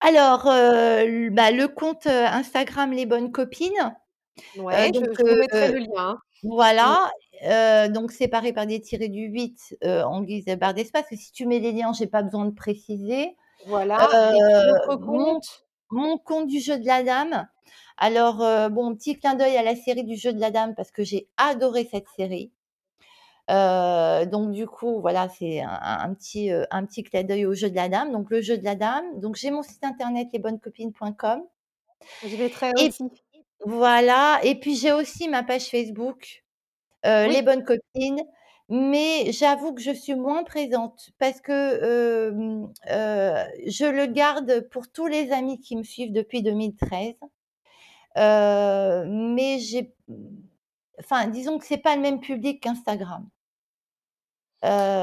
Alors, 0.00 0.44
bah, 0.44 1.50
le 1.50 1.66
compte, 1.68 2.06
Instagram 2.06 2.92
Les 2.92 3.06
Bonnes 3.06 3.32
Copines, 3.32 3.94
Ouais, 4.56 4.90
je 4.94 5.00
donc 5.00 5.16
je 5.18 5.24
mettrai 5.38 5.72
le 5.72 5.78
lien, 5.78 5.88
hein. 5.98 6.18
Mmh. 6.42 6.48
Voilà, 6.48 7.10
heu, 7.44 7.88
donc 7.88 8.12
séparé 8.12 8.52
par 8.52 8.66
des 8.66 8.80
tirets 8.80 9.08
du 9.08 9.26
8, 9.26 9.76
heu, 9.84 10.02
en 10.02 10.22
guise 10.22 10.44
de 10.44 10.54
barre 10.54 10.74
d'espace 10.74 11.06
et 11.10 11.16
si 11.16 11.32
tu 11.32 11.46
mets 11.46 11.58
les 11.58 11.72
liens, 11.72 11.92
j'ai 11.92 12.06
pas 12.06 12.22
besoin 12.22 12.44
de 12.46 12.54
préciser. 12.54 13.36
Voilà 13.66 14.08
l'autre 14.66 14.96
mon 15.00 15.24
compte? 15.24 15.64
mon 15.90 16.18
compte 16.18 16.46
du 16.46 16.58
jeu 16.60 16.78
de 16.78 16.86
la 16.86 17.02
dame, 17.02 17.48
alors, 17.98 18.38
bon, 18.70 18.94
petit 18.96 19.16
clin 19.18 19.34
d'œil 19.34 19.56
à 19.56 19.62
la 19.62 19.76
série 19.76 20.04
du 20.04 20.16
jeu 20.16 20.32
de 20.32 20.40
la 20.40 20.50
dame 20.50 20.74
parce 20.74 20.90
que 20.90 21.04
j'ai 21.04 21.28
adoré 21.36 21.88
cette 21.90 22.08
série. 22.16 22.50
Donc 23.48 24.52
du 24.52 24.66
coup, 24.66 25.00
voilà, 25.00 25.28
c'est 25.28 25.60
un 25.60 26.14
petit, 26.14 26.50
un 26.50 26.86
petit 26.86 27.02
clin 27.04 27.22
d'œil 27.22 27.46
au 27.46 27.54
jeu 27.54 27.70
de 27.70 27.76
la 27.76 27.88
dame, 27.88 28.10
donc 28.12 28.30
le 28.30 28.40
jeu 28.40 28.56
de 28.58 28.64
la 28.64 28.74
dame. 28.74 29.20
Donc 29.20 29.36
j'ai 29.36 29.50
mon 29.50 29.62
site 29.62 29.84
internet 29.84 30.28
lesbonnescopines.com 30.32 31.42
Je 32.24 32.36
mettrai 32.36 32.72
et 32.78 32.88
aussi. 32.88 33.04
voilà 33.64 34.40
et 34.42 34.58
puis 34.58 34.74
j'ai 34.74 34.92
aussi 34.92 35.28
ma 35.28 35.42
page 35.42 35.66
Facebook 35.66 36.41
heu, 37.06 37.28
Les. 37.28 37.42
Bonnes 37.42 37.64
Copines, 37.64 38.22
mais 38.68 39.32
j'avoue 39.32 39.74
que 39.74 39.82
je 39.82 39.90
suis 39.92 40.14
moins 40.14 40.44
présente 40.44 41.10
parce 41.18 41.40
que, 41.40 41.52
heu, 41.82 43.46
je 43.66 43.84
le 43.86 44.06
garde 44.06 44.68
pour 44.70 44.90
tous 44.90 45.06
les 45.06 45.32
amis 45.32 45.60
qui 45.60 45.76
me 45.76 45.82
suivent 45.84 46.12
depuis 46.12 46.42
2013. 46.42 47.14
Heu, 48.18 49.04
mais 49.08 49.58
j'ai 49.60 49.94
enfin, 50.98 51.26
disons 51.28 51.58
que 51.58 51.66
c'est 51.66 51.76
pas 51.78 51.96
le 51.96 52.02
même 52.02 52.20
public 52.20 52.62
qu'Instagram. 52.62 53.28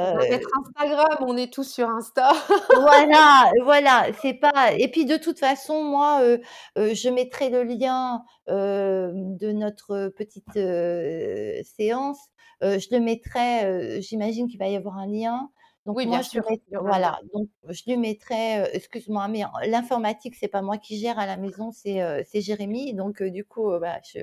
On 0.02 0.12
va 0.18 0.26
mettre 0.30 0.50
Heu 0.50 0.60
Instagram, 0.60 1.18
on 1.28 1.38
est 1.38 1.52
tous 1.54 1.70
sur 1.72 1.90
Insta. 1.90 2.32
Voilà, 2.72 3.52
voilà, 3.64 4.08
c'est 4.22 4.36
pas 4.36 4.74
et 4.78 4.90
puis 4.92 5.06
de 5.06 5.18
toute 5.18 5.40
façon, 5.40 5.84
moi, 5.84 6.22
heu 6.24 6.40
heu, 6.78 6.94
je 6.94 7.10
mettrai 7.10 7.50
le 7.50 7.64
lien, 7.64 8.24
hem, 8.48 9.36
de 9.38 9.52
notre 9.52 10.10
petite, 10.16 10.56
heu, 10.56 11.62
séance, 11.64 12.20
je 12.62 12.88
le 12.96 13.00
mettrai, 13.00 14.02
j'imagine 14.02 14.48
qu'il 14.48 14.60
va 14.60 14.68
y 14.68 14.76
avoir 14.76 14.98
un 15.00 15.08
lien. 15.08 15.50
Donc 15.88 15.98
Oui, 15.98 16.06
moi, 16.06 16.20
bien 16.20 16.22
je 16.22 16.30
sûr, 16.30 16.44
mett 16.48 16.62
il 16.68 16.74
y 16.74 16.78
aura 16.78 16.92
un 16.92 17.00
lien. 17.00 17.10
voilà, 17.10 17.20
donc 17.34 17.50
je 17.68 17.82
lui 17.88 17.98
mettrai, 17.98 18.64
excuse-moi, 18.74 19.28
mais 19.30 19.42
l'informatique, 19.66 20.36
c'est 20.36 20.48
pas 20.48 20.62
moi 20.62 20.78
qui 20.78 21.00
gère 21.00 21.18
à 21.18 21.26
la 21.26 21.38
maison, 21.38 21.72
c'est, 21.72 22.22
Jérémy. 22.42 22.94
Donc 22.94 23.24
du 23.24 23.46
coup, 23.46 23.72
bah, 23.80 24.00
je 24.14 24.20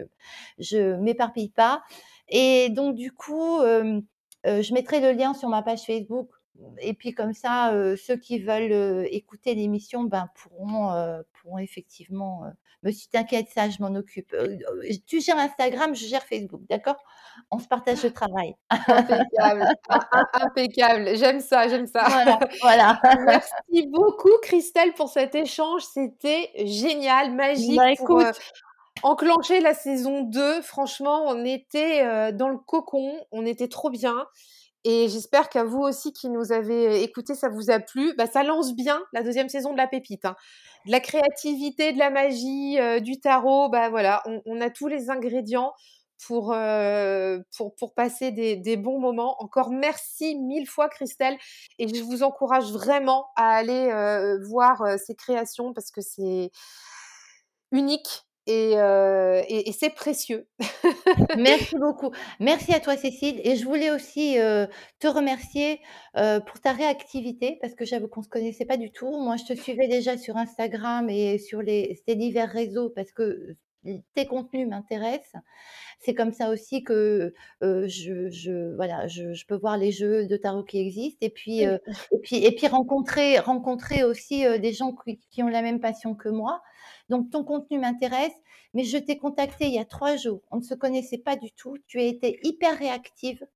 je 0.58 0.94
m'éparpille 0.96 1.50
pas 1.50 1.82
et 2.28 2.68
donc 2.70 2.94
du 2.94 3.10
coup, 3.12 3.58
je 4.47 4.73
mettrai 4.73 5.01
le 5.01 5.12
lien 5.12 5.35
sur 5.35 5.48
ma 5.48 5.62
page 5.62 5.82
Facebook 5.82 6.28
et 6.81 6.94
puis 6.94 7.12
comme 7.12 7.35
ça, 7.35 7.74
heu, 7.74 7.97
ceux 7.97 8.16
qui 8.16 8.39
veulent, 8.39 8.73
heu, 8.73 9.06
écouter 9.10 9.55
l'émission, 9.55 10.05
ben, 10.05 10.28
pourront, 10.35 10.90
pourront 11.35 11.59
effectivement, 11.59 12.44
me 12.82 12.93
su 12.93 13.09
t'inquiète, 13.09 13.48
ça 13.55 13.68
je 13.68 13.82
m'en 13.82 13.94
occupe. 13.94 14.35
Tu 15.06 15.20
gères 15.20 15.39
Instagram, 15.39 15.94
je 15.94 16.06
gère 16.06 16.23
Facebook, 16.23 16.62
d'accord? 16.68 16.97
On 17.51 17.59
se 17.59 17.68
partage 17.68 18.02
le 18.02 18.12
travail. 18.12 18.55
Impeccable, 18.70 19.66
im 19.89 19.98
im 20.12 20.27
impeccable, 20.35 21.16
j'aime 21.16 21.40
ça, 21.40 21.68
j'aime 21.68 21.86
ça. 21.86 22.05
Voilà, 22.09 22.39
voilà. 22.62 23.01
Merci 23.27 23.86
beaucoup 23.89 24.32
Christelle 24.43 24.93
pour 24.94 25.09
cet 25.09 25.35
échange, 25.35 25.82
c'était 25.85 26.51
génial, 26.64 27.31
Bah, 27.36 27.48
magique 27.48 27.81
pour, 28.06 28.20
heu, 28.20 28.32
écoute 28.97 29.05
enclencher 29.10 29.60
la 29.60 29.74
saison 29.74 30.23
2. 30.23 30.62
Franchement, 30.62 31.24
on 31.27 31.44
était, 31.44 32.05
heu, 32.05 32.32
dans 32.32 32.48
le 32.48 32.59
cocon, 32.59 33.12
on 33.32 33.47
était 33.47 33.68
trop 33.68 33.90
bien 33.90 34.27
et 34.85 35.09
j'espère 35.09 35.48
qu'à 35.51 35.64
vous 35.64 35.81
aussi 35.81 36.12
qui 36.12 36.28
nous 36.31 36.52
avez 36.52 37.02
écoutés, 37.02 37.35
ça 37.35 37.48
vous 37.48 37.70
a 37.70 37.81
plu. 37.81 38.14
Bah, 38.16 38.27
ça 38.27 38.43
lance 38.44 38.74
bien 38.77 39.02
la 39.12 39.23
2e 39.23 39.48
saison 39.48 39.73
de 39.73 39.77
La 39.78 39.89
Pépite, 39.89 40.24
hein. 40.24 40.36
De 40.86 40.93
la 40.93 41.01
créativité, 41.01 41.93
de 41.93 41.98
la 41.98 42.10
magie, 42.10 42.78
heu, 42.81 43.01
du 43.01 43.20
tarot, 43.20 43.68
bah, 43.70 43.90
voilà, 43.90 44.23
on 44.47 44.60
a 44.60 44.70
tous 44.70 44.89
les 44.89 45.10
ingrédients 45.10 45.73
pour, 46.27 46.55
pour 47.78 47.94
passer 47.94 48.31
des 48.32 48.77
bons 48.77 49.01
moments. 49.01 49.36
Encore 49.43 49.70
merci 49.70 50.36
1000 50.36 50.66
fois 50.68 50.89
Christelle 50.89 51.36
et 51.78 51.89
je 51.94 52.02
vous 52.02 52.23
encourage 52.23 52.73
vraiment 52.73 53.27
à 53.36 53.51
aller, 53.56 53.90
voir, 54.48 54.82
ses 54.98 55.14
créations 55.16 55.73
parce 55.74 55.90
que 55.90 56.01
c'est 56.02 56.51
unique 57.73 58.26
et 58.47 58.74
heu 58.77 59.43
et 59.48 59.73
c'est 59.73 59.90
précieux. 59.90 60.47
Merci 61.35 61.77
beaucoup. 61.78 62.10
Merci 62.40 62.73
à 62.74 62.81
toi 62.81 62.97
Cécile 62.97 63.40
et 63.44 63.56
je 63.56 63.64
voulais 63.64 63.90
aussi, 63.90 64.39
heu, 64.39 64.68
te 65.01 65.06
remercier, 65.09 65.81
heu, 66.16 66.40
pour 66.47 66.60
ta 66.60 66.73
réactivité 66.73 67.59
parce 67.60 67.74
que 67.74 67.85
j'avoue 67.85 68.09
qu'on 68.09 68.23
se 68.23 68.28
connaissait 68.28 68.64
pas 68.66 68.77
du 68.77 68.90
tout. 68.93 69.10
Moi, 69.20 69.36
je 69.36 69.44
te 69.44 69.59
suivais 69.59 69.89
déjà 69.89 70.16
sur 70.18 70.36
Instagram 70.36 71.09
et 71.10 71.39
sur 71.39 71.62
les 71.62 72.01
ces 72.06 72.14
divers 72.16 72.51
réseaux 72.51 72.90
parce 72.90 73.12
que, 73.12 73.56
tes 74.15 74.27
contenus 74.27 74.69
m'intéressent. 74.69 75.43
C'est 76.01 76.15
comme 76.15 76.32
ça 76.32 76.51
aussi 76.51 76.82
que, 76.82 77.32
je 77.62 78.28
je 78.31 78.74
voilà, 78.77 79.07
je 79.09 79.32
je 79.32 79.47
peux 79.47 79.57
voir 79.57 79.78
les 79.78 79.93
jeux 79.93 80.27
de 80.27 80.36
tarot 80.36 80.65
qui 80.65 80.78
existent 80.78 81.24
et 81.24 81.31
puis, 81.31 81.61
et 81.62 81.78
puis 82.23 82.44
et 82.44 82.55
puis 82.55 82.66
rencontrer 82.69 83.39
rencontrer 83.39 84.05
aussi, 84.05 84.44
des 84.61 84.73
gens 84.73 84.94
qui 84.94 85.19
qui 85.31 85.43
ont 85.43 85.48
la 85.48 85.62
même 85.62 85.81
passion 85.81 86.15
que 86.15 86.28
moi. 86.28 86.62
Donc 87.09 87.31
ton 87.31 87.44
contenu 87.44 87.78
m'intéresse, 87.78 88.35
mais 88.74 88.85
je 88.85 88.98
t'ai 88.98 89.19
contacté 89.19 89.66
il 89.66 89.74
y 89.74 89.78
a 89.78 89.85
3 89.85 90.16
jours. 90.16 90.43
On 90.51 90.59
ne 90.59 90.62
se 90.62 90.74
connaissait 90.74 91.19
pas 91.19 91.36
du 91.36 91.53
tout. 91.53 91.77
Tu 91.86 92.01
as 92.01 92.05
été 92.05 92.39
hyper 92.43 92.77
réactive 92.78 93.47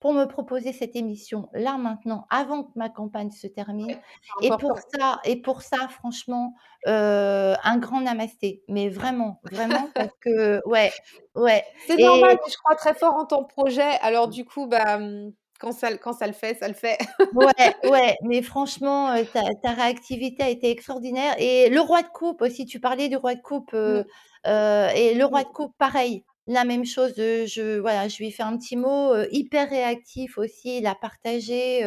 pour 0.00 0.12
me 0.14 0.24
proposer 0.26 0.72
cette 0.72 0.96
émission 0.96 1.48
là, 1.54 1.76
maintenant, 1.78 2.26
avant 2.30 2.64
que 2.64 2.70
ma 2.76 2.88
campagne 2.90 3.30
se 3.30 3.46
termine. 3.46 3.98
Ouais, 4.36 4.40
et 4.40 4.56
pour 4.56 4.78
ça 4.94 5.20
et 5.24 5.36
pour 5.40 5.62
ça 5.62 5.88
franchement, 5.88 6.54
heu, 6.86 7.54
un 7.62 7.78
grand 7.78 8.00
namasté. 8.02 8.62
Mais 8.68 8.88
vraiment, 8.88 9.40
vraiment 9.44 9.92
parce 9.96 10.12
que 10.20 10.60
ouais, 10.68 10.92
ouais. 11.34 11.64
C'est 11.84 11.98
normal, 11.98 12.36
et 12.36 12.42
mais 12.44 12.50
je 12.52 12.56
crois 12.58 12.76
très 12.76 12.94
fort 12.94 13.14
en 13.14 13.26
ton 13.26 13.44
projet, 13.44 13.82
alors 14.00 14.28
du 14.28 14.44
coup, 14.44 14.66
bah, 14.66 14.98
mmh, 14.98 15.32
quand 15.60 15.72
ça 15.72 15.96
quand 15.98 16.12
ça 16.12 16.26
le 16.26 16.32
fait, 16.32 16.54
ça 16.54 16.68
le 16.68 16.74
fait. 16.74 16.98
Ouais, 17.32 17.50
ouais, 17.84 18.14
mais 18.22 18.42
franchement, 18.42 19.14
heu, 19.16 19.24
ta 19.32 19.40
ta 19.62 19.70
réactivité 19.72 20.42
a 20.42 20.50
été 20.50 20.70
extraordinaire. 20.70 21.34
Et 21.38 21.70
le 21.70 21.80
roi 21.80 22.02
de 22.02 22.08
coupe 22.08 22.42
aussi, 22.42 22.66
tu 22.66 22.78
parlais 22.78 23.08
du 23.08 23.16
roi 23.16 23.34
de 23.34 23.40
coupe, 23.40 23.72
Mmh. 23.86 24.02
heu 24.02 24.04
heu 24.46 24.86
et 24.94 25.14
le 25.14 25.24
roi 25.24 25.40
Mmh. 25.40 25.44
de 25.44 25.48
coupe 25.48 25.72
pareil, 25.78 26.24
la 26.48 26.64
même 26.64 26.84
chose, 26.84 27.14
je 27.16 27.78
voilà, 27.78 28.08
je 28.08 28.16
lui 28.18 28.28
ai 28.28 28.30
fait 28.32 28.42
un 28.42 28.56
petit 28.56 28.76
mot, 28.76 29.14
hyper 29.30 29.68
réactif 29.70 30.38
aussi, 30.38 30.78
il 30.78 30.86
a 30.86 30.94
partagé, 30.94 31.82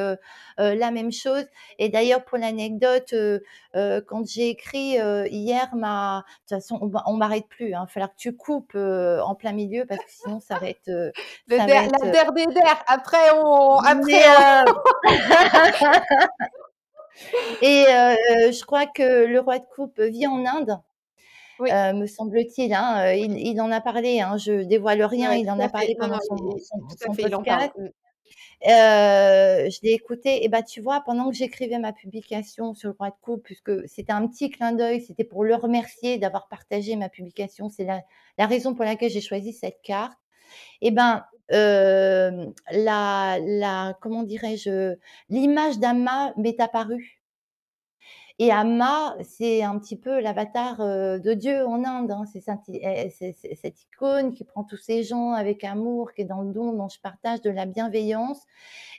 la 0.58 0.92
même 0.92 1.12
chose. 1.12 1.46
Et 1.80 1.90
d'ailleurs 1.90 2.24
pour 2.24 2.38
l'anecdote, 2.38 3.14
quand 3.74 4.26
j'ai 4.28 4.50
écrit, 4.50 4.98
hier 5.30 5.76
ma 5.76 6.24
de 6.50 6.56
toute 6.56 6.62
façon 6.62 6.80
on 6.82 6.92
on 7.06 7.18
m'arrête 7.18 7.48
plus, 7.50 7.74
hein, 7.74 7.82
il 7.84 7.86
va 7.86 7.88
falloir 7.88 8.12
que 8.12 8.18
tu 8.18 8.36
coupes, 8.36 8.76
en 8.76 9.36
plein 9.36 9.52
milieu 9.52 9.86
parce 9.86 10.00
que 10.04 10.12
sinon 10.12 10.40
ça 10.40 10.58
va 10.60 10.70
être, 10.70 10.88
heu, 10.90 11.12
Le 11.48 11.58
ça 11.58 11.64
va 11.64 11.68
der 11.68 11.84
être, 11.84 11.92
la 12.04 12.12
der 12.12 12.32
des 12.34 12.46
der, 12.48 12.84
après 12.88 13.32
on 13.44 13.78
après 13.80 14.24
on 14.68 14.74
et 17.62 17.86
heu, 17.90 18.52
je 18.52 18.66
crois 18.66 18.86
que 18.88 19.26
le 19.26 19.40
roi 19.40 19.60
de 19.60 19.66
coupe 19.76 20.00
vit 20.02 20.28
en 20.28 20.46
Inde, 20.46 20.78
Oui. 21.60 21.72
heu, 21.72 21.94
me 21.94 22.06
semble-t-il, 22.08 22.74
hein, 22.74 23.06
heu, 23.14 23.18
il 23.18 23.38
il 23.38 23.62
en 23.62 23.72
a 23.72 23.82
parlé, 23.82 24.22
hein, 24.22 24.38
je 24.38 24.64
dévoile 24.64 25.04
rien, 25.04 25.34
Ouais, 25.34 25.42
il 25.42 25.50
en 25.50 25.60
a 25.62 25.70
parlé 25.70 25.96
pendant 26.00 26.20
son 26.22 26.58
son 26.98 27.16
fait, 27.16 27.18
podcast. 27.18 27.72
Heu, 28.68 29.70
je 29.70 29.80
l'ai 29.84 29.92
écouté 29.94 30.44
et 30.46 30.50
bah, 30.50 30.64
tu 30.64 30.82
vois, 30.82 31.02
pendant 31.06 31.30
que 31.30 31.36
j'écrivais 31.36 31.80
ma 31.80 31.94
publication 31.94 32.74
sur 32.74 32.90
le 32.90 32.96
roi 32.98 33.10
de 33.10 33.16
coupe, 33.22 33.44
puisque 33.44 33.88
c'était 33.88 34.12
un 34.14 34.28
petit 34.28 34.50
clin 34.50 34.72
d'œil, 34.74 35.02
c'était 35.02 35.24
pour 35.24 35.44
le 35.44 35.56
remercier 35.56 36.18
d'avoir 36.18 36.48
partagé 36.48 36.96
ma 36.96 37.10
publication, 37.10 37.70
c'est 37.70 37.84
la 37.86 38.02
la 38.38 38.46
raison 38.48 38.74
pour 38.76 38.86
laquelle 38.86 39.12
j'ai 39.12 39.22
choisi 39.22 39.54
cette 39.54 39.82
carte 39.84 40.18
et 40.82 40.92
ben, 40.92 41.26
hem, 41.50 42.54
la 42.72 43.40
la 43.42 43.98
comment 44.02 44.24
dirais-je? 44.24 44.96
L'image 45.30 45.80
mât 45.80 46.34
m'est 46.38 46.60
apparue 46.62 47.22
Et 48.38 48.52
Amma, 48.52 49.16
c'est 49.24 49.64
un 49.64 49.80
petit 49.80 49.96
peu 49.98 50.20
l'avatar 50.20 50.78
de 50.80 51.34
Dieu 51.34 51.66
en 51.66 51.86
Inde. 51.86 52.12
Hein. 52.12 52.26
Eh, 52.68 53.10
c'est 53.10 53.34
cette 53.56 53.82
icône 53.84 54.34
qui 54.34 54.44
prend 54.44 54.66
tous 54.66 54.78
ces 54.78 55.04
gens 55.04 55.32
avec 55.32 55.64
amour, 55.64 56.12
qui 56.14 56.24
est 56.24 56.26
dans 56.26 56.42
le 56.42 56.52
don 56.52 56.74
dont 56.74 56.90
je 56.90 57.00
partage 57.00 57.42
de 57.42 57.50
la 57.50 57.66
bienveillance. 57.66 58.42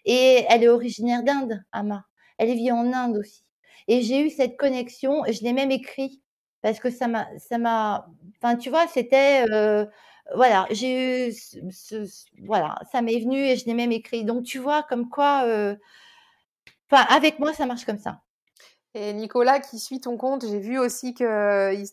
Et 0.07 0.47
elle 0.49 0.65
est 0.65 0.69
originaire 0.69 1.23
d'Inde, 1.23 1.63
Amma. 1.73 2.07
Elle 2.39 2.55
vit 2.55 2.73
en 2.73 2.93
Inde 2.93 3.19
aussi. 3.19 3.45
Et 3.89 4.01
j'ai 4.03 4.21
eu 4.27 4.31
cette 4.31 4.57
connexion, 4.57 5.23
je 5.31 5.43
l'ai 5.43 5.53
même 5.53 5.71
écrit 5.71 6.23
parce 6.63 6.81
que 6.81 6.91
ça 6.91 7.07
m'a, 7.07 7.29
ça 7.39 7.59
m'a, 7.59 8.09
enfin, 8.39 8.57
tu 8.57 8.71
vois, 8.71 8.87
c'était, 8.89 9.45
voilà, 10.35 10.67
j'ai 10.71 11.29
eu, 11.29 11.35
voilà, 12.43 12.77
ça 12.91 13.03
m'est 13.03 13.21
venu 13.21 13.39
et 13.39 13.57
je 13.57 13.67
l'ai 13.67 13.75
même 13.75 13.93
écrit. 13.93 14.25
Donc, 14.25 14.45
tu 14.45 14.59
vois, 14.59 14.83
comme 14.83 15.09
quoi, 15.11 15.45
enfin, 16.91 17.05
avec 17.11 17.39
moi, 17.39 17.53
ça 17.53 17.67
marche 17.67 17.85
comme 17.85 17.99
ça. 17.99 18.23
Et 18.99 19.13
Nicolas, 19.13 19.61
qui 19.61 19.79
suit 19.79 20.01
ton 20.01 20.17
compte, 20.17 20.47
j'ai 20.49 20.59
vu 20.59 20.79
aussi 20.79 21.13
qu'il 21.13 21.27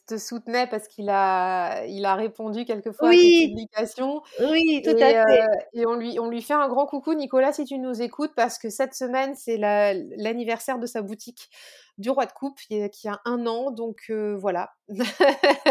te 0.07 0.17
soutenait 0.17 0.67
parce 0.67 0.87
qu'il 0.87 1.09
a, 1.09 1.85
il 1.85 2.05
a 2.05 2.15
répondu 2.15 2.63
quelquefois 2.63 3.09
oui. 3.09 3.17
à 3.17 3.19
tes 3.19 3.47
publications. 3.49 4.21
Oui, 4.39 4.81
tout 4.85 4.91
à 4.91 5.25
fait. 5.25 5.45
et 5.73 5.85
on 5.85 5.95
lui, 5.95 6.17
on 6.17 6.29
lui 6.29 6.41
fait 6.41 6.53
un 6.53 6.69
grand 6.69 6.85
coucou, 6.85 7.13
Nicolas, 7.13 7.51
si 7.51 7.65
tu 7.65 7.77
nous 7.77 8.01
écoutes, 8.01 8.31
parce 8.37 8.57
que 8.57 8.69
cette 8.69 8.93
semaine, 8.93 9.35
c'est 9.35 9.57
l'anniversaire 9.57 10.79
de 10.79 10.85
sa 10.85 11.01
boutique 11.01 11.49
du 11.97 12.09
Roi 12.09 12.25
de 12.25 12.31
Coupe 12.31 12.57
qui, 12.61 13.07
a 13.09 13.19
un 13.25 13.47
an, 13.47 13.71
donc 13.71 14.09
voilà. 14.37 14.71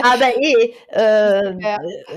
ah 0.03 0.17
bah 0.21 0.33
et 0.39 0.77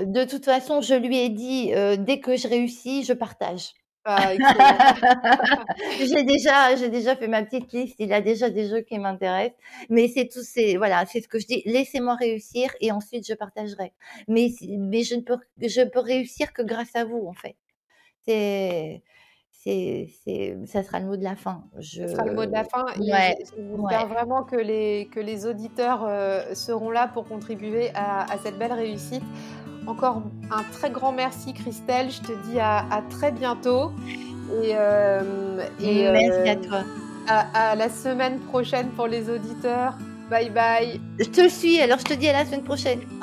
de 0.04 0.24
toute 0.24 0.44
façon, 0.44 0.82
je 0.82 0.94
lui 0.94 1.20
ai 1.20 1.30
dit 1.30 1.72
dès 2.00 2.20
que 2.20 2.36
je 2.36 2.48
réussis, 2.48 3.02
je 3.02 3.14
partage. 3.14 3.72
Ah, 4.08 4.32
j'ai 5.98 6.22
déjà, 6.22 6.76
j'ai 6.76 6.88
déjà 6.90 7.16
fait 7.16 7.26
ma 7.26 7.42
petite 7.42 7.72
liste. 7.72 7.96
Il 7.98 8.12
a 8.12 8.20
déjà 8.20 8.50
des 8.50 8.68
jeux 8.68 8.82
qui 8.82 9.00
m'intéressent, 9.00 9.58
mais 9.90 10.06
c'est 10.06 10.28
tout, 10.28 10.44
c'est 10.44 10.76
voilà, 10.76 11.04
c'est 11.06 11.20
ce 11.20 11.26
que 11.26 11.40
je 11.40 11.46
dis. 11.46 11.62
Laissez-moi 11.66 12.14
réussir 12.14 12.70
et 12.80 12.92
ensuite 12.92 13.26
je 13.26 13.34
partagerai. 13.34 13.92
Mais 14.28 14.50
mais 14.78 15.02
je 15.02 15.16
ne 15.16 15.22
peux, 15.22 15.38
je 15.60 15.82
peux 15.82 15.98
réussir 15.98 16.52
que 16.52 16.62
grâce 16.62 16.94
à 16.94 17.04
vous 17.04 17.26
en 17.26 17.32
fait. 17.32 17.56
C'est 18.24 19.02
c'est, 19.66 20.56
ça 20.66 20.84
sera 20.84 21.00
le 21.00 21.06
mot 21.06 21.16
de 21.16 21.24
la 21.24 21.34
fin. 21.34 21.64
Je... 21.78 22.06
sera 22.06 22.24
le 22.24 22.34
mot 22.34 22.46
de 22.46 22.52
la 22.52 22.62
fin. 22.62 22.84
J'espère 22.96 24.06
vraiment 24.06 24.44
que 24.44 24.56
les, 24.56 25.08
que 25.12 25.18
les 25.18 25.46
auditeurs 25.46 26.04
euh, 26.06 26.54
seront 26.54 26.90
là 26.90 27.08
pour 27.08 27.26
contribuer 27.26 27.90
à, 27.94 28.26
cette 28.42 28.58
belle 28.58 28.72
réussite. 28.72 29.24
Encore 29.86 30.22
un 30.50 30.62
très 30.72 30.90
grand 30.90 31.12
merci 31.12 31.52
Christelle. 31.52 32.10
Je 32.10 32.20
te 32.20 32.32
dis 32.48 32.58
à, 32.58 33.02
très 33.10 33.30
bientôt. 33.30 33.92
Et, 34.62 34.72
euh, 34.74 35.60
et 35.80 36.10
merci 36.10 36.48
à 36.48 36.52
euh, 36.52 36.68
toi. 36.68 36.78
À, 37.28 37.74
la 37.76 37.88
semaine 37.88 38.38
prochaine 38.40 38.88
pour 38.90 39.06
les 39.06 39.30
auditeurs. 39.30 39.94
Bye 40.30 40.50
bye. 40.50 41.00
Je 41.20 41.24
te 41.26 41.48
suis, 41.48 41.80
alors 41.80 41.98
je 41.98 42.04
te 42.04 42.14
dis 42.14 42.28
à 42.28 42.32
la 42.32 42.44
semaine 42.44 42.62
prochaine. 42.62 43.00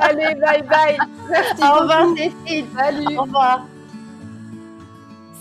Allez, 0.00 0.34
bye 0.34 0.62
bye. 0.62 0.98
Merci 1.30 1.62
Au 1.62 1.80
revoir 1.80 2.06
Cécile. 2.16 2.66
Salut. 2.76 3.16
Au 3.16 3.22
revoir. 3.22 3.66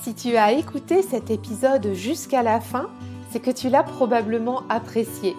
Si 0.04 0.14
tu 0.14 0.36
as 0.36 0.52
écouté 0.52 1.02
cet 1.02 1.32
épisode 1.32 1.94
jusqu'à 1.94 2.44
la 2.44 2.60
fin, 2.60 2.88
c'est 3.32 3.40
que 3.40 3.52
tu 3.52 3.70
l'as 3.70 3.84
probablement 3.84 4.62
apprécié. 4.70 5.36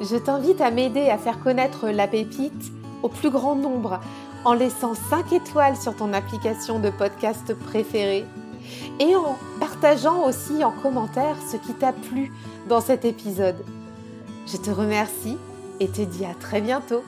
Je 0.00 0.16
t'invite 0.16 0.60
à 0.60 0.70
m'aider 0.70 1.08
à 1.08 1.16
faire 1.16 1.38
connaître 1.38 1.88
la 1.88 2.08
pépite 2.08 2.72
au 3.02 3.08
plus 3.08 3.30
grand 3.30 3.54
nombre 3.54 4.00
en 4.44 4.52
laissant 4.52 4.94
5 4.94 5.32
étoiles 5.32 5.76
sur 5.76 5.96
ton 5.96 6.12
application 6.12 6.78
de 6.78 6.90
podcast 6.90 7.54
préférée 7.54 8.24
et 9.00 9.16
en 9.16 9.36
partageant 9.60 10.26
aussi 10.26 10.64
en 10.64 10.70
commentaire 10.70 11.36
ce 11.50 11.56
qui 11.56 11.74
t'a 11.74 11.92
plu 11.92 12.32
dans 12.68 12.80
cet 12.80 13.04
épisode. 13.04 13.64
Je 14.46 14.56
te 14.56 14.70
remercie 14.70 15.36
et 15.80 15.88
te 15.88 16.02
dis 16.02 16.24
à 16.24 16.34
très 16.34 16.60
bientôt. 16.60 17.02